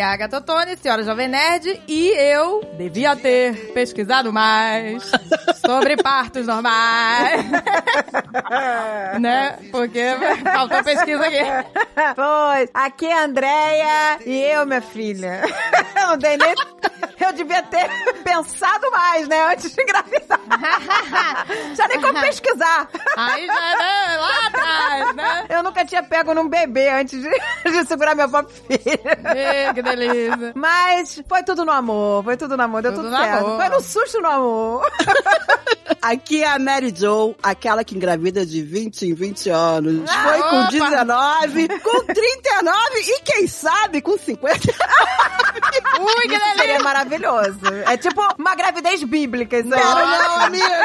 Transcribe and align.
Aqui 0.00 0.06
é 0.06 0.08
a 0.08 0.12
Agatha 0.12 0.42
senhora 0.80 1.04
Jovem 1.04 1.28
Nerd, 1.28 1.82
e 1.86 2.08
eu 2.08 2.64
devia 2.78 3.14
ter 3.14 3.70
pesquisado 3.74 4.32
mais 4.32 5.02
sobre 5.60 5.94
partos 5.98 6.46
normais. 6.46 7.44
né? 9.20 9.58
Porque 9.70 10.02
faltou 10.42 10.82
pesquisa 10.82 11.26
aqui. 11.26 11.68
Pois, 12.16 12.70
aqui 12.72 13.06
é 13.06 13.12
a 13.12 13.24
Andréia 13.24 14.18
e 14.24 14.38
eu, 14.38 14.64
minha 14.64 14.80
filha. 14.80 15.42
Não 15.94 16.16
dei 16.16 16.38
nem... 16.38 16.54
Eu 17.20 17.32
devia 17.32 17.62
ter 17.62 17.88
pensado 18.24 18.90
mais, 18.90 19.28
né? 19.28 19.52
Antes 19.52 19.74
de 19.74 19.82
engravidar. 19.82 20.40
já 21.76 21.88
nem 21.88 22.00
como 22.00 22.20
pesquisar. 22.20 22.88
Aí 23.16 23.46
já, 23.46 23.76
né? 23.76 24.16
Lá 24.18 24.46
atrás, 24.46 25.14
né? 25.16 25.46
Eu 25.48 25.62
nunca 25.62 25.84
tinha 25.84 26.02
pego 26.02 26.34
num 26.34 26.48
bebê 26.48 26.88
antes 26.88 27.20
de, 27.20 27.30
de 27.70 27.86
segurar 27.86 28.14
minha 28.14 28.28
própria 28.28 28.54
filha. 28.56 29.00
Ê, 29.36 29.74
que 29.74 29.82
delícia. 29.82 30.52
Mas 30.54 31.22
foi 31.28 31.42
tudo 31.42 31.64
no 31.64 31.72
amor, 31.72 32.24
foi 32.24 32.36
tudo 32.36 32.56
no 32.56 32.62
amor, 32.62 32.82
deu 32.82 32.92
Tudo 32.92 33.04
tudo, 33.04 33.10
no 33.12 33.16
certo. 33.24 33.44
amor. 33.44 33.56
Foi 33.56 33.68
no 33.68 33.80
susto 33.80 34.20
no 34.20 34.28
amor. 34.28 34.90
Aqui 36.02 36.42
é 36.42 36.48
a 36.48 36.58
Mary 36.58 36.92
Jo, 36.96 37.34
aquela 37.42 37.84
que 37.84 37.94
engravida 37.94 38.46
de 38.46 38.62
20 38.62 39.02
em 39.02 39.14
20 39.14 39.50
anos. 39.50 40.10
Foi 40.10 40.38
com 40.38 40.60
opa. 40.60 40.68
19, 40.70 41.68
com 41.80 42.04
39 42.06 43.00
e 43.00 43.20
quem 43.22 43.46
sabe 43.46 44.00
com 44.00 44.16
50. 44.16 44.56
Ui, 46.00 46.28
que 46.28 46.34
Isso 46.34 46.44
seria 46.56 46.56
delícia. 46.56 46.78
Maravilhoso. 47.10 47.60
É 47.86 47.96
tipo 47.96 48.20
uma 48.38 48.54
gravidez 48.54 49.02
bíblica, 49.02 49.58
isso 49.58 49.74
aí. 49.74 49.80
Não, 49.80 49.94
não, 49.94 50.40
amiga. 50.42 50.80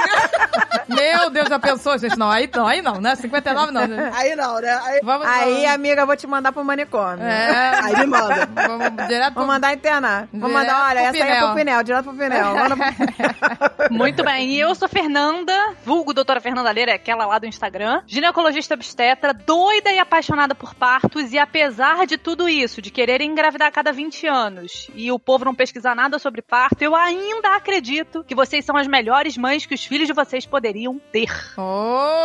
Meu 0.87 1.29
Deus, 1.29 1.49
já 1.49 1.59
pensou, 1.59 1.97
gente? 1.97 2.17
Não, 2.17 2.29
aí 2.29 2.49
não, 2.53 2.67
aí 2.67 2.81
não, 2.81 2.99
né? 2.99 3.15
59 3.15 3.71
não. 3.71 3.87
né? 3.87 4.11
Aí 4.13 4.35
não, 4.35 4.59
né? 4.59 4.79
Aí, 4.83 4.99
Vamos, 5.03 5.27
Aí, 5.27 5.65
amiga, 5.65 6.01
eu 6.01 6.07
vou 6.07 6.15
te 6.15 6.27
mandar 6.27 6.51
pro 6.51 6.63
manicômio. 6.63 7.23
É, 7.23 7.79
aí 7.83 7.97
me 7.97 8.07
manda. 8.07 8.47
vamos 8.53 9.07
direto 9.07 9.33
Vou 9.33 9.43
pro... 9.43 9.47
mandar 9.47 9.73
internar. 9.73 10.27
Vou 10.33 10.49
mandar, 10.49 10.89
olha, 10.89 10.99
essa 10.99 11.11
aí 11.11 11.21
é 11.21 11.25
Pinel. 11.25 11.47
pro 11.47 11.55
Pinel, 11.55 11.83
direto 11.83 12.03
pro 12.03 12.13
Pinel. 12.13 12.55
Manda 12.55 12.75
pro 12.77 13.07
Pinel. 13.07 13.89
Muito 13.91 14.23
bem, 14.23 14.49
e 14.51 14.59
eu 14.59 14.73
sou 14.75 14.87
Fernanda, 14.87 15.53
vulgo 15.83 16.13
doutora 16.13 16.39
Fernanda 16.39 16.71
Leira, 16.71 16.91
é 16.91 16.95
aquela 16.95 17.25
lá 17.25 17.39
do 17.39 17.45
Instagram, 17.45 18.01
ginecologista 18.07 18.73
obstetra, 18.73 19.33
doida 19.33 19.91
e 19.91 19.99
apaixonada 19.99 20.55
por 20.55 20.73
partos, 20.73 21.33
e 21.33 21.39
apesar 21.39 22.05
de 22.05 22.17
tudo 22.17 22.47
isso, 22.47 22.81
de 22.81 22.91
querer 22.91 23.21
engravidar 23.21 23.67
a 23.67 23.71
cada 23.71 23.91
20 23.91 24.27
anos, 24.27 24.89
e 24.95 25.11
o 25.11 25.19
povo 25.19 25.45
não 25.45 25.55
pesquisar 25.55 25.95
nada 25.95 26.14
sobre 26.19 26.41
parto, 26.41 26.81
eu 26.81 26.95
ainda 26.95 27.55
acredito 27.55 28.23
que 28.23 28.33
vocês 28.35 28.63
são 28.65 28.75
as 28.77 28.87
melhores 28.87 29.37
mães 29.37 29.65
que 29.65 29.73
os 29.75 29.83
filhos 29.85 30.07
de 30.07 30.13
vocês 30.13 30.45
poderiam 30.45 30.99
ter. 31.11 31.29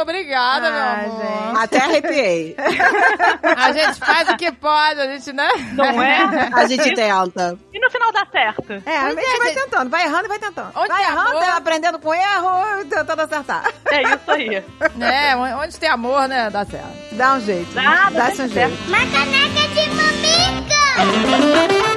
Obrigada, 0.00 0.68
Ah, 0.68 0.70
meu 0.70 0.82
amor. 1.10 1.22
gente. 1.22 1.64
Até 1.64 1.78
arrepiei. 1.78 2.56
A 3.56 3.72
gente 3.72 3.98
faz 3.98 4.28
o 4.28 4.36
que 4.36 4.50
pode, 4.52 5.00
a 5.00 5.06
gente, 5.06 5.32
né? 5.32 5.48
Não 5.74 6.00
é? 6.02 6.50
A 6.54 6.66
gente 6.66 6.94
tenta. 6.94 7.58
E 7.72 7.80
no 7.80 7.90
final 7.90 8.12
dá 8.12 8.26
certo. 8.30 8.72
É, 8.86 8.96
a 8.96 9.08
gente 9.10 9.38
vai 9.38 9.52
tentando, 9.54 9.90
vai 9.90 10.04
errando 10.04 10.24
e 10.24 10.28
vai 10.28 10.38
tentando. 10.38 10.70
Onde 10.76 10.88
vai 10.88 11.02
errando, 11.04 11.38
amor? 11.38 11.48
aprendendo 11.50 11.98
com 11.98 12.14
erro, 12.14 12.84
tentando 12.88 13.20
acertar. 13.22 13.64
É 13.90 14.02
isso 14.02 14.30
aí. 14.30 14.64
É, 15.00 15.34
onde 15.56 15.78
tem 15.78 15.88
amor, 15.88 16.28
né? 16.28 16.50
Dá 16.50 16.64
certo. 16.64 16.88
Dá 17.12 17.34
um 17.34 17.40
jeito. 17.40 17.72
Dá, 17.72 17.82
dá 17.82 18.10
Dá-se 18.10 18.42
um 18.42 18.48
certo. 18.48 18.74
jeito. 18.74 18.88
Uma 18.88 18.98
caneca 18.98 19.68
de 19.74 19.88
mamica! 19.90 21.89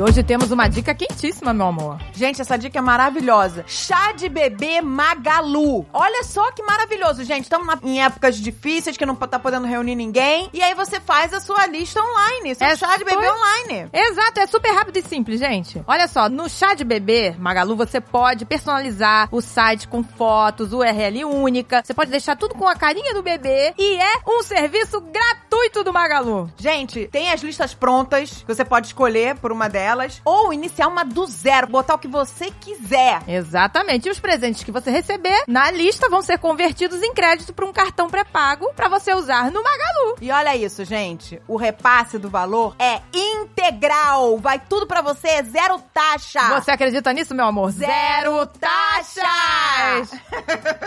E 0.00 0.02
hoje 0.02 0.22
temos 0.22 0.50
uma 0.50 0.66
dica 0.66 0.94
quentíssima, 0.94 1.52
meu 1.52 1.66
amor. 1.66 1.98
Gente, 2.14 2.40
essa 2.40 2.56
dica 2.56 2.78
é 2.78 2.80
maravilhosa. 2.80 3.66
Chá 3.66 4.12
de 4.12 4.30
bebê 4.30 4.80
Magalu. 4.80 5.84
Olha 5.92 6.24
só 6.24 6.50
que 6.52 6.62
maravilhoso, 6.62 7.22
gente. 7.22 7.42
Estamos 7.42 7.68
em 7.82 8.02
épocas 8.02 8.36
difíceis 8.36 8.96
que 8.96 9.04
não 9.04 9.14
tá 9.14 9.38
podendo 9.38 9.66
reunir 9.66 9.94
ninguém. 9.94 10.48
E 10.54 10.62
aí 10.62 10.74
você 10.74 10.98
faz 11.00 11.34
a 11.34 11.40
sua 11.40 11.66
lista 11.66 12.00
online. 12.00 12.54
Seu 12.54 12.66
É, 12.66 12.76
chá 12.76 12.96
de 12.96 13.04
bebê 13.04 13.30
online. 13.30 13.90
Exato, 13.92 14.40
é 14.40 14.46
super 14.46 14.72
rápido 14.72 14.96
e 14.96 15.02
simples, 15.02 15.38
gente. 15.38 15.84
Olha 15.86 16.08
só, 16.08 16.30
no 16.30 16.48
chá 16.48 16.72
de 16.72 16.82
bebê, 16.82 17.34
Magalu, 17.38 17.76
você 17.76 18.00
pode 18.00 18.46
personalizar 18.46 19.28
o 19.30 19.42
site 19.42 19.86
com 19.86 20.02
fotos, 20.02 20.72
URL 20.72 21.26
única. 21.26 21.82
Você 21.84 21.92
pode 21.92 22.10
deixar 22.10 22.36
tudo 22.36 22.54
com 22.54 22.66
a 22.66 22.74
carinha 22.74 23.12
do 23.12 23.22
bebê. 23.22 23.74
E 23.76 23.96
é 23.96 24.22
um 24.26 24.42
serviço 24.42 24.98
gratuito 24.98 25.84
do 25.84 25.92
Magalu. 25.92 26.50
Gente, 26.56 27.06
tem 27.08 27.30
as 27.30 27.42
listas 27.42 27.74
prontas 27.74 28.42
que 28.46 28.54
você 28.54 28.64
pode 28.64 28.86
escolher 28.86 29.36
por 29.36 29.52
uma 29.52 29.68
delas. 29.68 29.89
Ou 30.24 30.52
iniciar 30.52 30.88
uma 30.88 31.04
do 31.04 31.26
zero, 31.26 31.66
botar 31.66 31.94
o 31.94 31.98
que 31.98 32.08
você 32.08 32.50
quiser. 32.50 33.22
Exatamente. 33.26 34.08
E 34.08 34.10
os 34.10 34.20
presentes 34.20 34.62
que 34.62 34.72
você 34.72 34.90
receber 34.90 35.44
na 35.46 35.70
lista 35.70 36.08
vão 36.08 36.22
ser 36.22 36.38
convertidos 36.38 37.02
em 37.02 37.12
crédito 37.14 37.52
para 37.52 37.64
um 37.66 37.72
cartão 37.72 38.08
pré-pago 38.08 38.72
para 38.74 38.88
você 38.88 39.12
usar 39.14 39.50
no 39.50 39.62
Magalu. 39.62 40.16
E 40.20 40.30
olha 40.30 40.56
isso, 40.56 40.84
gente. 40.84 41.40
O 41.48 41.56
repasse 41.56 42.18
do 42.18 42.28
valor 42.30 42.74
é 42.78 43.00
integral. 43.14 44.38
Vai 44.38 44.58
tudo 44.58 44.86
pra 44.86 45.00
você, 45.02 45.42
zero 45.44 45.80
taxa. 45.92 46.40
Você 46.60 46.70
acredita 46.70 47.12
nisso, 47.12 47.34
meu 47.34 47.46
amor? 47.46 47.70
Zero 47.70 48.46
taxas! 48.46 50.10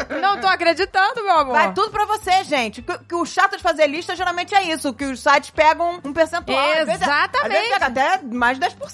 Não 0.21 0.39
tô 0.39 0.47
acreditando, 0.47 1.23
meu 1.23 1.37
amor. 1.39 1.53
Vai 1.53 1.73
tudo 1.73 1.91
pra 1.91 2.05
você, 2.05 2.43
gente. 2.43 2.81
Que, 2.81 2.97
que 2.99 3.15
o 3.15 3.25
chato 3.25 3.57
de 3.57 3.63
fazer 3.63 3.87
lista 3.87 4.15
geralmente 4.15 4.53
é 4.55 4.63
isso, 4.63 4.93
que 4.93 5.05
os 5.05 5.19
sites 5.21 5.49
pegam 5.49 5.99
um 6.03 6.13
percentual. 6.13 6.57
Às 6.81 6.85
vezes- 6.85 7.01
Exatamente. 7.01 7.45
Às 7.45 7.51
vezes 7.51 7.69
pega 7.73 7.85
até 7.87 8.21
mais 8.25 8.59
de 8.59 8.65
10%. 8.65 8.92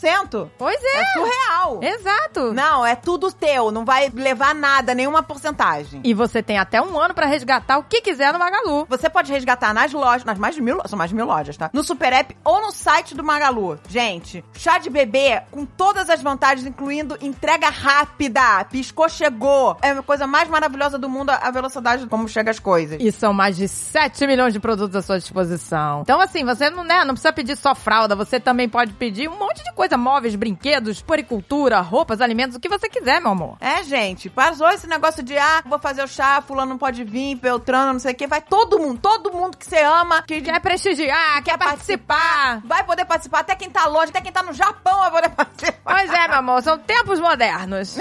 Pois 0.58 0.80
É 0.84 1.02
é. 1.02 1.06
surreal. 1.14 1.80
Exato. 1.84 2.54
Não, 2.54 2.86
é 2.86 2.96
tudo 2.96 3.32
teu, 3.32 3.72
não 3.72 3.86
vai 3.86 4.10
levar 4.14 4.54
nada, 4.56 4.94
nenhuma 4.94 5.22
porcentagem. 5.24 6.02
E 6.04 6.14
você 6.14 6.42
tem 6.42 6.58
até 6.58 6.82
um 6.82 6.98
ano 7.00 7.14
pra 7.14 7.26
resgatar 7.26 7.78
o 7.78 7.84
que 7.84 8.02
quiser 8.02 8.32
no 8.34 8.40
Magalu. 8.40 8.86
Você 8.90 9.10
pode 9.10 9.32
resgatar 9.32 9.74
nas 9.74 9.92
lojas, 9.92 10.24
nas 10.24 10.38
mais 10.38 10.56
de 10.56 10.62
mil, 10.62 10.80
são 10.86 10.98
mais 10.98 11.10
de 11.10 11.16
mil 11.16 11.26
lojas, 11.26 11.58
tá? 11.58 11.70
No 11.74 11.84
Super 11.84 12.14
App 12.14 12.36
ou 12.44 12.62
no 12.62 12.72
site 12.72 13.16
do 13.16 13.24
Magalu. 13.24 13.80
Gente, 13.88 14.44
chá 14.54 14.78
de 14.78 14.90
bebê 14.90 15.42
com 15.52 15.66
todas 15.66 16.10
as 16.10 16.22
vantagens, 16.22 16.66
incluindo 16.66 17.18
entrega 17.22 17.70
rápida, 17.70 18.64
piscou, 18.66 19.10
chegou. 19.10 19.78
É 19.82 19.92
a 19.92 20.02
coisa 20.04 20.26
mais 20.26 20.48
maravilhosa 20.50 20.98
do 20.98 21.10
mundo, 21.10 21.30
a 21.30 21.52
velocidade 21.52 22.08
como 22.08 22.28
chega 22.28 22.52
as 22.52 22.60
coisas. 22.60 22.98
E 23.02 23.12
são 23.12 23.34
mais 23.34 23.58
de 23.58 23.68
7 23.68 24.26
milhões 24.28 24.54
de 24.54 24.60
produtos 24.60 24.96
à 24.96 25.02
sua 25.02 25.20
disposição. 25.20 26.02
Então, 26.02 26.20
assim, 26.22 26.46
você 26.46 26.70
não, 26.70 26.84
né, 26.84 27.04
não 27.04 27.14
precisa 27.14 27.34
pedir 27.34 27.56
só 27.58 27.76
fralda, 27.76 28.16
você 28.16 28.40
também 28.40 28.68
pode 28.70 28.94
pedir 28.94 29.30
um 29.30 29.38
monte 29.38 29.64
de 29.64 29.74
coisa, 29.74 29.89
móveis, 29.98 30.36
brinquedos, 30.36 31.02
poricultura, 31.02 31.80
roupas, 31.82 32.22
alimentos, 32.22 32.56
o 32.56 32.60
que 32.60 32.70
você 32.70 32.88
quiser, 32.90 33.20
meu 33.22 33.32
amor. 33.32 33.58
É, 33.60 33.84
gente, 33.84 34.30
passou 34.30 34.70
esse 34.70 34.88
negócio 34.88 35.22
de, 35.24 35.38
ah, 35.38 35.62
vou 35.66 35.80
fazer 35.80 36.04
o 36.04 36.08
chá, 36.08 36.42
fulano 36.42 36.70
não 36.72 36.78
pode 36.78 37.04
vir, 37.04 37.36
Beltrano, 37.36 37.94
não 37.94 38.00
sei 38.00 38.14
o 38.14 38.16
quê. 38.16 38.28
Vai 38.28 38.42
todo 38.42 38.80
mundo, 38.80 39.00
todo 39.02 39.32
mundo 39.32 39.58
que 39.58 39.66
você 39.66 39.80
ama, 39.82 40.22
que 40.24 40.42
Quer 40.42 40.60
prestigiar, 40.62 41.44
quer 41.44 41.58
participar. 41.58 42.62
vai 42.66 42.84
poder 42.84 43.06
participar. 43.06 43.40
Até 43.40 43.56
quem 43.56 43.70
tá 43.70 43.86
longe, 43.86 44.10
até 44.10 44.22
quem 44.22 44.32
tá 44.32 44.42
no 44.44 44.54
Japão 44.54 45.00
vai 45.00 45.12
poder 45.12 45.30
participar. 45.36 45.94
Pois 45.96 46.12
é, 46.12 46.28
meu 46.28 46.38
amor, 46.38 46.62
são 46.64 46.78
tempos 46.78 47.20
modernos. 47.20 47.98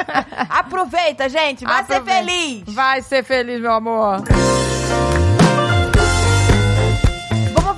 Aproveita, 0.48 1.28
gente, 1.28 1.64
vai 1.64 1.84
ser 1.84 1.94
Aproveita. 1.94 2.24
feliz. 2.26 2.74
Vai 2.74 3.02
ser 3.02 3.22
feliz, 3.24 3.60
meu 3.60 3.72
amor. 3.72 4.22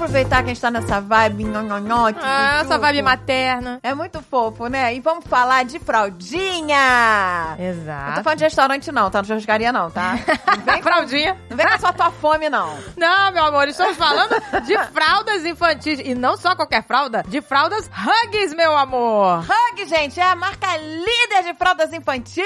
Aproveitar 0.04 0.42
que 0.42 0.50
a 0.50 0.54
gente 0.54 0.60
tá 0.60 0.70
nessa 0.70 1.00
vibe 1.00 1.44
nhonhonhó. 1.44 2.10
Ah, 2.20 2.58
essa 2.60 2.76
vibe 2.78 3.00
materna. 3.00 3.80
É 3.82 3.94
muito 3.94 4.20
fofo, 4.20 4.66
né? 4.66 4.94
E 4.94 5.00
vamos 5.00 5.24
falar 5.26 5.64
de 5.64 5.78
fraldinha. 5.78 7.56
Não 7.58 7.64
Exato. 7.64 8.16
tô 8.16 8.22
falando 8.22 8.38
de 8.38 8.44
restaurante 8.44 8.92
não, 8.92 9.10
tá? 9.10 9.18
Não 9.18 9.24
churrascaria 9.24 9.72
não, 9.72 9.90
tá? 9.90 10.18
Não 10.54 10.72
vem, 10.72 10.82
Fraldinha. 10.82 11.36
não 11.48 11.56
vem 11.56 11.66
com 11.66 11.78
sua 11.78 11.92
tua 11.92 12.10
fome, 12.10 12.48
não. 12.48 12.76
Não, 12.96 13.32
meu 13.32 13.44
amor, 13.44 13.66
estamos 13.68 13.96
falando 13.96 14.34
de 14.64 14.78
fraldas 14.92 15.44
infantis. 15.44 15.98
E 16.04 16.14
não 16.14 16.36
só 16.36 16.54
qualquer 16.54 16.82
fralda, 16.84 17.24
de 17.26 17.40
fraldas 17.40 17.88
Hugs, 17.88 18.54
meu 18.54 18.76
amor. 18.76 19.40
Hug, 19.44 19.84
gente, 19.86 20.20
é 20.20 20.22
a 20.22 20.36
marca 20.36 20.76
líder 20.76 21.44
de 21.44 21.54
fraldas 21.54 21.92
infantis. 21.92 22.44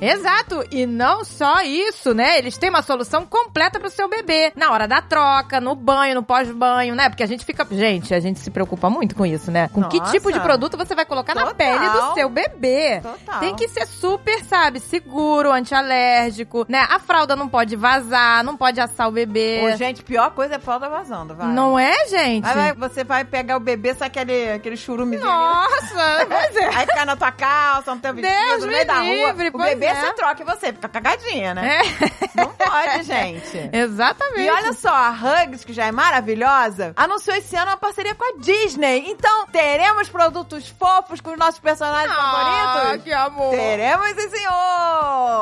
Exato, 0.00 0.64
e 0.70 0.86
não 0.86 1.24
só 1.24 1.62
isso, 1.62 2.14
né? 2.14 2.38
Eles 2.38 2.56
têm 2.58 2.70
uma 2.70 2.82
solução 2.82 3.24
completa 3.26 3.78
pro 3.78 3.90
seu 3.90 4.08
bebê. 4.08 4.52
Na 4.56 4.70
hora 4.72 4.86
da 4.88 5.00
troca, 5.00 5.60
no 5.60 5.74
banho, 5.74 6.05
no 6.14 6.22
pós-banho, 6.22 6.94
né? 6.94 7.08
Porque 7.08 7.22
a 7.22 7.26
gente 7.26 7.44
fica. 7.44 7.66
Gente, 7.70 8.14
a 8.14 8.20
gente 8.20 8.38
se 8.38 8.50
preocupa 8.50 8.88
muito 8.88 9.14
com 9.14 9.26
isso, 9.26 9.50
né? 9.50 9.68
Com 9.72 9.82
que 9.84 9.98
Nossa. 9.98 10.12
tipo 10.12 10.32
de 10.32 10.40
produto 10.40 10.76
você 10.76 10.94
vai 10.94 11.04
colocar 11.04 11.34
na 11.34 11.42
Total. 11.42 11.54
pele 11.54 11.88
do 11.88 12.14
seu 12.14 12.28
bebê. 12.28 13.00
Total. 13.00 13.40
Tem 13.40 13.54
que 13.54 13.68
ser 13.68 13.86
super, 13.86 14.42
sabe, 14.44 14.80
seguro, 14.80 15.52
antialérgico, 15.52 16.66
né? 16.68 16.86
A 16.90 16.98
fralda 16.98 17.34
não 17.34 17.48
pode 17.48 17.76
vazar, 17.76 18.44
não 18.44 18.56
pode 18.56 18.80
assar 18.80 19.08
o 19.08 19.12
bebê. 19.12 19.62
Ô, 19.64 19.76
gente, 19.76 20.02
pior 20.02 20.30
coisa 20.30 20.56
é 20.56 20.58
fralda 20.58 20.88
vazando, 20.88 21.34
vai. 21.34 21.48
Não 21.48 21.78
é, 21.78 22.06
gente? 22.08 22.46
Aí 22.46 22.72
você 22.74 23.04
vai 23.04 23.24
pegar 23.24 23.56
o 23.56 23.60
bebê, 23.60 23.94
sai 23.94 24.08
aquele, 24.08 24.50
aquele 24.52 24.76
churumezinho. 24.76 25.28
Nossa, 25.28 26.26
pois 26.28 26.56
é. 26.56 26.74
Aí 26.74 26.86
cai 26.86 27.04
na 27.04 27.16
tua 27.16 27.32
calça, 27.32 27.94
no 27.94 28.00
teu 28.00 28.14
vestido, 28.14 28.34
Deus 28.48 28.60
no 28.60 28.66
me 28.66 28.72
meio 28.74 28.86
da 28.86 28.94
rua. 28.94 29.04
livre, 29.04 29.48
o 29.48 29.52
pois 29.52 29.68
bebê 29.70 29.86
é. 29.86 29.94
você 29.94 30.12
troca 30.14 30.42
e 30.42 30.44
você 30.44 30.72
fica 30.72 30.88
cagadinha, 30.88 31.54
né? 31.54 31.80
É. 31.80 32.36
Não 32.36 32.48
pode, 32.50 33.02
gente. 33.04 33.70
Exatamente. 33.72 34.40
E 34.40 34.50
olha 34.50 34.72
só, 34.72 34.94
a 34.94 35.10
Hugs, 35.10 35.64
que 35.64 35.72
já 35.72 35.86
é 35.86 35.92
maravilhosa, 35.96 36.92
anunciou 36.96 37.34
esse 37.36 37.56
ano 37.56 37.70
uma 37.70 37.76
parceria 37.76 38.14
com 38.14 38.24
a 38.24 38.38
Disney. 38.40 39.04
Então, 39.10 39.46
teremos 39.46 40.08
produtos 40.08 40.68
fofos 40.68 41.20
com 41.20 41.30
os 41.32 41.38
nossos 41.38 41.58
personagens 41.58 42.14
Ah, 42.16 42.74
favoritos? 42.76 43.04
que 43.04 43.12
amor. 43.12 43.50
Teremos, 43.50 44.06
sim, 44.10 44.28
senhor! 44.28 44.52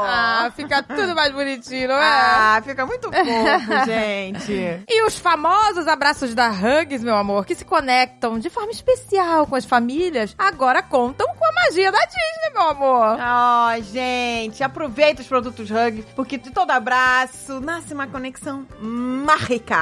Ah, 0.06 0.52
fica 0.54 0.82
tudo 0.82 1.14
mais 1.14 1.32
bonitinho, 1.32 1.88
não 1.88 1.96
é? 1.96 2.00
Ah, 2.04 2.62
fica 2.64 2.86
muito 2.86 3.10
fofo, 3.10 3.84
gente. 3.84 4.84
E 4.88 5.06
os 5.06 5.18
famosos 5.18 5.86
abraços 5.88 6.34
da 6.34 6.48
Hugs, 6.50 7.02
meu 7.02 7.16
amor, 7.16 7.44
que 7.44 7.54
se 7.54 7.64
conectam 7.64 8.38
de 8.38 8.48
forma 8.48 8.70
especial 8.70 9.46
com 9.46 9.56
as 9.56 9.64
famílias, 9.64 10.34
agora 10.38 10.82
contam 10.82 11.26
com 11.34 11.44
a 11.44 11.52
magia 11.64 11.90
da 11.90 11.98
Disney, 11.98 12.52
meu 12.54 12.68
amor. 12.70 13.16
Ai, 13.18 13.82
gente, 13.82 14.62
aproveita 14.62 15.20
os 15.22 15.26
produtos 15.28 15.68
Hug, 15.70 16.04
porque 16.14 16.38
de 16.38 16.50
todo 16.50 16.70
abraço 16.70 17.60
nasce 17.60 17.92
uma 17.92 18.06
conexão 18.06 18.66
mágica. 18.80 19.74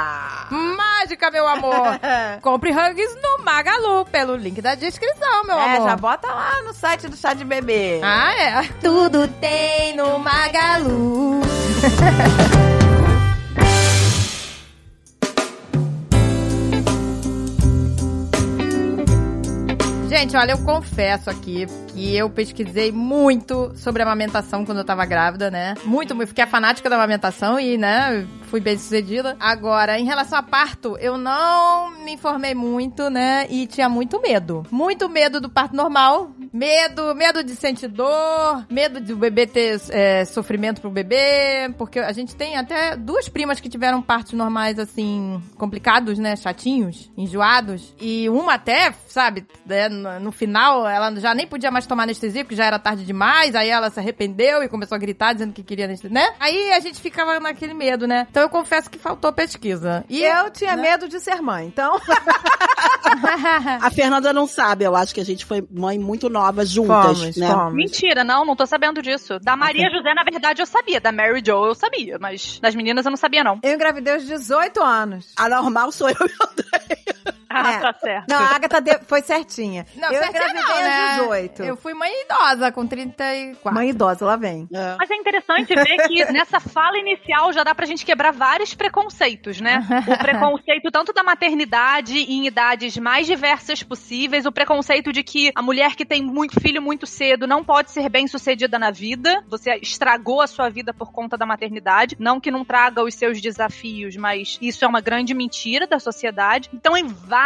Mágica, 0.63 1.31
meu 1.31 1.47
amor. 1.47 1.99
Compre 2.41 2.71
Hugs 2.71 3.17
no 3.23 3.45
Magalu, 3.45 4.05
pelo 4.07 4.37
link 4.37 4.61
da 4.61 4.75
descrição, 4.75 5.45
meu 5.45 5.59
é, 5.59 5.77
amor. 5.77 5.89
já 5.89 5.97
bota 5.97 6.29
lá 6.29 6.63
no 6.63 6.73
site 6.73 7.09
do 7.09 7.17
chá 7.17 7.35
de 7.35 7.45
bebê. 7.45 8.01
Ah, 8.03 8.35
é. 8.35 8.63
Tudo 8.81 9.29
tem 9.29 9.97
no 9.97 10.19
Magalu. 10.19 11.43
Gente, 20.13 20.37
olha, 20.37 20.53
eu 20.53 20.59
confesso 20.59 21.31
aqui 21.31 21.65
que 21.89 22.15
eu 22.15 22.29
pesquisei 22.29 22.93
muito 22.93 23.73
sobre 23.75 24.03
amamentação 24.03 24.63
quando 24.63 24.77
eu 24.77 24.85
tava 24.85 25.07
grávida, 25.07 25.51
né? 25.51 25.73
Muito, 25.87 26.15
muito. 26.15 26.29
Fiquei 26.29 26.45
a 26.45 26.47
fanática 26.47 26.91
da 26.91 26.97
amamentação 26.97 27.59
e, 27.59 27.79
né, 27.79 28.27
fui 28.43 28.61
bem 28.61 28.77
sucedida. 28.77 29.35
Agora, 29.41 29.99
em 29.99 30.05
relação 30.05 30.39
a 30.39 30.43
parto, 30.43 30.99
eu 30.99 31.17
não 31.17 32.05
me 32.05 32.13
informei 32.13 32.55
muito, 32.55 33.09
né? 33.09 33.47
E 33.49 33.67
tinha 33.67 33.89
muito 33.89 34.21
medo. 34.21 34.67
Muito 34.71 35.09
medo 35.09 35.41
do 35.41 35.49
parto 35.49 35.75
normal. 35.75 36.31
Medo, 36.53 37.15
medo 37.15 37.43
de 37.43 37.57
sentir 37.57 37.89
dor, 37.89 38.67
medo 38.69 39.01
de 39.01 39.13
o 39.13 39.17
bebê 39.17 39.47
ter 39.47 39.81
é, 39.89 40.25
sofrimento 40.25 40.81
pro 40.81 40.91
bebê. 40.91 41.73
Porque 41.79 41.99
a 41.99 42.13
gente 42.13 42.37
tem 42.37 42.57
até 42.57 42.95
duas 42.95 43.29
primas 43.29 43.59
que 43.59 43.69
tiveram 43.69 44.03
partos 44.03 44.35
normais, 44.35 44.79
assim, 44.79 45.43
complicados, 45.57 46.19
né? 46.19 46.37
Chatinhos, 46.37 47.11
enjoados. 47.17 47.95
E 47.99 48.29
uma 48.29 48.55
até, 48.55 48.93
sabe, 49.09 49.47
né, 49.65 49.89
no, 49.89 50.31
final, 50.31 50.87
ela 50.87 51.15
já 51.17 51.35
nem 51.35 51.47
podia 51.47 51.71
mais 51.71 51.87
tomar 51.87 52.03
anestesia, 52.03 52.45
porque 52.45 52.57
já 52.57 52.67
era 52.67 52.79
tarde 52.79 53.05
demais. 53.05 53.55
Aí 53.55 53.71
ela 53.71 53.89
se 53.91 53.99
arrependeu 53.99 54.63
e 54.63 54.69
começou 54.69 54.97
a 54.97 54.99
gritar, 54.99 55.33
dizendo 55.33 55.53
que 55.53 55.63
queria 55.63 55.87
anestesia, 55.87 56.15
né? 56.15 56.35
Aí 56.39 56.73
a 56.73 56.81
gente 56.81 57.01
ficava 57.01 57.41
naquele 57.41 57.73
medo, 57.73 58.07
né? 58.07 58.27
Então 58.31 58.43
eu 58.43 58.51
confesso 58.51 58.91
que 58.91 58.99
faltou 58.99 59.33
pesquisa. 59.33 60.05
E 60.09 60.23
eu 60.23 60.51
tinha 60.51 60.77
né? 60.77 60.83
medo 60.83 61.09
de 61.09 61.19
ser 61.19 61.41
mãe, 61.41 61.67
então. 61.67 61.99
A 63.83 63.91
Fernanda 63.91 64.33
não 64.33 64.47
sabe, 64.47 64.85
eu 64.85 64.95
acho 64.95 65.15
que 65.15 65.21
a 65.21 65.25
gente 65.25 65.45
foi 65.45 65.67
mãe 65.71 65.99
muito 65.99 66.29
nova 66.29 66.65
juntas, 66.65 67.19
Fomos, 67.19 67.37
né? 67.37 67.51
fomos. 67.51 67.75
Mentira, 67.75 68.25
não, 68.25 68.45
não 68.45 68.57
tô 68.57 68.67
sabendo 68.67 69.03
disso. 69.03 69.39
Da 69.41 69.57
Maria 69.57 69.91
José, 69.91 70.15
na 70.15 70.25
verdade, 70.25 70.63
eu 70.63 70.67
sabia. 70.67 71.01
Da 71.01 71.13
Mary 71.13 71.43
Jo, 71.45 71.67
eu 71.67 71.75
sabia. 71.75 72.19
Mas 72.21 72.59
das 72.61 72.75
meninas, 72.75 73.05
eu 73.05 73.11
não 73.11 73.17
sabia, 73.17 73.45
não. 73.45 73.59
Eu 73.63 73.75
engravidei 73.75 74.15
aos 74.15 74.27
18 74.27 74.83
anos. 74.83 75.33
A 75.37 75.49
normal 75.49 75.93
sou 75.93 76.09
eu 76.09 76.17
e 76.21 76.25
o 76.25 76.49
André. 76.51 77.03
Ah, 77.63 77.73
É. 77.73 77.79
tá 77.81 77.93
certo. 78.01 78.29
Não, 78.29 78.39
a 78.39 78.55
Agatha 78.57 78.81
de- 78.81 78.99
foi 79.07 79.21
certinha. 79.23 79.87
Não, 79.95 80.11
eu 80.11 80.23
engravidei 80.25 80.55
não, 80.63 80.69
né? 80.83 81.03
aos 81.03 81.21
18. 81.21 81.63
Eu 81.65 81.77
fui 81.77 81.95
mãe 81.95 82.11
idosa, 82.25 82.73
com 82.73 82.87
34. 82.87 83.75
Mãe 83.75 83.91
idosa, 83.91 84.25
lá 84.25 84.37
vem. 84.37 84.69
É. 84.73 84.97
Mas 84.99 85.11
é 85.11 85.15
interessante 85.17 85.75
ver 85.75 86.09
que 86.09 86.25
nessa 86.33 86.59
fala 86.61 86.99
inicial 86.99 87.53
já 87.53 87.63
dá 87.63 87.75
pra 87.75 87.87
gente 87.87 88.05
quebrar 88.05 88.33
vários 88.33 88.75
preconceitos, 88.75 89.61
né? 89.61 89.87
O 90.09 90.19
preconceito 90.19 90.91
tanto 90.91 91.13
da 91.13 91.23
maternidade 91.23 92.19
em 92.19 92.47
idades 92.47 92.97
mais 92.97 93.27
diversas 93.27 93.83
possíveis, 93.83 94.47
o 94.47 94.53
preconceito 94.53 95.13
de 95.13 95.23
que 95.23 95.53
a 95.55 95.63
mulher 95.63 95.95
que 95.95 96.05
tem 96.05 96.23
muito 96.23 96.61
filho 96.61 96.81
muito 96.83 97.07
cedo 97.07 97.47
não 97.47 97.63
pode 97.65 97.91
ser 97.91 98.09
bem 98.09 98.27
sucedida 98.27 98.79
na 98.79 98.91
vida, 98.91 99.43
você 99.49 99.75
estragou 99.83 100.41
a 100.41 100.47
sua 100.47 100.69
vida 100.69 100.93
por 100.95 101.13
conta 101.13 101.37
da 101.37 101.47
maternidade, 101.47 102.17
não 102.19 102.41
que 102.41 102.51
não 102.51 102.65
traga 102.65 103.03
os 103.03 103.15
seus 103.15 103.41
desafios, 103.41 104.17
mas 104.17 104.59
isso 104.61 104.85
é 104.85 104.89
uma 104.89 105.01
grande 105.01 105.35
mentira 105.35 105.87
da 105.87 105.99
sociedade. 105.99 106.69
Então, 106.73 106.97
em 106.97 107.07
vários, 107.07 107.42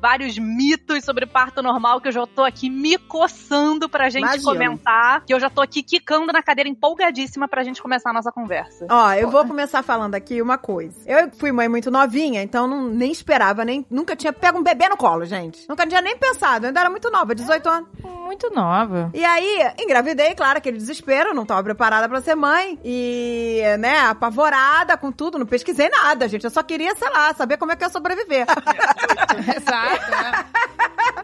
vários 0.00 0.38
mitos 0.38 1.04
sobre 1.04 1.26
parto 1.26 1.62
normal 1.62 2.00
que 2.00 2.08
eu 2.08 2.12
já 2.12 2.26
tô 2.26 2.42
aqui 2.42 2.68
me 2.68 2.98
coçando 2.98 3.88
pra 3.88 4.08
gente 4.08 4.24
Imagino. 4.24 4.44
comentar, 4.44 5.24
que 5.24 5.32
eu 5.32 5.40
já 5.40 5.48
tô 5.48 5.60
aqui 5.60 5.82
quicando 5.82 6.32
na 6.32 6.42
cadeira 6.42 6.68
empolgadíssima 6.68 7.48
pra 7.48 7.62
gente 7.62 7.80
começar 7.82 8.10
a 8.10 8.12
nossa 8.12 8.32
conversa. 8.32 8.86
Ó, 8.90 9.12
eu 9.12 9.30
vou 9.30 9.44
começar 9.46 9.82
falando 9.82 10.14
aqui 10.14 10.42
uma 10.42 10.58
coisa. 10.58 10.96
Eu 11.06 11.30
fui 11.38 11.52
mãe 11.52 11.68
muito 11.68 11.90
novinha, 11.90 12.42
então 12.42 12.66
não, 12.66 12.88
nem 12.88 13.12
esperava, 13.12 13.64
nem 13.64 13.86
nunca 13.90 14.16
tinha 14.16 14.32
pego 14.32 14.58
um 14.58 14.62
bebê 14.62 14.88
no 14.88 14.96
colo, 14.96 15.24
gente. 15.24 15.68
Nunca 15.68 15.86
tinha 15.86 16.00
nem 16.00 16.16
pensado, 16.16 16.66
eu 16.66 16.68
ainda 16.68 16.80
era 16.80 16.90
muito 16.90 17.10
nova, 17.10 17.34
18 17.34 17.68
anos. 17.68 17.88
Muito 18.02 18.50
nova. 18.54 19.10
E 19.14 19.24
aí, 19.24 19.72
engravidei, 19.78 20.34
claro, 20.34 20.58
aquele 20.58 20.76
desespero, 20.76 21.32
não 21.32 21.46
tava 21.46 21.62
preparada 21.62 22.08
pra 22.08 22.20
ser 22.20 22.34
mãe. 22.34 22.78
E, 22.84 23.62
né, 23.78 24.00
apavorada 24.00 24.96
com 24.96 25.10
tudo, 25.10 25.38
não 25.38 25.46
pesquisei 25.46 25.88
nada, 25.88 26.28
gente. 26.28 26.44
Eu 26.44 26.50
só 26.50 26.62
queria, 26.62 26.94
sei 26.94 27.08
lá, 27.10 27.32
saber 27.34 27.56
como 27.56 27.72
é 27.72 27.76
que 27.76 27.84
eu 27.84 27.88
ia 27.88 27.92
sobreviver. 27.92 28.46
Exato, 29.56 30.10
né? 30.10 30.44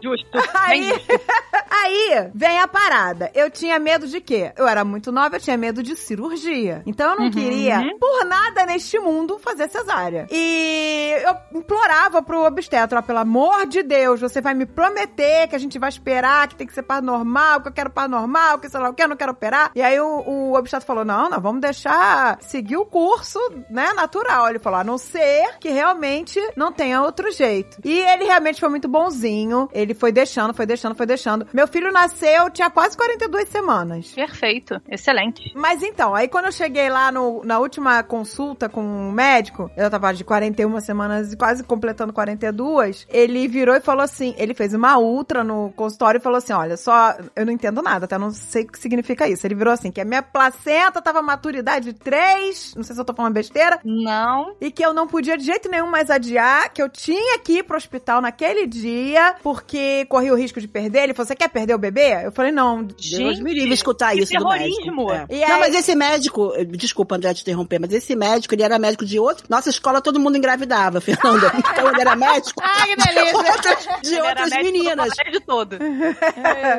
Justo. 0.05 0.37
Aí, 0.53 0.91
aí 1.69 2.29
vem 2.33 2.59
a 2.59 2.67
parada. 2.67 3.31
Eu 3.33 3.49
tinha 3.49 3.79
medo 3.79 4.07
de 4.07 4.21
quê? 4.21 4.51
Eu 4.55 4.67
era 4.67 4.83
muito 4.83 5.11
nova, 5.11 5.35
eu 5.35 5.39
tinha 5.39 5.57
medo 5.57 5.81
de 5.83 5.95
cirurgia. 5.95 6.81
Então 6.85 7.11
eu 7.11 7.19
não 7.19 7.31
queria, 7.31 7.81
por 7.99 8.25
nada 8.25 8.65
neste 8.65 8.99
mundo, 8.99 9.37
fazer 9.39 9.69
cesárea. 9.69 10.27
E 10.31 11.13
eu 11.23 11.59
implorava 11.59 12.21
pro 12.21 12.45
obstetra, 12.45 12.99
ó, 12.99 13.01
pelo 13.01 13.19
amor 13.19 13.67
de 13.67 13.83
Deus, 13.83 14.21
você 14.21 14.41
vai 14.41 14.53
me 14.53 14.65
prometer 14.65 15.47
que 15.47 15.55
a 15.55 15.59
gente 15.59 15.77
vai 15.77 15.89
esperar, 15.89 16.47
que 16.47 16.55
tem 16.55 16.67
que 16.67 16.73
ser 16.73 16.83
parto 16.83 17.05
normal, 17.05 17.61
que 17.61 17.67
eu 17.67 17.73
quero 17.73 17.89
parto 17.89 18.11
normal, 18.11 18.59
que 18.59 18.69
sei 18.69 18.79
lá 18.79 18.89
o 18.89 18.93
que, 18.93 19.03
eu 19.03 19.07
não 19.07 19.17
quero 19.17 19.31
operar. 19.31 19.71
E 19.75 19.81
aí 19.81 19.99
o, 19.99 20.23
o 20.25 20.53
obstetra 20.53 20.85
falou, 20.85 21.05
não, 21.05 21.29
nós 21.29 21.41
vamos 21.41 21.61
deixar 21.61 22.37
seguir 22.41 22.77
o 22.77 22.85
curso, 22.85 23.39
né, 23.69 23.93
natural. 23.93 24.49
Ele 24.49 24.59
falou, 24.59 24.79
a 24.79 24.83
não 24.83 24.97
ser 24.97 25.57
que 25.59 25.69
realmente 25.69 26.39
não 26.55 26.71
tenha 26.71 27.01
outro 27.01 27.31
jeito. 27.31 27.79
E 27.83 27.99
ele 27.99 28.25
realmente 28.25 28.59
foi 28.59 28.69
muito 28.69 28.87
bonzinho. 28.87 29.69
Ele 29.73 29.94
foi 29.95 30.11
deixando, 30.11 30.53
foi 30.53 30.65
deixando, 30.65 30.95
foi 30.95 31.05
deixando. 31.05 31.47
Meu 31.53 31.67
filho 31.67 31.91
nasceu, 31.91 32.49
tinha 32.49 32.69
quase 32.69 32.95
42 32.97 33.49
semanas. 33.49 34.11
Perfeito. 34.11 34.81
Excelente. 34.89 35.51
Mas 35.55 35.81
então, 35.81 36.13
aí 36.13 36.27
quando 36.27 36.45
eu 36.45 36.51
cheguei 36.51 36.89
lá 36.89 37.11
no- 37.11 37.41
na 37.43 37.59
última 37.59 38.03
consulta 38.03 38.69
com 38.69 39.09
o 39.09 39.11
médico, 39.11 39.69
eu 39.75 39.89
tava 39.89 40.13
de 40.13 40.23
41 40.23 40.79
semanas 40.81 41.33
e 41.33 41.37
quase 41.37 41.63
completando 41.63 42.13
42, 42.13 43.05
ele 43.09 43.47
virou 43.47 43.75
e 43.75 43.81
falou 43.81 44.03
assim, 44.03 44.33
ele 44.37 44.53
fez 44.53 44.73
uma 44.73 44.97
ultra 44.97 45.43
no 45.43 45.71
consultório 45.75 46.19
e 46.19 46.21
falou 46.21 46.37
assim, 46.37 46.53
olha, 46.53 46.77
só, 46.77 47.15
eu 47.35 47.45
não 47.45 47.53
entendo 47.53 47.81
nada, 47.81 48.05
até 48.05 48.17
não 48.17 48.31
sei 48.31 48.63
o 48.63 48.67
que 48.67 48.79
significa 48.79 49.27
isso. 49.27 49.45
Ele 49.47 49.55
virou 49.55 49.73
assim, 49.73 49.91
que 49.91 50.01
a 50.01 50.05
minha 50.05 50.21
placenta 50.21 51.01
tava 51.01 51.21
maturidade 51.21 51.93
3, 51.93 52.73
não 52.75 52.83
sei 52.83 52.95
se 52.95 53.01
eu 53.01 53.05
tô 53.05 53.13
falando 53.13 53.33
besteira, 53.33 53.79
Não. 53.83 54.55
e 54.59 54.71
que 54.71 54.83
eu 54.85 54.93
não 54.93 55.07
podia 55.07 55.37
de 55.37 55.45
jeito 55.45 55.69
nenhum 55.69 55.87
mais 55.87 56.09
adiar, 56.09 56.71
que 56.73 56.81
eu 56.81 56.89
tinha 56.89 57.39
que 57.39 57.59
ir 57.59 57.63
pro 57.63 57.77
hospital 57.77 58.21
naquele 58.21 58.65
dia, 58.67 59.35
porque 59.41 59.77
corria 60.09 60.33
o 60.33 60.35
risco 60.37 60.59
de 60.61 60.67
perder. 60.67 61.03
Ele 61.03 61.13
falou, 61.13 61.27
você 61.27 61.35
quer 61.35 61.49
perder 61.49 61.73
o 61.73 61.77
bebê? 61.77 62.25
Eu 62.25 62.31
falei, 62.31 62.51
não. 62.51 62.83
Deus 62.83 63.39
me 63.39 63.53
livre 63.53 63.73
escutar 63.73 64.13
que 64.13 64.21
isso 64.21 64.33
do 64.33 64.37
terrorismo. 64.39 65.07
médico. 65.07 65.11
É. 65.11 65.35
E 65.35 65.39
Não, 65.41 65.55
aí- 65.55 65.59
mas 65.61 65.75
esse 65.75 65.95
médico, 65.95 66.51
desculpa, 66.69 67.15
André, 67.15 67.33
te 67.33 67.41
interromper, 67.41 67.79
mas 67.79 67.91
esse 67.93 68.15
médico, 68.15 68.53
ele 68.55 68.63
era 68.63 68.77
médico 68.79 69.05
de 69.05 69.19
outro. 69.19 69.45
Nossa 69.49 69.69
escola 69.69 70.01
todo 70.01 70.19
mundo 70.19 70.37
engravidava, 70.37 70.99
Fernanda. 71.01 71.51
Então 71.57 71.89
ele 71.89 72.01
era 72.01 72.15
médico 72.15 72.59
Ai, 72.63 72.87
que 72.89 72.95
delícia. 72.95 73.99
de 74.01 74.13
Ele 74.15 74.21
outras 74.21 74.49
meninas. 74.51 75.09
Do 75.15 75.15
colégio 75.15 75.41
todo. 75.45 75.77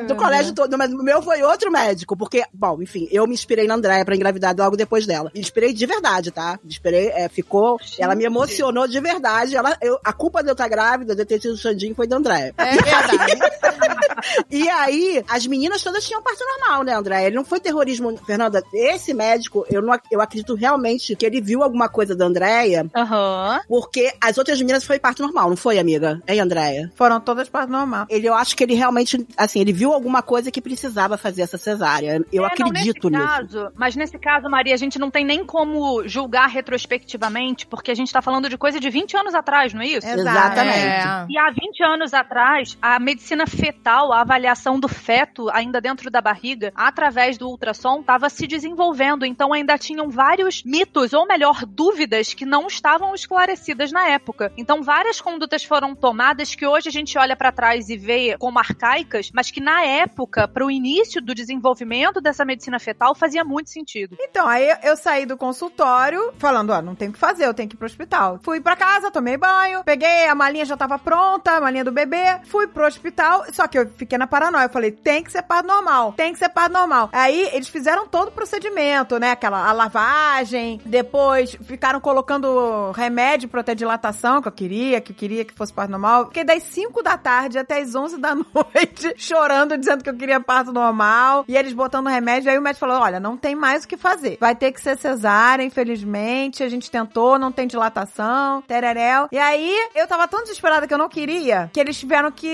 Do 0.07 0.17
colégio 0.17 0.55
todo, 0.55 0.79
mas 0.79 0.93
o 0.93 1.03
meu 1.03 1.23
foi 1.23 1.43
outro 1.43 1.71
médico, 1.71 2.17
porque, 2.17 2.45
bom, 2.53 2.81
enfim, 2.83 3.09
eu 3.11 3.27
me 3.27 3.35
inspirei 3.35 3.67
na 3.67 3.75
Andréia 3.75 4.05
pra 4.05 4.15
engravidar 4.15 4.55
logo 4.57 4.77
depois 4.77 5.07
dela. 5.07 5.31
Me 5.35 5.41
inspirei 5.41 5.73
de 5.73 5.87
verdade, 5.87 6.31
tá? 6.31 6.59
Me 6.63 6.71
inspirei, 6.71 7.09
é, 7.09 7.29
ficou, 7.29 7.79
ela 7.99 8.15
me 8.15 8.25
emocionou 8.25 8.87
de 8.87 9.01
verdade. 9.01 9.57
Ela, 9.57 9.77
eu, 9.83 9.99
a 10.05 10.13
culpa 10.13 10.43
de 10.43 10.49
eu 10.49 10.53
estar 10.53 10.69
grávida, 10.69 11.15
de 11.15 11.23
eu 11.23 11.27
ter 11.27 11.39
tido 11.39 11.55
o 11.55 11.57
Xandinho, 11.57 11.95
foi 11.95 12.07
da 12.07 12.17
Andréia. 12.17 12.55
É 12.59 12.77
verdade. 13.03 13.41
E 14.51 14.69
aí, 14.69 15.23
as 15.29 15.47
meninas 15.47 15.83
todas 15.83 16.05
tinham 16.07 16.23
parto 16.23 16.43
normal, 16.45 16.83
né, 16.83 16.95
André? 16.95 17.27
Ele 17.27 17.37
não 17.37 17.45
foi 17.45 17.61
terrorismo. 17.61 18.17
Fernanda, 18.25 18.63
esse 18.73 19.13
médico, 19.13 19.67
eu, 19.71 19.83
não, 19.83 19.99
eu 20.11 20.21
acredito 20.21 20.55
realmente 20.55 21.15
que 21.15 21.27
ele 21.27 21.41
viu 21.41 21.63
alguma 21.63 21.89
coisa 21.89 22.15
da 22.17 22.25
Andréia, 22.25 22.87
Aham. 22.97 23.61
porque 23.69 24.13
as 24.21 24.39
outras 24.39 24.59
meninas 24.61 24.85
foi 24.85 24.99
parto 24.99 25.23
normal, 25.23 25.51
não 25.51 25.57
foi, 25.57 25.79
amiga? 25.79 26.21
Hein, 26.27 26.41
Andréia? 26.41 26.91
Foram 26.95 27.21
todas 27.21 27.49
parto 27.49 27.71
normal. 27.71 28.07
Ele, 28.09 28.27
eu 28.27 28.35
acho 28.35 28.57
que 28.57 28.65
ele 28.65 28.75
realmente, 28.75 29.27
assim, 29.37 29.61
ele 29.61 29.73
viu 29.73 29.93
alguma 29.93 30.23
coisa 30.23 30.51
que 30.51 30.61
precisava 30.63 31.17
fazer 31.19 31.43
essa 31.43 31.59
cesárea. 31.59 32.25
Eu 32.33 32.45
É, 32.45 32.47
não, 32.49 32.67
acredito 32.67 33.11
nesse 33.11 33.23
nisso. 33.23 33.37
Caso, 33.37 33.73
mas 33.77 33.97
nesse 33.97 34.19
caso, 34.19 34.49
Maria, 34.49 34.75
a 34.75 34.79
gente 34.79 34.99
não 34.99 35.11
tem 35.11 35.25
nem 35.25 35.45
como 35.45 36.07
julgar 36.09 36.49
retrospectivamente, 36.49 37.67
porque 37.67 37.91
a 37.91 37.95
gente 37.95 38.13
tá 38.13 38.23
falando 38.23 38.49
de 38.49 38.57
coisa 38.57 38.81
de 38.81 38.89
20 38.91 39.17
anos 39.17 39.35
atrás, 39.35 39.73
não 39.75 39.83
é 39.83 39.87
isso? 39.87 40.07
Exatamente. 40.07 40.79
É. 40.79 41.27
E 41.29 41.39
há 41.39 41.51
20 41.51 41.85
anos 41.85 42.15
atrás, 42.15 42.76
a 42.81 42.99
medicina 42.99 43.47
fetal, 43.47 44.13
a 44.13 44.21
avaliação 44.21 44.79
do 44.79 44.89
feto 44.89 45.49
ainda 45.51 45.81
dentro 45.81 46.11
da 46.11 46.21
barriga, 46.21 46.73
através 46.75 47.37
do 47.39 47.49
ultrassom, 47.49 48.01
estava 48.01 48.29
se 48.29 48.47
desenvolvendo. 48.47 49.25
Então 49.25 49.53
ainda 49.53 49.79
tinham 49.79 50.09
vários 50.09 50.63
mitos, 50.65 51.13
ou 51.13 51.27
melhor, 51.27 51.65
dúvidas 51.67 52.35
que 52.35 52.45
não 52.45 52.67
estavam 52.67 53.15
esclarecidas 53.15 53.91
na 53.93 54.09
época. 54.09 54.53
Então 54.57 54.83
várias 54.83 55.21
condutas 55.21 55.65
foram 55.65 55.95
tomadas 55.95 56.55
que 56.55 56.67
hoje 56.67 56.89
a 56.89 56.93
gente 56.93 57.19
olha 57.19 57.37
para 57.37 57.53
trás 57.53 57.89
e 57.89 57.97
vê 57.97 58.37
como 58.39 58.59
arcaicas, 58.59 59.31
mas 59.33 59.51
que 59.51 59.61
na 59.61 59.83
época, 59.83 60.47
para 60.47 60.65
o 60.65 60.71
início 60.71 61.21
do 61.21 61.35
desenvolvimento 61.35 62.21
dessa 62.21 62.45
medicina 62.45 62.79
fetal, 62.79 63.15
fazia 63.15 63.45
muito 63.45 63.71
sentido. 63.71 64.17
Então, 64.21 64.47
aí 64.47 64.77
eu 64.83 64.97
saí 64.97 65.27
do 65.27 65.37
consultório 65.37 66.33
falando, 66.39 66.71
ó, 66.71 66.81
não 66.81 66.95
tem 66.95 67.09
o 67.09 67.13
que 67.13 67.19
fazer, 67.19 67.47
eu 67.47 67.55
tenho 67.55 67.69
que 67.69 67.75
ir 67.75 67.79
pro 67.79 67.87
hospital. 67.87 68.39
Fui 68.43 68.61
pra 68.61 68.77
casa, 68.77 69.11
tomei 69.11 69.37
banho, 69.37 69.83
peguei, 69.85 70.27
a 70.29 70.35
malinha 70.35 70.65
já 70.65 70.77
tava 70.77 70.99
pronta, 70.99 71.53
a 71.53 71.61
malinha 71.61 71.85
do 71.85 71.93
bebê, 71.93 72.41
fui 72.45 72.66
pro 72.69 72.87
hospital, 72.87 73.45
só 73.53 73.67
que 73.67 73.79
eu 73.79 73.89
fiquei 73.97 74.19
na 74.19 74.27
paranoia. 74.27 74.65
Eu 74.65 74.71
falei, 74.71 74.91
tem 74.91 75.23
que 75.23 75.33
ser 75.33 75.43
parto 75.43 75.67
normal, 75.67 76.13
tem 76.13 76.33
que 76.33 76.39
ser 76.39 76.49
parto 76.49 76.73
normal. 76.73 77.09
Aí 77.13 77.51
eles 77.53 77.69
fizeram 77.69 78.07
todo 78.07 78.29
o 78.29 78.33
procedimento, 78.33 79.19
né? 79.19 79.33
Aquela 79.33 79.69
a 79.69 79.73
lavagem, 79.73 80.81
depois 80.85 81.57
ficaram 81.63 82.01
colocando 82.01 82.93
remédio 82.93 83.49
pra 83.49 83.63
ter 83.63 83.75
dilatação, 83.75 84.41
que 84.41 84.49
eu 84.49 84.53
queria, 84.53 85.01
que 85.01 85.13
eu 85.13 85.17
queria 85.17 85.45
que 85.45 85.55
fosse 85.55 85.73
parto 85.73 85.91
normal. 85.91 86.27
Fiquei 86.27 86.45
das 86.45 86.63
5 86.65 87.03
da 87.03 87.17
tarde 87.17 87.59
até 87.59 87.81
as 87.81 87.95
11 87.95 88.19
da 88.19 88.35
noite, 88.35 89.15
chorando, 89.17 89.77
dizendo 89.77 90.03
que 90.03 90.11
eu 90.11 90.17
queria 90.17 90.41
parto 90.41 90.73
normal. 90.73 91.45
E 91.49 91.57
eles 91.57 91.73
botando 91.73 92.09
remédio. 92.09 92.51
Aí 92.51 92.59
o 92.59 92.63
médico 92.63 92.87
falou: 92.87 93.03
olha, 93.03 93.21
não 93.21 93.37
tem 93.37 93.55
mais 93.55 93.85
o 93.85 93.89
que 93.89 93.97
fazer. 93.97 94.37
Vai 94.41 94.55
ter 94.55 94.73
que 94.73 94.81
ser 94.81 94.97
cesárea, 94.97 95.65
infelizmente. 95.65 96.63
A 96.63 96.69
gente 96.69 96.91
tentou, 96.91 97.39
não 97.39 97.53
tem 97.53 97.67
dilatação, 97.67 98.63
tereréu. 98.63 99.29
E 99.31 99.39
aí 99.39 99.75
eu 99.95 100.07
tava 100.07 100.29
tão 100.29 100.43
desesperada 100.43 100.87
que 100.87 100.95
eu 100.95 100.99
não 100.99 101.09
queria, 101.09 101.71
que 101.73 101.81
eles 101.81 101.99
tiveram 101.99 102.31
que 102.31 102.47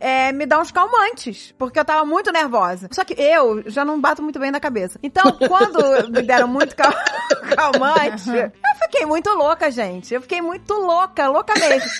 é, 0.00 0.32
me 0.32 0.46
dar 0.46 0.60
uns 0.60 0.70
calmantes. 0.70 1.54
Porque 1.58 1.78
eu 1.78 1.84
tava 1.84 2.04
muito 2.04 2.32
nervosa. 2.32 2.88
Só 2.92 3.04
que 3.04 3.14
eu 3.20 3.62
já 3.66 3.84
não 3.84 4.00
bato 4.00 4.22
muito 4.22 4.38
bem 4.38 4.50
na 4.50 4.60
cabeça. 4.60 4.98
Então, 5.02 5.24
quando 5.48 6.10
me 6.10 6.22
deram 6.22 6.48
muito 6.48 6.74
cal 6.74 6.92
calmante, 7.56 8.30
eu 8.30 8.52
fiquei 8.82 9.06
muito 9.06 9.30
louca, 9.30 9.70
gente. 9.70 10.14
Eu 10.14 10.20
fiquei 10.20 10.40
muito 10.40 10.72
louca, 10.74 11.28
louca 11.28 11.54
mesmo. 11.58 11.90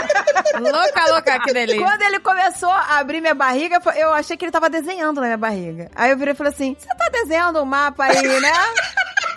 louca, 0.60 1.06
louca, 1.12 1.40
que 1.40 1.52
delícia. 1.52 1.82
Quando 1.82 2.02
ele 2.02 2.20
começou 2.20 2.70
a 2.70 2.98
abrir 2.98 3.20
minha 3.20 3.34
barriga, 3.34 3.80
eu 3.96 4.12
achei 4.12 4.36
que 4.36 4.44
ele 4.44 4.52
tava 4.52 4.68
desenhando 4.70 5.20
na 5.20 5.26
minha 5.26 5.38
barriga. 5.38 5.90
Aí 5.94 6.10
eu 6.10 6.16
virei 6.16 6.34
e 6.34 6.36
falei 6.36 6.52
assim: 6.52 6.76
você 6.78 6.88
tá 6.88 7.08
desenhando 7.12 7.60
um 7.60 7.64
mapa 7.64 8.04
aí, 8.04 8.40
né? 8.40 8.52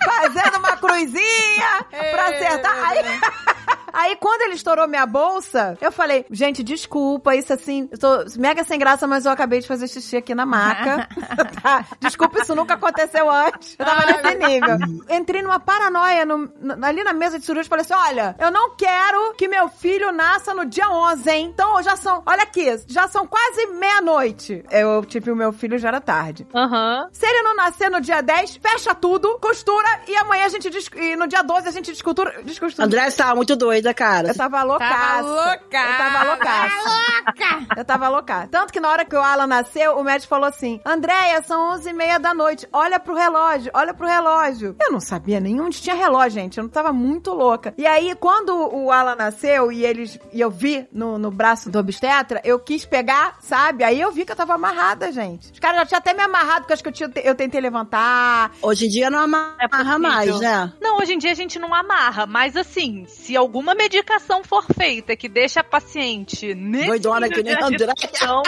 Fazendo 0.04 0.58
uma 0.60 0.78
cruzinha 0.78 1.86
pra 2.12 2.28
acertar. 2.28 2.90
Aí. 2.90 3.75
Aí, 3.96 4.16
quando 4.18 4.42
ele 4.42 4.56
estourou 4.56 4.88
minha 4.88 5.06
bolsa, 5.06 5.78
eu 5.80 5.92
falei, 5.92 6.26
gente, 6.30 6.62
desculpa, 6.62 7.34
isso 7.36 7.54
assim, 7.54 7.88
eu 7.92 7.98
tô 7.98 8.26
mega 8.38 8.64
sem 8.64 8.78
graça, 8.78 9.08
mas 9.08 9.26
eu 9.26 9.32
acabei 9.32 9.60
de 9.62 9.68
fazer 9.68 9.88
xixi 9.88 10.18
aqui 10.18 10.36
na 10.36 10.46
maca. 10.46 11.08
tá? 11.64 11.86
Desculpa, 12.02 12.42
isso 12.42 12.54
nunca 12.54 12.74
aconteceu 12.74 13.30
antes. 13.30 13.76
Eu 13.80 13.86
tava 13.86 14.06
nesse 14.06 14.36
nível. 14.36 14.78
Entrei 15.10 15.42
numa 15.42 15.60
paranoia 15.60 16.26
no, 16.26 16.38
no- 16.60 16.86
ali 16.86 17.04
na 17.04 17.14
mesa 17.14 17.40
de 17.40 17.46
cirurgia 17.46 17.66
e 17.68 17.70
falei 17.70 17.84
assim: 17.86 17.94
olha, 17.94 18.36
eu 18.40 18.52
não 18.52 18.76
quero 18.76 19.34
que 19.36 19.48
meu 19.48 19.70
filho 19.70 20.12
nasça 20.12 20.54
no 20.54 20.66
dia 20.66 20.90
11, 20.90 21.30
hein? 21.30 21.46
Então, 21.54 21.82
já 21.82 21.96
são, 21.96 22.22
olha 22.26 22.44
aqui, 22.44 22.66
já 22.88 23.08
são 23.08 23.26
quase 23.26 23.68
meia-noite. 23.68 24.64
Eu 24.70 25.04
tive 25.06 25.32
o 25.32 25.36
meu 25.36 25.52
filho, 25.54 25.78
já 25.78 25.88
era 25.88 26.02
tarde. 26.02 26.46
Aham. 26.54 27.08
Se 27.12 27.26
ele 27.26 27.42
não 27.44 27.56
nascer 27.56 27.90
no 27.90 28.02
dia 28.02 28.22
10, 28.22 28.58
fecha 28.58 28.94
tudo, 28.94 29.40
costura 29.40 29.88
e 30.08 30.16
amanhã 30.18 30.46
a 30.46 30.50
gente 30.50 30.70
e 30.96 31.16
no 31.16 31.28
dia 31.28 31.42
12 31.42 31.68
a 31.68 31.72
gente 31.72 31.92
descostura. 31.92 32.42
descostura. 32.44 32.86
André 32.86 33.10
você 33.10 33.18
tava 33.18 33.36
muito 33.36 33.56
doida, 33.86 33.94
cara. 33.94 34.30
Eu 34.30 34.36
tava 34.36 34.64
loucaça. 34.64 34.96
Tava 34.96 35.22
louca. 35.22 35.78
Eu 35.78 35.98
tava 35.98 36.24
loucaça. 36.26 36.90
louca. 36.90 37.76
Eu 37.78 37.86
tava 37.86 38.10
louca. 38.10 38.48
Tanto 38.50 38.74
que 38.74 38.80
na 38.80 38.90
hora 38.90 39.06
que 39.06 39.16
o 39.16 39.22
Alan 39.22 39.48
nasceu, 39.48 39.98
o 39.98 40.04
médico 40.04 40.30
falou 40.30 40.48
assim: 40.48 40.80
Andréia, 40.86 41.42
são 41.44 41.74
11 41.74 41.90
e 41.90 41.94
meia 41.94 42.18
da 42.18 42.34
noite. 42.34 42.68
Olha 42.74 43.00
pro 43.00 43.14
relógio, 43.14 43.72
olha 43.74 43.94
pro 43.94 44.08
relógio. 44.08 44.76
Eu 44.82 44.92
não 44.92 45.00
sabia 45.00 45.40
nem 45.40 45.60
onde 45.62 45.82
tinha 45.82 45.96
relógio, 45.96 46.32
gente. 46.32 46.58
Eu 46.58 46.64
não 46.64 46.70
tava 46.70 46.92
muito 46.92 47.32
louca. 47.34 47.74
E 47.78 47.86
aí, 47.86 48.16
quando 48.16 48.56
o 48.56 48.92
Alan 48.92 49.16
nasceu 49.16 49.72
e 49.72 49.86
eles 49.86 50.18
e 50.34 50.42
eu 50.42 50.50
vi 50.50 50.88
no, 50.92 51.18
no 51.18 51.30
braço 51.30 51.70
do 51.70 51.78
obstetra, 51.78 52.42
eu 52.44 52.60
quis 52.60 52.86
pegar, 52.86 53.38
sabe? 53.42 53.84
Aí 53.84 54.00
eu 54.00 54.12
vi 54.12 54.26
que 54.26 54.32
eu 54.32 54.36
tava 54.36 54.54
amarrada, 54.54 55.12
gente. 55.12 55.52
Os 55.52 55.60
caras 55.60 55.80
já 55.80 55.86
tinham 55.86 56.00
até 56.00 56.14
me 56.14 56.22
amarrado, 56.22 56.62
porque 56.62 56.74
acho 56.74 56.84
que 56.84 56.90
eu, 56.90 56.94
tinha, 56.94 57.12
eu 57.24 57.36
tentei 57.36 57.62
levantar. 57.62 58.52
Hoje 58.62 58.86
em 58.86 58.90
dia 58.90 59.10
não 59.10 59.20
amarra 59.20 59.58
É 59.60 59.98
mais, 59.98 60.40
né? 60.40 60.74
Não, 60.82 60.98
hoje 60.98 61.14
em 61.14 61.18
dia 61.18 61.32
a 61.32 61.36
gente 61.36 61.60
não 61.60 61.74
amarra, 61.74 62.26
mas 62.26 62.56
assim, 62.56 63.06
se 63.08 63.36
alguma 63.36 63.75
medicação 63.76 64.44
for 64.44 64.66
feita 64.78 65.16
que 65.16 65.28
deixa 65.30 65.62
a 65.62 65.64
paciente 65.64 66.54
nesse 66.54 66.88
Doidona 66.88 67.30
que 67.30 67.44
nem 67.44 67.56
agitação, 67.56 68.42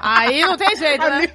Aí 0.00 0.40
não 0.40 0.56
tem 0.56 0.74
jeito, 0.76 1.06
né? 1.06 1.28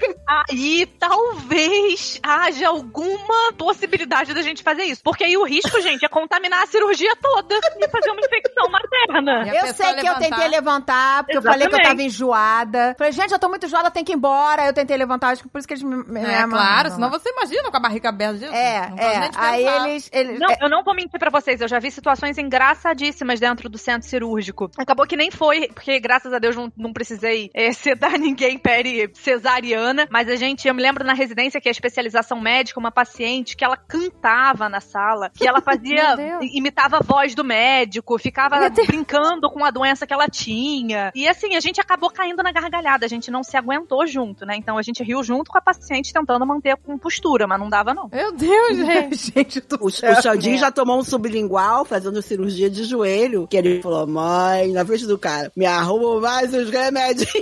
aí 0.49 0.85
talvez 0.99 2.19
haja 2.23 2.67
alguma 2.67 3.53
possibilidade 3.57 4.33
da 4.33 4.41
gente 4.41 4.63
fazer 4.63 4.83
isso. 4.83 5.01
Porque 5.03 5.23
aí 5.23 5.37
o 5.37 5.43
risco, 5.43 5.79
gente, 5.81 6.03
é 6.03 6.09
contaminar 6.09 6.63
a 6.63 6.67
cirurgia 6.67 7.15
toda 7.15 7.55
e 7.55 7.87
fazer 7.89 8.09
uma 8.09 8.21
infecção 8.21 8.67
materna. 8.69 9.55
Eu 9.55 9.73
sei 9.73 9.93
que 9.93 9.99
eu 9.99 10.13
levantar. 10.13 10.19
tentei 10.19 10.47
levantar, 10.47 11.23
porque 11.23 11.37
eu 11.37 11.41
falei 11.41 11.67
que 11.67 11.75
eu 11.75 11.79
Exatamente. 11.79 11.89
tava 11.89 12.01
enjoada. 12.01 12.95
Falei, 12.97 13.13
gente, 13.13 13.31
eu 13.31 13.39
tô 13.39 13.49
muito 13.49 13.65
enjoada, 13.65 13.91
tem 13.91 14.03
que 14.03 14.11
ir 14.11 14.15
embora. 14.15 14.65
Eu 14.65 14.73
tentei 14.73 14.97
levantar, 14.97 15.29
acho 15.29 15.43
que 15.43 15.49
por 15.49 15.59
isso 15.59 15.67
que 15.67 15.75
eles 15.75 15.83
me, 15.83 16.03
me 16.03 16.21
É 16.21 16.47
claro, 16.47 16.89
senão 16.89 17.09
você 17.09 17.29
imagina 17.29 17.69
com 17.69 17.77
a 17.77 17.79
barriga 17.79 18.09
aberta 18.09 18.39
disso. 18.39 18.53
É, 18.53 18.89
Não 18.89 18.97
é. 18.97 19.29
Aí 19.35 19.67
eles. 19.67 20.09
eles 20.11 20.39
Não, 20.39 20.49
é, 20.49 20.57
eu 20.61 20.69
não 20.69 20.83
vou 20.83 20.95
mentir 20.95 21.19
pra 21.19 21.29
vocês, 21.29 21.61
eu 21.61 21.67
já 21.67 21.79
vi 21.79 21.91
situações 21.91 22.37
engraçadíssimas 22.37 23.14
dentro 23.39 23.69
do 23.69 23.77
centro 23.77 24.07
cirúrgico. 24.07 24.69
Acabou 24.77 25.05
que 25.05 25.15
nem 25.15 25.31
foi, 25.31 25.67
porque 25.67 25.99
graças 25.99 26.33
a 26.33 26.39
Deus 26.39 26.55
não, 26.55 26.71
não 26.75 26.93
precisei 26.93 27.49
eh, 27.55 27.71
sedar 27.71 28.17
ninguém 28.17 28.57
peri 28.57 29.09
cesariana, 29.13 30.07
mas 30.09 30.27
a 30.29 30.35
gente, 30.35 30.67
eu 30.67 30.73
me 30.73 30.81
lembro 30.81 31.03
na 31.03 31.13
residência 31.13 31.61
que 31.61 31.67
a 31.67 31.71
especialização 31.71 32.39
médica, 32.41 32.79
uma 32.79 32.91
paciente 32.91 33.55
que 33.55 33.63
ela 33.63 33.77
cantava 33.77 34.67
na 34.67 34.81
sala, 34.81 35.31
que 35.33 35.47
ela 35.47 35.61
fazia, 35.63 36.15
imitava 36.41 36.97
a 36.97 37.03
voz 37.03 37.35
do 37.35 37.43
médico, 37.43 38.17
ficava 38.17 38.69
brincando 38.87 39.49
com 39.49 39.63
a 39.63 39.71
doença 39.71 40.05
que 40.07 40.13
ela 40.13 40.27
tinha. 40.27 41.11
E 41.15 41.27
assim, 41.27 41.55
a 41.55 41.59
gente 41.59 41.79
acabou 41.79 42.09
caindo 42.09 42.41
na 42.41 42.51
gargalhada, 42.51 43.05
a 43.05 43.09
gente 43.09 43.29
não 43.29 43.43
se 43.43 43.57
aguentou 43.57 44.05
junto, 44.07 44.45
né? 44.45 44.55
Então 44.57 44.77
a 44.77 44.81
gente 44.81 45.03
riu 45.03 45.23
junto 45.23 45.51
com 45.51 45.57
a 45.57 45.61
paciente 45.61 46.13
tentando 46.13 46.45
manter 46.45 46.71
a 46.71 46.77
compostura, 46.77 47.47
mas 47.47 47.59
não 47.59 47.69
dava 47.69 47.93
não. 47.93 48.09
Meu 48.11 48.31
Deus, 48.31 48.77
gente. 48.77 49.31
gente 49.33 49.61
do 49.61 49.77
O, 49.81 49.91
céu. 49.91 50.13
o 50.13 50.21
Xandinho 50.21 50.57
já 50.57 50.71
tomou 50.71 50.99
um 50.99 51.03
sublingual 51.03 51.85
fazendo 51.85 52.21
cirurgia 52.21 52.69
de 52.69 52.83
joelho. 52.83 53.04
Que 53.47 53.57
ele 53.57 53.81
falou, 53.81 54.07
mãe, 54.07 54.71
na 54.71 54.85
frente 54.85 55.05
do 55.05 55.17
cara, 55.17 55.51
me 55.55 55.65
arruma 55.65 56.19
mais 56.21 56.53
os 56.53 56.69
remédios. 56.69 57.31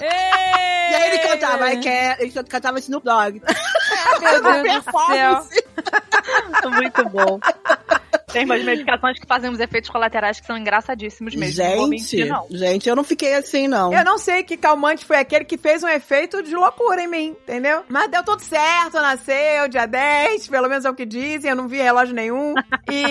E 0.00 0.94
aí 0.94 1.08
ele 1.08 1.18
cantava, 1.18 1.72
I 1.72 1.80
can, 1.80 2.16
ele 2.18 2.32
cantava 2.48 2.78
Snoop 2.80 3.04
Dogg. 3.04 3.40
Meu 4.20 4.42
Deus 4.62 4.84
do 4.84 4.92
céu. 5.06 5.46
Muito 6.72 7.08
bom. 7.10 7.38
Tem 8.32 8.44
umas 8.44 8.64
medicações 8.64 9.18
que 9.18 9.26
fazem 9.26 9.50
uns 9.50 9.60
efeitos 9.60 9.90
colaterais 9.90 10.40
que 10.40 10.46
são 10.46 10.56
engraçadíssimos 10.56 11.34
mesmo. 11.34 11.64
vou 11.76 11.88
mentir, 11.88 12.20
Gente, 12.20 12.28
não. 12.28 12.46
gente, 12.50 12.88
eu 12.88 12.96
não 12.96 13.04
fiquei 13.04 13.34
assim, 13.34 13.68
não. 13.68 13.92
Eu 13.92 14.04
não 14.04 14.18
sei 14.18 14.42
que 14.42 14.56
calmante 14.56 15.04
foi 15.04 15.18
aquele 15.18 15.44
que 15.44 15.58
fez 15.58 15.82
um 15.82 15.88
efeito 15.88 16.42
de 16.42 16.54
loucura 16.54 17.02
em 17.02 17.08
mim, 17.08 17.36
entendeu? 17.42 17.84
Mas 17.88 18.10
deu 18.10 18.22
tudo 18.24 18.40
certo, 18.42 18.94
nasceu 18.94 19.68
dia 19.68 19.86
10, 19.86 20.48
pelo 20.48 20.68
menos 20.68 20.84
é 20.84 20.90
o 20.90 20.94
que 20.94 21.06
dizem, 21.06 21.50
eu 21.50 21.56
não 21.56 21.68
vi 21.68 21.78
relógio 21.78 22.14
nenhum. 22.14 22.54
E, 22.90 23.04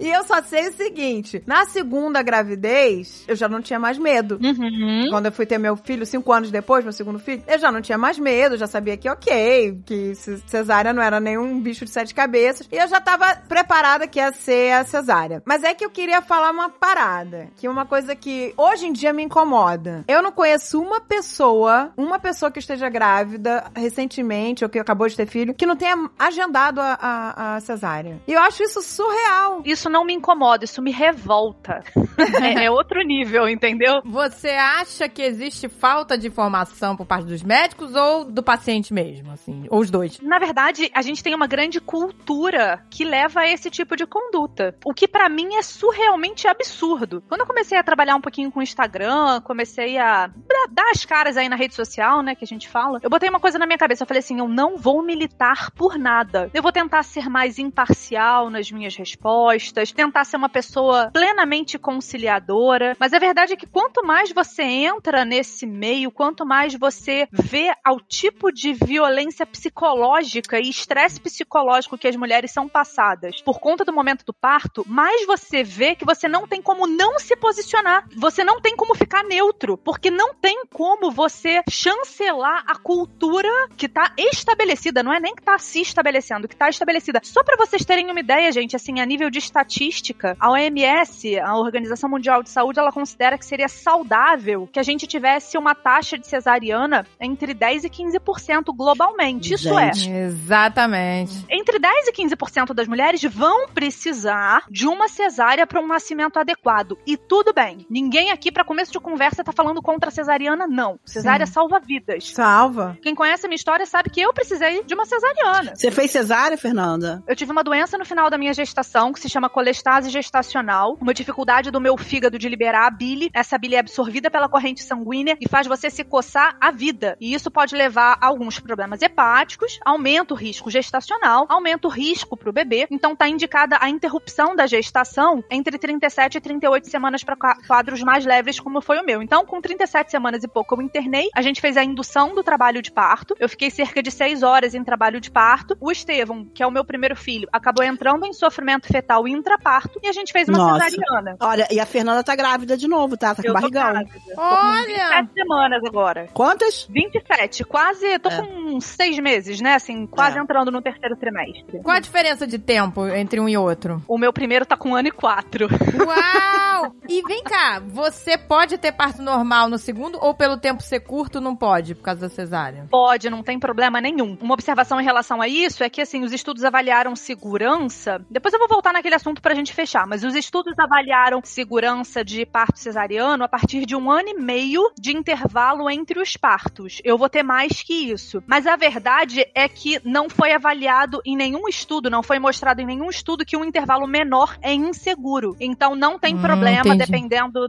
e 0.00 0.08
eu 0.10 0.24
só 0.24 0.42
sei 0.42 0.68
o 0.68 0.72
seguinte: 0.72 1.42
na 1.46 1.64
segunda 1.66 2.22
gravidez, 2.22 3.24
eu 3.26 3.36
já 3.36 3.48
não 3.48 3.60
tinha 3.60 3.78
mais 3.78 3.98
medo. 3.98 4.38
Uhum. 4.42 5.06
Quando 5.10 5.26
eu 5.26 5.32
fui 5.32 5.46
ter 5.46 5.58
meu 5.58 5.76
filho, 5.76 6.04
cinco 6.06 6.32
anos 6.32 6.50
depois, 6.50 6.84
meu 6.84 6.92
segundo 6.92 7.18
filho, 7.18 7.42
eu 7.46 7.58
já 7.58 7.70
não 7.72 7.80
tinha 7.80 7.98
mais 7.98 8.18
medo, 8.18 8.56
já 8.56 8.66
sabia 8.66 8.96
que 8.96 9.08
ok, 9.08 9.80
que 9.84 10.14
cesárea 10.46 10.92
não 10.92 11.02
era 11.02 11.20
nenhum 11.20 11.60
bicho 11.60 11.84
de 11.84 11.90
sete 11.90 12.14
cabeças. 12.14 12.68
E 12.70 12.76
eu 12.76 12.88
já 12.88 13.00
tava 13.00 13.36
preparada 13.48 13.95
que 14.04 14.18
ia 14.18 14.32
ser 14.32 14.72
a 14.72 14.84
cesárea. 14.84 15.40
Mas 15.46 15.62
é 15.62 15.72
que 15.72 15.84
eu 15.84 15.90
queria 15.90 16.20
falar 16.20 16.50
uma 16.50 16.68
parada, 16.68 17.48
que 17.56 17.68
é 17.68 17.70
uma 17.70 17.86
coisa 17.86 18.16
que 18.16 18.52
hoje 18.56 18.86
em 18.86 18.92
dia 18.92 19.12
me 19.12 19.22
incomoda. 19.22 20.04
Eu 20.08 20.20
não 20.20 20.32
conheço 20.32 20.80
uma 20.80 21.00
pessoa, 21.00 21.92
uma 21.96 22.18
pessoa 22.18 22.50
que 22.50 22.58
esteja 22.58 22.88
grávida 22.88 23.70
recentemente, 23.76 24.64
ou 24.64 24.70
que 24.70 24.78
acabou 24.80 25.06
de 25.06 25.16
ter 25.16 25.26
filho, 25.26 25.54
que 25.54 25.66
não 25.66 25.76
tenha 25.76 26.10
agendado 26.18 26.80
a, 26.80 26.98
a, 27.00 27.56
a 27.56 27.60
cesárea. 27.60 28.20
E 28.26 28.32
eu 28.32 28.40
acho 28.40 28.64
isso 28.64 28.82
surreal. 28.82 29.62
Isso 29.64 29.88
não 29.88 30.04
me 30.04 30.14
incomoda, 30.14 30.64
isso 30.64 30.82
me 30.82 30.90
revolta. 30.90 31.84
é, 32.42 32.64
é 32.64 32.70
outro 32.70 33.00
nível, 33.02 33.48
entendeu? 33.48 34.00
Você 34.04 34.50
acha 34.50 35.08
que 35.08 35.22
existe 35.22 35.68
falta 35.68 36.16
de 36.16 36.26
informação 36.26 36.96
por 36.96 37.06
parte 37.06 37.26
dos 37.26 37.42
médicos 37.42 37.94
ou 37.94 38.24
do 38.24 38.42
paciente 38.42 38.92
mesmo, 38.92 39.30
assim? 39.30 39.66
Ou 39.70 39.80
os 39.80 39.90
dois? 39.90 40.18
Na 40.20 40.38
verdade, 40.38 40.90
a 40.94 41.02
gente 41.02 41.22
tem 41.22 41.34
uma 41.34 41.46
grande 41.46 41.80
cultura 41.80 42.84
que 42.90 43.04
leva 43.04 43.40
a 43.40 43.48
esse 43.48 43.70
tipo 43.70 43.85
de 43.94 44.06
conduta. 44.06 44.74
O 44.84 44.94
que 44.94 45.06
pra 45.06 45.28
mim 45.28 45.54
é 45.56 45.62
surrealmente 45.62 46.48
absurdo. 46.48 47.22
Quando 47.28 47.42
eu 47.42 47.46
comecei 47.46 47.76
a 47.78 47.82
trabalhar 47.82 48.16
um 48.16 48.20
pouquinho 48.20 48.50
com 48.50 48.60
o 48.60 48.62
Instagram, 48.62 49.40
comecei 49.42 49.98
a 49.98 50.28
dar- 50.70 50.86
as 50.90 51.04
caras 51.04 51.36
aí 51.36 51.48
na 51.48 51.56
rede 51.56 51.74
social, 51.74 52.22
né, 52.22 52.34
que 52.34 52.44
a 52.44 52.46
gente 52.46 52.68
fala, 52.68 52.98
eu 53.02 53.10
botei 53.10 53.28
uma 53.28 53.40
coisa 53.40 53.58
na 53.58 53.66
minha 53.66 53.76
cabeça. 53.78 54.02
Eu 54.04 54.06
falei 54.06 54.20
assim: 54.20 54.38
eu 54.38 54.48
não 54.48 54.76
vou 54.78 55.02
militar 55.02 55.70
por 55.72 55.98
nada. 55.98 56.50
Eu 56.54 56.62
vou 56.62 56.72
tentar 56.72 57.02
ser 57.02 57.28
mais 57.28 57.58
imparcial 57.58 57.76
imparcial 57.76 58.48
nas 58.50 58.70
minhas 58.70 58.96
respostas, 58.96 59.92
tentar 59.92 60.24
ser 60.24 60.36
uma 60.36 60.48
pessoa 60.48 61.10
plenamente 61.12 61.78
conciliadora. 61.78 62.96
Mas 62.98 63.12
a 63.12 63.18
verdade 63.18 63.52
é 63.52 63.56
que 63.56 63.66
quanto 63.66 64.04
mais 64.04 64.32
você 64.32 64.62
entra 64.62 65.24
nesse 65.24 65.66
meio, 65.66 66.10
quanto 66.10 66.46
mais 66.46 66.74
você 66.74 67.28
vê 67.30 67.72
ao 67.84 68.00
tipo 68.00 68.50
de 68.50 68.72
violência 68.72 69.44
psicológica 69.44 70.58
e 70.58 70.68
estresse 70.70 71.20
psicológico 71.20 71.98
que 71.98 72.08
as 72.08 72.16
mulheres 72.16 72.50
são 72.50 72.68
passadas 72.68 73.42
por 73.42 73.60
conta 73.60 73.75
do 73.84 73.92
momento 73.92 74.24
do 74.24 74.32
parto, 74.32 74.84
mais 74.86 75.26
você 75.26 75.62
vê 75.62 75.94
que 75.94 76.04
você 76.04 76.28
não 76.28 76.46
tem 76.46 76.60
como 76.62 76.86
não 76.86 77.18
se 77.18 77.36
posicionar. 77.36 78.08
Você 78.16 78.44
não 78.44 78.60
tem 78.60 78.76
como 78.76 78.94
ficar 78.94 79.22
neutro, 79.24 79.76
porque 79.76 80.10
não 80.10 80.34
tem 80.34 80.64
como 80.72 81.10
você 81.10 81.62
chancelar 81.68 82.64
a 82.66 82.76
cultura 82.76 83.48
que 83.76 83.88
tá 83.88 84.12
estabelecida, 84.16 85.02
não 85.02 85.12
é 85.12 85.20
nem 85.20 85.34
que 85.34 85.42
tá 85.42 85.58
se 85.58 85.80
estabelecendo, 85.80 86.48
que 86.48 86.56
tá 86.56 86.68
estabelecida. 86.68 87.20
Só 87.22 87.42
para 87.42 87.56
vocês 87.56 87.84
terem 87.84 88.10
uma 88.10 88.20
ideia, 88.20 88.50
gente, 88.52 88.76
assim, 88.76 89.00
a 89.00 89.06
nível 89.06 89.30
de 89.30 89.38
estatística, 89.38 90.36
a 90.38 90.50
OMS, 90.50 91.38
a 91.38 91.56
Organização 91.56 92.08
Mundial 92.08 92.42
de 92.42 92.50
Saúde, 92.50 92.78
ela 92.78 92.92
considera 92.92 93.38
que 93.38 93.44
seria 93.44 93.68
saudável 93.68 94.68
que 94.72 94.78
a 94.78 94.82
gente 94.82 95.06
tivesse 95.06 95.56
uma 95.58 95.74
taxa 95.74 96.18
de 96.18 96.26
cesariana 96.26 97.06
entre 97.20 97.54
10 97.54 97.84
e 97.84 97.90
15% 97.90 98.74
globalmente. 98.74 99.54
Isso 99.54 99.78
é. 99.78 99.92
Gente. 99.92 100.10
Exatamente. 100.10 101.44
Entre 101.50 101.78
10 101.78 102.08
e 102.08 102.12
15% 102.12 102.72
das 102.72 102.88
mulheres 102.88 103.22
vão 103.22 103.65
precisar 103.66 104.64
de 104.70 104.86
uma 104.86 105.08
cesárea 105.08 105.66
para 105.66 105.80
um 105.80 105.86
nascimento 105.86 106.38
adequado. 106.38 106.98
E 107.06 107.16
tudo 107.16 107.52
bem. 107.52 107.86
Ninguém 107.90 108.30
aqui, 108.30 108.50
para 108.50 108.64
começo 108.64 108.92
de 108.92 109.00
conversa, 109.00 109.44
tá 109.44 109.52
falando 109.52 109.82
contra 109.82 110.08
a 110.08 110.12
cesariana, 110.12 110.66
não. 110.66 110.98
Cesárea 111.04 111.46
salva 111.46 111.78
vidas. 111.78 112.30
Salva. 112.32 112.98
Quem 113.02 113.14
conhece 113.14 113.46
a 113.46 113.48
minha 113.48 113.56
história 113.56 113.86
sabe 113.86 114.10
que 114.10 114.20
eu 114.20 114.32
precisei 114.32 114.84
de 114.84 114.94
uma 114.94 115.04
cesariana. 115.04 115.74
Você 115.74 115.90
fez 115.90 116.10
cesárea, 116.10 116.56
Fernanda? 116.56 117.22
Eu 117.26 117.36
tive 117.36 117.52
uma 117.52 117.64
doença 117.64 117.98
no 117.98 118.04
final 118.04 118.30
da 118.30 118.38
minha 118.38 118.52
gestação 118.52 119.12
que 119.12 119.20
se 119.20 119.28
chama 119.28 119.48
colestase 119.48 120.10
gestacional, 120.10 120.96
uma 121.00 121.14
dificuldade 121.14 121.70
do 121.70 121.80
meu 121.80 121.96
fígado 121.96 122.38
de 122.38 122.48
liberar 122.48 122.86
a 122.86 122.90
bile. 122.90 123.30
Essa 123.34 123.58
bile 123.58 123.76
é 123.76 123.78
absorvida 123.78 124.30
pela 124.30 124.48
corrente 124.48 124.82
sanguínea 124.82 125.36
e 125.40 125.48
faz 125.48 125.66
você 125.66 125.90
se 125.90 126.04
coçar 126.04 126.56
a 126.60 126.70
vida. 126.70 127.16
E 127.20 127.34
isso 127.34 127.50
pode 127.50 127.74
levar 127.74 128.18
a 128.20 128.26
alguns 128.26 128.58
problemas 128.58 129.02
hepáticos, 129.02 129.78
aumenta 129.84 130.34
o 130.34 130.36
risco 130.36 130.70
gestacional, 130.70 131.46
aumenta 131.48 131.88
o 131.88 131.90
risco 131.90 132.36
pro 132.36 132.52
bebê. 132.52 132.86
Então 132.90 133.14
tá 133.14 133.28
indicada 133.56 133.78
a 133.80 133.88
interrupção 133.88 134.54
da 134.54 134.66
gestação 134.66 135.42
entre 135.50 135.78
37 135.78 136.36
e 136.36 136.40
38 136.40 136.88
semanas 136.90 137.24
para 137.24 137.36
quadros 137.66 138.02
mais 138.02 138.24
leves, 138.26 138.60
como 138.60 138.82
foi 138.82 138.98
o 139.00 139.04
meu. 139.04 139.22
Então, 139.22 139.46
com 139.46 139.60
37 139.62 140.10
semanas 140.10 140.44
e 140.44 140.48
pouco, 140.48 140.74
eu 140.74 140.82
internei. 140.82 141.28
A 141.34 141.40
gente 141.40 141.60
fez 141.60 141.76
a 141.76 141.82
indução 141.84 142.34
do 142.34 142.42
trabalho 142.42 142.82
de 142.82 142.92
parto. 142.92 143.34
Eu 143.40 143.48
fiquei 143.48 143.70
cerca 143.70 144.02
de 144.02 144.10
6 144.10 144.42
horas 144.42 144.74
em 144.74 144.84
trabalho 144.84 145.20
de 145.20 145.30
parto. 145.30 145.74
O 145.80 145.90
Estevão, 145.90 146.44
que 146.44 146.62
é 146.62 146.66
o 146.66 146.70
meu 146.70 146.84
primeiro 146.84 147.16
filho, 147.16 147.48
acabou 147.50 147.82
entrando 147.84 148.26
em 148.26 148.32
sofrimento 148.34 148.88
fetal 148.88 149.26
intraparto 149.26 149.98
e 150.02 150.08
a 150.08 150.12
gente 150.12 150.32
fez 150.32 150.48
uma 150.48 150.58
Nossa. 150.58 150.90
cesariana. 150.90 151.36
Olha, 151.40 151.66
e 151.70 151.80
a 151.80 151.86
Fernanda 151.86 152.22
tá 152.22 152.36
grávida 152.36 152.76
de 152.76 152.86
novo, 152.86 153.16
tá? 153.16 153.34
Tá 153.34 153.42
com 153.42 153.48
Eu 153.48 153.54
tô 153.54 153.60
barrigão. 153.60 153.90
grávida. 153.92 154.10
Tô 154.28 154.34
com 154.34 154.40
Olha! 154.42 155.22
27 155.22 155.32
semanas 155.34 155.82
agora. 155.86 156.28
Quantas? 156.34 156.86
27, 156.90 157.64
quase, 157.64 158.18
tô 158.18 158.28
É. 158.28 158.36
com 158.36 158.76
uns 158.76 158.84
seis 158.84 159.18
meses, 159.18 159.60
né? 159.62 159.74
Assim, 159.74 160.06
quase 160.06 160.38
É. 160.38 160.42
entrando 160.42 160.70
no 160.70 160.82
terceiro 160.82 161.16
trimestre. 161.16 161.80
Qual 161.82 161.96
a 161.96 162.00
diferença 162.00 162.46
de 162.46 162.58
tempo 162.58 163.06
entre 163.08 163.40
um 163.40 163.45
e 163.48 163.56
outro? 163.56 164.02
O 164.08 164.18
meu 164.18 164.32
primeiro 164.32 164.66
tá 164.66 164.76
com 164.76 164.90
um 164.90 164.94
ano 164.94 165.08
e 165.08 165.12
quatro. 165.12 165.68
Uau! 165.68 166.56
E 167.08 167.22
vem 167.22 167.42
cá, 167.42 167.80
você 167.80 168.36
pode 168.36 168.76
ter 168.78 168.92
parto 168.92 169.22
normal 169.22 169.68
no 169.68 169.78
segundo 169.78 170.18
ou 170.20 170.34
pelo 170.34 170.56
tempo 170.56 170.82
ser 170.82 171.00
curto 171.00 171.40
não 171.40 171.54
pode 171.54 171.94
por 171.94 172.02
causa 172.02 172.22
da 172.22 172.28
cesárea? 172.28 172.86
Pode, 172.90 173.30
não 173.30 173.42
tem 173.42 173.58
problema 173.58 174.00
nenhum. 174.00 174.36
Uma 174.40 174.54
observação 174.54 175.00
em 175.00 175.04
relação 175.04 175.40
a 175.40 175.48
isso 175.48 175.82
é 175.82 175.88
que, 175.88 176.00
assim, 176.00 176.22
os 176.24 176.32
estudos 176.32 176.64
avaliaram 176.64 177.14
segurança. 177.14 178.24
Depois 178.30 178.52
eu 178.52 178.58
vou 178.58 178.68
voltar 178.68 178.92
naquele 178.92 179.14
assunto 179.14 179.40
pra 179.40 179.54
gente 179.54 179.72
fechar, 179.72 180.06
mas 180.06 180.24
os 180.24 180.34
estudos 180.34 180.78
avaliaram 180.78 181.40
segurança 181.44 182.24
de 182.24 182.44
parto 182.44 182.78
cesariano 182.78 183.44
a 183.44 183.48
partir 183.48 183.86
de 183.86 183.96
um 183.96 184.10
ano 184.10 184.28
e 184.28 184.34
meio 184.34 184.90
de 184.98 185.16
intervalo 185.16 185.88
entre 185.88 186.20
os 186.20 186.36
partos. 186.36 187.00
Eu 187.04 187.16
vou 187.16 187.28
ter 187.28 187.42
mais 187.42 187.82
que 187.82 188.10
isso. 188.10 188.42
Mas 188.46 188.66
a 188.66 188.76
verdade 188.76 189.46
é 189.54 189.68
que 189.68 190.00
não 190.04 190.28
foi 190.28 190.52
avaliado 190.52 191.20
em 191.24 191.36
nenhum 191.36 191.68
estudo, 191.68 192.10
não 192.10 192.22
foi 192.22 192.38
mostrado 192.38 192.80
em 192.80 192.86
nenhum 192.86 193.08
estudo 193.08 193.25
que 193.44 193.56
um 193.56 193.64
intervalo 193.64 194.06
menor 194.06 194.56
é 194.62 194.72
inseguro. 194.72 195.56
Então 195.58 195.94
não 195.94 196.18
tem 196.18 196.34
Hum, 196.36 196.38
problema, 196.40 196.94
entendi. 196.94 196.98
dependendo. 196.98 197.68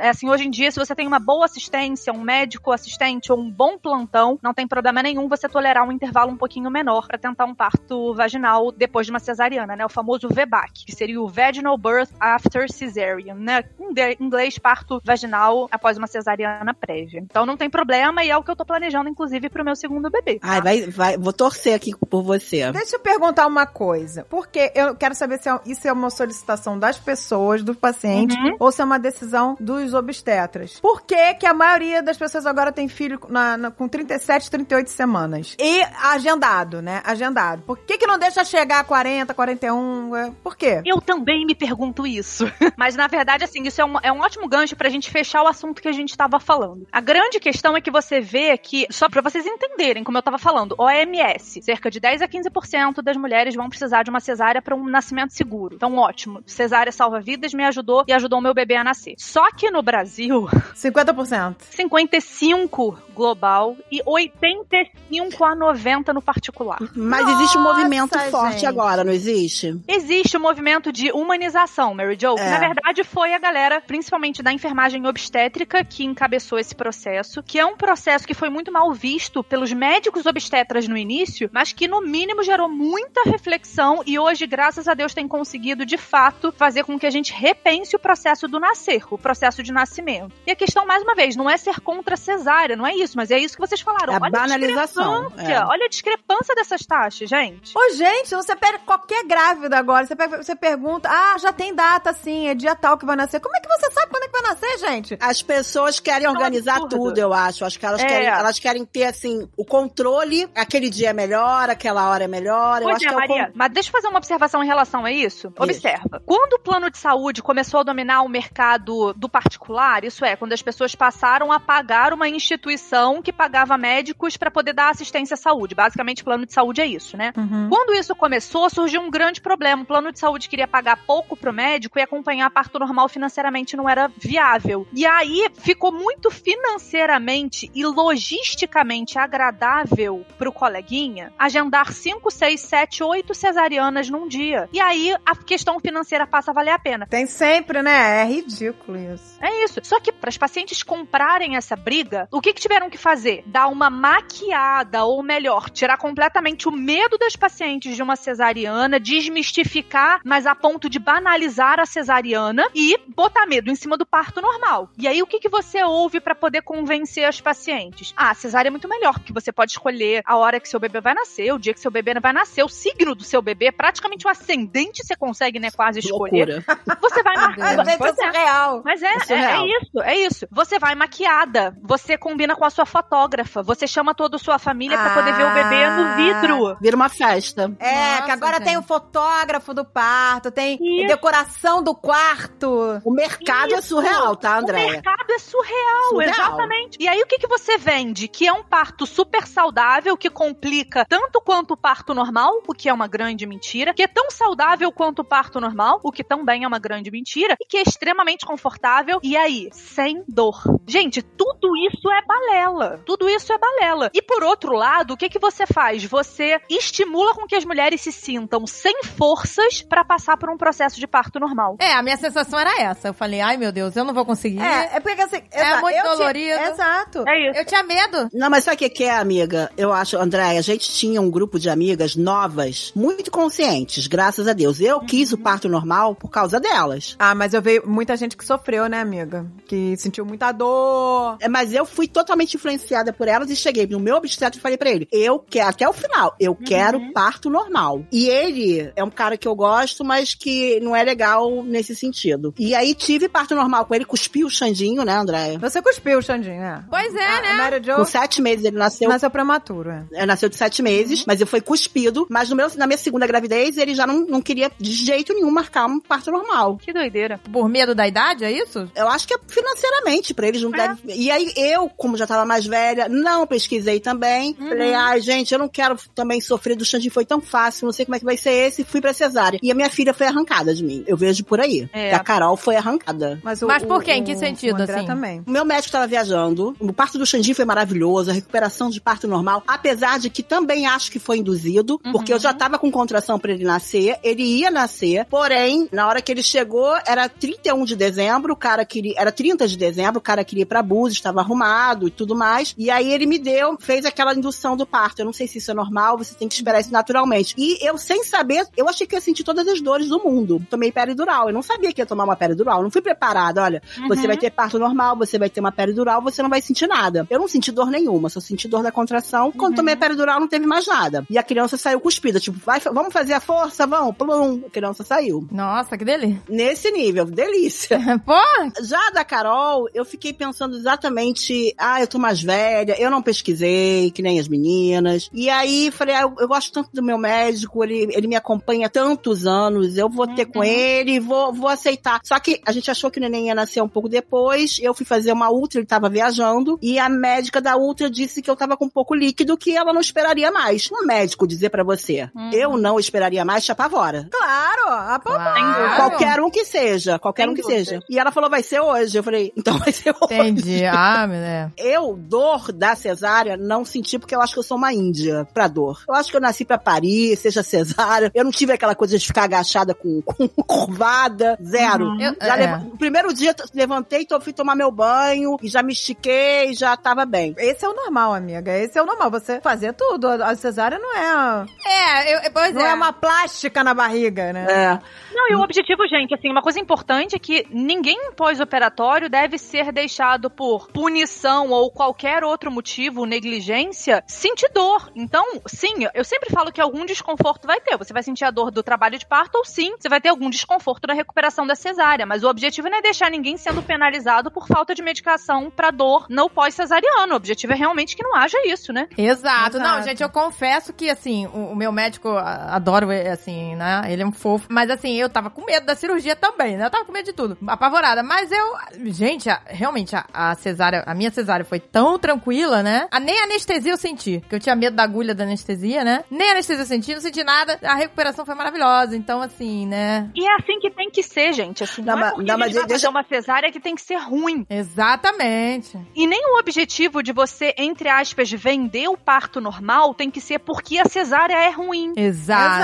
é 0.00 0.08
Assim, 0.08 0.28
hoje 0.28 0.46
em 0.46 0.50
dia, 0.50 0.70
se 0.70 0.78
você 0.78 0.94
tem 0.94 1.06
uma 1.06 1.18
boa 1.20 1.44
assistência, 1.44 2.12
um 2.12 2.20
médico 2.20 2.72
assistente 2.72 3.30
ou 3.30 3.38
um 3.38 3.50
bom 3.50 3.76
plantão, 3.78 4.38
não 4.42 4.54
tem 4.54 4.66
problema 4.66 5.02
nenhum 5.02 5.28
você 5.28 5.48
tolerar 5.48 5.86
um 5.86 5.92
intervalo 5.92 6.32
um 6.32 6.36
pouquinho 6.36 6.70
menor 6.70 7.06
para 7.06 7.18
tentar 7.18 7.44
um 7.44 7.54
parto 7.54 8.14
vaginal 8.14 8.72
depois 8.72 9.06
de 9.06 9.12
uma 9.12 9.18
cesariana, 9.20 9.76
né? 9.76 9.84
O 9.84 9.88
famoso 9.90 10.28
VBAC, 10.28 10.86
que 10.86 10.92
seria 10.92 11.20
o 11.20 11.28
Vaginal 11.28 11.76
Birth 11.76 12.10
After 12.18 12.70
Cesarean, 12.72 13.34
né? 13.34 13.64
Em 13.78 14.24
inglês, 14.24 14.58
parto 14.58 15.00
vaginal 15.04 15.68
após 15.70 15.98
uma 15.98 16.06
cesariana 16.06 16.72
prévia. 16.74 17.20
Então 17.20 17.44
não 17.44 17.56
tem 17.56 17.68
problema 17.68 18.24
e 18.24 18.30
é 18.30 18.36
o 18.36 18.42
que 18.42 18.50
eu 18.50 18.56
tô 18.56 18.64
planejando, 18.64 19.08
inclusive, 19.08 19.48
pro 19.48 19.64
meu 19.64 19.76
segundo 19.76 20.10
bebê. 20.10 20.38
Ai, 20.42 20.60
vai, 20.60 20.80
vai, 20.86 21.18
vou 21.18 21.32
torcer 21.32 21.74
aqui 21.74 21.92
por 22.08 22.22
você. 22.22 22.70
Deixa 22.72 22.96
eu 22.96 23.00
perguntar 23.00 23.46
uma 23.46 23.66
coisa. 23.66 24.26
Porque 24.28 24.72
eu 24.74 24.95
quero 24.96 25.14
saber 25.14 25.38
se 25.38 25.48
é- 25.48 25.60
isso 25.66 25.86
é 25.86 25.92
uma 25.92 26.10
solicitação 26.10 26.78
das 26.78 26.98
pessoas, 26.98 27.62
do 27.62 27.74
paciente, 27.74 28.36
Uhum. 28.36 28.56
ou 28.58 28.72
se 28.72 28.80
é 28.80 28.84
uma 28.84 28.98
decisão 28.98 29.56
dos 29.60 29.94
obstetras. 29.94 30.80
Por 30.80 31.02
que, 31.02 31.34
que 31.34 31.46
a 31.46 31.54
maioria 31.54 32.02
das 32.02 32.16
pessoas 32.16 32.46
agora 32.46 32.72
tem 32.72 32.88
filho 32.88 33.20
na- 33.28 33.56
na- 33.56 33.70
com 33.70 33.88
37, 33.88 34.50
38 34.50 34.90
semanas? 34.90 35.56
E 35.58 35.82
agendado, 36.02 36.80
né? 36.82 37.02
Agendado. 37.04 37.62
Por 37.62 37.78
que, 37.78 37.98
que 37.98 38.06
não 38.06 38.18
deixa 38.18 38.44
chegar 38.44 38.80
a 38.80 38.84
40, 38.84 39.34
41? 39.34 40.14
é? 40.16 40.32
Por 40.42 40.56
quê? 40.56 40.80
Eu 40.84 41.00
também 41.00 41.44
me 41.46 41.54
pergunto 41.54 42.06
isso. 42.06 42.44
Mas, 42.76 42.96
na 42.96 43.06
verdade, 43.06 43.44
assim, 43.44 43.62
isso 43.62 43.80
é 43.80 43.84
um, 43.84 43.98
é 44.02 44.12
um 44.12 44.20
ótimo 44.20 44.48
gancho 44.48 44.76
pra 44.76 44.88
gente 44.88 45.10
fechar 45.10 45.42
o 45.42 45.48
assunto 45.48 45.82
que 45.82 45.88
a 45.88 45.92
gente 45.92 46.16
tava 46.16 46.38
falando. 46.40 46.86
A 46.92 47.00
grande 47.00 47.38
questão 47.38 47.76
é 47.76 47.80
que 47.80 47.90
você 47.90 48.20
vê 48.20 48.56
que, 48.56 48.86
só 48.90 49.08
pra 49.08 49.22
vocês 49.22 49.44
entenderem, 49.46 50.02
como 50.04 50.16
eu 50.18 50.22
tava 50.22 50.38
falando, 50.38 50.74
OMS, 50.78 51.62
cerca 51.62 51.90
de 51.90 52.00
10 52.00 52.22
a 52.22 52.28
15% 52.28 53.02
das 53.02 53.16
mulheres 53.16 53.54
vão 53.54 53.68
precisar 53.68 54.02
de 54.02 54.10
uma 54.10 54.20
cesárea 54.20 54.62
pra 54.62 54.74
um 54.74 54.85
nascimento 54.90 55.32
seguro. 55.32 55.74
Então, 55.74 55.96
ótimo. 55.96 56.42
Cesárea 56.46 56.92
salva 56.92 57.20
vidas, 57.20 57.52
me 57.54 57.64
ajudou 57.64 58.04
e 58.06 58.12
ajudou 58.12 58.38
o 58.38 58.42
meu 58.42 58.54
bebê 58.54 58.76
a 58.76 58.84
nascer. 58.84 59.14
Só 59.18 59.50
que 59.50 59.70
no 59.70 59.82
Brasil, 59.82 60.48
50%. 60.74 61.56
55 61.70 62.98
global 63.16 63.76
e 63.90 64.00
85 64.04 65.44
a 65.44 65.54
90 65.54 66.12
no 66.12 66.22
particular. 66.22 66.78
Mas 66.94 67.26
existe 67.28 67.56
um 67.58 67.62
Nossa, 67.62 67.78
movimento 67.78 68.18
forte 68.30 68.52
gente. 68.54 68.66
agora, 68.66 69.02
não 69.02 69.12
existe? 69.12 69.78
Existe 69.88 70.36
o 70.36 70.40
movimento 70.40 70.92
de 70.92 71.10
humanização, 71.10 71.94
Mary 71.94 72.16
Jo, 72.20 72.34
que 72.34 72.40
É. 72.42 72.50
na 72.50 72.58
verdade 72.58 73.02
foi 73.04 73.32
a 73.34 73.38
galera, 73.38 73.80
principalmente 73.80 74.42
da 74.42 74.52
enfermagem 74.52 75.06
obstétrica, 75.06 75.84
que 75.84 76.04
encabeçou 76.04 76.58
esse 76.58 76.74
processo, 76.74 77.42
que 77.42 77.58
é 77.58 77.64
um 77.64 77.76
processo 77.76 78.26
que 78.26 78.34
foi 78.34 78.50
muito 78.50 78.70
mal 78.70 78.92
visto 78.92 79.42
pelos 79.42 79.72
médicos 79.72 80.26
obstetras 80.26 80.86
no 80.86 80.96
início, 80.96 81.48
mas 81.52 81.72
que 81.72 81.88
no 81.88 82.00
mínimo 82.02 82.42
gerou 82.42 82.68
muita 82.68 83.22
reflexão 83.24 84.02
e 84.06 84.18
hoje, 84.18 84.46
graças 84.46 84.86
a 84.88 84.94
Deus, 84.94 85.14
tem 85.14 85.26
conseguido 85.26 85.86
de 85.86 85.96
fato 85.96 86.52
fazer 86.52 86.84
com 86.84 86.98
que 86.98 87.06
a 87.06 87.10
gente 87.10 87.32
repense 87.32 87.96
o 87.96 87.98
processo 87.98 88.46
do 88.48 88.60
nascer, 88.60 89.02
o 89.10 89.16
processo 89.18 89.62
de 89.62 89.72
nascimento. 89.72 90.32
E 90.46 90.50
a 90.50 90.56
questão, 90.56 90.84
mais 90.86 91.02
uma 91.02 91.14
vez, 91.14 91.36
não 91.36 91.48
é 91.48 91.56
ser 91.56 91.80
contra 91.80 92.14
a 92.14 92.16
cesárea, 92.16 92.76
não 92.76 92.86
é 92.86 92.94
isso, 92.94 93.05
mas 93.14 93.30
é 93.30 93.38
isso 93.38 93.54
que 93.54 93.60
vocês 93.60 93.80
falaram. 93.80 94.12
É 94.12 94.16
a 94.16 94.20
Olha 94.20 94.30
banalização, 94.30 95.22
discrepância, 95.28 95.52
é. 95.54 95.64
Olha 95.66 95.84
a 95.84 95.88
discrepância 95.88 96.54
dessas 96.54 96.86
taxas, 96.86 97.28
gente. 97.28 97.72
Ô, 97.76 97.94
gente, 97.94 98.34
você 98.34 98.56
pega 98.56 98.78
qualquer 98.80 99.24
grávida 99.26 99.78
agora, 99.78 100.06
você, 100.06 100.16
pega- 100.16 100.42
você 100.42 100.56
pergunta, 100.56 101.08
ah, 101.10 101.36
já 101.38 101.52
tem 101.52 101.74
data, 101.74 102.12
sim, 102.12 102.48
é 102.48 102.54
dia 102.54 102.74
tal 102.74 102.96
que 102.98 103.06
vai 103.06 103.16
nascer. 103.16 103.40
Como 103.40 103.54
é 103.56 103.60
que 103.60 103.68
você 103.68 103.90
sabe 103.92 104.10
quando 104.10 104.22
é 104.24 104.26
que 104.26 104.32
vai 104.32 104.42
nascer, 104.42 104.78
gente? 104.78 105.18
As 105.20 105.42
pessoas 105.42 106.00
querem 106.00 106.26
É 106.26 106.30
um 106.30 106.32
organizar 106.32 106.76
absurdo. 106.76 106.96
tudo, 106.96 107.18
eu 107.18 107.32
acho. 107.32 107.64
Acho 107.64 107.78
que 107.78 107.86
elas, 107.86 108.00
É. 108.02 108.06
querem, 108.06 108.26
elas 108.28 108.58
querem 108.58 108.84
ter, 108.84 109.04
assim, 109.04 109.48
o 109.56 109.64
controle. 109.64 110.48
Aquele 110.54 110.88
dia 110.90 111.10
é 111.10 111.12
melhor, 111.12 111.68
aquela 111.70 112.08
hora 112.10 112.24
é 112.24 112.28
melhor. 112.28 112.78
eu 112.80 112.84
Pois 112.84 112.96
acho 112.96 113.04
é, 113.04 113.08
que 113.08 113.14
é 113.14 113.16
o 113.16 113.20
Maria. 113.20 113.52
Mas 113.54 113.70
deixa 113.72 113.88
eu 113.88 113.92
fazer 113.92 114.08
uma 114.08 114.18
observação 114.18 114.62
em 114.62 114.66
relação 114.66 115.04
a 115.04 115.12
isso. 115.12 115.52
Observa. 115.58 116.22
Quando 116.24 116.54
o 116.54 116.58
plano 116.58 116.90
de 116.90 116.98
saúde 116.98 117.42
começou 117.42 117.80
a 117.80 117.82
dominar 117.82 118.22
o 118.22 118.28
mercado 118.28 119.12
do 119.14 119.28
particular, 119.28 120.04
isso 120.04 120.24
é, 120.24 120.36
quando 120.36 120.52
as 120.52 120.62
pessoas 120.62 120.94
passaram 120.94 121.52
a 121.52 121.60
pagar 121.60 122.12
uma 122.12 122.28
instituição 122.28 122.95
que 123.22 123.32
pagava 123.32 123.76
médicos 123.76 124.36
para 124.36 124.50
poder 124.50 124.72
dar 124.72 124.90
assistência 124.90 125.34
à 125.34 125.36
saúde. 125.36 125.74
Basicamente, 125.74 126.24
plano 126.24 126.46
de 126.46 126.52
saúde 126.52 126.80
é 126.80 126.86
isso, 126.86 127.16
né? 127.16 127.32
Quando 127.68 127.94
isso 127.94 128.14
começou, 128.14 128.68
surgiu 128.70 129.00
um 129.00 129.10
grande 129.10 129.40
problema. 129.40 129.82
O 129.82 129.86
plano 129.86 130.12
de 130.12 130.18
saúde 130.18 130.48
queria 130.48 130.68
pagar 130.68 131.04
pouco 131.06 131.36
pro 131.36 131.52
médico 131.52 131.98
e 131.98 132.02
acompanhar 132.02 132.50
parto 132.50 132.78
normal 132.78 133.08
financeiramente 133.08 133.76
não 133.76 133.88
era 133.88 134.10
viável. 134.16 134.86
E 134.92 135.06
aí 135.06 135.48
ficou 135.54 135.92
muito 135.92 136.30
financeiramente 136.30 137.70
e 137.74 137.84
logisticamente 137.84 139.18
agradável 139.18 140.24
pro 140.38 140.52
coleguinha 140.52 141.32
agendar 141.38 141.92
5, 141.92 142.30
6, 142.30 142.60
7, 142.60 143.02
8 143.02 143.34
cesarianas 143.34 144.08
num 144.08 144.26
dia. 144.26 144.68
E 144.72 144.80
aí 144.80 145.14
a 145.24 145.36
questão 145.36 145.78
financeira 145.80 146.26
passa 146.26 146.50
a 146.50 146.54
valer 146.54 146.70
a 146.70 146.78
pena. 146.78 147.06
Tem 147.06 147.26
sempre, 147.26 147.82
né? 147.82 148.22
É 148.22 148.24
ridículo 148.24 148.98
isso. 148.98 149.38
É 149.40 149.64
isso. 149.64 149.80
Só 149.82 150.00
que 150.00 150.12
para 150.12 150.28
as 150.28 150.38
pacientes 150.38 150.82
comprarem 150.82 151.56
essa 151.56 151.76
briga, 151.76 152.28
o 152.32 152.40
que, 152.40 152.52
que 152.52 152.60
tiveram 152.60 152.85
que 152.90 152.98
fazer? 152.98 153.42
Dar 153.46 153.68
uma 153.68 153.90
maquiada, 153.90 155.04
ou 155.04 155.22
melhor, 155.22 155.70
tirar 155.70 155.96
completamente 155.96 156.68
o 156.68 156.72
medo 156.72 157.18
das 157.18 157.36
pacientes 157.36 157.96
de 157.96 158.02
uma 158.02 158.16
cesariana, 158.16 159.00
desmistificar, 159.00 160.20
mas 160.24 160.46
a 160.46 160.54
ponto 160.54 160.88
de 160.88 160.98
banalizar 160.98 161.80
a 161.80 161.86
cesariana 161.86 162.68
e 162.74 162.98
botar 163.08 163.46
medo 163.46 163.70
em 163.70 163.74
cima 163.74 163.96
do 163.96 164.06
parto 164.06 164.40
normal. 164.40 164.90
E 164.98 165.08
aí 165.08 165.22
o 165.22 165.26
que, 165.26 165.38
que 165.38 165.48
você 165.48 165.82
ouve 165.82 166.20
para 166.20 166.34
poder 166.34 166.62
convencer 166.62 167.24
as 167.24 167.40
pacientes? 167.40 168.12
Ah, 168.16 168.30
a 168.30 168.34
cesárea 168.34 168.68
é 168.68 168.70
muito 168.70 168.88
melhor, 168.88 169.14
porque 169.14 169.32
você 169.32 169.52
pode 169.52 169.72
escolher 169.72 170.22
a 170.24 170.36
hora 170.36 170.60
que 170.60 170.68
seu 170.68 170.80
bebê 170.80 171.00
vai 171.00 171.14
nascer, 171.14 171.52
o 171.52 171.58
dia 171.58 171.74
que 171.74 171.80
seu 171.80 171.90
bebê 171.90 172.14
vai 172.20 172.32
nascer, 172.32 172.64
o 172.64 172.68
signo 172.68 173.14
do 173.14 173.24
seu 173.24 173.40
bebê, 173.40 173.72
praticamente 173.72 174.26
o 174.26 174.30
ascendente 174.30 175.04
você 175.04 175.16
consegue, 175.16 175.58
né, 175.58 175.70
quase 175.70 176.00
escolher. 176.00 176.64
Loucura. 176.66 176.98
Você 177.00 177.22
vai 177.22 177.36
marcar. 177.36 177.84
vezes 177.84 177.98
Pois 177.98 178.18
é 178.18 178.22
é. 178.22 178.32
surreal. 178.32 178.82
Mas 178.84 179.02
é, 179.02 179.14
É 179.28 179.32
é, 179.32 179.56
é 179.56 179.66
isso, 179.66 180.02
é 180.02 180.16
isso. 180.18 180.48
Você 180.50 180.78
vai 180.78 180.94
maquiada, 180.94 181.76
você 181.82 182.16
combina 182.18 182.54
com 182.54 182.64
a 182.64 182.70
sua 182.76 182.86
fotógrafa, 182.86 183.62
você 183.62 183.86
chama 183.86 184.14
toda 184.14 184.36
a 184.36 184.38
sua 184.38 184.58
família 184.58 184.96
pra 184.98 185.14
poder 185.14 185.32
ver 185.34 185.44
o 185.44 185.54
bebê 185.54 185.90
no 185.90 186.02
Ah. 186.06 186.14
vidro. 186.16 186.76
Vira 186.80 186.94
uma 186.96 187.08
festa. 187.08 187.74
É, 187.78 188.10
Nossa, 188.12 188.22
que 188.24 188.30
agora 188.30 188.60
tem 188.60 188.76
o 188.76 188.80
gente. 188.80 188.88
fotógrafo 188.88 189.72
do 189.74 189.84
parto, 189.84 190.50
tem 190.50 190.78
Isso. 190.80 191.08
decoração 191.08 191.82
do 191.82 191.94
quarto. 191.94 193.00
O 193.04 193.10
mercado 193.12 193.74
é 193.74 193.78
Isso. 193.78 193.88
surreal, 193.88 194.36
tá, 194.36 194.56
O 194.56 194.60
Andréia? 194.60 194.92
mercado 194.92 195.30
é 195.30 195.38
surreal, 195.38 196.02
Surreal. 196.10 196.30
exatamente. 196.34 196.98
E 197.00 197.08
aí 197.08 197.20
o 197.22 197.26
que, 197.26 197.38
que 197.38 197.46
você 197.48 197.78
vende? 197.78 198.28
Que 198.28 198.46
é 198.46 198.52
um 198.52 198.62
parto 198.62 199.06
super 199.06 199.46
saudável, 199.46 200.16
que 200.16 200.28
complica 200.30 201.04
tanto 201.08 201.40
quanto 201.40 201.72
o 201.72 201.76
parto 201.76 202.12
normal, 202.14 202.60
o 202.66 202.74
que 202.74 202.88
é 202.88 202.92
uma 202.92 203.08
grande 203.08 203.46
mentira, 203.46 203.94
que 203.94 204.02
é 204.02 204.06
tão 204.08 204.30
saudável 204.30 204.92
quanto 204.92 205.20
o 205.20 205.24
parto 205.24 205.60
normal, 205.60 206.00
o 206.02 206.12
que 206.12 206.22
também 206.22 206.64
é 206.64 206.68
uma 206.68 206.78
grande 206.78 207.10
mentira, 207.10 207.56
e 207.60 207.64
que 207.66 207.76
é 207.78 207.82
extremamente 207.82 208.44
confortável, 208.44 209.18
e 209.22 209.36
aí, 209.36 209.68
sem 209.72 210.22
dor. 210.28 210.60
Gente, 210.86 211.22
tudo 211.22 211.74
isso 211.76 212.10
é 212.10 212.22
balela. 212.70 213.00
Tudo 213.04 213.28
isso 213.28 213.52
é 213.52 213.58
balela. 213.58 214.10
E 214.14 214.22
por 214.22 214.42
outro 214.42 214.72
lado, 214.72 215.14
o 215.14 215.16
que, 215.16 215.28
que 215.28 215.38
você 215.38 215.66
faz? 215.66 216.04
Você 216.04 216.60
estimula 216.68 217.34
com 217.34 217.46
que 217.46 217.54
as 217.54 217.64
mulheres 217.64 218.00
se 218.00 218.12
sintam 218.12 218.66
sem 218.66 219.02
forças 219.04 219.82
pra 219.82 220.04
passar 220.04 220.36
por 220.36 220.50
um 220.50 220.56
processo 220.56 220.98
de 220.98 221.06
parto 221.06 221.38
normal. 221.40 221.76
É, 221.80 221.92
a 221.92 222.02
minha 222.02 222.16
sensação 222.16 222.58
era 222.58 222.80
essa. 222.82 223.08
Eu 223.08 223.14
falei, 223.14 223.40
ai 223.40 223.56
meu 223.56 223.72
Deus, 223.72 223.96
eu 223.96 224.04
não 224.04 224.14
vou 224.14 224.24
conseguir. 224.24 224.60
É, 224.62 224.96
é 224.96 225.00
porque 225.00 225.20
assim. 225.22 225.42
É 225.50 225.60
exa- 225.62 225.80
muito 225.80 225.96
eu 225.96 226.02
tinha- 226.02 226.16
dolorido. 226.16 226.60
Exato. 226.60 227.24
É 227.28 227.50
isso. 227.50 227.58
Eu 227.58 227.64
tinha 227.64 227.82
medo. 227.82 228.28
Não, 228.32 228.50
mas 228.50 228.64
sabe 228.64 228.76
o 228.76 228.78
que 228.78 228.90
que 228.90 229.04
é, 229.04 229.16
amiga? 229.16 229.70
Eu 229.76 229.92
acho, 229.92 230.16
Andréia, 230.16 230.58
a 230.58 230.62
gente 230.62 230.90
tinha 230.92 231.20
um 231.20 231.30
grupo 231.30 231.58
de 231.58 231.68
amigas 231.70 232.16
novas, 232.16 232.92
muito 232.94 233.30
conscientes, 233.30 234.06
graças 234.06 234.46
a 234.48 234.52
Deus. 234.52 234.80
Eu 234.80 235.00
quis 235.00 235.32
o 235.32 235.38
parto 235.38 235.68
normal 235.68 236.14
por 236.14 236.28
causa 236.30 236.58
delas. 236.60 237.16
Ah, 237.18 237.34
mas 237.34 237.54
eu 237.54 237.62
vejo 237.62 237.82
muita 237.86 238.16
gente 238.16 238.36
que 238.36 238.44
sofreu, 238.44 238.88
né, 238.88 239.00
amiga? 239.00 239.46
Que 239.66 239.96
sentiu 239.96 240.24
muita 240.24 240.52
dor. 240.52 241.36
É, 241.40 241.48
Mas 241.48 241.72
eu 241.72 241.84
fui 241.86 242.06
totalmente 242.06 242.45
influenciada 242.54 243.12
por 243.12 243.28
elas 243.28 243.50
e 243.50 243.56
cheguei 243.56 243.86
no 243.86 243.98
meu 243.98 244.16
obstetra 244.16 244.58
e 244.58 244.62
falei 244.62 244.76
pra 244.76 244.90
ele: 244.90 245.08
eu 245.10 245.38
quero, 245.38 245.68
até 245.68 245.88
o 245.88 245.92
final, 245.92 246.34
eu 246.38 246.54
quero 246.54 247.12
parto 247.12 247.48
normal. 247.50 248.04
E 248.12 248.28
ele 248.28 248.92
é 248.94 249.02
um 249.02 249.10
cara 249.10 249.36
que 249.36 249.48
eu 249.48 249.54
gosto, 249.54 250.04
mas 250.04 250.34
que 250.34 250.78
não 250.80 250.94
é 250.94 251.02
legal 251.02 251.62
nesse 251.62 251.94
sentido. 251.96 252.54
E 252.58 252.74
aí 252.74 252.94
tive 252.94 253.28
parto 253.28 253.54
normal 253.54 253.86
com 253.86 253.94
ele, 253.94 254.04
cuspi 254.04 254.44
o 254.44 254.50
Xandinho, 254.50 255.02
né, 255.04 255.14
Andréia? 255.16 255.58
Você 255.58 255.80
cuspiu, 255.80 256.20
Xandinho, 256.22 256.60
né? 256.60 256.84
Pois 256.90 257.14
é, 257.14 257.24
A- 257.38 257.40
né? 257.42 257.48
A 257.50 257.56
Mary 257.56 257.82
Jo 257.84 257.94
Com 257.96 258.04
sete 258.04 258.42
meses 258.42 258.64
ele 258.64 258.76
nasceu. 258.76 259.08
nasceu 259.08 259.30
prematuro, 259.30 259.90
é. 259.90 260.04
É, 260.12 260.26
nasceu 260.26 260.48
de 260.48 260.56
sete 260.56 260.82
meses, 260.82 261.24
mas 261.26 261.40
eu 261.40 261.46
fui 261.46 261.60
cuspido. 261.60 262.26
Mas 262.28 262.50
no 262.50 262.56
meu, 262.56 262.68
na 262.76 262.86
minha 262.86 262.98
segunda 262.98 263.26
gravidez, 263.26 263.76
ele 263.78 263.94
já 263.94 264.06
não, 264.06 264.20
não 264.26 264.40
queria 264.42 264.70
de 264.78 264.92
jeito 264.92 265.32
nenhum 265.32 265.50
marcar 265.50 265.86
um 265.86 265.98
parto 266.00 266.30
normal. 266.30 266.76
Que 266.78 266.92
doideira. 266.92 267.40
Por 267.52 267.68
medo 267.68 267.94
da 267.94 268.06
idade, 268.06 268.44
é 268.44 268.50
isso? 268.52 268.90
Eu 268.94 269.08
acho 269.08 269.26
que 269.26 269.34
é 269.34 269.38
financeiramente, 269.46 270.34
pra 270.34 270.48
eles 270.48 270.62
não 270.62 270.74
É. 270.74 270.88
deve. 270.88 271.00
E 271.14 271.30
aí 271.30 271.52
eu, 271.56 271.88
como 271.88 272.16
já 272.16 272.26
tava 272.26 272.35
mais 272.44 272.66
velha, 272.66 273.08
não 273.08 273.46
pesquisei 273.46 274.00
também. 274.00 274.56
Uhum. 274.58 274.68
Falei, 274.68 274.94
ai, 274.94 275.20
gente, 275.20 275.52
eu 275.52 275.58
não 275.58 275.68
quero 275.68 275.96
também 276.14 276.40
sofrer 276.40 276.76
do 276.76 276.84
Xandinho, 276.84 277.12
foi 277.12 277.24
tão 277.24 277.40
fácil, 277.40 277.86
não 277.86 277.92
sei 277.92 278.04
como 278.04 278.16
é 278.16 278.18
que 278.18 278.24
vai 278.24 278.36
ser 278.36 278.50
esse. 278.50 278.84
Fui 278.84 279.00
pra 279.00 279.12
cesárea. 279.14 279.58
E 279.62 279.70
a 279.70 279.74
minha 279.74 279.88
filha 279.88 280.12
foi 280.12 280.26
arrancada 280.26 280.74
de 280.74 280.84
mim. 280.84 281.04
Eu 281.06 281.16
vejo 281.16 281.44
por 281.44 281.60
aí. 281.60 281.88
É. 281.92 282.14
A 282.14 282.18
Carol 282.20 282.56
foi 282.56 282.76
arrancada. 282.76 283.40
Mas, 283.42 283.62
Mas 283.62 283.82
por 283.84 283.98
o- 283.98 284.04
quê? 284.04 284.12
Em 284.12 284.24
que 284.24 284.32
o- 284.34 284.38
sentido, 284.38 284.80
o 284.80 284.82
assim? 284.82 285.06
também. 285.06 285.42
O 285.46 285.50
meu 285.50 285.64
médico 285.64 285.86
estava 285.88 286.06
viajando. 286.06 286.76
O 286.80 286.92
parto 286.92 287.18
do 287.18 287.24
Xandinho 287.26 287.54
foi 287.54 287.64
maravilhoso, 287.64 288.30
a 288.30 288.34
recuperação 288.34 288.90
de 288.90 289.00
parto 289.00 289.26
normal. 289.28 289.62
Apesar 289.66 290.18
de 290.18 290.28
que 290.30 290.42
também 290.42 290.86
acho 290.86 291.10
que 291.10 291.18
foi 291.18 291.38
induzido, 291.38 292.00
Uhum. 292.04 292.12
porque 292.12 292.32
eu 292.32 292.38
já 292.38 292.52
tava 292.52 292.78
com 292.78 292.90
contração 292.90 293.38
pra 293.38 293.52
ele 293.52 293.64
nascer. 293.64 294.18
Ele 294.22 294.42
ia 294.42 294.70
nascer, 294.70 295.24
porém, 295.26 295.88
na 295.92 296.08
hora 296.08 296.20
que 296.22 296.32
ele 296.32 296.42
chegou, 296.42 296.94
era 297.06 297.28
31 297.28 297.84
de 297.84 297.94
dezembro, 297.94 298.52
o 298.52 298.56
cara 298.56 298.84
queria. 298.84 299.14
Era 299.16 299.30
30 299.30 299.68
de 299.68 299.76
dezembro, 299.76 300.18
o 300.18 300.22
cara 300.22 300.44
queria 300.44 300.62
ir 300.62 300.66
pra 300.66 300.82
Búzios, 300.82 301.18
estava 301.18 301.40
arrumado 301.40 302.08
e 302.08 302.10
tudo 302.10 302.25
mais. 302.34 302.74
E 302.76 302.90
aí 302.90 303.12
ele 303.12 303.26
me 303.26 303.38
deu, 303.38 303.76
fez 303.78 304.04
aquela 304.04 304.34
indução 304.34 304.76
do 304.76 304.86
parto. 304.86 305.20
Eu 305.20 305.26
não 305.26 305.32
sei 305.32 305.46
se 305.46 305.58
isso 305.58 305.70
é 305.70 305.74
normal, 305.74 306.18
você 306.18 306.34
tem 306.34 306.48
que 306.48 306.54
esperar 306.54 306.80
isso 306.80 306.92
naturalmente. 306.92 307.54
E 307.56 307.86
eu, 307.86 307.96
sem 307.98 308.24
saber, 308.24 308.66
eu 308.76 308.88
achei 308.88 309.06
que 309.06 309.14
ia 309.14 309.20
sentir 309.20 309.44
todas 309.44 309.66
as 309.68 309.80
dores 309.80 310.08
do 310.08 310.22
mundo. 310.22 310.64
Tomei 310.68 310.90
peridural. 310.90 311.48
Eu 311.48 311.54
não 311.54 311.62
sabia 311.62 311.92
que 311.92 312.00
ia 312.00 312.06
tomar 312.06 312.24
uma 312.24 312.36
peridural. 312.36 312.78
Eu 312.78 312.84
não 312.84 312.90
fui 312.90 313.02
preparada. 313.02 313.62
Olha, 313.62 313.82
você 314.08 314.26
vai 314.26 314.36
ter 314.36 314.50
parto 314.50 314.78
normal, 314.78 315.16
você 315.16 315.38
vai 315.38 315.50
ter 315.50 315.60
uma 315.60 315.72
peridural, 315.72 316.22
você 316.22 316.42
não 316.42 316.50
vai 316.50 316.60
sentir 316.62 316.86
nada. 316.86 317.26
Eu 317.30 317.38
não 317.38 317.48
senti 317.48 317.70
dor 317.70 317.90
nenhuma, 317.90 318.28
só 318.28 318.40
senti 318.40 318.68
dor 318.68 318.82
da 318.82 318.90
contração. 318.90 319.52
Quando 319.52 319.76
tomei 319.76 319.94
a 319.94 319.96
peridural, 319.96 320.40
não 320.40 320.48
teve 320.48 320.66
mais 320.66 320.86
nada. 320.86 321.24
E 321.28 321.38
a 321.38 321.42
criança 321.42 321.76
saiu 321.76 322.00
cuspida, 322.00 322.40
tipo, 322.40 322.58
vai, 322.64 322.80
vamos 322.80 323.12
fazer 323.12 323.34
a 323.34 323.40
força, 323.40 323.86
vamos, 323.86 324.16
plum. 324.16 324.62
A 324.66 324.70
criança 324.70 325.04
saiu. 325.04 325.46
Nossa, 325.50 325.96
que 325.96 326.04
delícia. 326.04 326.42
Nesse 326.48 326.90
nível, 326.90 327.24
delícia. 327.26 327.98
Pô, 328.24 328.34
Já 328.82 329.10
da 329.10 329.24
Carol, 329.24 329.88
eu 329.94 330.04
fiquei 330.04 330.32
pensando 330.32 330.76
exatamente, 330.76 331.74
ah, 331.78 332.00
eu 332.00 332.06
tô 332.06 332.15
mais 332.18 332.42
velha, 332.42 333.00
eu 333.00 333.10
não 333.10 333.22
pesquisei, 333.22 334.10
que 334.10 334.22
nem 334.22 334.38
as 334.40 334.48
meninas. 334.48 335.30
E 335.32 335.48
aí, 335.48 335.90
falei, 335.90 336.14
ah, 336.14 336.22
eu, 336.22 336.34
eu 336.38 336.48
gosto 336.48 336.72
tanto 336.72 336.90
do 336.92 337.02
meu 337.02 337.18
médico, 337.18 337.84
ele, 337.84 338.08
ele 338.12 338.26
me 338.26 338.36
acompanha 338.36 338.86
há 338.86 338.90
tantos 338.90 339.46
anos, 339.46 339.96
eu 339.96 340.08
vou 340.08 340.26
ter 340.26 340.46
com 340.46 340.62
ele, 340.64 341.20
vou, 341.20 341.52
vou 341.52 341.68
aceitar. 341.68 342.20
Só 342.24 342.38
que 342.38 342.60
a 342.66 342.72
gente 342.72 342.90
achou 342.90 343.10
que 343.10 343.18
o 343.18 343.22
neném 343.22 343.46
ia 343.46 343.54
nascer 343.54 343.82
um 343.82 343.88
pouco 343.88 344.08
depois, 344.08 344.78
eu 344.80 344.94
fui 344.94 345.04
fazer 345.06 345.32
uma 345.32 345.50
ultra, 345.50 345.80
ele 345.80 345.86
tava 345.86 346.08
viajando, 346.08 346.78
e 346.82 346.98
a 346.98 347.08
médica 347.08 347.60
da 347.60 347.76
ultra 347.76 348.10
disse 348.10 348.42
que 348.42 348.50
eu 348.50 348.56
tava 348.56 348.76
com 348.76 348.86
um 348.86 348.90
pouco 348.90 349.14
líquido, 349.14 349.56
que 349.56 349.76
ela 349.76 349.92
não 349.92 350.00
esperaria 350.00 350.50
mais. 350.50 350.88
Um 350.92 351.06
médico 351.06 351.46
dizer 351.46 351.70
pra 351.70 351.84
você, 351.84 352.28
eu 352.52 352.76
não 352.76 352.98
esperaria 352.98 353.44
mais, 353.44 353.64
te 353.64 353.72
apavora. 353.72 354.28
Claro, 354.30 354.88
a 354.88 355.18
Claro. 355.36 355.96
Qualquer 355.96 356.40
um 356.40 356.50
que 356.50 356.64
seja, 356.64 357.18
qualquer 357.18 357.42
Sem 357.44 357.50
um 357.50 357.54
que 357.54 357.62
dúvida. 357.62 357.84
seja. 357.84 358.00
E 358.08 358.18
ela 358.18 358.30
falou, 358.30 358.48
vai 358.48 358.62
ser 358.62 358.80
hoje. 358.80 359.18
Eu 359.18 359.22
falei, 359.22 359.52
então 359.56 359.78
vai 359.78 359.92
ser 359.92 360.10
hoje. 360.10 360.34
entendi. 360.34 360.84
Ah, 360.86 361.26
meu 361.26 361.40
Deus. 361.40 361.72
Eu, 362.06 362.16
dor 362.16 362.72
da 362.72 362.94
cesárea, 362.94 363.56
não 363.56 363.84
senti 363.84 364.18
porque 364.18 364.34
eu 364.34 364.40
acho 364.40 364.52
que 364.52 364.58
eu 364.58 364.62
sou 364.62 364.76
uma 364.76 364.92
índia 364.92 365.46
pra 365.52 365.66
dor. 365.68 366.02
Eu 366.08 366.14
acho 366.14 366.30
que 366.30 366.36
eu 366.36 366.40
nasci 366.40 366.64
pra 366.64 366.78
parir, 366.78 367.36
seja 367.36 367.62
cesárea. 367.62 368.30
Eu 368.34 368.44
não 368.44 368.50
tive 368.50 368.72
aquela 368.72 368.94
coisa 368.94 369.18
de 369.18 369.26
ficar 369.26 369.44
agachada 369.44 369.94
com, 369.94 370.20
com 370.22 370.48
curvada, 370.48 371.58
zero. 371.62 372.04
Eu- 372.20 372.36
Já 372.40 372.56
é. 372.58 372.80
primeiro 372.98 373.32
dia, 373.34 373.54
levantei, 373.74 374.24
tô- 374.24 374.40
fui 374.40 374.52
tomar 374.52 374.74
meu 374.76 374.90
banho, 374.90 375.56
e 375.62 375.68
já 375.68 375.82
me 375.82 375.92
estiquei, 375.92 376.72
já 376.74 376.96
tava 376.96 377.24
bem. 377.24 377.54
Esse 377.58 377.84
é 377.84 377.88
o 377.88 377.94
normal, 377.94 378.34
amiga. 378.34 378.76
Esse 378.76 378.98
é 378.98 379.02
o 379.02 379.06
normal. 379.06 379.30
Você 379.30 379.60
fazer 379.60 379.92
tudo. 379.94 380.26
A 380.28 380.54
cesárea 380.54 380.98
não 380.98 381.16
é, 381.16 381.66
É, 381.86 382.46
eu, 382.46 382.52
pois 382.52 382.74
não 382.74 382.86
é. 382.86 382.94
uma 382.94 383.12
plástica 383.12 383.82
na 383.82 383.94
barriga, 383.94 384.52
né? 384.52 384.66
É. 384.68 384.98
Não, 385.34 385.50
e 385.50 385.54
o 385.54 385.60
objetivo, 385.62 386.06
gente, 386.08 386.34
assim, 386.34 386.50
uma 386.50 386.62
coisa 386.62 386.78
importante 386.80 387.36
é 387.36 387.38
que 387.38 387.66
ninguém 387.70 388.30
pós-operatório 388.36 389.28
deve 389.28 389.58
ser 389.58 389.92
deixado 389.92 390.48
por 390.50 390.88
punição 390.88 391.70
ou 391.70 391.90
qualquer 391.96 392.44
outro 392.44 392.70
motivo, 392.70 393.24
negligência, 393.24 394.22
sentir 394.26 394.70
dor. 394.72 395.10
Então, 395.16 395.44
sim, 395.66 396.06
eu 396.14 396.24
sempre 396.24 396.50
falo 396.50 396.70
que 396.70 396.80
algum 396.80 397.06
desconforto 397.06 397.66
vai 397.66 397.80
ter. 397.80 397.96
Você 397.96 398.12
vai 398.12 398.22
sentir 398.22 398.44
a 398.44 398.50
dor 398.50 398.70
do 398.70 398.82
trabalho 398.82 399.18
de 399.18 399.24
parto 399.26 399.56
ou 399.56 399.64
sim, 399.64 399.94
você 399.98 400.08
vai 400.08 400.20
ter 400.20 400.28
algum 400.28 400.50
desconforto 400.50 401.06
na 401.06 401.14
recuperação 401.14 401.66
da 401.66 401.74
cesárea. 401.74 402.26
Mas 402.26 402.44
o 402.44 402.48
objetivo 402.48 402.90
não 402.90 402.98
é 402.98 403.02
deixar 403.02 403.30
ninguém 403.30 403.56
sendo 403.56 403.82
penalizado 403.82 404.50
por 404.50 404.66
falta 404.68 404.94
de 404.94 405.02
medicação 405.02 405.70
pra 405.70 405.90
dor 405.90 406.26
no 406.28 406.50
pós-cesariano. 406.50 407.32
O 407.32 407.36
objetivo 407.36 407.72
é 407.72 407.76
realmente 407.76 408.14
que 408.14 408.22
não 408.22 408.36
haja 408.36 408.58
isso, 408.66 408.92
né? 408.92 409.08
Exato. 409.16 409.78
Não, 409.78 409.86
Exato. 409.96 410.08
gente, 410.08 410.22
eu 410.22 410.28
confesso 410.28 410.92
que, 410.92 411.08
assim, 411.08 411.46
o, 411.46 411.70
o 411.72 411.76
meu 411.76 411.90
médico, 411.90 412.28
adoro, 412.36 413.08
assim, 413.32 413.74
né? 413.74 414.02
Ele 414.08 414.22
é 414.22 414.26
um 414.26 414.32
fofo. 414.32 414.66
Mas, 414.68 414.90
assim, 414.90 415.14
eu 415.16 415.30
tava 415.30 415.48
com 415.48 415.64
medo 415.64 415.86
da 415.86 415.94
cirurgia 415.96 416.36
também, 416.36 416.76
né? 416.76 416.84
Eu 416.86 416.90
tava 416.90 417.04
com 417.06 417.12
medo 417.12 417.24
de 417.24 417.32
tudo, 417.32 417.56
apavorada. 417.66 418.22
Mas 418.22 418.52
eu, 418.52 418.74
gente, 419.06 419.48
a- 419.48 419.62
realmente, 419.66 420.14
a, 420.14 420.26
a 420.32 420.54
cesárea, 420.56 421.02
a 421.06 421.14
minha 421.14 421.30
cesárea 421.30 421.64
foi 421.64 421.80
tão 421.92 422.18
tranquila, 422.18 422.82
né? 422.82 423.06
A, 423.10 423.18
nem 423.20 423.38
anestesia 423.42 423.92
eu 423.92 423.96
senti, 423.96 424.38
porque 424.40 424.56
eu 424.56 424.60
tinha 424.60 424.76
medo 424.76 424.96
da 424.96 425.02
agulha 425.02 425.34
da 425.34 425.44
anestesia, 425.44 426.04
né? 426.04 426.24
Nem 426.30 426.50
anestesia 426.50 426.82
eu 426.82 426.86
senti, 426.86 427.14
não 427.14 427.20
senti 427.20 427.42
nada. 427.44 427.78
A 427.82 427.94
recuperação 427.94 428.44
foi 428.44 428.54
maravilhosa. 428.54 429.16
Então, 429.16 429.40
assim, 429.40 429.86
né? 429.86 430.30
E 430.34 430.46
é 430.46 430.54
assim 430.56 430.78
que 430.80 430.90
tem 430.90 431.10
que 431.10 431.22
ser, 431.22 431.52
gente. 431.52 431.82
Assim, 431.84 432.02
não, 432.02 432.16
Não, 432.16 432.26
é 432.26 432.30
porque 432.30 432.46
não, 432.48 432.54
a 432.54 432.58
mas 432.58 432.72
deixa- 432.72 432.88
fazer 432.88 433.08
uma 433.08 433.24
cesárea 433.24 433.70
que 433.72 433.80
tem 433.80 433.94
que 433.94 434.02
ser 434.02 434.16
ruim. 434.16 434.66
Exatamente. 434.68 435.98
E 436.14 436.26
nem 436.26 436.40
o 436.54 436.58
objetivo 436.58 437.22
de 437.22 437.32
você, 437.32 437.74
entre 437.78 438.08
aspas, 438.08 438.50
vender 438.50 439.08
o 439.08 439.16
parto 439.16 439.60
normal 439.60 440.14
tem 440.14 440.30
que 440.30 440.40
ser 440.40 440.58
porque 440.58 440.98
a 440.98 441.04
cesárea 441.04 441.54
é 441.56 441.70
ruim. 441.70 442.12
Exato. 442.16 442.76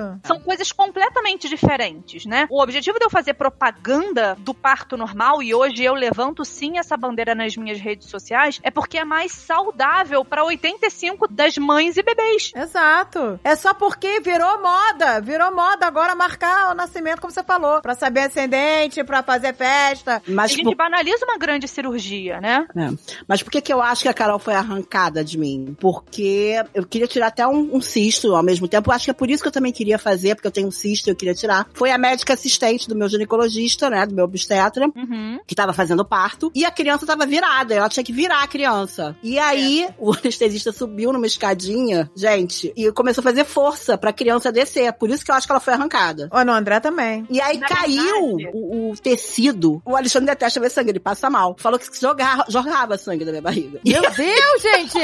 Exato. 0.00 0.20
São 0.24 0.40
coisas 0.40 0.70
completamente 0.72 1.48
diferentes, 1.48 2.24
né? 2.26 2.46
O 2.50 2.62
objetivo 2.62 2.98
de 2.98 3.04
eu 3.04 3.10
fazer 3.10 3.34
propaganda 3.34 4.36
do 4.38 4.54
parto 4.54 4.96
normal, 4.96 5.42
e 5.42 5.54
hoje 5.54 5.82
eu 5.84 5.94
levanto 5.94 6.44
sim 6.44 6.78
essa 6.78 6.96
bandeira 6.96 7.34
nas 7.34 7.56
minhas 7.56 7.78
redes 7.80 8.08
sociais, 8.08 8.45
é 8.62 8.70
porque 8.70 8.98
é 8.98 9.04
mais 9.04 9.32
saudável 9.32 10.24
para 10.24 10.44
85 10.44 11.28
das 11.28 11.56
mães 11.58 11.96
e 11.96 12.02
bebês. 12.02 12.52
Exato. 12.54 13.38
É 13.42 13.54
só 13.56 13.74
porque 13.74 14.20
virou 14.20 14.62
moda. 14.62 15.20
Virou 15.20 15.54
moda 15.54 15.86
agora 15.86 16.14
marcar 16.14 16.72
o 16.72 16.74
nascimento, 16.74 17.20
como 17.20 17.32
você 17.32 17.42
falou. 17.42 17.80
Pra 17.80 17.94
saber 17.94 18.20
ascendente, 18.20 19.02
pra 19.04 19.22
fazer 19.22 19.54
festa. 19.54 20.16
A 20.16 20.30
Mas, 20.30 20.52
gente 20.52 20.64
por, 20.64 20.76
banaliza 20.76 21.24
uma 21.24 21.38
grande 21.38 21.68
cirurgia, 21.68 22.40
né? 22.40 22.66
é. 22.76 22.90
mas 23.26 23.42
por 23.42 23.50
que, 23.50 23.60
que 23.60 23.72
eu 23.72 23.82
acho 23.82 24.02
que 24.02 24.08
a 24.08 24.14
Carol 24.14 24.38
foi 24.38 24.54
arrancada 24.54 25.24
de 25.24 25.38
mim? 25.38 25.76
Porque 25.80 26.62
eu 26.74 26.86
queria 26.86 27.06
tirar 27.06 27.28
até 27.28 27.46
um, 27.46 27.76
um 27.76 27.80
cisto 27.80 28.34
ao 28.34 28.42
mesmo 28.42 28.68
tempo. 28.68 28.90
Eu 28.90 28.94
acho 28.94 29.06
que 29.06 29.10
é 29.10 29.14
por 29.14 29.30
isso 29.30 29.42
que 29.42 29.48
eu 29.48 29.52
também 29.52 29.72
queria 29.72 29.98
fazer, 29.98 30.34
porque 30.34 30.46
eu 30.46 30.52
tenho 30.52 30.68
um 30.68 30.72
cisto 30.72 31.08
e 31.08 31.10
eu 31.10 31.16
queria 31.16 31.34
tirar. 31.34 31.68
Foi 31.74 31.90
a 31.90 31.98
médica 31.98 32.34
assistente 32.34 32.88
do 32.88 32.96
meu 32.96 33.08
ginecologista, 33.08 33.90
né? 33.90 34.06
Do 34.06 34.14
meu 34.14 34.24
obstetra. 34.24 34.86
Uhum. 34.94 35.38
que 35.46 35.54
tava 35.54 35.72
fazendo 35.72 36.04
parto, 36.04 36.50
e 36.54 36.64
a 36.64 36.70
criança 36.70 37.06
tava 37.06 37.26
virada, 37.26 37.74
ela 37.74 37.88
tinha 37.88 38.04
que 38.04 38.12
virar 38.12 38.25
a 38.30 38.46
criança. 38.46 39.16
E 39.22 39.38
aí, 39.38 39.88
o 39.98 40.12
anestesista 40.12 40.72
subiu 40.72 41.12
numa 41.12 41.26
escadinha, 41.26 42.10
gente, 42.16 42.72
e 42.76 42.90
começou 42.92 43.20
a 43.22 43.24
fazer 43.24 43.44
força 43.44 43.96
pra 43.96 44.12
criança 44.12 44.50
descer. 44.52 44.92
Por 44.92 45.10
isso 45.10 45.24
que 45.24 45.30
eu 45.30 45.34
acho 45.34 45.46
que 45.46 45.52
ela 45.52 45.60
foi 45.60 45.74
arrancada. 45.74 46.28
Ó, 46.32 46.44
no 46.44 46.52
André 46.52 46.80
também. 46.80 47.26
E 47.30 47.40
aí 47.40 47.58
Na 47.58 47.66
caiu 47.68 48.36
o, 48.52 48.90
o 48.90 48.96
tecido. 48.96 49.80
O 49.84 49.96
Alexandre 49.96 50.26
detesta 50.28 50.60
ver 50.60 50.70
sangue, 50.70 50.90
ele 50.90 51.00
passa 51.00 51.28
mal. 51.30 51.56
Falou 51.58 51.78
que 51.78 51.86
jogar, 52.00 52.44
jogava 52.48 52.96
sangue 52.98 53.24
da 53.24 53.30
minha 53.30 53.42
barriga. 53.42 53.80
Meu 53.84 54.02
Deus, 54.02 54.62
gente! 54.62 54.98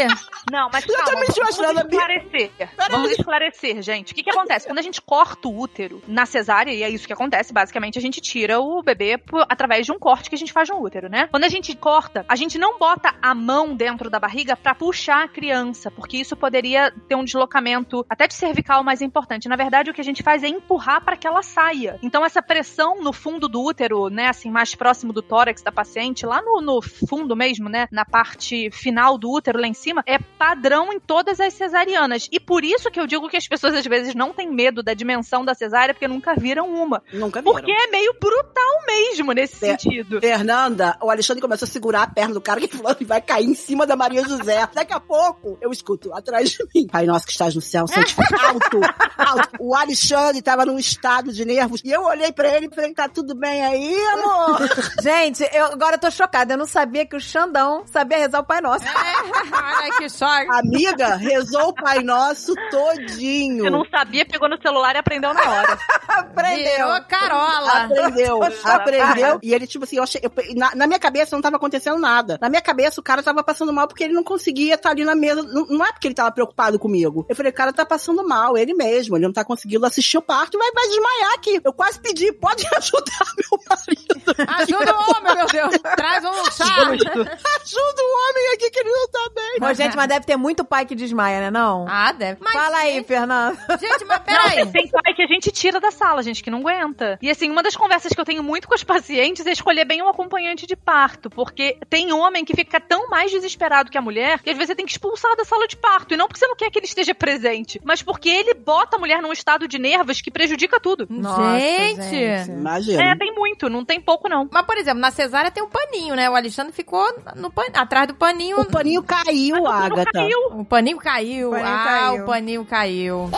Não, 0.51 0.69
mas 0.73 0.85
Eu 0.87 0.95
calma, 0.95 1.11
também 1.11 1.29
vamos, 1.29 1.39
estou 1.39 1.45
achando 1.45 1.79
a 1.79 1.83
vamos 1.83 1.93
esclarecer. 1.93 2.51
Vamos 2.91 3.11
esclarecer, 3.13 3.83
gente. 3.83 4.13
O 4.13 4.15
que 4.15 4.23
que 4.23 4.31
acontece? 4.31 4.67
Quando 4.67 4.79
a 4.79 4.83
gente 4.83 5.01
corta 5.01 5.49
o 5.49 5.59
útero 5.59 6.03
na 6.07 6.27
cesárea, 6.27 6.73
e 6.73 6.83
é 6.83 6.89
isso 6.91 7.07
que 7.07 7.13
acontece, 7.13 7.53
basicamente, 7.53 7.99
a 7.99 8.03
gente 8.03 8.21
tira 8.21 8.61
o 8.61 8.83
bebê 8.83 9.19
por- 9.19 9.45
através 9.49 9.87
de 9.87 9.93
um 9.93 9.99
corte 9.99 10.29
que 10.29 10.35
a 10.35 10.39
gente 10.39 10.53
faz 10.53 10.69
no 10.69 10.81
útero, 10.81 11.09
né? 11.09 11.29
Quando 11.31 11.45
a 11.45 11.49
gente 11.49 11.75
corta, 11.77 12.25
a 12.29 12.37
gente 12.37 12.59
não 12.59 12.79
bota 12.79 13.12
a 13.21 13.35
mão 13.35 13.75
dentro 13.75 14.09
da 14.09 14.19
barriga 14.19 14.57
pra 14.57 14.75
puxar 14.75 15.25
a 15.25 15.29
criança, 15.29 15.91
porque 15.91 16.17
isso 16.17 16.37
poderia 16.37 16.93
ter 17.09 17.15
um 17.15 17.25
deslocamento 17.25 18.05
até 18.09 18.27
de 18.27 18.35
cervical 18.35 18.83
mais 18.85 19.03
importante. 19.03 19.49
Na 19.49 19.57
verdade, 19.57 19.91
o 19.91 19.95
que 19.95 20.01
a 20.01 20.05
gente 20.05 20.23
faz 20.23 20.43
é 20.43 20.49
empurrar 20.49 21.05
pra 21.05 21.17
que 21.17 21.27
ela 21.27 21.43
saia. 21.43 21.99
Então, 22.03 22.25
essa 22.25 22.43
pressão 22.43 23.01
no 23.03 23.13
fundo 23.13 23.49
do 23.49 23.61
útero, 23.63 24.09
né, 24.09 24.29
assim, 24.29 24.51
mais 24.51 24.75
próximo 24.75 25.13
do 25.13 25.23
tórax 25.23 25.63
da 25.63 25.73
paciente, 25.73 26.25
lá 26.27 26.41
no, 26.43 26.61
no 26.61 26.81
fundo 26.83 27.35
mesmo, 27.37 27.69
né, 27.69 27.87
na 27.91 28.05
parte 28.05 28.71
final 28.71 29.19
do 29.19 29.31
útero, 29.31 29.61
lá 29.61 29.67
em 29.67 29.75
cima, 29.75 30.03
é 30.07 30.19
padrão 30.19 30.93
em 30.93 31.01
todas 31.01 31.41
as 31.41 31.55
cesarianas. 31.55 32.29
E 32.31 32.39
por 32.41 32.65
isso 32.65 32.91
que 32.91 33.01
eu 33.01 33.07
digo 33.07 33.29
que 33.29 33.37
as 33.37 33.47
pessoas 33.49 33.75
às 33.75 33.87
vezes 33.87 34.15
não 34.15 34.33
têm 34.33 34.51
medo 34.51 34.83
da 34.83 34.95
dimensão 34.95 35.45
da 35.45 35.55
cesárea, 35.55 35.95
porque 35.95 36.09
nunca 36.09 36.35
viram 36.35 36.69
uma. 36.69 37.03
Nunca 37.13 37.41
viram. 37.41 37.53
Porque 37.55 37.71
é 37.73 37.87
meio 37.89 38.15
brutal 38.21 38.83
mesmo 38.87 39.33
nesse 39.33 39.65
É. 39.65 39.71
sentido. 39.71 40.21
Fernanda, 40.21 40.97
o 41.01 41.11
Alexandre 41.11 41.41
começou 41.41 41.67
a 41.67 41.69
segurar 41.69 42.03
a 42.03 42.07
perna 42.07 42.35
do 42.35 42.41
cara 42.41 42.61
que 42.61 42.69
falou 42.69 42.91
que 43.03 43.09
vai 43.09 43.21
cair 43.21 43.47
em 43.47 43.55
cima 43.55 43.85
da 43.87 43.97
Maria 43.97 44.23
José. 44.23 44.69
Daqui 44.73 44.93
a 44.93 45.01
pouco, 45.01 45.59
eu 45.61 45.71
escuto 45.73 46.13
atrás 46.15 46.51
de 46.51 46.59
mim. 46.75 46.87
Pai 46.87 47.05
nosso 47.05 47.27
que 47.27 47.33
estás 47.33 47.55
no 47.55 47.61
céu, 47.61 47.87
santificado. 47.89 48.45
alto, 48.47 48.81
alto. 49.19 49.49
O 49.59 49.75
Alexandre 49.75 50.41
tava 50.43 50.65
num 50.65 50.79
estado 50.79 51.33
de 51.33 51.45
nervos. 51.45 51.81
E 51.85 51.91
eu 51.91 52.03
olhei 52.05 52.33
pra 52.33 52.49
ele 52.57 52.67
e 52.71 52.75
falei, 52.75 52.95
tá 52.95 53.09
tudo 53.09 53.35
bem 53.35 53.65
aí, 53.65 53.97
amor? 54.13 54.61
Gente, 55.03 55.49
eu 55.53 55.67
agora 55.67 55.97
eu 55.97 56.01
tô 56.01 56.11
chocada. 56.11 56.55
Eu 56.55 56.59
não 56.59 56.67
sabia 56.67 57.05
que 57.07 57.17
o 57.17 57.21
Xandão 57.21 57.85
sabia 57.93 58.19
rezar 58.19 58.41
o 58.41 58.45
Pai 58.45 58.61
Nosso. 58.61 58.85
Olha 58.87 59.93
que 59.99 60.09
choque. 60.09 60.49
Amiga, 60.51 61.17
rezou 61.17 61.69
o 61.69 61.75
Pai 61.75 62.01
Nosso 62.03 62.55
todinho. 62.71 63.65
Você 63.65 63.71
não 63.71 63.85
sabia, 63.91 64.25
pegou 64.25 64.49
no 64.49 64.61
celular 64.61 64.95
e 64.95 64.99
aprendeu 64.99 65.33
na 65.35 65.43
hora. 65.51 65.79
Aprendeu. 66.09 66.87
Virou 66.87 67.03
Carola. 67.09 67.73
Aprendeu, 67.85 68.41
aprendeu. 68.65 69.39
E 69.43 69.55
ele, 69.55 69.67
tipo 69.67 69.85
assim, 69.85 69.97
eu 69.97 70.03
achei, 70.03 70.21
eu- 70.23 70.33
na, 70.57 70.75
na 70.75 70.87
minha 70.87 70.99
cabeça 70.99 71.35
não 71.35 71.43
tava 71.43 71.57
acontecendo 71.57 71.99
nada. 71.99 72.39
Na 72.41 72.49
minha 72.49 72.61
cabeça, 72.61 72.92
o 73.01 73.03
cara 73.03 73.23
tava 73.23 73.43
passando 73.43 73.73
mal 73.73 73.87
porque 73.87 74.05
ele 74.05 74.13
não 74.13 74.25
conseguia 74.25 74.75
estar 74.75 74.91
ali 74.91 75.05
na 75.05 75.15
mesa. 75.15 75.43
Não, 75.43 75.67
não 75.67 75.85
é 75.85 75.93
porque 75.93 76.09
ele 76.09 76.15
tava 76.15 76.31
preocupado 76.31 76.79
comigo. 76.79 77.27
Eu 77.29 77.37
falei, 77.37 77.51
o 77.51 77.55
cara 77.55 77.73
tá 77.73 77.85
passando 77.85 78.27
mal, 78.27 78.57
ele 78.57 78.75
mesmo. 78.75 79.17
Ele 79.17 79.27
não 79.27 79.33
tá 79.33 79.45
conseguindo 79.45 79.85
assistir 79.87 80.19
o 80.19 80.23
parto, 80.23 80.59
vai, 80.59 80.71
vai 80.73 80.89
desmaiar 80.89 81.35
aqui. 81.35 81.61
Eu 81.63 81.73
quase 81.73 82.01
pedi, 82.01 82.33
pode 82.33 82.67
ajudar 82.77 83.33
meu 83.37 83.61
marido. 83.69 84.53
Ajuda 84.61 84.97
o 84.97 85.11
homem, 85.11 85.35
meu 85.37 85.47
Deus. 85.47 85.79
Traz 85.97 86.25
um 86.25 86.45
chá. 86.51 86.65
Ajuda 86.65 88.03
o 88.03 88.31
homem 88.31 88.55
aqui 88.55 88.71
que 88.71 88.79
ele 88.81 88.91
não 88.91 89.09
tá 89.09 89.31
bem. 89.35 89.69
Ô, 89.69 89.75
gente, 89.75 89.97
mas 89.97 90.09
deve 90.09 90.27
ter 90.27 90.37
muito 90.37 90.65
pai 90.65 90.87
que 90.87 90.95
desmaia, 90.95 91.41
né 91.41 91.51
não? 91.51 91.87
Ah, 91.89 92.13
deve. 92.13 92.39
Mas, 92.41 92.53
Fala 92.53 92.79
aí, 92.79 92.95
gente, 92.95 93.07
Fernanda. 93.07 93.59
Gente, 93.79 94.05
mas 94.05 94.19
peraí. 94.25 94.55
tem, 94.55 94.73
tem 94.73 94.89
pai 94.89 95.15
que 95.15 95.23
a 95.23 95.27
gente 95.27 95.51
tira 95.51 95.81
da 95.81 95.91
sala, 95.91 96.23
gente, 96.23 96.43
que 96.43 96.51
não 96.51 96.59
aguenta. 96.59 97.19
E 97.21 97.31
assim, 97.31 97.51
uma 97.51 97.63
das 97.63 97.77
conversas 97.77 98.13
que 98.13 98.21
eu 98.21 98.25
tenho 98.25 98.43
muito 98.43 98.69
com 98.69 98.75
os 98.75 98.85
pacientes 98.85 99.47
é 99.47 99.53
escolher 99.53 99.85
bem 99.85 100.03
um 100.03 100.09
acompanhante 100.09 100.67
de 100.67 100.77
parto, 100.77 101.31
porque 101.31 101.79
tem 101.89 102.13
homem 102.13 102.45
que 102.45 102.55
fica 102.55 102.81
tão 102.89 103.09
mais 103.09 103.31
desesperado 103.31 103.91
que 103.91 103.99
a 103.99 104.03
mulher 104.03 104.41
que 104.41 104.51
às 104.51 104.57
vezes 104.57 104.69
você 104.69 104.75
tem 104.77 104.85
que 104.87 104.93
expulsar 104.93 105.35
da 105.37 105.45
sala 105.45 105.67
de 105.67 105.77
parto. 105.77 106.15
E 106.15 106.17
não 106.17 106.27
porque 106.27 106.39
você 106.39 106.47
não 106.47 106.57
quer 106.57 106.71
que 106.71 106.79
ele 106.79 106.87
esteja 106.87 107.15
presente, 107.15 107.81
mas 107.85 108.03
porque 108.03 108.29
ele 108.29 108.55
bota 108.55 108.97
a 108.97 108.99
mulher 108.99 109.21
num 109.23 109.33
estado 109.33 109.67
de 109.69 109.79
nervos 109.79 110.21
que 110.21 110.31
prejudica 110.31 110.79
tudo. 110.81 111.07
Nossa, 111.09 111.59
gente. 111.59 112.03
gente. 112.11 112.51
Imagina. 112.51 113.03
É, 113.03 113.17
tem 113.17 113.35
muito, 113.35 113.69
não 113.69 113.85
tem 113.85 114.01
pouco 114.01 114.29
não. 114.29 114.49
Mas, 114.51 114.67
por 114.67 114.77
exemplo, 114.77 115.01
na 115.01 115.11
cesárea 115.11 115.51
tem 115.51 115.63
um 115.63 115.69
paninho, 115.69 116.15
né? 116.15 116.29
O 116.29 116.35
Alexandre 116.37 116.73
ficou 116.73 117.07
no 117.37 117.51
pan... 117.51 117.65
atrás 117.75 118.07
do 118.07 118.15
paninho. 118.15 118.61
O 118.61 118.65
paninho 118.67 119.03
caiu, 119.03 119.67
Agatha. 119.67 120.11
caiu. 120.13 120.39
O 120.53 120.65
paninho 120.65 120.99
caiu. 120.99 121.49
O 121.49 121.53
paninho 121.53 121.69
ah, 121.75 121.85
caiu. 121.85 122.23
o 122.23 122.27
paninho 122.27 122.65
caiu. 122.65 123.31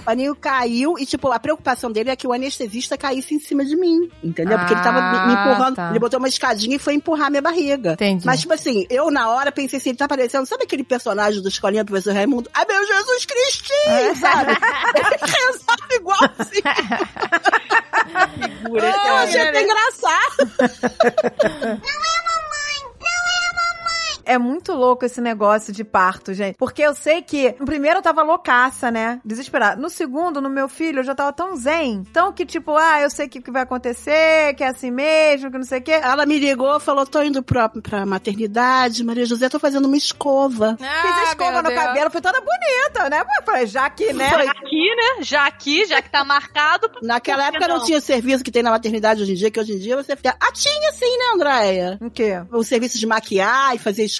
O 0.00 0.04
paninho 0.08 0.34
caiu 0.36 0.98
e, 0.98 1.04
tipo, 1.04 1.30
a 1.30 1.38
preocupação 1.38 1.92
dele 1.92 2.08
é 2.10 2.16
que 2.16 2.26
o 2.26 2.32
anestesista 2.32 2.96
caísse 2.96 3.34
em 3.34 3.38
cima 3.38 3.62
de 3.64 3.76
mim. 3.76 4.08
Entendeu? 4.24 4.58
Porque 4.58 4.72
ele 4.72 4.82
tava 4.82 5.00
me, 5.02 5.26
me 5.26 5.36
Ah, 5.36 5.44
empurrando. 5.50 5.76
tá. 5.76 5.90
Ele 5.90 5.98
botou 5.98 6.18
uma 6.18 6.28
escadinha 6.28 6.76
e 6.76 6.78
foi 6.78 6.94
empurrar 6.94 7.30
minha 7.30 7.42
barriga. 7.42 7.87
Entendi. 7.92 8.26
Mas, 8.26 8.40
tipo 8.40 8.52
assim, 8.54 8.86
eu 8.90 9.10
na 9.10 9.30
hora 9.30 9.52
pensei 9.52 9.78
assim, 9.78 9.90
ele 9.90 9.98
tá 9.98 10.08
parecendo, 10.08 10.46
sabe 10.46 10.64
aquele 10.64 10.84
personagem 10.84 11.42
do 11.42 11.48
Escolinha 11.48 11.84
do 11.84 11.88
Professor 11.88 12.14
Raimundo? 12.14 12.50
Ah, 12.54 12.64
meu 12.68 12.86
Jesus 12.86 13.26
Cristinho, 13.26 14.16
sabe? 14.16 14.52
ele 14.94 15.18
rezava 15.20 15.94
igual 15.94 16.18
assim. 16.38 16.60
Eu 18.68 19.14
achei 19.16 19.40
até 19.40 19.62
engraçado. 19.62 20.52
É 24.28 24.36
muito 24.38 24.72
louco 24.74 25.04
esse 25.06 25.20
negócio 25.20 25.72
de 25.72 25.82
parto, 25.82 26.34
gente. 26.34 26.56
Porque 26.56 26.82
eu 26.82 26.94
sei 26.94 27.22
que, 27.22 27.54
no 27.58 27.64
primeiro 27.64 27.98
eu 27.98 28.02
tava 28.02 28.22
loucaça, 28.22 28.90
né? 28.90 29.20
Desesperada. 29.24 29.80
No 29.80 29.88
segundo, 29.88 30.40
no 30.40 30.50
meu 30.50 30.68
filho, 30.68 30.98
eu 31.00 31.04
já 31.04 31.14
tava 31.14 31.32
tão 31.32 31.56
zen. 31.56 32.04
Tão 32.12 32.32
que, 32.32 32.44
tipo, 32.44 32.76
ah, 32.76 33.00
eu 33.00 33.08
sei 33.10 33.26
o 33.26 33.28
que, 33.28 33.40
que 33.40 33.50
vai 33.50 33.62
acontecer, 33.62 34.54
que 34.54 34.62
é 34.62 34.68
assim 34.68 34.90
mesmo, 34.90 35.50
que 35.50 35.56
não 35.56 35.64
sei 35.64 35.78
o 35.78 35.82
quê. 35.82 35.92
Ela 35.92 36.26
me 36.26 36.38
ligou, 36.38 36.78
falou, 36.78 37.06
tô 37.06 37.22
indo 37.22 37.42
pra, 37.42 37.68
pra 37.70 38.04
maternidade, 38.04 39.02
Maria 39.02 39.24
José, 39.24 39.48
tô 39.48 39.58
fazendo 39.58 39.86
uma 39.86 39.96
escova. 39.96 40.76
Fiz 40.78 40.86
Ah, 40.86 41.20
a 41.20 41.24
escova 41.30 41.62
no 41.62 41.68
Deus. 41.70 41.80
cabelo, 41.82 42.10
foi 42.10 42.20
toda 42.20 42.38
bonita, 42.40 43.08
né? 43.08 43.20
Eu 43.20 43.44
falei, 43.44 43.66
já 43.66 43.88
que, 43.88 44.12
né? 44.12 44.28
Foi. 44.30 44.46
Aqui, 44.46 44.94
né? 44.94 45.22
Já 45.24 45.46
aqui, 45.46 45.86
já 45.86 46.02
que 46.02 46.10
tá 46.10 46.22
marcado. 46.24 46.90
Naquela 47.02 47.46
época 47.46 47.66
não 47.66 47.78
não? 47.78 47.84
tinha 47.84 48.00
serviço 48.00 48.44
que 48.44 48.50
tem 48.50 48.62
na 48.62 48.70
maternidade 48.70 49.22
hoje 49.22 49.32
em 49.32 49.36
dia, 49.36 49.50
que 49.50 49.58
hoje 49.58 49.72
em 49.72 49.78
dia 49.78 49.96
você 49.96 50.14
fica... 50.14 50.36
Ah, 50.38 50.52
tinha 50.52 50.92
sim, 50.92 51.18
né, 51.18 51.24
Andréia? 51.34 51.98
O 52.00 52.10
quê? 52.10 52.42
O 52.52 52.62
serviço 52.62 52.98
de 52.98 53.06
maquiar 53.06 53.74
e 53.74 53.78
fazer 53.78 54.04
escova. 54.04 54.17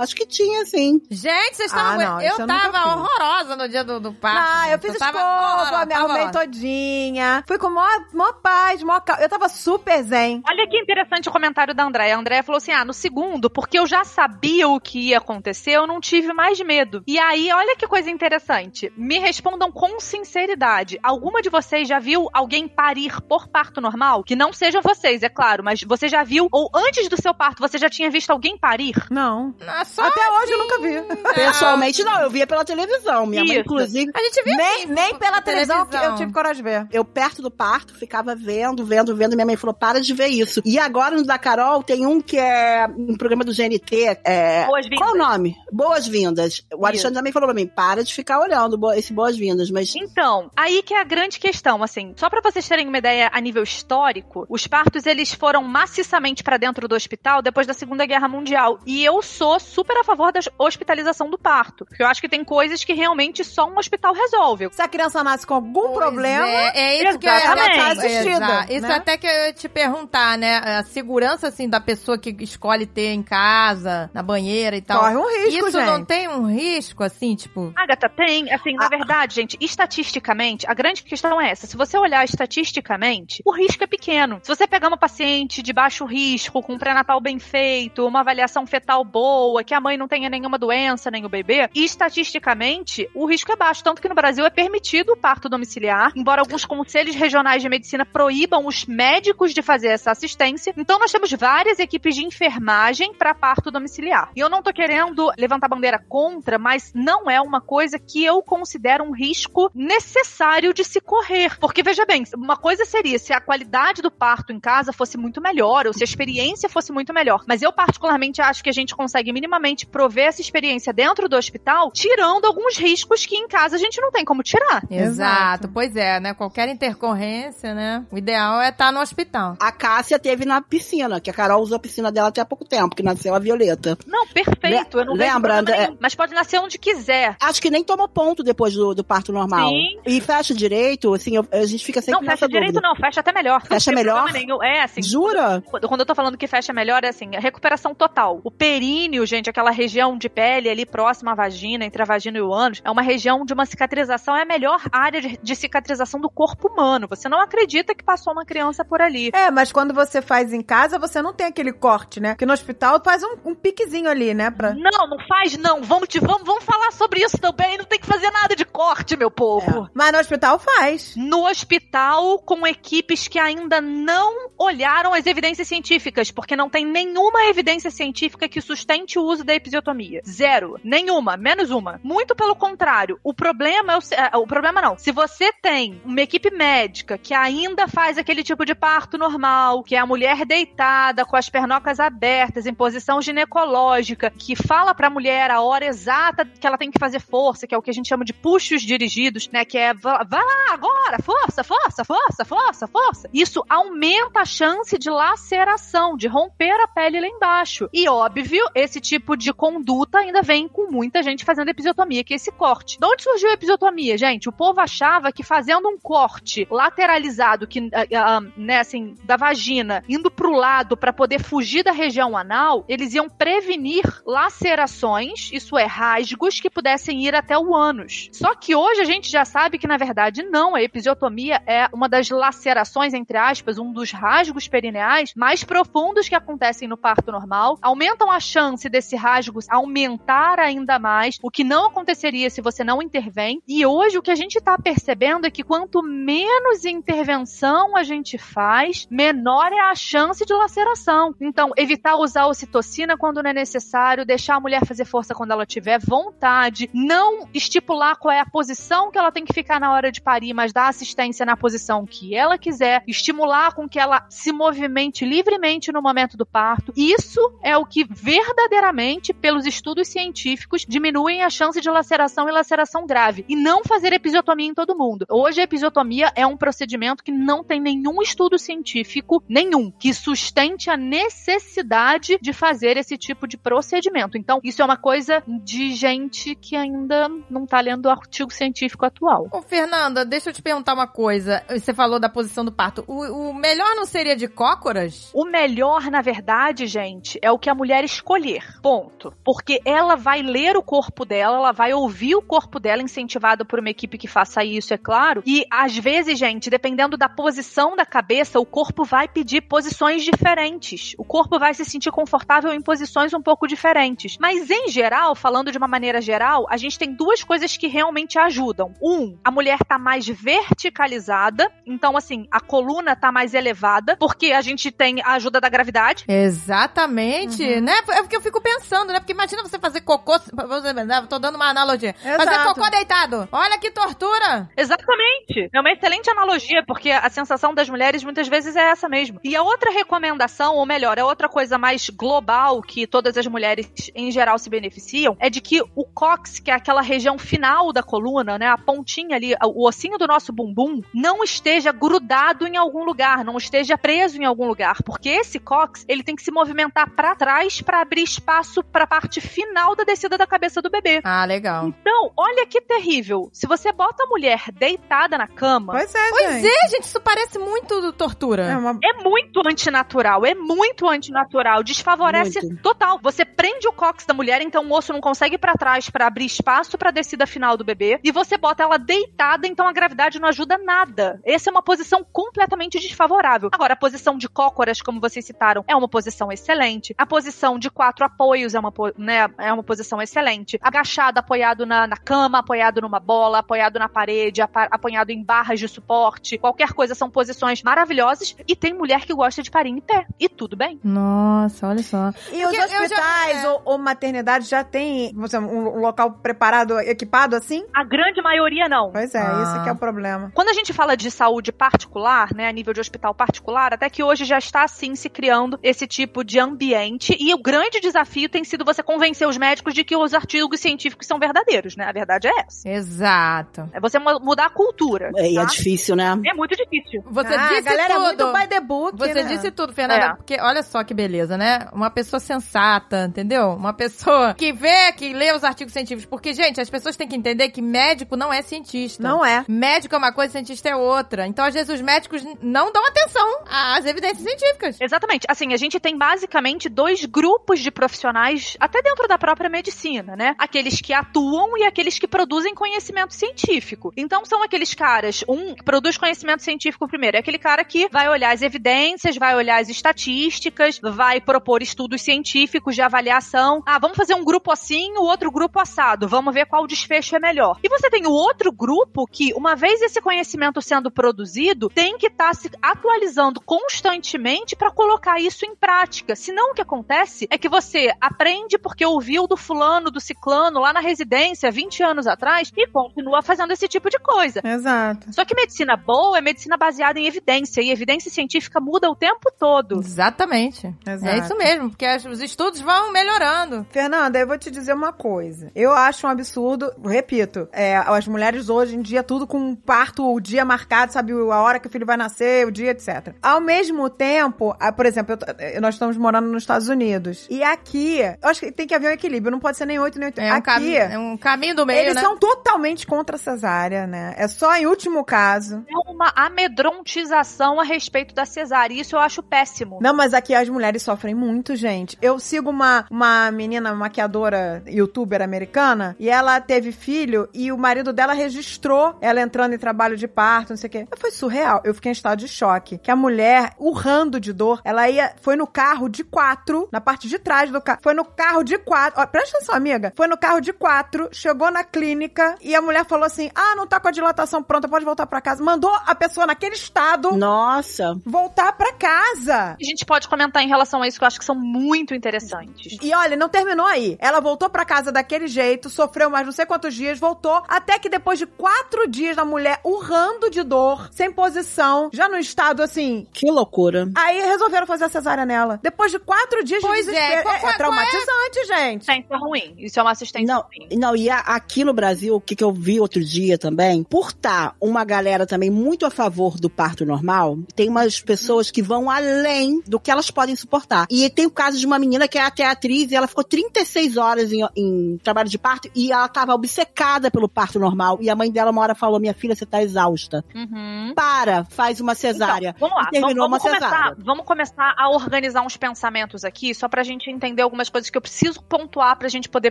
Acho 0.00 0.14
que 0.14 0.26
tinha, 0.26 0.64
sim. 0.64 1.00
Gente, 1.10 1.56
vocês 1.56 1.70
estavam. 1.70 2.00
Ah, 2.00 2.04
não, 2.04 2.20
eu 2.20 2.36
eu 2.38 2.46
tava 2.46 2.88
horrorosa 2.88 3.56
no 3.56 3.68
dia 3.68 3.82
do, 3.82 4.00
do 4.00 4.12
parto. 4.12 4.38
Ah, 4.40 4.70
eu 4.70 4.78
fiz 4.78 4.96
tava 4.98 5.18
escova, 5.18 5.62
horrorosa, 5.62 5.86
me 5.86 5.94
arrumei 5.94 6.30
todinha. 6.30 7.44
Fui 7.46 7.58
com 7.58 7.70
maior, 7.70 8.06
maior 8.12 8.32
paz, 8.34 8.82
maior 8.82 9.00
calma. 9.00 9.22
Eu 9.22 9.28
tava 9.28 9.48
super 9.48 10.02
zen. 10.02 10.42
Olha 10.48 10.68
que 10.68 10.78
interessante 10.78 11.28
o 11.28 11.32
comentário 11.32 11.74
da 11.74 11.84
Andréia. 11.84 12.16
A 12.16 12.18
Andréia 12.18 12.42
falou 12.42 12.58
assim: 12.58 12.72
ah, 12.72 12.84
no 12.84 12.92
segundo, 12.92 13.48
porque 13.50 13.78
eu 13.78 13.86
já 13.86 14.04
sabia 14.04 14.68
o 14.68 14.80
que 14.80 15.08
ia 15.10 15.18
acontecer, 15.18 15.72
eu 15.72 15.86
não 15.86 16.00
tive 16.00 16.32
mais 16.32 16.60
medo. 16.60 17.02
E 17.06 17.18
aí, 17.18 17.50
olha 17.52 17.76
que 17.76 17.86
coisa 17.86 18.10
interessante. 18.10 18.92
Me 18.96 19.18
respondam 19.18 19.70
com 19.72 19.98
sinceridade. 20.00 20.98
Alguma 21.02 21.42
de 21.42 21.48
vocês 21.48 21.88
já 21.88 21.98
viu 21.98 22.28
alguém 22.32 22.68
parir 22.68 23.20
por 23.22 23.48
parto 23.48 23.80
normal? 23.80 24.22
Que 24.24 24.36
não 24.36 24.52
sejam 24.52 24.82
vocês, 24.82 25.22
é 25.22 25.28
claro, 25.28 25.64
mas 25.64 25.80
você 25.82 26.08
já 26.08 26.22
viu, 26.22 26.48
ou 26.52 26.70
antes 26.74 27.08
do 27.08 27.20
seu 27.20 27.34
parto, 27.34 27.60
você 27.60 27.78
já 27.78 27.88
tinha 27.88 28.10
visto 28.10 28.30
alguém 28.30 28.58
parir? 28.58 28.94
Não. 29.16 29.54
Não, 29.58 29.66
Ah, 29.68 29.84
só 29.84 30.02
Até 30.06 30.20
hoje 30.30 30.52
eu 30.52 30.58
nunca 30.58 30.78
vi. 30.78 31.34
Pessoalmente, 31.34 32.04
não, 32.04 32.20
eu 32.20 32.30
via 32.30 32.46
pela 32.46 32.64
televisão. 32.64 33.24
Minha 33.26 33.42
mãe, 33.44 33.52
Isso. 33.52 33.60
inclusive, 33.60 34.10
A 34.14 34.18
gente 34.20 34.42
viu 34.44 34.56
Nem, 34.56 34.86
nem 34.86 35.14
pela 35.18 35.40
televisão, 35.40 35.84
que 35.84 35.90
televisão. 35.92 36.12
eu 36.12 36.18
tive 36.18 36.32
coragem 36.32 36.62
de 36.62 36.62
ver. 36.70 36.86
eu 36.92 37.04
perto 37.04 37.40
do 37.40 37.50
parto 37.50 37.94
ficava 37.94 38.34
vendo, 38.34 38.84
vendo, 38.84 39.16
vendo. 39.16 39.34
Minha 39.34 39.46
mãe 39.46 39.56
falou: 39.56 39.74
para 39.74 40.00
de 40.00 40.12
ver 40.12 40.28
isso. 40.28 40.60
E 40.64 40.78
agora 40.78 41.16
no 41.16 41.24
da 41.24 41.38
Carol 41.38 41.82
tem 41.82 42.06
um 42.06 42.20
que 42.20 42.36
é 42.38 42.86
um 42.96 43.16
programa 43.16 43.42
do 43.44 43.52
GNT. 43.54 44.18
É, 44.24 44.66
Boas-vindas. 44.66 44.98
Qual 44.98 45.14
o 45.14 45.18
nome? 45.18 45.56
Boas-vindas. 45.72 46.62
O 46.74 46.84
Alexandre 46.86 47.14
também 47.16 47.32
falou 47.32 47.46
pra 47.48 47.54
mim: 47.54 47.66
para 47.66 48.04
de 48.04 48.12
ficar 48.14 48.38
olhando 48.40 48.78
esse 48.92 49.12
boas-vindas. 49.12 49.70
Mas 49.70 49.94
Então, 49.96 50.50
aí 50.56 50.82
que 50.82 50.92
é 50.94 51.00
a 51.00 51.04
grande 51.04 51.38
questão, 51.38 51.82
assim, 51.82 52.12
só 52.16 52.28
pra 52.28 52.40
vocês 52.42 52.68
terem 52.68 52.86
uma 52.86 52.98
ideia 52.98 53.30
a 53.32 53.40
nível 53.40 53.62
histórico, 53.62 54.46
os 54.48 54.66
partos 54.66 55.06
eles 55.06 55.32
foram 55.32 55.62
maciçamente 55.62 56.42
pra 56.42 56.56
dentro 56.56 56.86
do 56.86 56.94
hospital 56.94 57.40
depois 57.42 57.66
da 57.66 57.72
Segunda 57.74 58.04
Guerra 58.04 58.28
Mundial, 58.28 58.78
e 58.86 59.05
eu 59.06 59.22
sou 59.22 59.58
super 59.60 59.96
a 59.96 60.04
favor 60.04 60.32
da 60.32 60.40
hospitalização 60.58 61.30
do 61.30 61.38
parto, 61.38 61.84
porque 61.86 62.02
eu 62.02 62.06
acho 62.06 62.20
que 62.20 62.28
tem 62.28 62.44
coisas 62.44 62.84
que 62.84 62.92
realmente 62.92 63.44
só 63.44 63.66
um 63.66 63.78
hospital 63.78 64.12
resolve. 64.14 64.68
Se 64.72 64.82
a 64.82 64.88
criança 64.88 65.22
nasce 65.22 65.46
com 65.46 65.54
algum 65.54 65.86
Pois 65.88 65.96
problema, 65.96 66.46
É, 66.46 66.78
é 66.78 67.08
isso 67.08 67.18
que 67.18 67.26
eu 67.26 67.32
ia 67.32 67.36
Exatamente. 67.36 67.78
Ela 67.78 67.86
tá 67.86 67.92
assistida, 67.92 68.30
Exato. 68.30 68.72
Isso 68.72 68.88
né? 68.88 68.94
até 68.94 69.16
que 69.16 69.26
eu 69.26 69.30
ia 69.30 69.52
te 69.52 69.68
perguntar, 69.68 70.38
né? 70.38 70.56
A 70.58 70.82
segurança, 70.84 71.48
assim, 71.48 71.68
da 71.68 71.80
pessoa 71.80 72.18
que 72.18 72.34
escolhe 72.40 72.86
ter 72.86 73.12
em 73.12 73.22
casa, 73.22 74.10
na 74.12 74.22
banheira 74.22 74.76
e 74.76 74.82
tal. 74.82 75.00
corre 75.00 75.16
um 75.16 75.44
risco, 75.44 75.68
Isso 75.68 75.78
gente. 75.78 75.86
não 75.86 76.04
tem 76.04 76.28
um 76.28 76.46
risco, 76.46 77.02
assim, 77.04 77.34
tipo. 77.34 77.72
Agatha, 77.76 78.08
tem, 78.08 78.52
assim, 78.52 78.74
na 78.74 78.88
verdade, 78.88 79.34
gente, 79.34 79.56
estatisticamente, 79.60 80.66
a 80.68 80.74
grande 80.74 81.02
questão 81.02 81.40
é 81.40 81.50
essa. 81.50 81.66
Se 81.66 81.76
você 81.76 81.96
olhar 81.98 82.24
estatisticamente, 82.24 83.42
o 83.44 83.52
risco 83.52 83.84
é 83.84 83.86
pequeno. 83.86 84.40
Se 84.42 84.48
você 84.54 84.66
pegar 84.66 84.88
uma 84.88 84.96
paciente 84.96 85.62
de 85.62 85.72
baixo 85.72 86.04
risco, 86.04 86.62
com 86.62 86.74
um 86.74 86.78
pré-natal 86.78 87.20
bem 87.20 87.38
feito, 87.38 88.06
uma 88.06 88.20
avaliação 88.20 88.66
fetal 88.66 88.95
boa, 89.04 89.64
que 89.64 89.74
a 89.74 89.80
mãe 89.80 89.96
não 89.96 90.08
tenha 90.08 90.28
nenhuma 90.28 90.58
doença, 90.58 91.10
nem 91.10 91.24
o 91.24 91.28
bebê, 91.28 91.68
estatisticamente, 91.74 93.08
o 93.14 93.26
risco 93.26 93.52
é 93.52 93.56
baixo. 93.56 93.82
Tanto 93.82 94.02
que 94.02 94.08
no 94.08 94.14
Brasil 94.14 94.44
é 94.44 94.50
permitido 94.50 95.12
o 95.12 95.16
parto 95.16 95.48
domiciliar, 95.48 96.12
embora 96.14 96.40
alguns 96.40 96.64
conselhos 96.64 97.14
regionais 97.14 97.62
de 97.62 97.68
medicina 97.68 98.04
proíbam 98.04 98.66
os 98.66 98.86
médicos 98.86 99.52
de 99.52 99.62
fazer 99.62 99.88
essa 99.88 100.10
assistência. 100.10 100.74
Então, 100.76 100.98
nós 100.98 101.12
temos 101.12 101.30
várias 101.32 101.78
equipes 101.78 102.14
de 102.14 102.24
enfermagem 102.24 103.12
para 103.14 103.34
parto 103.34 103.70
domiciliar. 103.70 104.30
E 104.34 104.40
eu 104.40 104.48
não 104.48 104.62
tô 104.62 104.72
querendo 104.72 105.30
levantar 105.38 105.68
bandeira 105.68 106.02
contra, 106.08 106.58
mas 106.58 106.92
não 106.94 107.30
é 107.30 107.40
uma 107.40 107.60
coisa 107.60 107.98
que 107.98 108.24
eu 108.24 108.42
considero 108.42 109.04
um 109.04 109.12
risco 109.12 109.70
necessário 109.74 110.72
de 110.72 110.84
se 110.84 111.00
correr. 111.00 111.58
Porque, 111.58 111.82
veja 111.82 112.04
bem, 112.04 112.24
uma 112.36 112.56
coisa 112.56 112.84
seria 112.84 113.18
se 113.18 113.32
a 113.32 113.40
qualidade 113.40 114.02
do 114.02 114.10
parto 114.10 114.52
em 114.52 114.60
casa 114.60 114.92
fosse 114.92 115.16
muito 115.16 115.40
melhor, 115.40 115.86
ou 115.86 115.92
se 115.92 116.02
a 116.02 116.04
experiência 116.04 116.68
fosse 116.68 116.92
muito 116.92 117.12
melhor. 117.12 117.44
Mas 117.46 117.62
eu, 117.62 117.72
particularmente, 117.72 118.40
acho 118.40 118.62
que 118.62 118.70
a 118.70 118.72
gente 118.76 118.94
consegue 118.94 119.32
minimamente 119.32 119.86
prover 119.86 120.26
essa 120.28 120.40
experiência 120.40 120.92
dentro 120.92 121.28
do 121.28 121.36
hospital, 121.36 121.90
tirando 121.92 122.44
alguns 122.44 122.76
riscos 122.76 123.26
que 123.26 123.36
em 123.36 123.48
casa 123.48 123.76
a 123.76 123.78
gente 123.78 124.00
não 124.00 124.10
tem 124.10 124.24
como 124.24 124.42
tirar. 124.42 124.82
Exato. 124.90 125.68
Pois 125.68 125.94
é, 125.96 126.20
né? 126.20 126.34
Qualquer 126.34 126.68
intercorrência, 126.68 127.74
né? 127.74 128.04
O 128.10 128.18
ideal 128.18 128.60
é 128.60 128.68
estar 128.70 128.92
no 128.92 129.00
hospital. 129.00 129.56
a 129.60 129.72
Cássia 129.72 130.18
teve 130.18 130.44
na 130.44 130.60
piscina, 130.60 131.20
que 131.20 131.30
a 131.30 131.32
Carol 131.32 131.62
usou 131.62 131.76
a 131.76 131.80
piscina 131.80 132.10
dela 132.12 132.28
até 132.28 132.40
há 132.40 132.44
pouco 132.44 132.64
tempo, 132.64 132.94
que 132.94 133.02
nasceu 133.02 133.34
a 133.34 133.38
Violeta. 133.38 133.96
Não, 134.06 134.26
perfeito. 134.26 134.96
Le- 134.96 135.02
eu 135.02 135.06
não 135.06 135.14
lembra. 135.14 135.62
Mas 136.00 136.14
pode 136.14 136.34
nascer 136.34 136.58
onde 136.60 136.78
quiser. 136.78 137.36
Acho 137.40 137.60
que 137.60 137.70
nem 137.70 137.82
tomou 137.84 138.08
ponto 138.08 138.42
depois 138.42 138.74
do, 138.74 138.94
do 138.94 139.04
parto 139.04 139.32
normal. 139.32 139.68
Sim. 139.68 139.98
E 140.06 140.20
fecha 140.20 140.54
direito, 140.54 141.12
assim, 141.14 141.36
eu- 141.36 141.46
a 141.52 141.64
gente 141.66 141.84
fica 141.84 142.00
sempre 142.00 142.20
Não, 142.20 142.30
fecha 142.30 142.46
direito 142.46 142.72
dúvida. 142.74 142.88
não, 142.88 142.96
fecha 142.96 143.20
até 143.20 143.32
melhor. 143.32 143.62
Fecha 143.66 143.92
melhor? 143.92 144.26
É, 144.62 144.82
assim, 144.82 145.02
Jura? 145.02 145.62
Quando 145.66 145.86
quando 145.88 146.00
eu 146.00 146.06
tô 146.06 146.14
falando 146.14 146.36
que 146.36 146.46
fecha 146.46 146.72
melhor, 146.72 147.04
é 147.04 147.08
assim, 147.08 147.34
a 147.36 147.40
recuperação 147.40 147.94
total. 147.94 148.40
O 148.44 148.50
períneo, 148.66 149.24
gente, 149.24 149.48
aquela 149.48 149.70
região 149.70 150.18
de 150.18 150.28
pele 150.28 150.68
ali 150.68 150.84
próxima 150.84 151.30
à 151.30 151.34
vagina, 151.36 151.84
entre 151.84 152.02
a 152.02 152.04
vagina 152.04 152.38
e 152.38 152.40
o 152.40 152.52
ânus, 152.52 152.82
é 152.84 152.90
uma 152.90 153.00
região 153.00 153.44
de 153.44 153.54
uma 153.54 153.64
cicatrização, 153.64 154.36
é 154.36 154.42
a 154.42 154.44
melhor 154.44 154.82
área 154.90 155.20
de, 155.20 155.38
de 155.40 155.54
cicatrização 155.54 156.20
do 156.20 156.28
corpo 156.28 156.66
humano. 156.68 157.06
Você 157.08 157.28
não 157.28 157.40
acredita 157.40 157.94
que 157.94 158.02
passou 158.02 158.32
uma 158.32 158.44
criança 158.44 158.84
por 158.84 159.00
ali. 159.00 159.30
É, 159.32 159.52
mas 159.52 159.70
quando 159.70 159.94
você 159.94 160.20
faz 160.20 160.52
em 160.52 160.62
casa, 160.62 160.98
você 160.98 161.22
não 161.22 161.32
tem 161.32 161.46
aquele 161.46 161.72
corte, 161.72 162.18
né? 162.18 162.30
Porque 162.30 162.44
no 162.44 162.52
hospital 162.52 163.00
faz 163.04 163.22
um, 163.22 163.50
um 163.50 163.54
piquezinho 163.54 164.10
ali, 164.10 164.34
né? 164.34 164.50
Pra... 164.50 164.74
Não, 164.74 165.08
não 165.08 165.18
faz 165.28 165.56
não. 165.56 165.82
Vamos, 165.82 166.08
te, 166.08 166.18
vamos, 166.18 166.42
vamos 166.42 166.64
falar 166.64 166.90
sobre 166.90 167.22
isso 167.22 167.38
também. 167.38 167.78
Não 167.78 167.84
tem 167.84 168.00
que 168.00 168.06
fazer 168.06 168.32
nada 168.32 168.56
de 168.56 168.64
corte, 168.64 169.16
meu 169.16 169.30
povo. 169.30 169.88
Mas 169.94 170.12
no 170.12 170.18
hospital 170.18 170.58
faz. 170.58 171.14
no 171.14 171.46
hospital 171.48 172.40
com 172.40 172.66
equipes 172.66 173.28
que 173.28 173.38
ainda 173.38 173.80
não 173.80 174.50
olharam 174.58 175.14
as 175.14 175.24
evidências 175.24 175.68
científicas, 175.68 176.32
porque 176.32 176.56
não 176.56 176.68
tem 176.68 176.84
nenhuma 176.84 177.44
evidência 177.44 177.92
científica 177.92 178.48
que 178.48 178.55
sustente 178.60 179.18
o 179.18 179.22
uso 179.22 179.44
da 179.44 179.54
episiotomia. 179.54 180.20
Zero. 180.26 180.78
Nenhuma. 180.82 181.36
Menos 181.36 181.70
uma. 181.70 182.00
Muito 182.02 182.34
pelo 182.34 182.54
contrário. 182.54 183.18
O 183.22 183.34
problema 183.34 183.94
é 183.94 183.96
o, 183.96 184.00
é, 184.12 184.36
o 184.36 184.46
problema 184.46 184.80
não. 184.80 184.98
Se 184.98 185.12
você 185.12 185.52
tem 185.52 186.00
uma 186.04 186.20
equipe 186.20 186.50
médica 186.50 187.18
que 187.18 187.34
ainda 187.34 187.88
faz 187.88 188.18
aquele 188.18 188.42
tipo 188.42 188.64
de 188.64 188.74
parto 188.74 189.18
normal, 189.18 189.82
que 189.82 189.94
é 189.94 189.98
a 189.98 190.06
mulher 190.06 190.44
deitada 190.44 191.24
com 191.24 191.36
as 191.36 191.48
pernocas 191.48 192.00
abertas 192.00 192.66
em 192.66 192.74
posição 192.74 193.20
ginecológica, 193.20 194.30
que 194.30 194.56
fala 194.56 194.94
pra 194.94 195.10
mulher 195.10 195.50
a 195.50 195.60
hora 195.60 195.86
exata 195.86 196.44
que 196.44 196.66
ela 196.66 196.78
tem 196.78 196.90
que 196.90 196.98
fazer 196.98 197.20
força, 197.20 197.66
que 197.66 197.74
é 197.74 197.78
o 197.78 197.82
que 197.82 197.90
a 197.90 197.94
gente 197.94 198.08
chama 198.08 198.24
de 198.24 198.32
puxos 198.32 198.82
dirigidos, 198.82 199.48
né, 199.48 199.64
que 199.64 199.78
é 199.78 199.92
vai 199.94 200.44
lá 200.44 200.72
agora, 200.72 201.22
força, 201.22 201.62
força, 201.62 202.04
força, 202.04 202.44
força, 202.44 202.86
força. 202.86 203.30
Isso 203.32 203.64
aumenta 203.68 204.40
a 204.40 204.44
chance 204.44 204.98
de 204.98 205.10
laceração, 205.10 206.16
de 206.16 206.28
romper 206.28 206.80
a 206.82 206.88
pele 206.88 207.20
lá 207.20 207.26
embaixo. 207.26 207.88
E 207.92 208.08
óbvio, 208.08 208.45
esse 208.74 209.00
tipo 209.00 209.36
de 209.36 209.52
conduta 209.52 210.18
ainda 210.18 210.42
vem 210.42 210.68
com 210.68 210.90
muita 210.90 211.22
gente 211.22 211.44
fazendo 211.44 211.68
episiotomia, 211.68 212.24
que 212.24 212.32
é 212.32 212.36
esse 212.36 212.50
corte. 212.52 212.98
De 212.98 213.06
onde 213.06 213.22
surgiu 213.22 213.50
a 213.50 213.54
episiotomia, 213.54 214.16
gente? 214.16 214.48
O 214.48 214.52
povo 214.52 214.80
achava 214.80 215.32
que 215.32 215.42
fazendo 215.42 215.88
um 215.88 215.98
corte 215.98 216.66
lateralizado, 216.70 217.66
que, 217.66 217.90
ah, 217.92 218.06
ah, 218.14 218.40
né, 218.56 218.80
assim, 218.80 219.14
da 219.24 219.36
vagina, 219.36 220.02
indo 220.08 220.30
pro 220.30 220.52
lado 220.52 220.96
para 220.96 221.12
poder 221.12 221.42
fugir 221.42 221.82
da 221.82 221.92
região 221.92 222.36
anal, 222.36 222.84
eles 222.88 223.14
iam 223.14 223.28
prevenir 223.28 224.04
lacerações, 224.24 225.50
isso 225.52 225.76
é, 225.78 225.84
rasgos 225.84 226.60
que 226.60 226.70
pudessem 226.70 227.24
ir 227.26 227.34
até 227.34 227.58
o 227.58 227.74
ânus. 227.74 228.28
Só 228.32 228.54
que 228.54 228.74
hoje 228.74 229.00
a 229.00 229.04
gente 229.04 229.30
já 229.30 229.44
sabe 229.44 229.78
que, 229.78 229.86
na 229.86 229.96
verdade, 229.96 230.42
não. 230.42 230.74
A 230.74 230.82
episiotomia 230.82 231.62
é 231.66 231.88
uma 231.92 232.08
das 232.08 232.30
lacerações, 232.30 233.14
entre 233.14 233.38
aspas, 233.38 233.78
um 233.78 233.92
dos 233.92 234.12
rasgos 234.12 234.68
perineais 234.68 235.32
mais 235.34 235.64
profundos 235.64 236.28
que 236.28 236.34
acontecem 236.34 236.88
no 236.88 236.96
parto 236.96 237.32
normal. 237.32 237.78
Aumentam 237.80 238.30
a 238.30 238.35
chance 238.40 238.88
desse 238.88 239.16
rasgo 239.16 239.60
aumentar 239.68 240.58
ainda 240.58 240.98
mais, 240.98 241.38
o 241.42 241.50
que 241.50 241.64
não 241.64 241.86
aconteceria 241.86 242.50
se 242.50 242.60
você 242.60 242.84
não 242.84 243.02
intervém. 243.02 243.62
E 243.66 243.84
hoje 243.86 244.18
o 244.18 244.22
que 244.22 244.30
a 244.30 244.34
gente 244.34 244.60
tá 244.60 244.76
percebendo 244.78 245.46
é 245.46 245.50
que 245.50 245.62
quanto 245.62 246.02
menos 246.02 246.84
intervenção 246.84 247.96
a 247.96 248.02
gente 248.02 248.38
faz, 248.38 249.06
menor 249.10 249.72
é 249.72 249.80
a 249.80 249.94
chance 249.94 250.44
de 250.44 250.52
laceração. 250.52 251.34
Então, 251.40 251.70
evitar 251.76 252.16
usar 252.16 252.46
ocitocina 252.46 253.16
quando 253.16 253.42
não 253.42 253.50
é 253.50 253.54
necessário, 253.54 254.26
deixar 254.26 254.56
a 254.56 254.60
mulher 254.60 254.84
fazer 254.84 255.04
força 255.04 255.34
quando 255.34 255.52
ela 255.52 255.66
tiver 255.66 255.98
vontade, 255.98 256.90
não 256.92 257.48
estipular 257.54 258.16
qual 258.16 258.32
é 258.32 258.40
a 258.40 258.46
posição 258.46 259.10
que 259.10 259.18
ela 259.18 259.32
tem 259.32 259.44
que 259.44 259.52
ficar 259.52 259.80
na 259.80 259.92
hora 259.92 260.10
de 260.10 260.20
parir, 260.20 260.54
mas 260.54 260.72
dar 260.72 260.88
assistência 260.88 261.46
na 261.46 261.56
posição 261.56 262.06
que 262.06 262.34
ela 262.34 262.58
quiser, 262.58 263.02
estimular 263.06 263.74
com 263.74 263.88
que 263.88 263.98
ela 263.98 264.26
se 264.28 264.52
movimente 264.52 265.24
livremente 265.24 265.92
no 265.92 266.02
momento 266.02 266.36
do 266.36 266.46
parto. 266.46 266.92
Isso 266.96 267.40
é 267.62 267.76
o 267.76 267.86
que 267.86 268.04
verdadeiramente, 268.26 269.32
pelos 269.32 269.66
estudos 269.66 270.08
científicos, 270.08 270.84
diminuem 270.84 271.44
a 271.44 271.48
chance 271.48 271.80
de 271.80 271.88
laceração 271.88 272.48
e 272.48 272.52
laceração 272.52 273.06
grave. 273.06 273.44
E 273.48 273.54
não 273.54 273.84
fazer 273.84 274.12
episiotomia 274.12 274.66
em 274.66 274.74
todo 274.74 274.98
mundo. 274.98 275.24
Hoje 275.30 275.60
a 275.60 275.62
episiotomia 275.64 276.32
é 276.34 276.44
um 276.44 276.56
procedimento 276.56 277.22
que 277.22 277.30
não 277.30 277.62
tem 277.62 277.80
nenhum 277.80 278.20
estudo 278.20 278.58
científico, 278.58 279.44
nenhum, 279.48 279.92
que 279.92 280.12
sustente 280.12 280.90
a 280.90 280.96
necessidade 280.96 282.36
de 282.42 282.52
fazer 282.52 282.96
esse 282.96 283.16
tipo 283.16 283.46
de 283.46 283.56
procedimento. 283.56 284.36
Então, 284.36 284.58
isso 284.64 284.82
é 284.82 284.84
uma 284.84 284.96
coisa 284.96 285.40
de 285.62 285.94
gente 285.94 286.56
que 286.56 286.74
ainda 286.74 287.28
não 287.48 287.64
tá 287.64 287.80
lendo 287.80 288.06
o 288.06 288.10
artigo 288.10 288.52
científico 288.52 289.06
atual. 289.06 289.48
Ô, 289.52 289.62
Fernanda, 289.62 290.24
deixa 290.24 290.50
eu 290.50 290.52
te 290.52 290.62
perguntar 290.62 290.94
uma 290.94 291.06
coisa. 291.06 291.62
Você 291.70 291.94
falou 291.94 292.18
da 292.18 292.28
posição 292.28 292.64
do 292.64 292.72
parto. 292.72 293.04
O, 293.06 293.50
o 293.50 293.54
melhor 293.54 293.94
não 293.94 294.04
seria 294.04 294.34
de 294.34 294.48
cócoras? 294.48 295.30
O 295.32 295.44
melhor, 295.44 296.10
na 296.10 296.22
verdade, 296.22 296.88
gente, 296.88 297.38
é 297.40 297.52
o 297.52 297.58
que 297.58 297.70
a 297.70 297.74
mulher 297.74 298.02
escolher. 298.16 298.62
Ponto. 298.82 299.32
Porque 299.44 299.80
ela 299.84 300.16
vai 300.16 300.42
ler 300.42 300.76
o 300.76 300.82
corpo 300.82 301.24
dela, 301.24 301.56
ela 301.56 301.72
vai 301.72 301.92
ouvir 301.92 302.34
o 302.34 302.42
corpo 302.42 302.78
dela, 302.80 303.02
incentivada 303.02 303.64
por 303.64 303.78
uma 303.78 303.90
equipe 303.90 304.18
que 304.18 304.26
faça 304.28 304.64
isso, 304.64 304.92
é 304.92 304.98
claro. 304.98 305.42
E 305.46 305.64
às 305.70 305.96
vezes, 305.96 306.38
gente, 306.38 306.68
dependendo 306.70 307.16
da 307.16 307.28
posição 307.28 307.94
da 307.96 308.04
cabeça, 308.06 308.58
o 308.60 308.66
corpo 308.66 309.04
vai 309.04 309.28
pedir 309.28 309.62
posições 309.62 310.24
diferentes. 310.24 311.14
O 311.18 311.24
corpo 311.24 311.58
vai 311.58 311.74
se 311.74 311.84
sentir 311.84 312.10
confortável 312.10 312.72
em 312.72 312.80
posições 312.80 313.32
um 313.34 313.40
pouco 313.42 313.66
diferentes. 313.66 314.36
Mas 314.40 314.70
em 314.70 314.88
geral, 314.88 315.34
falando 315.34 315.70
de 315.70 315.78
uma 315.78 315.88
maneira 315.88 316.20
geral, 316.20 316.66
a 316.70 316.76
gente 316.76 316.98
tem 316.98 317.12
duas 317.14 317.42
coisas 317.42 317.76
que 317.76 317.86
realmente 317.86 318.38
ajudam. 318.38 318.92
Um, 319.02 319.36
a 319.44 319.50
mulher 319.50 319.78
tá 319.86 319.98
mais 319.98 320.26
verticalizada. 320.26 321.70
Então, 321.86 322.16
assim, 322.16 322.46
a 322.50 322.60
coluna 322.60 323.14
tá 323.16 323.30
mais 323.30 323.54
elevada, 323.54 324.16
porque 324.16 324.52
a 324.52 324.60
gente 324.60 324.90
tem 324.90 325.20
a 325.22 325.34
ajuda 325.34 325.60
da 325.60 325.68
gravidade. 325.68 326.24
Exatamente, 326.28 327.62
Uhum. 327.62 327.80
né? 327.80 327.94
É 328.12 328.22
porque 328.22 328.36
eu 328.36 328.40
fico 328.40 328.60
pensando, 328.60 329.12
né? 329.12 329.20
Porque 329.20 329.32
imagina 329.32 329.62
você 329.62 329.78
fazer 329.78 330.00
cocô. 330.00 330.38
você- 330.38 330.92
né? 330.92 331.26
Tô 331.28 331.38
dando 331.38 331.56
uma 331.56 331.68
analogia. 331.68 332.14
Fazer 332.14 332.50
Exato. 332.52 332.74
cocô 332.74 332.90
deitado. 332.90 333.48
Olha 333.52 333.78
que 333.78 333.90
tortura. 333.90 334.68
Exatamente. 334.76 335.68
É 335.72 335.80
uma 335.80 335.90
excelente 335.90 336.30
analogia, 336.30 336.82
porque 336.86 337.10
a 337.10 337.28
sensação 337.30 337.74
das 337.74 337.88
mulheres 337.88 338.22
muitas 338.24 338.48
vezes 338.48 338.76
é 338.76 338.90
essa 338.90 339.08
mesmo. 339.08 339.40
E 339.42 339.54
a 339.56 339.62
outra 339.62 339.90
recomendação, 339.90 340.74
ou 340.76 340.86
melhor, 340.86 341.18
a 341.18 341.24
outra 341.24 341.48
coisa 341.48 341.78
mais 341.78 342.08
global 342.10 342.80
que 342.82 343.06
todas 343.06 343.36
as 343.36 343.46
mulheres 343.46 343.88
em 344.14 344.30
geral 344.30 344.58
se 344.58 344.70
beneficiam, 344.70 345.36
é 345.38 345.48
de 345.50 345.60
que 345.60 345.80
o 345.94 346.04
cóccix, 346.04 346.60
que 346.60 346.70
é 346.70 346.74
aquela 346.74 347.02
região 347.02 347.38
final 347.38 347.92
da 347.92 348.02
coluna, 348.02 348.58
né, 348.58 348.66
a 348.68 348.78
pontinha 348.78 349.36
ali, 349.36 349.54
o 349.64 349.86
ossinho 349.86 350.18
do 350.18 350.26
nosso 350.26 350.52
bumbum, 350.52 351.00
não 351.14 351.42
esteja 351.42 351.92
grudado 351.92 352.66
em 352.66 352.76
algum 352.76 353.04
lugar, 353.04 353.44
não 353.44 353.56
esteja 353.56 353.96
preso 353.98 354.40
em 354.40 354.44
algum 354.44 354.66
lugar, 354.66 355.02
porque 355.04 355.28
esse 355.28 355.58
cóccix, 355.58 356.04
ele 356.08 356.22
tem 356.22 356.34
que 356.36 356.42
se 356.42 356.50
movimentar 356.50 357.10
para 357.10 357.34
trás 357.34 357.80
para 357.86 358.00
abrir 358.02 358.24
espaço 358.24 358.82
para 358.82 359.04
a 359.04 359.06
parte 359.06 359.40
final 359.40 359.94
da 359.94 360.02
descida 360.04 360.36
da 360.36 360.46
cabeça 360.46 360.82
do 360.82 360.90
bebê. 360.90 361.20
Ah, 361.24 361.44
legal. 361.44 361.86
Então, 361.86 362.32
olha 362.36 362.66
que 362.66 362.80
terrível. 362.80 363.48
Se 363.52 363.66
você 363.66 363.92
bota 363.92 364.24
a 364.24 364.26
mulher 364.26 364.64
deitada 364.74 365.38
na 365.38 365.46
cama, 365.46 365.92
Pois 365.94 366.14
é, 366.14 366.30
Pois 366.30 366.52
gente. 366.62 366.66
é, 366.66 366.88
gente, 366.88 367.04
isso 367.04 367.20
parece 367.20 367.58
muito 367.58 368.12
tortura. 368.12 368.64
É 368.64 368.76
uma... 368.76 368.98
é 369.02 369.22
muito 369.22 369.62
antinatural, 369.66 370.44
é 370.44 370.54
muito 370.54 371.08
antinatural, 371.08 371.82
desfavorece 371.82 372.60
Muito. 372.60 372.82
total. 372.82 373.18
Você 373.22 373.44
prende 373.44 373.86
o 373.86 373.92
cóccix 373.92 374.26
da 374.26 374.34
mulher, 374.34 374.60
então 374.60 374.84
o 374.84 374.92
osso 374.92 375.12
não 375.12 375.20
consegue 375.20 375.54
ir 375.54 375.58
pra 375.58 375.74
trás 375.74 376.10
pra 376.10 376.26
abrir 376.26 376.46
espaço 376.46 376.98
pra 376.98 377.10
descida 377.12 377.46
final 377.46 377.76
do 377.76 377.84
bebê, 377.84 378.18
e 378.24 378.32
você 378.32 378.56
bota 378.58 378.82
ela 378.82 378.98
deitada, 378.98 379.66
então 379.66 379.86
a 379.86 379.92
gravidade 379.92 380.40
não 380.40 380.48
ajuda 380.48 380.76
nada. 380.78 381.40
Essa 381.44 381.70
é 381.70 381.72
uma 381.72 381.82
posição 381.82 382.26
completamente 382.32 382.98
desfavorável. 382.98 383.70
Agora, 383.72 383.94
a 383.94 383.96
posição 383.96 384.36
de 384.36 384.48
cócoras, 384.48 385.00
como 385.00 385.20
vocês 385.20 385.44
citaram, 385.44 385.84
é 385.86 385.94
uma 385.94 386.08
posição 386.08 386.50
excelente. 386.50 387.14
A 387.16 387.24
posição 387.26 387.75
de 387.78 387.90
quatro 387.90 388.24
apoios 388.24 388.74
é 388.74 388.80
uma, 388.80 388.92
né, 389.16 389.48
é 389.58 389.72
uma 389.72 389.82
posição 389.82 390.20
excelente. 390.20 390.78
Agachado, 390.82 391.38
apoiado 391.38 391.84
na, 391.86 392.06
na 392.06 392.16
cama, 392.16 392.58
apoiado 392.58 393.00
numa 393.00 393.20
bola, 393.20 393.58
apoiado 393.58 393.98
na 393.98 394.08
parede, 394.08 394.60
apoiado 394.62 395.30
em 395.30 395.42
barras 395.42 395.78
de 395.80 395.88
suporte, 395.88 396.58
qualquer 396.58 396.92
coisa, 396.92 397.14
são 397.14 397.30
posições 397.30 397.82
maravilhosas. 397.82 398.56
E 398.66 398.74
tem 398.76 398.92
mulher 398.94 399.24
que 399.24 399.34
gosta 399.34 399.62
de 399.62 399.70
parir 399.70 399.90
em 399.90 400.00
pé. 400.00 400.26
E 400.38 400.48
tudo 400.48 400.76
bem. 400.76 401.00
Nossa, 401.02 401.88
olha 401.88 402.02
só. 402.02 402.30
E 402.52 402.62
Porque 402.62 402.78
os 402.78 402.84
eu 402.84 402.88
já- 402.88 403.00
hospitais 403.02 403.64
é. 403.64 403.68
ou, 403.70 403.82
ou 403.84 403.98
maternidades 403.98 404.68
já 404.68 404.82
tem 404.84 405.32
você, 405.34 405.58
um, 405.58 405.96
um 405.96 406.00
local 406.00 406.32
preparado, 406.32 406.98
equipado 407.00 407.56
assim? 407.56 407.84
A 407.94 408.04
grande 408.04 408.40
maioria 408.42 408.88
não. 408.88 409.10
Pois 409.12 409.34
é, 409.34 409.40
Ah. 409.40 409.62
esse 409.62 409.82
que 409.82 409.88
é 409.88 409.92
o 409.92 409.96
problema. 409.96 410.50
Quando 410.54 410.68
a 410.68 410.72
gente 410.72 410.92
fala 410.92 411.16
de 411.16 411.30
saúde 411.30 411.72
particular, 411.72 412.54
né, 412.54 412.68
a 412.68 412.72
nível 412.72 412.92
de 412.92 413.00
hospital 413.00 413.34
particular, 413.34 413.92
até 413.94 414.08
que 414.10 414.22
hoje 414.22 414.44
já 414.44 414.58
está 414.58 414.82
assim 414.84 415.14
se 415.14 415.28
criando 415.28 415.78
esse 415.82 416.06
tipo 416.06 416.44
de 416.44 416.58
ambiente 416.58 417.36
e 417.38 417.52
o 417.54 417.58
grande 417.66 418.00
desafio 418.00 418.48
tem 418.48 418.62
sido 418.64 418.84
você 418.84 419.02
convencer 419.02 419.46
os 419.48 419.56
médicos 419.58 419.92
de 419.92 420.04
que 420.04 420.16
os 420.16 420.32
artigos 420.32 420.78
científicos 420.80 421.26
são 421.26 421.38
verdadeiros, 421.38 421.96
né? 421.96 422.04
A 422.04 422.12
verdade 422.12 422.46
é 422.46 422.60
essa. 422.60 422.88
Exato. 422.88 423.90
É 423.92 423.98
você 424.00 424.18
mu- 424.20 424.38
mudar 424.40 424.66
a 424.66 424.70
cultura. 424.70 425.32
É, 425.36 425.50
e 425.50 425.58
é 425.58 425.60
tá? 425.60 425.66
difícil, 425.66 426.14
né? 426.14 426.36
É 426.46 426.54
muito 426.54 426.76
difícil. 426.76 427.22
Você 427.28 427.54
ah, 427.54 427.68
disse 427.68 427.82
galera 427.82 428.14
tudo. 428.14 428.22
é 428.24 428.26
muito 428.26 428.52
by 428.52 428.68
the 428.68 428.80
book, 428.80 429.18
Você 429.18 429.34
né? 429.34 429.42
disse 429.44 429.70
tudo, 429.72 429.92
Fernanda, 429.92 430.26
É. 430.26 430.34
porque 430.36 430.56
olha 430.60 430.82
só 430.82 431.02
que 431.02 431.12
beleza, 431.12 431.56
né? 431.58 431.88
Uma 431.92 432.08
pessoa 432.10 432.38
sensata, 432.38 433.24
entendeu? 433.28 433.70
Uma 433.70 433.92
pessoa 433.92 434.54
que 434.58 434.72
vê, 434.72 435.12
que 435.12 435.32
lê 435.32 435.52
os 435.52 435.64
artigos 435.64 435.92
científicos. 435.92 436.26
Porque, 436.26 436.52
gente, 436.52 436.80
as 436.80 436.88
pessoas 436.88 437.16
têm 437.16 437.26
que 437.26 437.34
entender 437.36 437.68
que 437.70 437.82
médico 437.82 438.36
não 438.36 438.52
é 438.52 438.62
cientista. 438.62 439.22
Não 439.22 439.44
é. 439.44 439.64
Médico 439.68 440.14
é 440.14 440.18
uma 440.18 440.32
coisa, 440.32 440.52
cientista 440.52 440.88
é 440.88 440.94
outra. 440.96 441.46
Então, 441.46 441.64
às 441.64 441.74
vezes, 441.74 441.92
os 441.92 442.00
médicos 442.00 442.44
não 442.62 442.92
dão 442.92 443.04
atenção 443.06 443.64
às 443.68 444.06
evidências 444.06 444.42
científicas. 444.42 445.00
Exatamente. 445.00 445.46
Assim, 445.48 445.72
a 445.72 445.76
gente 445.76 445.98
tem 445.98 446.16
basicamente 446.16 446.88
dois 446.88 447.24
grupos 447.24 447.55
de 447.76 447.90
profissionais, 447.90 448.76
até 448.80 449.02
dentro 449.02 449.28
da 449.28 449.36
própria 449.36 449.68
medicina, 449.68 450.34
né? 450.36 450.54
Aqueles 450.58 451.00
que 451.00 451.12
atuam 451.12 451.76
e 451.76 451.84
aqueles 451.84 452.18
que 452.18 452.26
produzem 452.26 452.74
conhecimento 452.74 453.34
científico. 453.34 454.12
Então, 454.16 454.44
são 454.44 454.62
aqueles 454.62 454.94
caras, 454.94 455.44
um 455.48 455.74
que 455.74 455.82
produz 455.82 456.16
conhecimento 456.16 456.62
científico 456.62 457.06
primeiro, 457.06 457.36
é 457.36 457.40
aquele 457.40 457.58
cara 457.58 457.84
que 457.84 458.08
vai 458.08 458.28
olhar 458.28 458.52
as 458.52 458.62
evidências, 458.62 459.36
vai 459.36 459.54
olhar 459.54 459.80
as 459.80 459.88
estatísticas, 459.88 461.00
vai 461.02 461.40
propor 461.40 461.82
estudos 461.82 462.22
científicos 462.22 462.94
de 462.94 463.02
avaliação. 463.02 463.82
Ah, 463.84 463.98
vamos 463.98 464.16
fazer 464.16 464.34
um 464.34 464.44
grupo 464.44 464.72
assim, 464.72 465.12
o 465.18 465.24
outro 465.24 465.50
grupo 465.50 465.80
assado. 465.80 466.28
Vamos 466.28 466.54
ver 466.54 466.66
qual 466.66 466.86
desfecho 466.86 467.36
é 467.36 467.40
melhor. 467.40 467.78
E 467.82 467.88
você 467.88 468.08
tem 468.08 468.26
o 468.26 468.32
outro 468.32 468.72
grupo 468.72 469.26
que, 469.26 469.52
uma 469.54 469.74
vez 469.74 470.00
esse 470.02 470.20
conhecimento 470.20 470.80
sendo 470.80 471.10
produzido, 471.10 471.88
tem 471.88 472.16
que 472.16 472.28
estar 472.28 472.54
se 472.54 472.70
atualizando 472.80 473.60
constantemente 473.60 474.76
para 474.76 474.90
colocar 474.90 475.40
isso 475.40 475.66
em 475.66 475.74
prática. 475.74 476.36
Senão 476.36 476.70
o 476.70 476.74
que 476.74 476.82
acontece 476.82 477.45
é 477.50 477.58
que 477.58 477.68
você 477.68 478.12
aprende 478.20 478.78
porque 478.78 479.04
ouviu 479.04 479.46
do 479.46 479.56
fulano, 479.56 480.10
do 480.10 480.20
ciclano 480.20 480.80
lá 480.80 480.92
na 480.92 481.00
residência 481.00 481.70
20 481.70 482.02
anos 482.02 482.26
atrás 482.26 482.72
e 482.76 482.86
continua 482.86 483.42
fazendo 483.42 483.72
esse 483.72 483.88
tipo 483.88 484.10
de 484.10 484.18
coisa. 484.18 484.60
Exato. 484.64 485.32
Só 485.32 485.44
que 485.44 485.54
medicina 485.54 485.96
boa 485.96 486.38
é 486.38 486.40
medicina 486.40 486.76
baseada 486.76 487.18
em 487.18 487.26
evidência 487.26 487.80
e 487.80 487.90
evidência 487.90 488.30
científica 488.30 488.80
muda 488.80 489.10
o 489.10 489.16
tempo 489.16 489.50
todo. 489.58 490.00
Exatamente. 490.00 490.94
Exato. 491.06 491.34
É 491.34 491.38
isso 491.38 491.56
mesmo, 491.56 491.90
porque 491.90 492.06
os 492.28 492.40
estudos 492.40 492.80
vão 492.80 493.12
melhorando. 493.12 493.86
Fernanda, 493.90 494.38
eu 494.38 494.46
vou 494.46 494.58
te 494.58 494.70
dizer 494.70 494.94
uma 494.94 495.12
coisa. 495.12 495.70
Eu 495.74 495.92
acho 495.92 496.26
um 496.26 496.30
absurdo, 496.30 496.92
repito, 497.04 497.68
é, 497.72 497.96
as 497.96 498.28
mulheres 498.28 498.68
hoje 498.68 498.96
em 498.96 499.02
dia, 499.02 499.22
tudo 499.22 499.46
com 499.46 499.74
parto, 499.74 500.32
o 500.32 500.40
dia 500.40 500.64
marcado, 500.64 501.12
sabe, 501.12 501.32
a 501.32 501.62
hora 501.62 501.78
que 501.78 501.86
o 501.86 501.90
filho 501.90 502.06
vai 502.06 502.16
nascer, 502.16 502.66
o 502.66 502.70
dia, 502.70 502.90
etc. 502.90 503.34
Ao 503.42 503.60
mesmo 503.60 504.08
tempo, 504.10 504.76
por 504.96 505.06
exemplo, 505.06 505.36
eu 505.74 505.80
nós 505.80 505.94
estamos 505.94 506.16
morando 506.16 506.48
nos 506.48 506.62
Estados 506.62 506.88
Unidos. 506.88 507.35
E 507.50 507.62
aqui, 507.62 508.18
eu 508.20 508.48
acho 508.48 508.60
que 508.60 508.72
tem 508.72 508.86
que 508.86 508.94
haver 508.94 509.08
um 509.10 509.12
equilíbrio, 509.12 509.50
não 509.50 509.60
pode 509.60 509.76
ser 509.76 509.86
nem 509.86 509.98
8 509.98 510.18
nem 510.18 510.26
8. 510.28 510.40
É 510.40 510.52
um, 510.52 510.56
aqui, 510.56 510.62
cami- 510.66 510.94
é 510.96 511.18
um 511.18 511.36
caminho 511.36 511.74
do 511.74 511.86
meio, 511.86 512.00
eles 512.00 512.14
né? 512.14 512.20
são 512.20 512.36
totalmente 512.36 513.06
contra 513.06 513.36
a 513.36 513.38
cesárea, 513.38 514.06
né? 514.06 514.34
É 514.36 514.48
só 514.48 514.74
em 514.76 514.86
último 514.86 515.24
caso. 515.24 515.84
É 515.88 516.10
uma 516.10 516.32
amedrontização 516.34 517.80
a 517.80 517.84
respeito 517.84 518.34
da 518.34 518.44
cesárea. 518.44 518.94
e 518.94 519.00
Isso 519.00 519.16
eu 519.16 519.20
acho 519.20 519.42
péssimo. 519.42 519.98
Não, 520.00 520.14
mas 520.14 520.32
aqui 520.34 520.54
as 520.54 520.68
mulheres 520.68 521.02
sofrem 521.02 521.34
muito, 521.34 521.74
gente. 521.76 522.16
Eu 522.22 522.38
sigo 522.38 522.70
uma, 522.70 523.06
uma 523.10 523.50
menina 523.50 523.94
maquiadora, 523.94 524.82
youtuber 524.86 525.42
americana, 525.42 526.16
e 526.18 526.28
ela 526.28 526.60
teve 526.60 526.92
filho 526.92 527.48
e 527.52 527.70
o 527.72 527.78
marido 527.78 528.12
dela 528.12 528.32
registrou 528.32 529.16
ela 529.20 529.40
entrando 529.40 529.74
em 529.74 529.78
trabalho 529.78 530.16
de 530.16 530.26
parto, 530.28 530.70
não 530.70 530.76
sei 530.76 530.88
o 530.88 530.90
quê. 530.90 531.06
Foi 531.18 531.30
surreal. 531.30 531.80
Eu 531.84 531.94
fiquei 531.94 532.10
em 532.10 532.12
estado 532.12 532.38
de 532.38 532.48
choque. 532.48 532.98
Que 532.98 533.10
a 533.10 533.16
mulher, 533.16 533.72
urrando 533.78 534.38
de 534.40 534.52
dor, 534.52 534.80
ela 534.84 535.08
ia, 535.08 535.34
foi 535.40 535.56
no 535.56 535.66
carro 535.66 536.08
de 536.08 536.24
quatro, 536.24 536.88
na 536.92 537.00
parte 537.00 537.25
de 537.28 537.38
trás 537.38 537.70
do 537.70 537.80
carro, 537.80 538.00
foi 538.02 538.14
no 538.14 538.24
carro 538.24 538.62
de 538.62 538.78
quatro, 538.78 539.20
ó, 539.20 539.26
presta 539.26 539.56
atenção, 539.56 539.74
amiga, 539.74 540.12
foi 540.16 540.26
no 540.26 540.36
carro 540.36 540.60
de 540.60 540.72
quatro, 540.72 541.28
chegou 541.32 541.70
na 541.70 541.84
clínica 541.84 542.56
e 542.60 542.74
a 542.74 542.82
mulher 542.82 543.04
falou 543.04 543.24
assim, 543.24 543.50
ah, 543.54 543.74
não 543.76 543.86
tá 543.86 544.00
com 544.00 544.08
a 544.08 544.10
dilatação 544.10 544.62
pronta, 544.62 544.88
pode 544.88 545.04
voltar 545.04 545.26
pra 545.26 545.40
casa. 545.40 545.62
Mandou 545.62 545.92
a 546.06 546.14
pessoa 546.14 546.46
naquele 546.46 546.74
estado 546.74 547.32
Nossa. 547.36 548.16
voltar 548.24 548.72
pra 548.72 548.92
casa. 548.92 549.76
A 549.80 549.84
gente 549.84 550.04
pode 550.04 550.28
comentar 550.28 550.62
em 550.62 550.68
relação 550.68 551.02
a 551.02 551.08
isso 551.08 551.18
que 551.18 551.24
eu 551.24 551.26
acho 551.26 551.38
que 551.38 551.44
são 551.44 551.54
muito 551.54 552.14
interessantes. 552.14 552.98
E 553.02 553.14
olha, 553.14 553.36
não 553.36 553.48
terminou 553.48 553.86
aí. 553.86 554.16
Ela 554.20 554.40
voltou 554.40 554.68
pra 554.68 554.84
casa 554.84 555.10
daquele 555.12 555.46
jeito, 555.46 555.90
sofreu 555.90 556.30
mais 556.30 556.46
não 556.46 556.52
sei 556.52 556.66
quantos 556.66 556.94
dias, 556.94 557.18
voltou, 557.18 557.62
até 557.68 557.98
que 557.98 558.08
depois 558.08 558.38
de 558.38 558.46
quatro 558.46 559.08
dias 559.08 559.36
da 559.36 559.44
mulher 559.44 559.80
urrando 559.84 560.50
de 560.50 560.62
dor, 560.62 561.08
sem 561.12 561.30
posição, 561.30 562.10
já 562.12 562.28
no 562.28 562.36
estado 562.36 562.82
assim. 562.82 563.26
Que 563.32 563.50
loucura. 563.50 564.08
Aí 564.14 564.40
resolveram 564.40 564.86
fazer 564.86 565.04
a 565.04 565.08
cesárea 565.08 565.44
nela. 565.44 565.78
Depois 565.82 566.10
de 566.10 566.18
quatro 566.18 566.62
dias 566.64 566.80
Pois 566.82 567.06
de 567.06 567.12
é, 567.16 567.42
qual- 567.42 567.54
É, 567.54 567.58
qual- 567.60 567.72
é 567.72 567.76
traumatizante, 567.76 568.66
gente. 568.66 568.96
Assistência 569.10 569.34
é 569.34 569.36
ruim. 569.38 569.74
Isso 569.78 569.98
é 569.98 570.02
uma 570.02 570.10
assistência 570.12 570.46
Não, 570.54 570.62
ruim. 570.62 570.88
não, 570.98 571.16
e 571.16 571.28
a- 571.30 571.38
aqui 571.40 571.84
no 571.84 571.92
Brasil, 571.92 572.34
o 572.36 572.40
que, 572.40 572.54
que 572.56 572.64
eu 572.64 572.72
vi 572.72 573.00
outro 573.00 573.22
dia 573.24 573.56
também, 573.58 574.02
por 574.02 574.28
estar 574.28 574.74
uma 574.80 575.04
galera 575.04 575.46
também 575.46 575.70
muito 575.70 576.04
a 576.06 576.10
favor 576.10 576.56
do 576.58 576.68
parto 576.70 577.04
normal, 577.04 577.58
tem 577.74 577.88
umas 577.88 578.20
pessoas 578.20 578.70
que 578.70 578.82
vão 578.82 579.10
além 579.10 579.80
do 579.86 579.98
que 580.00 580.10
elas 580.10 580.30
podem 580.30 580.54
suportar. 580.56 581.06
E 581.10 581.28
tem 581.30 581.46
o 581.46 581.50
caso 581.50 581.78
de 581.78 581.86
uma 581.86 581.98
menina 581.98 582.26
que 582.28 582.38
é 582.38 582.42
até 582.42 582.64
atriz 582.66 583.10
e 583.10 583.14
ela 583.16 583.26
ficou 583.26 583.44
36 583.44 584.16
horas 584.16 584.52
em, 584.52 584.66
em 584.76 585.18
trabalho 585.22 585.48
de 585.48 585.58
parto 585.58 585.88
e 585.94 586.12
ela 586.12 586.28
tava 586.28 586.54
obcecada 586.54 587.30
pelo 587.30 587.48
parto 587.48 587.78
normal. 587.78 588.18
E 588.20 588.28
a 588.30 588.36
mãe 588.36 588.50
dela 588.50 588.70
uma 588.70 588.82
hora 588.82 588.94
falou: 588.94 589.18
Minha 589.20 589.34
filha, 589.34 589.54
você 589.54 589.64
tá 589.66 589.82
exausta. 589.82 590.44
Uhum. 590.54 591.12
Para, 591.14 591.64
faz 591.64 592.00
uma 592.00 592.14
cesárea. 592.14 592.74
Então, 592.76 592.88
vamos 592.88 593.02
lá, 593.04 593.08
E 593.08 593.12
terminou 593.12 593.48
vamos, 593.48 593.62
vamos 593.62 593.64
uma 593.64 593.78
começar, 593.78 593.96
cesárea. 593.98 594.16
vamos 594.24 594.44
começar 594.46 594.94
a 594.98 595.08
organizar 595.10 595.62
uns 595.62 595.76
pensamentos 595.76 596.44
aqui, 596.44 596.74
só 596.74 596.88
pra 596.88 596.95
gente 597.02 597.30
entender 597.30 597.62
algumas 597.62 597.88
coisas 597.88 598.10
que 598.10 598.16
eu 598.16 598.22
preciso 598.22 598.62
pontuar 598.62 599.18
pra 599.18 599.28
gente 599.28 599.48
poder 599.48 599.70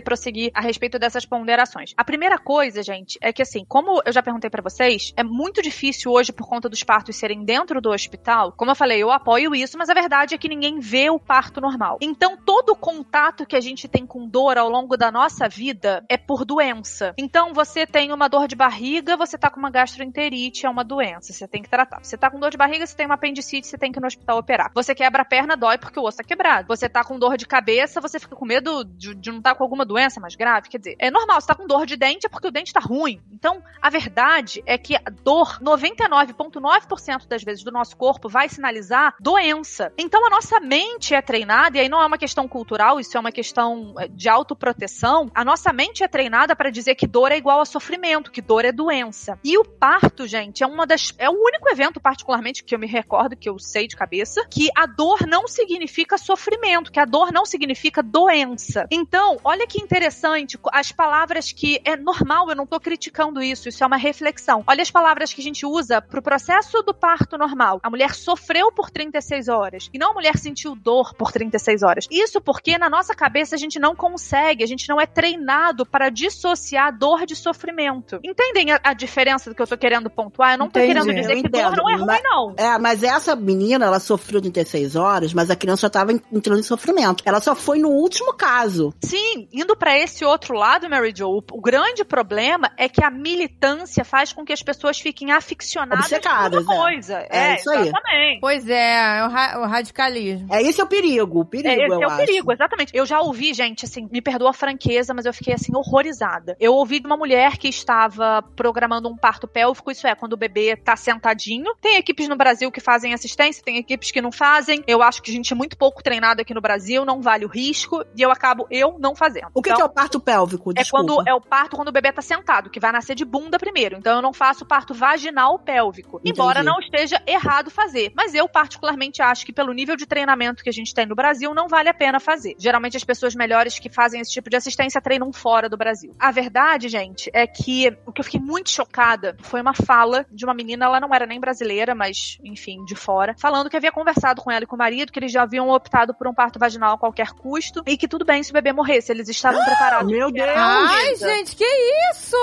prosseguir 0.00 0.50
a 0.54 0.60
respeito 0.60 0.98
dessas 0.98 1.24
ponderações. 1.24 1.92
A 1.96 2.04
primeira 2.04 2.38
coisa, 2.38 2.82
gente, 2.82 3.18
é 3.20 3.32
que 3.32 3.42
assim, 3.42 3.64
como 3.66 4.02
eu 4.04 4.12
já 4.12 4.22
perguntei 4.22 4.50
pra 4.50 4.62
vocês, 4.62 5.12
é 5.16 5.22
muito 5.22 5.62
difícil 5.62 6.12
hoje 6.12 6.32
por 6.32 6.48
conta 6.48 6.68
dos 6.68 6.82
partos 6.82 7.16
serem 7.16 7.44
dentro 7.44 7.80
do 7.80 7.90
hospital. 7.90 8.52
Como 8.52 8.70
eu 8.70 8.76
falei, 8.76 9.02
eu 9.02 9.10
apoio 9.10 9.54
isso, 9.54 9.78
mas 9.78 9.88
a 9.88 9.94
verdade 9.94 10.34
é 10.34 10.38
que 10.38 10.48
ninguém 10.48 10.78
vê 10.78 11.10
o 11.10 11.18
parto 11.18 11.60
normal. 11.60 11.98
Então, 12.00 12.36
todo 12.36 12.70
o 12.70 12.76
contato 12.76 13.46
que 13.46 13.56
a 13.56 13.60
gente 13.60 13.88
tem 13.88 14.06
com 14.06 14.28
dor 14.28 14.58
ao 14.58 14.68
longo 14.68 14.96
da 14.96 15.10
nossa 15.10 15.48
vida 15.48 16.04
é 16.08 16.16
por 16.16 16.44
doença. 16.44 17.14
Então, 17.18 17.52
você 17.52 17.86
tem 17.86 18.12
uma 18.12 18.28
dor 18.28 18.46
de 18.46 18.56
barriga, 18.56 19.16
você 19.16 19.36
tá 19.36 19.50
com 19.50 19.58
uma 19.58 19.70
gastroenterite 19.70 20.66
é 20.66 20.70
uma 20.70 20.84
doença, 20.84 21.32
você 21.32 21.46
tem 21.48 21.62
que 21.62 21.68
tratar. 21.68 22.02
Você 22.02 22.16
tá 22.16 22.30
com 22.30 22.38
dor 22.38 22.50
de 22.50 22.56
barriga, 22.56 22.86
você 22.86 22.96
tem 22.96 23.06
uma 23.06 23.14
apendicite, 23.14 23.66
você 23.66 23.78
tem 23.78 23.90
que 23.90 23.98
ir 23.98 24.00
no 24.00 24.06
hospital 24.06 24.38
operar. 24.38 24.70
Você 24.74 24.94
quebra 24.94 25.22
a 25.22 25.24
perna, 25.24 25.56
dói 25.56 25.78
porque 25.78 25.98
o 25.98 26.04
osso 26.04 26.18
tá 26.18 26.24
quebrado. 26.24 26.68
Você 26.68 26.88
tá 26.88 27.04
com 27.04 27.15
dor 27.18 27.36
de 27.36 27.46
cabeça, 27.46 28.00
você 28.00 28.18
fica 28.18 28.36
com 28.36 28.44
medo 28.44 28.84
de, 28.84 29.14
de 29.14 29.30
não 29.30 29.38
estar 29.38 29.50
tá 29.50 29.56
com 29.56 29.62
alguma 29.62 29.84
doença 29.84 30.20
mais 30.20 30.34
grave. 30.34 30.68
Quer 30.68 30.78
dizer, 30.78 30.96
é 30.98 31.10
normal, 31.10 31.40
você 31.40 31.46
tá 31.46 31.54
com 31.54 31.66
dor 31.66 31.86
de 31.86 31.96
dente 31.96 32.26
é 32.26 32.28
porque 32.28 32.48
o 32.48 32.50
dente 32.50 32.72
tá 32.72 32.80
ruim. 32.80 33.20
Então, 33.32 33.62
a 33.80 33.90
verdade 33.90 34.62
é 34.66 34.76
que 34.78 34.96
a 34.96 35.10
dor, 35.22 35.58
99,9% 35.60 37.26
das 37.28 37.42
vezes 37.42 37.64
do 37.64 37.70
nosso 37.70 37.96
corpo 37.96 38.28
vai 38.28 38.48
sinalizar 38.48 39.14
doença. 39.20 39.92
Então, 39.98 40.26
a 40.26 40.30
nossa 40.30 40.60
mente 40.60 41.14
é 41.14 41.22
treinada, 41.22 41.76
e 41.76 41.80
aí 41.80 41.88
não 41.88 42.02
é 42.02 42.06
uma 42.06 42.18
questão 42.18 42.46
cultural, 42.48 43.00
isso 43.00 43.16
é 43.16 43.20
uma 43.20 43.32
questão 43.32 43.94
é, 43.98 44.08
de 44.08 44.28
autoproteção. 44.28 45.30
A 45.34 45.44
nossa 45.44 45.72
mente 45.72 46.02
é 46.02 46.08
treinada 46.08 46.54
para 46.54 46.70
dizer 46.70 46.94
que 46.94 47.06
dor 47.06 47.32
é 47.32 47.36
igual 47.36 47.60
a 47.60 47.64
sofrimento, 47.64 48.30
que 48.30 48.42
dor 48.42 48.64
é 48.64 48.72
doença. 48.72 49.38
E 49.42 49.56
o 49.58 49.64
parto, 49.64 50.26
gente, 50.26 50.62
é 50.62 50.66
uma 50.66 50.86
das 50.86 51.14
é 51.18 51.28
o 51.28 51.32
único 51.32 51.68
evento 51.70 52.00
particularmente 52.00 52.64
que 52.64 52.74
eu 52.74 52.78
me 52.78 52.86
recordo 52.86 53.36
que 53.36 53.48
eu 53.48 53.58
sei 53.58 53.86
de 53.86 53.96
cabeça 53.96 54.46
que 54.50 54.68
a 54.76 54.86
dor 54.86 55.26
não 55.26 55.46
significa 55.46 56.18
sofrimento, 56.18 56.92
que 56.92 57.00
a 57.00 57.04
dor 57.06 57.32
não 57.32 57.46
significa 57.46 58.02
doença. 58.02 58.86
Então, 58.90 59.38
olha 59.44 59.66
que 59.66 59.80
interessante, 59.80 60.58
as 60.72 60.92
palavras 60.92 61.52
que 61.52 61.80
é 61.84 61.96
normal, 61.96 62.48
eu 62.50 62.56
não 62.56 62.66
tô 62.66 62.78
criticando 62.80 63.42
isso, 63.42 63.68
isso 63.68 63.82
é 63.82 63.86
uma 63.86 63.96
reflexão. 63.96 64.62
Olha 64.66 64.82
as 64.82 64.90
palavras 64.90 65.32
que 65.32 65.40
a 65.40 65.44
gente 65.44 65.64
usa 65.64 66.00
pro 66.02 66.20
processo 66.22 66.82
do 66.82 66.92
parto 66.92 67.38
normal. 67.38 67.80
A 67.82 67.88
mulher 67.90 68.14
sofreu 68.14 68.72
por 68.72 68.90
36 68.90 69.48
horas 69.48 69.88
e 69.92 69.98
não 69.98 70.10
a 70.10 70.14
mulher 70.14 70.36
sentiu 70.36 70.74
dor 70.74 71.14
por 71.14 71.30
36 71.32 71.82
horas. 71.82 72.06
Isso 72.10 72.40
porque 72.40 72.76
na 72.78 72.90
nossa 72.90 73.14
cabeça 73.14 73.54
a 73.54 73.58
gente 73.58 73.78
não 73.78 73.94
consegue, 73.94 74.62
a 74.64 74.66
gente 74.66 74.88
não 74.88 75.00
é 75.00 75.06
treinado 75.06 75.86
para 75.86 76.10
dissociar 76.10 76.96
dor 76.96 77.24
de 77.26 77.36
sofrimento. 77.36 78.18
Entendem 78.24 78.72
a, 78.72 78.80
a 78.82 78.92
diferença 78.92 79.48
do 79.50 79.54
que 79.56 79.62
eu 79.62 79.66
tô 79.66 79.76
querendo 79.76 80.10
pontuar? 80.10 80.52
Eu 80.54 80.58
não 80.58 80.68
tô 80.68 80.78
Entendi, 80.78 80.94
querendo 81.00 81.14
dizer 81.14 81.36
eu 81.36 81.42
que 81.42 81.48
dor 81.48 81.60
entendo, 81.60 81.76
não 81.76 81.90
é 81.90 81.94
ruim, 81.94 82.06
mas- 82.06 82.22
não. 82.22 82.54
É, 82.56 82.78
mas 82.78 83.02
essa 83.02 83.36
menina, 83.36 83.86
ela 83.86 84.00
sofreu 84.00 84.40
36 84.40 84.96
horas, 84.96 85.32
mas 85.32 85.50
a 85.50 85.56
criança 85.56 85.82
já 85.82 85.90
tava 85.90 86.12
en- 86.12 86.20
entrando 86.32 86.58
em 86.60 86.62
sofrimento. 86.62 86.95
Ela 87.24 87.40
só 87.40 87.54
foi 87.54 87.78
no 87.78 87.88
último 87.90 88.32
caso. 88.34 88.92
Sim, 89.02 89.48
indo 89.52 89.76
pra 89.76 89.98
esse 89.98 90.24
outro 90.24 90.54
lado, 90.54 90.88
Mary 90.88 91.12
Jo, 91.16 91.26
o, 91.28 91.42
o 91.52 91.60
grande 91.60 92.04
problema 92.04 92.70
é 92.76 92.88
que 92.88 93.02
a 93.04 93.10
militância 93.10 94.04
faz 94.04 94.32
com 94.32 94.44
que 94.44 94.52
as 94.52 94.62
pessoas 94.62 94.98
fiquem 94.98 95.32
aficionadas 95.32 96.06
Obcecadas, 96.06 96.64
por 96.64 96.72
uma 96.72 96.74
é. 96.74 96.78
coisa. 96.92 97.26
É 97.30 97.56
isso 97.56 97.70
aí. 97.70 97.88
exatamente. 97.88 98.40
Pois 98.40 98.68
é, 98.68 99.18
é 99.18 99.24
o, 99.24 99.28
ra- 99.28 99.60
o 99.60 99.66
radicalismo. 99.66 100.48
É 100.52 100.62
esse 100.62 100.80
é 100.80 100.84
o 100.84 100.86
perigo, 100.86 101.40
o 101.40 101.44
perigo, 101.44 101.68
É, 101.68 101.84
esse 101.86 101.94
eu 101.94 102.02
é 102.02 102.06
o 102.06 102.10
acho. 102.10 102.16
perigo, 102.16 102.52
exatamente. 102.52 102.92
Eu 102.96 103.06
já 103.06 103.20
ouvi, 103.20 103.52
gente, 103.54 103.84
assim, 103.84 104.08
me 104.10 104.20
perdoa 104.20 104.50
a 104.50 104.54
franqueza, 104.54 105.12
mas 105.14 105.26
eu 105.26 105.32
fiquei, 105.34 105.54
assim, 105.54 105.72
horrorizada. 105.74 106.56
Eu 106.60 106.74
ouvi 106.74 107.00
de 107.00 107.06
uma 107.06 107.16
mulher 107.16 107.56
que 107.58 107.68
estava 107.68 108.42
programando 108.54 109.08
um 109.08 109.16
parto 109.16 109.46
pélvico, 109.48 109.90
isso 109.90 110.06
é, 110.06 110.14
quando 110.14 110.32
o 110.34 110.36
bebê 110.36 110.76
tá 110.76 110.96
sentadinho. 110.96 111.72
Tem 111.80 111.96
equipes 111.96 112.28
no 112.28 112.36
Brasil 112.36 112.70
que 112.70 112.80
fazem 112.80 113.12
assistência, 113.14 113.62
tem 113.64 113.76
equipes 113.78 114.10
que 114.10 114.20
não 114.20 114.32
fazem. 114.32 114.82
Eu 114.86 115.02
acho 115.02 115.22
que 115.22 115.30
a 115.30 115.34
gente 115.34 115.52
é 115.52 115.56
muito 115.56 115.76
pouco 115.76 116.02
treinado 116.02 116.40
aqui 116.40 116.54
no 116.54 116.60
Brasil, 116.60 116.85
não 117.04 117.20
vale 117.20 117.44
o 117.44 117.48
risco, 117.48 118.04
e 118.16 118.22
eu 118.22 118.30
acabo 118.30 118.66
eu 118.70 118.96
não 118.98 119.14
fazendo. 119.14 119.48
O 119.54 119.62
que, 119.62 119.70
Então, 119.70 119.76
que 119.76 119.82
é 119.82 119.84
o 119.84 119.88
parto 119.88 120.20
pélvico? 120.20 120.70
É 120.70 120.82
Desculpa. 120.82 121.06
quando 121.06 121.28
é 121.28 121.34
o 121.34 121.40
parto 121.40 121.76
quando 121.76 121.88
o 121.88 121.92
bebê 121.92 122.12
tá 122.12 122.22
sentado, 122.22 122.70
que 122.70 122.80
vai 122.80 122.92
nascer 122.92 123.14
de 123.14 123.24
bunda 123.24 123.58
primeiro. 123.58 123.96
Então 123.96 124.16
eu 124.16 124.22
não 124.22 124.32
faço 124.32 124.64
parto 124.64 124.94
vaginal 124.94 125.58
pélvico. 125.58 126.18
Entendi. 126.18 126.32
Embora 126.32 126.62
não 126.62 126.78
esteja 126.78 127.20
errado 127.26 127.70
fazer. 127.70 128.12
Mas 128.14 128.34
eu, 128.34 128.48
particularmente, 128.48 129.22
acho 129.22 129.44
que 129.44 129.52
pelo 129.52 129.72
nível 129.72 129.96
de 129.96 130.06
treinamento 130.06 130.62
que 130.62 130.68
a 130.68 130.72
gente 130.72 130.94
tem 130.94 131.06
no 131.06 131.14
Brasil, 131.14 131.54
não 131.54 131.68
vale 131.68 131.88
a 131.88 131.94
pena 131.94 132.20
fazer. 132.20 132.54
Geralmente 132.58 132.96
as 132.96 133.04
pessoas 133.04 133.34
melhores 133.34 133.78
que 133.78 133.88
fazem 133.88 134.20
esse 134.20 134.32
tipo 134.32 134.50
de 134.50 134.56
assistência 134.56 135.00
treinam 135.00 135.32
fora 135.32 135.68
do 135.68 135.76
Brasil. 135.76 136.14
A 136.18 136.30
verdade, 136.30 136.88
gente, 136.88 137.30
é 137.32 137.46
que 137.46 137.96
o 138.06 138.12
que 138.12 138.20
eu 138.20 138.24
fiquei 138.24 138.40
muito 138.40 138.70
chocada 138.70 139.36
foi 139.42 139.60
uma 139.60 139.74
fala 139.74 140.26
de 140.30 140.44
uma 140.44 140.54
menina, 140.54 140.86
ela 140.86 141.00
não 141.00 141.14
era 141.14 141.26
nem 141.26 141.40
brasileira, 141.40 141.94
mas, 141.94 142.38
enfim, 142.44 142.84
de 142.84 142.94
fora, 142.94 143.34
falando 143.38 143.70
que 143.70 143.76
havia 143.76 143.92
conversado 143.92 144.42
com 144.42 144.50
ela 144.50 144.64
e 144.64 144.66
com 144.66 144.76
o 144.76 144.78
marido, 144.78 145.12
que 145.12 145.18
eles 145.18 145.32
já 145.32 145.42
haviam 145.42 145.68
optado 145.70 146.14
por 146.14 146.28
um 146.28 146.34
parto 146.34 146.58
vaginal 146.58 146.75
a 146.84 146.98
qualquer 146.98 147.30
custo, 147.32 147.82
e 147.86 147.96
que 147.96 148.08
tudo 148.08 148.24
bem 148.24 148.42
se 148.42 148.50
o 148.50 148.54
bebê 148.54 148.72
morresse, 148.72 149.12
eles 149.12 149.28
estavam 149.28 149.62
preparados. 149.64 150.10
Meu 150.10 150.30
Deus! 150.30 150.48
Ai, 150.54 151.08
Luísa. 151.08 151.28
gente, 151.28 151.56
que 151.56 151.64
isso? 152.12 152.36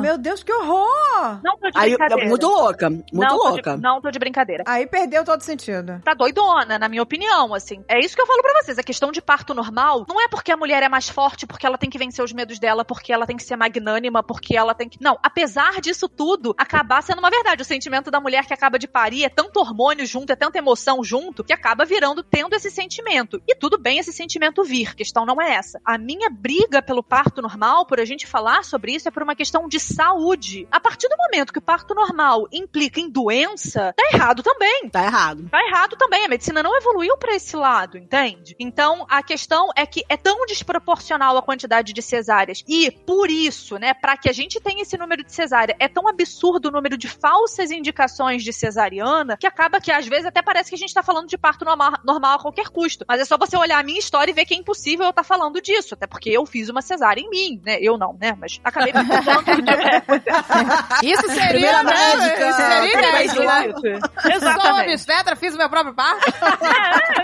Meu 0.00 0.18
Deus, 0.18 0.42
que 0.42 0.52
horror! 0.52 1.40
Não 1.42 1.56
tô 1.58 1.70
de 1.70 1.78
Aí, 1.78 1.90
brincadeira. 1.90 2.28
muito 2.28 2.46
louca, 2.46 2.90
muito 2.90 3.12
não, 3.12 3.28
tô 3.28 3.48
louca. 3.48 3.76
De, 3.76 3.82
não 3.82 4.00
tô 4.00 4.10
de 4.10 4.18
brincadeira. 4.18 4.64
Aí 4.66 4.86
perdeu 4.86 5.24
todo 5.24 5.40
sentido. 5.40 6.00
Tá 6.04 6.14
doidona, 6.14 6.78
na 6.78 6.88
minha 6.88 7.02
opinião, 7.02 7.54
assim. 7.54 7.84
É 7.88 7.98
isso 7.98 8.14
que 8.14 8.20
eu 8.20 8.26
falo 8.26 8.42
pra 8.42 8.62
vocês. 8.62 8.78
A 8.78 8.82
questão 8.82 9.10
de 9.10 9.20
parto 9.20 9.54
normal 9.54 10.04
não 10.08 10.20
é 10.20 10.28
porque 10.28 10.52
a 10.52 10.56
mulher 10.56 10.82
é 10.82 10.88
mais 10.88 11.08
forte, 11.08 11.46
porque 11.46 11.66
ela 11.66 11.78
tem 11.78 11.90
que 11.90 11.98
vencer 11.98 12.24
os 12.24 12.32
medos 12.32 12.58
dela, 12.58 12.84
porque 12.84 13.12
ela 13.12 13.26
tem 13.26 13.36
que 13.36 13.44
ser 13.44 13.56
magnânima, 13.56 14.22
porque 14.22 14.56
ela 14.56 14.74
tem 14.74 14.88
que. 14.88 14.98
Não, 15.00 15.18
apesar 15.22 15.80
disso 15.80 16.08
tudo, 16.08 16.54
acabar 16.58 17.02
sendo 17.02 17.18
uma 17.18 17.30
verdade. 17.30 17.62
O 17.62 17.64
sentimento 17.64 18.10
da 18.10 18.20
mulher 18.20 18.46
que 18.46 18.54
acaba 18.54 18.78
de 18.78 18.86
parir 18.88 19.24
é 19.24 19.28
tanto 19.28 19.60
hormônio 19.60 20.06
junto, 20.06 20.32
é 20.32 20.36
tanta 20.36 20.58
emoção 20.58 21.02
junto, 21.02 21.44
que 21.44 21.52
acaba 21.52 21.84
virando, 21.84 22.22
tendo 22.22 22.54
esse 22.54 22.70
sentimento. 22.70 23.40
E 23.46 23.54
tudo 23.54 23.75
bem 23.78 23.98
esse 23.98 24.12
sentimento 24.12 24.64
vir, 24.64 24.88
a 24.88 24.94
questão 24.94 25.24
não 25.24 25.40
é 25.40 25.54
essa. 25.54 25.80
A 25.84 25.98
minha 25.98 26.28
briga 26.30 26.82
pelo 26.82 27.02
parto 27.02 27.42
normal, 27.42 27.86
por 27.86 28.00
a 28.00 28.04
gente 28.04 28.26
falar 28.26 28.64
sobre 28.64 28.92
isso, 28.94 29.08
é 29.08 29.10
por 29.10 29.22
uma 29.22 29.34
questão 29.34 29.68
de 29.68 29.78
saúde. 29.80 30.66
A 30.70 30.80
partir 30.80 31.08
do 31.08 31.16
momento 31.16 31.52
que 31.52 31.58
o 31.58 31.62
parto 31.62 31.94
normal 31.94 32.46
implica 32.52 33.00
em 33.00 33.10
doença, 33.10 33.92
tá 33.96 34.10
errado 34.12 34.42
também. 34.42 34.88
Tá 34.90 35.04
errado. 35.04 35.48
Tá 35.48 35.60
errado 35.66 35.96
também. 35.96 36.24
A 36.24 36.28
medicina 36.28 36.62
não 36.62 36.76
evoluiu 36.76 37.16
pra 37.16 37.34
esse 37.34 37.56
lado, 37.56 37.98
entende? 37.98 38.54
Então, 38.58 39.06
a 39.08 39.22
questão 39.22 39.68
é 39.76 39.84
que 39.86 40.04
é 40.08 40.16
tão 40.16 40.46
desproporcional 40.46 41.36
a 41.36 41.42
quantidade 41.42 41.92
de 41.92 42.02
cesáreas. 42.02 42.62
E, 42.68 42.90
por 42.90 43.30
isso, 43.30 43.78
né, 43.78 43.94
pra 43.94 44.16
que 44.16 44.28
a 44.28 44.32
gente 44.32 44.60
tenha 44.60 44.82
esse 44.82 44.96
número 44.96 45.24
de 45.24 45.32
cesárea, 45.32 45.76
é 45.78 45.88
tão 45.88 46.08
absurdo 46.08 46.68
o 46.68 46.72
número 46.72 46.96
de 46.96 47.08
falsas 47.08 47.70
indicações 47.70 48.42
de 48.42 48.52
cesariana 48.52 49.36
que 49.36 49.46
acaba 49.46 49.80
que, 49.80 49.90
às 49.90 50.06
vezes, 50.06 50.26
até 50.26 50.42
parece 50.42 50.70
que 50.70 50.76
a 50.76 50.78
gente 50.78 50.94
tá 50.94 51.02
falando 51.02 51.28
de 51.28 51.36
parto 51.36 51.64
normal, 51.64 51.94
normal 52.04 52.38
a 52.38 52.42
qualquer 52.42 52.68
custo. 52.68 53.04
Mas 53.08 53.20
é 53.20 53.24
só 53.24 53.36
você 53.36 53.56
olhar 53.56 53.65
a 53.74 53.82
minha 53.82 53.98
história 53.98 54.30
e 54.30 54.34
ver 54.34 54.44
que 54.44 54.54
é 54.54 54.56
impossível 54.56 55.04
eu 55.04 55.10
estar 55.10 55.24
falando 55.24 55.60
disso. 55.60 55.94
Até 55.94 56.06
porque 56.06 56.30
eu 56.30 56.44
fiz 56.46 56.68
uma 56.68 56.82
cesárea 56.82 57.20
em 57.20 57.28
mim, 57.28 57.60
né? 57.64 57.78
Eu 57.80 57.96
não, 57.98 58.16
né? 58.20 58.36
Mas 58.38 58.60
acabei 58.64 58.92
me 58.92 59.04
cuidando 59.04 59.62
de. 59.62 59.70
É, 59.70 60.00
pois 60.00 60.22
é. 60.26 61.06
Isso 61.06 61.26
seria, 61.28 61.48
Primeira 61.48 61.82
né? 61.82 61.92
médica, 62.16 62.48
Isso 62.48 62.56
seria 62.58 62.92
inédito, 62.92 63.82
né? 63.82 64.00
Sou 64.22 64.30
Exatamente. 64.32 64.90
obstetra, 64.92 65.36
fiz 65.36 65.54
o 65.54 65.58
meu 65.58 65.68
próprio 65.68 65.94
parto, 65.94 66.24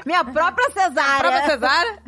Minha 0.06 0.24
própria 0.24 0.70
cesárea. 0.70 1.18
própria 1.18 1.46
cesárea. 1.46 2.02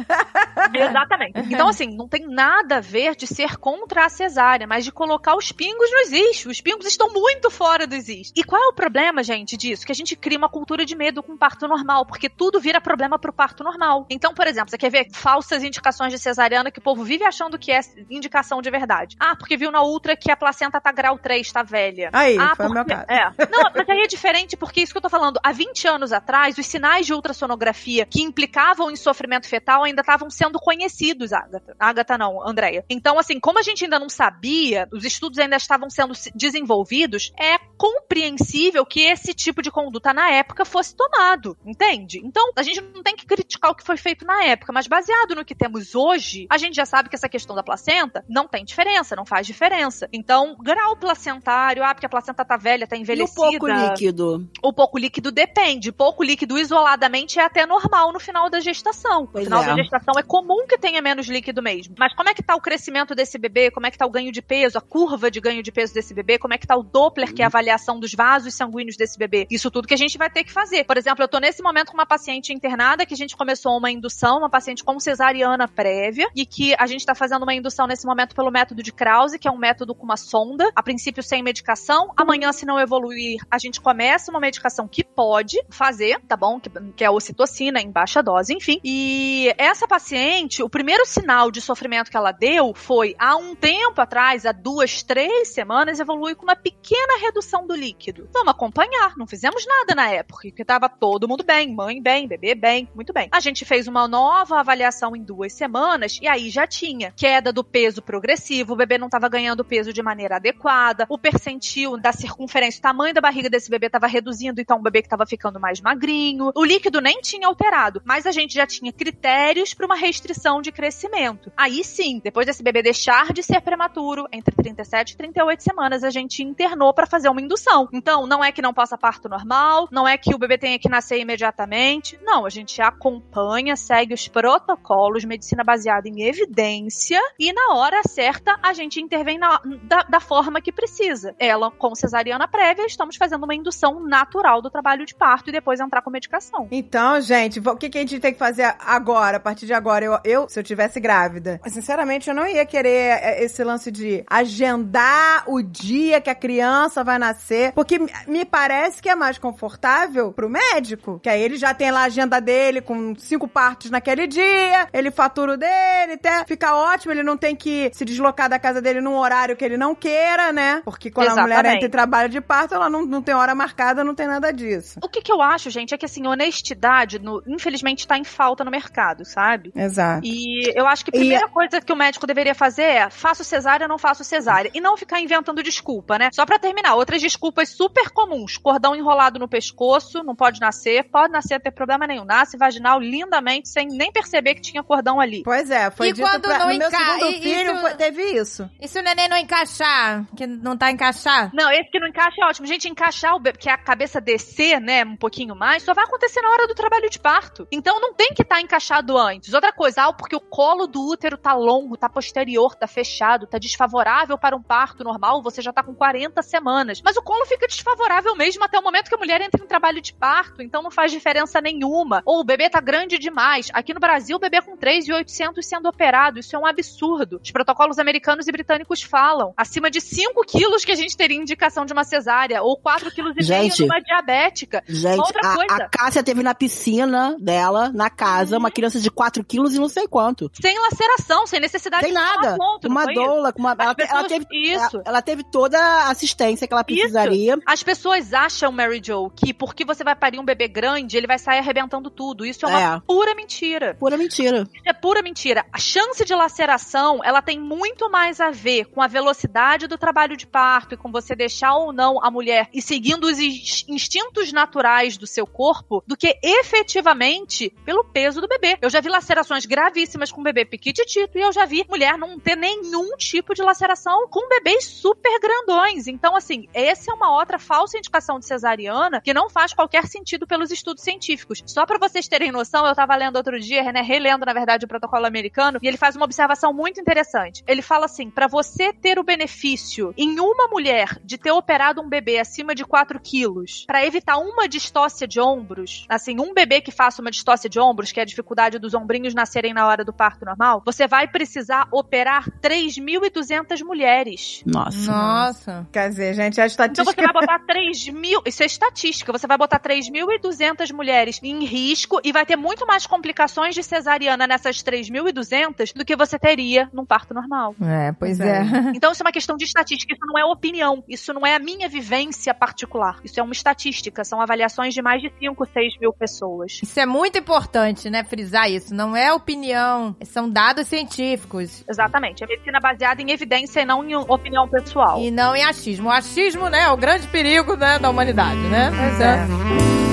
Exatamente. 0.75 1.39
Então, 1.53 1.69
assim, 1.69 1.95
não 1.97 2.09
tem 2.09 2.27
nada 2.27 2.77
a 2.77 2.81
ver 2.81 3.15
de 3.17 3.27
ser 3.27 3.57
contra 3.57 4.07
a 4.07 4.09
cesárea, 4.09 4.67
mas 4.67 4.85
de 4.85 4.93
colocar 4.93 5.37
os 5.37 5.53
pingos 5.53 5.91
no 5.91 5.99
existe. 5.99 6.49
Os 6.49 6.61
pingos 6.61 6.87
estão 6.87 7.13
muito 7.13 7.51
fora 7.51 7.87
do 7.87 7.95
existe. 7.95 8.33
E 8.37 8.45
qual 8.45 8.63
é 8.63 8.67
o 8.69 8.73
problema, 8.73 9.23
gente, 9.23 9.57
disso? 9.57 9.85
Que 9.87 9.93
a 9.93 9.95
gente 9.95 10.17
cria 10.17 10.39
uma 10.39 10.49
cultura 10.49 10.85
de 10.85 10.97
medo 10.97 11.23
com 11.23 11.37
parto 11.37 11.67
normal, 11.69 12.07
porque 12.07 12.29
tudo 12.29 12.61
vira 12.61 12.81
problema 12.81 13.19
pro 13.19 13.33
parto 13.33 13.63
normal. 13.63 14.07
Então, 14.11 14.24
por 14.33 14.47
exemplo, 14.47 14.71
você 14.71 14.79
quer 14.79 14.91
ver 14.91 15.09
falsas 15.13 15.63
indicações 15.65 16.13
de 16.13 16.19
cesariana 16.19 16.71
que 16.71 16.79
o 16.79 16.83
povo 16.83 17.03
vive 17.05 17.25
achando 17.25 17.59
que 17.59 17.73
é 17.73 17.81
indicação 18.09 18.63
de 18.63 18.71
verdade. 18.71 19.17
Ah, 19.19 19.35
porque 19.37 19.57
viu 19.57 19.71
na 19.71 19.83
ultra 19.83 20.17
que 20.17 20.31
a 20.31 20.37
placenta 20.37 20.81
tá 20.81 20.93
grau 20.93 21.19
3, 21.19 21.51
tá 21.51 21.63
velha. 21.63 22.11
Aí, 22.13 22.39
ah, 22.39 22.55
foi 22.57 22.67
o 22.67 22.71
meu 22.73 22.85
porque- 22.85 22.95
caso. 23.05 23.11
É. 23.11 23.49
Não, 23.51 23.71
mas 23.75 23.89
aí 23.89 24.01
é 24.01 24.07
diferente 24.07 24.57
porque 24.57 24.81
isso 24.81 24.93
que 24.93 24.99
eu 24.99 25.03
tô 25.03 25.11
falando. 25.11 25.41
Há 25.43 25.51
20 25.53 25.87
anos 25.89 26.13
atrás, 26.13 26.57
os 26.57 26.67
sinais 26.67 27.05
de 27.07 27.13
ultrassonografia 27.13 28.07
que 28.07 28.23
implicavam 28.23 28.91
em 28.91 28.97
sofrimento 28.97 29.49
fetal 29.49 29.83
ainda 29.85 30.01
estavam 30.01 30.31
sendo 30.31 30.59
conhecidos, 30.61 31.33
Agatha. 31.33 31.75
Agatha 31.79 32.17
não, 32.17 32.47
Andréia. 32.47 32.85
Então, 32.89 33.19
assim, 33.19 33.41
como 33.41 33.59
a 33.59 33.63
gente 33.63 33.85
ainda 33.85 33.99
não 33.99 34.09
sabia, 34.09 34.89
os 34.93 35.05
estudos 35.05 35.39
ainda 35.39 35.57
estavam 35.57 35.91
sendo 35.91 36.15
se- 36.15 36.31
desenvolvidos, 36.35 37.33
é 37.39 37.59
compreensível 37.77 38.85
que 38.87 39.01
esse 39.01 39.33
tipo 39.35 39.63
de 39.63 39.71
conduta 39.71 40.13
na 40.13 40.31
época 40.31 40.65
fosse 40.65 40.95
tomado, 40.95 41.57
entende? 41.65 42.21
Então, 42.25 42.53
a 42.57 42.63
gente 42.63 42.81
não 42.81 43.03
tem 43.03 43.17
que 43.17 43.27
criticar 43.27 43.71
o 43.71 43.75
que 43.75 43.85
foi 43.85 43.97
feito 44.05 44.27
na 44.27 44.45
época, 44.45 44.71
mas 44.71 44.87
baseado 44.87 45.35
no 45.35 45.45
que 45.47 45.55
temos 45.55 45.95
hoje, 45.95 46.47
a 46.51 46.59
gente 46.59 46.75
já 46.77 46.85
sabe 46.85 47.09
que 47.09 47.17
essa 47.17 47.29
questão 47.29 47.57
da 47.57 47.63
placenta 47.63 48.23
não 48.29 48.47
tem 48.47 48.63
diferença, 48.63 49.17
não 49.17 49.25
faz 49.25 49.47
diferença. 49.47 50.07
Então, 50.13 50.55
grau 50.61 50.95
placentário, 50.97 51.83
ah, 51.83 51.95
porque 51.95 52.05
a 52.05 52.09
placenta 52.09 52.45
tá 52.45 52.57
velha, 52.59 52.87
tá 52.87 52.97
E 52.97 52.99
o 52.99 53.03
envelhecida. 53.03 53.41
pouco 53.41 53.67
líquido? 53.67 54.47
O 54.63 54.73
pouco 54.75 54.99
líquido 54.99 55.33
depende. 55.33 55.91
Pouco 55.91 56.23
líquido 56.23 56.59
isoladamente 56.59 57.39
é 57.39 57.45
até 57.45 57.65
normal 57.65 58.13
no 58.13 58.21
final 58.21 58.51
da 58.51 58.61
gestação. 58.61 59.23
No 59.23 59.29
Pois 59.29 59.45
final 59.45 59.63
é. 59.63 59.67
da 59.67 59.77
gestação 59.77 60.15
é 60.19 60.23
comum 60.23 60.67
que 60.69 60.77
tenha 60.77 61.01
menos 61.01 61.27
líquido 61.27 61.63
mesmo. 61.63 61.95
Mas 61.99 62.15
como 62.15 62.29
é 62.29 62.35
que 62.35 62.43
tá 62.43 62.55
o 62.55 62.61
crescimento 62.61 63.15
desse 63.15 63.39
bebê? 63.39 63.71
Como 63.71 63.87
é 63.87 63.91
que 63.91 63.97
tá 63.97 64.05
o 64.05 64.11
ganho 64.11 64.31
de 64.31 64.43
peso? 64.43 64.77
A 64.77 64.83
curva 64.83 65.31
de 65.31 65.41
ganho 65.41 65.63
de 65.63 65.73
peso 65.73 65.95
desse 65.95 66.13
bebê? 66.13 66.39
Como 66.39 66.53
é 66.53 66.59
que 66.59 66.67
tá 66.67 66.77
o 66.77 66.83
Doppler, 66.83 67.33
que 67.33 67.41
é 67.41 67.45
a 67.47 67.49
avaliação 67.49 67.99
dos 67.99 68.13
vasos 68.13 68.55
sanguíneos 68.55 68.97
desse 68.97 69.19
bebê? 69.19 69.47
Isso 69.51 69.71
tudo 69.71 69.89
que 69.89 69.95
a 69.95 69.99
gente 69.99 70.19
vai 70.19 70.29
ter 70.29 70.45
que 70.45 70.53
fazer. 70.53 70.85
Por 70.85 70.99
exemplo, 70.99 71.25
eu 71.25 71.29
tô 71.29 71.39
nesse 71.39 71.63
momento 71.63 71.89
com 71.89 71.95
uma 71.95 72.07
paciente 72.07 72.53
internada 72.53 73.07
que 73.07 73.15
a 73.15 73.17
gente 73.17 73.35
começou 73.35 73.77
uma 73.79 73.91
indução, 73.95 74.39
uma 74.39 74.51
paciente 74.51 74.85
com 74.85 74.99
cesariana 74.99 75.67
prévia, 75.67 76.29
e 76.35 76.45
que 76.45 76.75
a 76.79 76.87
gente 76.87 77.05
tá 77.05 77.15
fazendo 77.15 77.43
uma 77.43 77.55
indução 77.55 77.87
nesse 77.87 78.07
momento 78.07 78.35
pelo 78.35 78.51
método 78.51 78.83
de 78.83 78.93
Krause, 78.93 79.39
que 79.39 79.49
é 79.49 79.51
um 79.51 79.59
método 79.59 79.95
com 79.95 80.05
uma 80.05 80.17
sonda, 80.17 80.71
a 80.75 80.83
princípio 80.83 81.23
sem 81.23 81.43
medicação. 81.43 82.13
Amanhã, 82.17 82.53
se 82.53 82.67
não 82.67 82.79
evoluir, 82.79 83.41
a 83.51 83.59
gente 83.59 83.81
começa 83.81 84.31
uma 84.31 84.41
medicação 84.41 84.87
que 84.87 85.05
pode 85.05 85.63
fazer, 85.71 86.21
tá 86.27 86.37
bom? 86.37 86.61
Que, 86.61 86.71
que 86.97 87.05
é 87.05 87.07
a 87.07 87.13
ocitocina 87.13 87.81
em 87.81 87.91
baixa 87.91 88.23
dose, 88.23 88.55
enfim. 88.55 88.81
E 88.85 89.53
essa 89.57 89.87
paciente, 89.87 90.63
o 90.63 90.69
primeiro 90.69 91.07
sinal 91.07 91.51
de 91.51 91.61
sofrimento 91.61 92.11
que 92.11 92.17
ela 92.17 92.33
deu 92.33 92.73
foi 92.75 93.15
há 93.19 93.37
um 93.37 93.55
tempo 93.55 94.01
atrás, 94.01 94.45
há 94.45 94.53
duas, 94.53 95.03
três 95.03 95.49
semanas, 95.49 96.01
evolui 96.01 96.35
com 96.35 96.45
uma 96.45 96.57
pequena 96.57 97.19
redução 97.21 97.67
do 97.67 97.75
líquido? 97.75 98.29
Vamos 98.33 98.51
acompanhar. 98.51 99.15
Não 99.17 99.27
fizemos 99.27 99.67
nada 99.67 99.95
na 99.95 100.11
época, 100.11 100.49
porque 100.49 100.65
tava 100.65 100.89
todo 100.89 101.29
mundo 101.29 101.45
bem, 101.45 101.75
mãe 101.75 102.03
bem, 102.03 102.27
bebê 102.27 102.55
bem, 102.55 102.89
muito 102.95 103.13
bem. 103.13 103.29
A 103.31 103.41
gente 103.41 103.65
fez 103.65 103.84
uma 103.89 104.09
nova 104.09 104.61
avaliação 104.61 105.15
em 105.17 105.23
duas 105.23 105.53
semanas 105.53 106.19
e 106.21 106.29
aí 106.29 106.51
já 106.51 106.67
tinha 106.67 107.13
queda 107.17 107.53
do 107.53 107.65
peso 107.65 108.03
progressivo, 108.03 108.73
o 108.73 108.77
bebê 108.77 108.99
não 108.99 109.07
estava 109.07 109.29
ganhando 109.29 109.65
peso 109.65 109.93
de 109.93 110.03
maneira 110.03 110.37
adequada, 110.37 111.07
o 111.09 111.19
percentil 111.19 111.97
da 111.97 112.13
circunferência, 112.13 112.79
o 112.79 112.83
tamanho 112.83 113.15
da 113.15 113.21
barriga 113.21 113.51
desse 113.51 113.71
bebê 113.71 113.87
estava 113.87 114.07
reduzindo, 114.07 114.61
então 114.61 114.79
o 114.79 114.83
bebê 114.83 115.01
que 115.01 115.07
estava 115.07 115.27
ficando 115.27 115.61
mais 115.61 115.81
magrinho. 115.81 116.51
O 116.55 116.65
líquido 116.65 117.01
nem 117.01 117.21
tinha 117.21 117.47
alterado, 117.47 118.03
mas 118.05 118.27
a 118.27 118.33
gente 118.33 118.55
já 118.55 118.67
tinha 118.67 118.93
critérios 118.93 119.75
para 119.75 119.87
uma 119.87 119.97
restrição 119.97 120.61
de 120.61 120.73
crescimento. 120.73 121.53
Aí 121.57 121.85
sim, 121.85 122.21
depois 122.23 122.47
desse 122.47 122.63
bebê 122.63 122.83
deixar 122.83 123.33
de 123.33 123.43
ser 123.43 123.61
prematuro, 123.61 124.27
entre 124.33 124.55
37 124.55 125.13
e 125.13 125.17
38 125.17 125.63
semanas, 125.63 126.05
a 126.05 126.11
gente 126.11 126.43
internou 126.43 126.93
para 126.93 127.07
fazer 127.07 127.29
uma 127.29 127.41
indução. 127.41 127.89
Então, 127.93 128.27
não 128.27 128.43
é 128.43 128.53
que 128.53 128.63
não 128.63 128.75
possa 128.75 128.97
parto 128.97 129.29
normal, 129.29 129.89
não 129.91 130.07
é 130.07 130.17
que 130.17 130.35
o 130.35 130.39
bebê 130.39 130.59
tenha 130.59 130.79
que 130.79 130.89
nascer 130.89 131.19
imediatamente. 131.19 132.19
Não, 132.23 132.47
a 132.47 132.51
gente 132.51 132.81
acompanha, 132.81 133.74
segue 133.77 134.15
os 134.15 134.29
protocolos, 134.29 135.25
medicina 135.25 135.63
baseada 135.65 136.09
em 136.09 136.23
evidência 136.23 137.21
e 137.39 137.53
na 137.53 137.75
hora 137.75 138.01
certa 138.09 138.59
a 138.63 138.73
gente 138.73 139.01
intervém 139.01 139.39
na- 139.39 139.61
da, 139.83 140.03
da 140.05 140.21
forma 140.21 140.61
que 140.61 140.73
precisa. 140.73 141.35
Ela 141.39 141.71
com 141.71 141.95
cesariana 141.95 142.47
prévia, 142.49 142.87
estamos 142.87 143.17
fazendo 143.17 143.45
uma 143.45 143.55
indução 143.55 144.01
natural 144.01 144.61
do 144.63 144.71
trabalho 144.71 145.05
de 145.07 145.15
parto 145.15 145.49
e 145.49 145.53
depois 145.53 145.81
entrar 145.81 146.03
com 146.03 146.11
medicação. 146.11 146.69
Então, 146.71 147.21
gente, 147.21 147.61
o 147.61 147.77
que, 147.77 147.89
que 147.91 147.99
a 147.99 148.01
gente 148.01 148.21
tem 148.21 148.33
que 148.33 148.39
fazer 148.39 148.75
agora, 148.81 149.37
a 149.37 149.41
partir 149.41 149.67
de 149.67 149.73
agora? 149.75 150.05
Eu, 150.05 150.19
eu, 150.25 150.49
se 150.49 150.59
eu 150.59 150.63
tivesse 150.63 151.01
grávida, 151.01 151.61
sinceramente, 151.67 152.29
eu 152.29 152.35
não 152.35 152.47
ia 152.47 152.65
querer 152.67 153.19
é, 153.23 153.45
esse 153.45 153.63
lance 153.65 153.91
de 153.91 154.25
agendar 154.29 155.45
o 155.47 155.63
dia 155.63 156.21
que 156.21 156.31
a 156.31 156.35
criança 156.35 157.05
vai 157.05 157.19
nascer, 157.19 157.73
porque 157.73 157.99
me- 158.27 158.45
parece 158.45 159.01
que 159.03 159.09
é 159.09 159.15
mais 159.15 159.39
confortável 159.39 160.33
pro 160.33 160.49
médico, 160.49 161.19
que 161.23 161.29
aí 161.29 161.43
ele 161.43 161.57
já 161.57 161.75
tem 161.75 161.91
lá 161.91 162.01
a 162.01 162.05
agenda 162.05 162.41
dele 162.41 162.81
com 162.81 163.15
cinco 163.17 163.47
partos 163.65 163.91
naquele 163.91 164.27
dia, 164.27 164.89
ele 164.93 165.11
fatura 165.11 165.55
o 165.55 165.57
dele, 165.57 166.13
até 166.15 166.45
fica 166.45 166.75
ótimo, 166.77 167.13
ele 167.13 167.23
não 167.23 167.35
tem 167.37 167.57
que 167.57 167.91
se 167.95 168.05
deslocar 168.05 168.47
da 168.49 168.59
casa 168.59 168.83
dele 168.83 169.01
num 169.01 169.17
horário 169.17 169.57
que 169.57 169.65
ele 169.65 169.79
não 169.79 169.95
queira, 169.95 170.53
né? 170.53 170.83
Porque 170.85 171.11
quando 171.11 171.29
a 171.29 171.31
mulher 171.43 171.55
Exatamente. 171.55 171.77
entra 171.77 171.87
em 171.89 171.91
trabalho 171.91 172.29
de 172.29 172.41
parto, 172.43 172.75
ela 172.75 172.91
não, 172.91 173.07
não 173.07 173.23
tem 173.23 173.35
hora 173.35 173.55
marcada, 173.55 174.05
não 174.05 174.15
tem 174.15 174.27
nada 174.27 174.53
disso. 174.53 174.99
O 175.03 175.09
que, 175.09 175.23
que 175.23 175.33
eu 175.33 175.41
acho, 175.41 175.71
gente, 175.71 175.95
é 175.95 175.99
que 175.99 176.05
assim, 176.05 176.27
honestidade, 176.27 177.19
no- 177.19 177.43
infelizmente, 177.47 178.07
tá 178.07 178.19
em 178.19 178.25
falta 178.25 178.65
no 178.65 178.71
mercado, 178.71 179.25
sabe? 179.25 179.73
Exato. 179.75 180.27
E 180.27 180.71
eu 180.79 180.87
acho 180.87 181.03
que 181.05 181.11
a 181.11 181.19
primeira 181.19 181.49
coisa 181.49 181.81
que 181.81 181.93
o 181.93 181.97
médico 181.97 182.27
deveria 182.27 182.55
fazer 182.55 182.83
é 182.83 183.09
faço 183.11 183.43
cesárea, 183.45 183.89
não 183.89 183.97
faço 183.97 184.25
cesárea. 184.25 184.71
E 184.75 184.81
não 184.81 184.97
ficar 184.97 185.21
inventando 185.21 185.63
desculpa, 185.63 186.19
né? 186.19 186.29
Só 186.33 186.45
pra 186.45 186.59
terminar, 186.59 186.97
outras 186.97 187.23
desculpas 187.23 187.71
super 187.71 188.11
comuns. 188.11 188.59
Cordão 188.59 188.95
enrolado 188.95 189.39
no 189.39 189.49
pescoço, 189.49 190.23
não 190.23 190.37
pode 190.37 190.61
nascer. 190.61 191.05
Pode 191.05 191.33
nascer, 191.33 191.55
não 191.55 191.61
tem 191.61 191.73
problema 191.73 192.07
nenhum. 192.07 192.25
Nasce 192.25 192.59
vaginal 192.59 193.01
lindamente, 193.01 193.54
sem 193.65 193.87
nem 193.89 194.11
perceber 194.11 194.55
que 194.55 194.61
tinha 194.63 194.83
cordão 194.83 195.21
ali. 195.21 195.43
Pois 195.45 195.71
é, 195.71 195.91
foi 195.91 196.09
E 196.09 196.13
dito 196.13 196.27
quando 196.27 196.43
pra, 196.43 196.59
não 196.59 196.69
no 196.71 196.79
meu 196.79 196.89
enca- 196.89 196.99
segundo 196.99 197.27
e- 197.27 197.41
filho 197.43 197.73
isso- 197.73 197.81
foi- 197.81 197.95
teve 197.95 198.23
isso. 198.23 198.71
E 198.81 198.89
se 198.89 198.99
o 198.99 199.03
neném 199.03 199.29
não 199.29 199.37
encaixar? 199.37 200.25
Que 200.37 200.47
não 200.47 200.77
tá 200.77 200.91
encaixado? 200.91 201.51
Não, 201.55 201.71
esse 201.71 201.91
que 201.91 201.99
não 202.01 202.09
encaixa 202.09 202.37
é 202.43 202.47
ótimo. 202.47 202.67
Gente, 202.67 202.89
encaixar 202.89 203.35
o 203.35 203.39
bebê, 203.41 203.59
que 203.59 203.69
é 203.69 203.73
a 203.73 203.79
cabeça 203.79 204.21
descer, 204.21 204.81
né, 204.81 205.05
um 205.05 205.17
pouquinho 205.17 205.55
mais, 205.55 205.83
só 205.83 205.93
vai 205.95 206.05
acontecer 206.05 206.41
na 206.41 206.51
hora 206.51 206.67
do 206.67 206.75
trabalho 206.75 207.09
de 207.11 207.19
parto. 207.19 207.67
Então 207.71 208.01
não 208.01 208.13
tem 208.15 208.33
que 208.35 208.43
estar 208.43 208.61
encaixado 208.61 209.17
antes. 209.19 209.53
Outra 209.55 209.73
coisa, 209.73 210.05
ah, 210.05 210.13
porque 210.13 210.35
o 210.37 210.41
colo 210.41 210.87
do 210.87 211.01
útero 211.09 211.37
tá 211.37 211.53
longo, 211.55 211.97
tá 211.97 212.09
posterior, 212.09 212.75
tá 212.75 212.87
fechado, 212.87 213.47
tá 213.47 213.59
desfavorável 213.59 214.37
para 214.39 214.57
um 214.57 214.63
parto 214.63 215.05
normal, 215.05 215.43
você 215.43 215.61
já 215.63 215.73
tá 215.73 215.83
com 215.83 215.95
40 215.95 216.43
semanas. 216.43 217.01
Mas 217.05 217.17
o 217.17 217.23
colo 217.23 217.45
fica 217.47 217.67
desfavorável 217.67 218.35
mesmo 218.37 218.65
até 218.65 218.79
o 218.79 218.83
momento 218.83 219.09
que 219.09 219.15
a 219.15 219.19
mulher 219.19 219.41
entra 219.41 219.63
em 219.63 219.67
trabalho 219.67 220.01
de 220.01 220.13
parto, 220.15 220.63
então 220.63 220.83
não 220.83 220.91
faz 220.91 221.13
diferença 221.13 221.61
nenhuma. 221.61 222.23
Ou 222.25 222.41
o 222.41 222.45
bebê 222.45 222.69
tá 222.71 222.81
grande 222.81 223.19
demais. 223.19 223.44
Aqui 223.73 223.93
no 223.93 224.01
Brasil, 224.01 224.39
bebê 224.39 224.61
com 224.63 224.77
3,800 224.77 225.67
sendo 225.67 225.89
operado. 225.89 226.39
Isso 226.39 226.55
é 226.57 226.59
um 226.59 226.67
absurdo. 226.67 227.41
Os 227.43 227.51
protocolos 227.51 227.99
americanos 227.99 228.47
e 228.49 228.53
britânicos 228.53 229.03
falam. 229.03 229.53
Acima 229.57 229.91
de 229.91 230.01
5 230.01 230.41
quilos 230.47 230.85
que 230.85 230.93
a 230.93 230.95
gente 230.95 231.17
teria 231.17 231.37
indicação 231.37 231.85
de 231.85 231.93
uma 231.93 232.05
cesárea, 232.05 232.63
ou 232.63 232.77
4 232.77 233.11
quilos 233.11 233.35
e 233.37 233.49
meio 233.49 233.71
de 233.71 233.85
uma 233.85 234.01
diabética. 234.01 234.83
Gente, 234.89 235.19
Outra 235.21 235.41
a, 235.45 235.55
coisa. 235.57 235.75
a 235.85 235.89
Cássia 235.89 236.23
teve 236.23 236.43
na 236.43 236.55
piscina 236.55 237.37
dela, 237.39 237.91
na 237.93 238.09
casa, 238.11 238.57
uma 238.59 238.71
criança 238.71 238.99
de 239.01 239.11
4 239.11 239.45
quilos 239.45 239.75
e 239.75 239.79
não 239.79 239.89
sei 239.89 240.07
quanto. 240.09 240.51
Sem 240.61 240.79
laceração, 240.79 241.47
sem 241.47 241.61
necessidade 241.61 242.03
Sem 242.05 242.13
de 242.13 242.19
nada. 242.19 242.57
ponto, 242.57 242.89
uma 242.89 243.03
isso? 243.05 243.15
doula, 243.15 243.53
com 243.53 243.61
uma, 243.61 243.77
ela, 243.79 243.95
te- 243.95 244.03
ela 244.03 244.25
pessoas- 244.25 244.27
teve, 244.29 244.47
Isso. 244.53 244.97
ela, 244.97 245.03
ela 245.07 245.23
teve 245.23 245.45
toda 245.45 245.79
a 245.79 246.11
assistência 246.11 246.67
que 246.67 246.73
ela 246.73 246.85
precisaria. 246.85 247.59
As 247.67 247.83
pessoas 247.83 248.33
acham, 248.33 248.73
Mary 248.73 249.01
Jo, 249.05 249.31
que 249.31 249.53
porque 249.53 249.85
você 249.85 250.03
vai 250.05 250.15
parir 250.15 250.39
um 250.39 250.45
bebê 250.45 250.69
grande, 250.69 251.17
ele 251.17 251.27
vai 251.27 251.39
sair 251.39 251.59
arrebentando 251.59 252.11
tudo. 252.11 252.45
Isso 252.47 252.65
é 252.67 252.69
uma 252.69 252.97
É. 252.97 253.01
pura 253.07 253.34
mentira. 253.35 253.95
Pura 253.99 254.17
mentira. 254.17 254.63
Isso 254.73 254.83
é 254.85 254.93
pura 254.93 255.23
mentira. 255.23 255.65
A 255.73 255.79
chance 255.79 256.25
de 256.25 256.35
laceração, 256.35 257.21
ela 257.25 257.43
tem 257.43 257.59
muito 257.59 258.11
mais 258.11 258.41
a 258.41 258.51
ver 258.51 258.87
com 258.87 259.03
a 259.03 259.07
velocidade 259.07 259.87
do 259.87 259.99
trabalho 259.99 260.37
de 260.37 260.47
parto 260.47 260.95
e 260.95 260.97
com 260.97 261.11
você 261.11 261.35
deixar 261.35 261.75
ou 261.75 261.93
não 261.93 262.23
a 262.23 262.31
mulher 262.31 262.69
e 262.73 262.81
seguindo 262.81 263.25
os 263.25 263.39
ins- 263.39 263.85
instintos 263.89 264.53
naturais 264.53 265.17
do 265.17 265.27
seu 265.27 265.47
corpo, 265.47 266.03
do 266.07 266.17
que 266.17 266.39
efetivamente 266.43 267.71
pelo 267.85 268.05
peso 268.05 268.41
do 268.41 268.49
bebê. 268.49 268.77
Eu 268.81 268.91
já 268.91 269.01
vi 269.01 269.09
lacerações 269.09 269.65
gravíssimas 269.67 270.31
com 270.31 270.43
bebê 270.43 270.65
piquititito 270.65 271.39
e 271.39 271.43
eu 271.43 271.53
já 271.53 271.65
vi 271.65 271.85
mulher 271.89 272.17
não 272.19 272.39
ter 272.39 272.57
nenhum 272.57 273.17
tipo 273.17 273.55
de 273.55 273.63
laceração 273.63 274.29
com 274.29 274.49
bebês 274.49 274.85
super 274.85 275.39
grandões. 275.41 276.07
Então, 276.07 276.37
assim, 276.37 276.69
essa 276.75 277.11
é 277.11 277.15
uma 277.15 277.37
outra 277.37 277.59
falsa 277.59 277.99
indicação 277.99 278.39
de 278.39 278.47
cesariana 278.47 279.21
que 279.21 279.35
não 279.35 279.49
faz 279.49 279.73
qualquer 279.73 280.07
sentido 280.07 280.47
pelos 280.47 280.71
estudos 280.71 281.03
científicos. 281.03 281.63
Só 281.67 281.87
pra 281.87 281.99
vocês 281.99 282.29
terem 282.29 282.53
noção, 282.53 282.87
eu 282.87 282.95
tava 282.95 283.14
lendo 283.17 283.37
outro 283.37 283.59
dia, 283.59 283.83
né, 283.93 284.01
relendo, 284.01 284.45
na 284.45 284.53
verdade, 284.53 284.85
o 284.85 284.89
protocolo 284.89 285.27
americano, 285.27 285.79
e 285.83 285.89
ele 285.89 285.97
faz 285.97 286.17
uma 286.17 286.25
observação 286.25 286.73
muito 286.73 287.01
interessante. 287.01 287.63
Ele 287.67 287.83
fala 287.83 288.07
assim, 288.07 288.31
pra 288.31 288.47
você 288.47 288.93
ter 288.93 289.19
o 289.19 289.25
benefício 289.25 290.13
em 290.17 290.39
uma 290.41 290.69
mulher 290.69 291.19
de 291.25 291.39
ter 291.39 291.53
operado 291.53 292.01
um 292.01 292.09
bebê 292.09 292.39
acima 292.39 292.75
de 292.75 292.85
4 292.85 293.21
quilos, 293.21 293.85
pra 293.87 294.05
evitar 294.05 294.39
uma 294.39 294.69
distócia 294.69 295.27
de 295.27 295.41
ombros, 295.41 296.07
assim, 296.09 296.41
um 296.41 296.53
bebê 296.53 296.81
que 296.81 296.91
faça 296.91 297.21
uma 297.21 297.31
distócia 297.31 297.69
de 297.69 297.79
ombros, 297.79 298.13
que 298.13 298.21
é 298.21 298.23
a 298.23 298.27
dificuldade 298.27 298.79
dos 298.79 298.95
ombrinhos 298.95 299.35
nascerem 299.35 299.73
na 299.73 299.87
hora 299.87 300.05
do 300.05 300.13
parto 300.13 300.45
normal, 300.45 300.83
você 300.85 301.07
vai 301.07 301.29
precisar 301.29 301.89
operar 301.93 302.51
3.200 302.61 303.83
mulheres. 303.85 304.63
Nossa. 304.67 305.11
Nossa. 305.11 305.89
Quer 305.93 306.09
dizer, 306.09 306.35
gente, 306.35 306.61
a 306.61 306.67
Então 306.67 307.05
você 307.05 307.11
estatística... 307.11 307.23
vai 307.23 307.33
botar 307.33 307.59
3 307.61 308.09
mil. 308.09 308.43
Isso 308.45 308.63
é 308.63 308.67
estatística. 308.67 309.33
Você 309.33 309.47
vai 309.47 309.57
botar 309.57 309.81
3.200 309.81 310.93
mulheres 310.93 311.41
em 311.43 311.65
risco 311.65 312.21
e 312.25 312.33
vai 312.33 312.45
ter 312.45 312.57
muito 312.57 312.87
mais 312.87 313.04
complicações 313.07 313.75
de 313.75 313.83
cesariana 313.83 314.47
nessas 314.47 314.77
3.200 314.83 315.93
do 315.95 316.05
que 316.05 316.17
você 316.17 316.39
teria 316.39 316.89
num 316.93 317.05
parto 317.05 317.35
normal. 317.35 317.75
É, 317.83 318.13
pois 318.13 318.41
É. 318.41 318.59
é. 318.59 318.65
Então 318.95 319.13
isso 319.13 319.23
é 319.23 319.27
uma 319.27 319.33
questão 319.33 319.57
de 319.57 319.65
estatística. 319.65 320.13
Isso 320.15 320.27
não 320.27 320.39
é 320.39 320.45
opinião. 320.45 321.03
Isso 321.09 321.33
não 321.33 321.47
é 321.47 321.55
a 321.55 321.59
minha 321.59 321.89
vivência 321.89 322.53
particular. 322.55 323.19
Isso 323.25 323.39
é 323.39 323.43
uma 323.43 323.53
estatística. 323.53 324.25
São 324.25 324.41
avaliações 324.41 324.95
de 324.95 325.03
mais 325.03 325.21
de 325.21 325.33
5, 325.39 325.67
6 325.73 325.99
mil 326.01 326.13
pessoas. 326.13 326.81
Isso 326.83 326.99
é 327.01 327.07
muito 327.07 327.39
importante, 327.39 328.09
né? 328.11 328.25
Frisar 328.25 328.71
isso. 328.71 328.95
Não 328.95 329.17
é 329.17 329.33
opinião, 329.33 330.17
são 330.25 330.49
dados 330.49 330.87
científicos. 330.89 331.85
Exatamente. 331.89 332.45
É 332.45 332.47
medicina 332.47 332.79
baseada 332.81 333.21
em 333.23 333.31
evidência 333.31 333.81
e 333.81 333.85
não 333.85 334.05
em 334.05 334.15
opinião 334.17 334.69
pessoal. 334.69 335.21
E 335.21 335.31
não 335.31 335.55
em 335.55 335.63
achismo. 335.65 336.09
O 336.09 336.13
achismo, 336.13 336.69
né, 336.69 336.83
é 336.83 336.91
o 336.91 336.97
grande 336.97 337.27
perigo, 337.29 337.77
né, 337.77 337.99
da 337.99 338.11
humanidade, 338.11 338.61
né? 338.69 338.91
Pois 338.91 339.21
é. 339.21 340.01
É, 340.01 340.04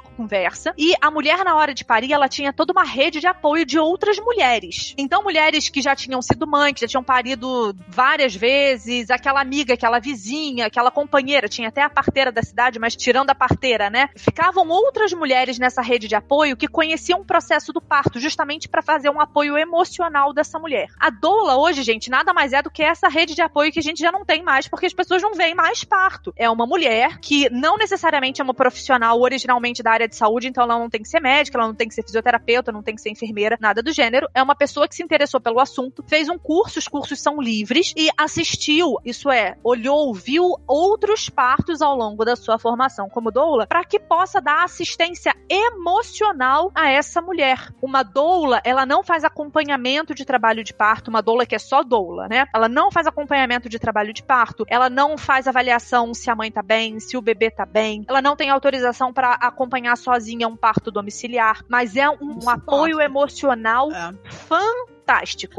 conversa, 0.00 0.74
e 0.76 0.92
a 1.00 1.10
mulher 1.10 1.19
mulher, 1.20 1.44
na 1.44 1.54
hora 1.54 1.74
de 1.74 1.84
parir, 1.84 2.14
ela 2.14 2.30
tinha 2.30 2.50
toda 2.50 2.72
uma 2.72 2.82
rede 2.82 3.20
de 3.20 3.26
apoio 3.26 3.66
de 3.66 3.78
outras 3.78 4.18
mulheres. 4.18 4.94
Então, 4.96 5.22
mulheres 5.22 5.68
que 5.68 5.82
já 5.82 5.94
tinham 5.94 6.22
sido 6.22 6.46
mãe, 6.46 6.72
que 6.72 6.80
já 6.80 6.86
tinham 6.86 7.04
parido 7.04 7.76
várias 7.88 8.34
vezes, 8.34 9.10
aquela 9.10 9.38
amiga, 9.38 9.74
aquela 9.74 9.98
vizinha, 9.98 10.64
aquela 10.64 10.90
companheira, 10.90 11.46
tinha 11.46 11.68
até 11.68 11.82
a 11.82 11.90
parteira 11.90 12.32
da 12.32 12.42
cidade, 12.42 12.78
mas 12.78 12.96
tirando 12.96 13.28
a 13.28 13.34
parteira, 13.34 13.90
né? 13.90 14.08
Ficavam 14.16 14.66
outras 14.70 15.12
mulheres 15.12 15.58
nessa 15.58 15.82
rede 15.82 16.08
de 16.08 16.14
apoio 16.14 16.56
que 16.56 16.66
conheciam 16.66 17.20
o 17.20 17.24
processo 17.24 17.70
do 17.70 17.82
parto, 17.82 18.18
justamente 18.18 18.66
para 18.66 18.80
fazer 18.80 19.10
um 19.10 19.20
apoio 19.20 19.58
emocional 19.58 20.32
dessa 20.32 20.58
mulher. 20.58 20.88
A 20.98 21.10
doula 21.10 21.58
hoje, 21.58 21.82
gente, 21.82 22.08
nada 22.08 22.32
mais 22.32 22.54
é 22.54 22.62
do 22.62 22.70
que 22.70 22.82
essa 22.82 23.08
rede 23.08 23.34
de 23.34 23.42
apoio 23.42 23.70
que 23.70 23.78
a 23.78 23.82
gente 23.82 24.00
já 24.00 24.10
não 24.10 24.24
tem 24.24 24.42
mais, 24.42 24.66
porque 24.66 24.86
as 24.86 24.94
pessoas 24.94 25.20
não 25.20 25.34
veem 25.34 25.54
mais 25.54 25.84
parto. 25.84 26.32
É 26.34 26.48
uma 26.48 26.66
mulher 26.66 27.18
que 27.18 27.50
não 27.50 27.76
necessariamente 27.76 28.40
é 28.40 28.44
uma 28.44 28.54
profissional 28.54 29.20
originalmente 29.20 29.82
da 29.82 29.90
área 29.90 30.08
de 30.08 30.16
saúde, 30.16 30.48
então 30.48 30.64
ela 30.64 30.78
não 30.78 30.88
tem 30.88 31.04
que 31.10 31.16
ser 31.16 31.20
médica, 31.20 31.58
ela 31.58 31.66
não 31.66 31.74
tem 31.74 31.88
que 31.88 31.94
ser 31.94 32.04
fisioterapeuta, 32.04 32.70
não 32.70 32.82
tem 32.82 32.94
que 32.94 33.00
ser 33.00 33.10
enfermeira, 33.10 33.58
nada 33.60 33.82
do 33.82 33.92
gênero. 33.92 34.28
É 34.32 34.42
uma 34.42 34.54
pessoa 34.54 34.86
que 34.86 34.94
se 34.94 35.02
interessou 35.02 35.40
pelo 35.40 35.58
assunto, 35.58 36.04
fez 36.06 36.28
um 36.28 36.38
curso, 36.38 36.78
os 36.78 36.86
cursos 36.86 37.20
são 37.20 37.40
livres, 37.40 37.92
e 37.96 38.08
assistiu, 38.16 38.96
isso 39.04 39.30
é, 39.30 39.56
olhou, 39.64 40.14
viu 40.14 40.54
outros 40.66 41.28
partos 41.28 41.82
ao 41.82 41.96
longo 41.96 42.24
da 42.24 42.36
sua 42.36 42.58
formação 42.58 43.08
como 43.08 43.32
doula, 43.32 43.66
para 43.66 43.84
que 43.84 43.98
possa 43.98 44.40
dar 44.40 44.64
assistência 44.64 45.34
emocional 45.48 46.70
a 46.74 46.88
essa 46.88 47.20
mulher. 47.20 47.70
Uma 47.82 48.02
doula, 48.02 48.60
ela 48.64 48.86
não 48.86 49.02
faz 49.02 49.24
acompanhamento 49.24 50.14
de 50.14 50.24
trabalho 50.24 50.62
de 50.62 50.72
parto, 50.72 51.08
uma 51.08 51.22
doula 51.22 51.44
que 51.44 51.54
é 51.54 51.58
só 51.58 51.82
doula, 51.82 52.28
né? 52.28 52.46
Ela 52.54 52.68
não 52.68 52.90
faz 52.92 53.06
acompanhamento 53.06 53.68
de 53.68 53.78
trabalho 53.78 54.12
de 54.12 54.22
parto, 54.22 54.64
ela 54.68 54.88
não 54.88 55.18
faz 55.18 55.48
avaliação 55.48 56.14
se 56.14 56.30
a 56.30 56.36
mãe 56.36 56.52
tá 56.52 56.62
bem, 56.62 57.00
se 57.00 57.16
o 57.16 57.22
bebê 57.22 57.50
tá 57.50 57.66
bem, 57.66 58.04
ela 58.08 58.22
não 58.22 58.36
tem 58.36 58.50
autorização 58.50 59.12
para 59.12 59.32
acompanhar 59.32 59.96
sozinha 59.96 60.46
um 60.46 60.56
parto 60.56 60.90
domiciliar, 61.00 61.64
mas 61.68 61.96
é 61.96 62.08
um, 62.08 62.38
Isso 62.38 62.48
apoio 62.50 62.92
importa. 63.00 63.04
emocional 63.04 63.90
É. 63.92 64.12
fantástico. 64.30 64.99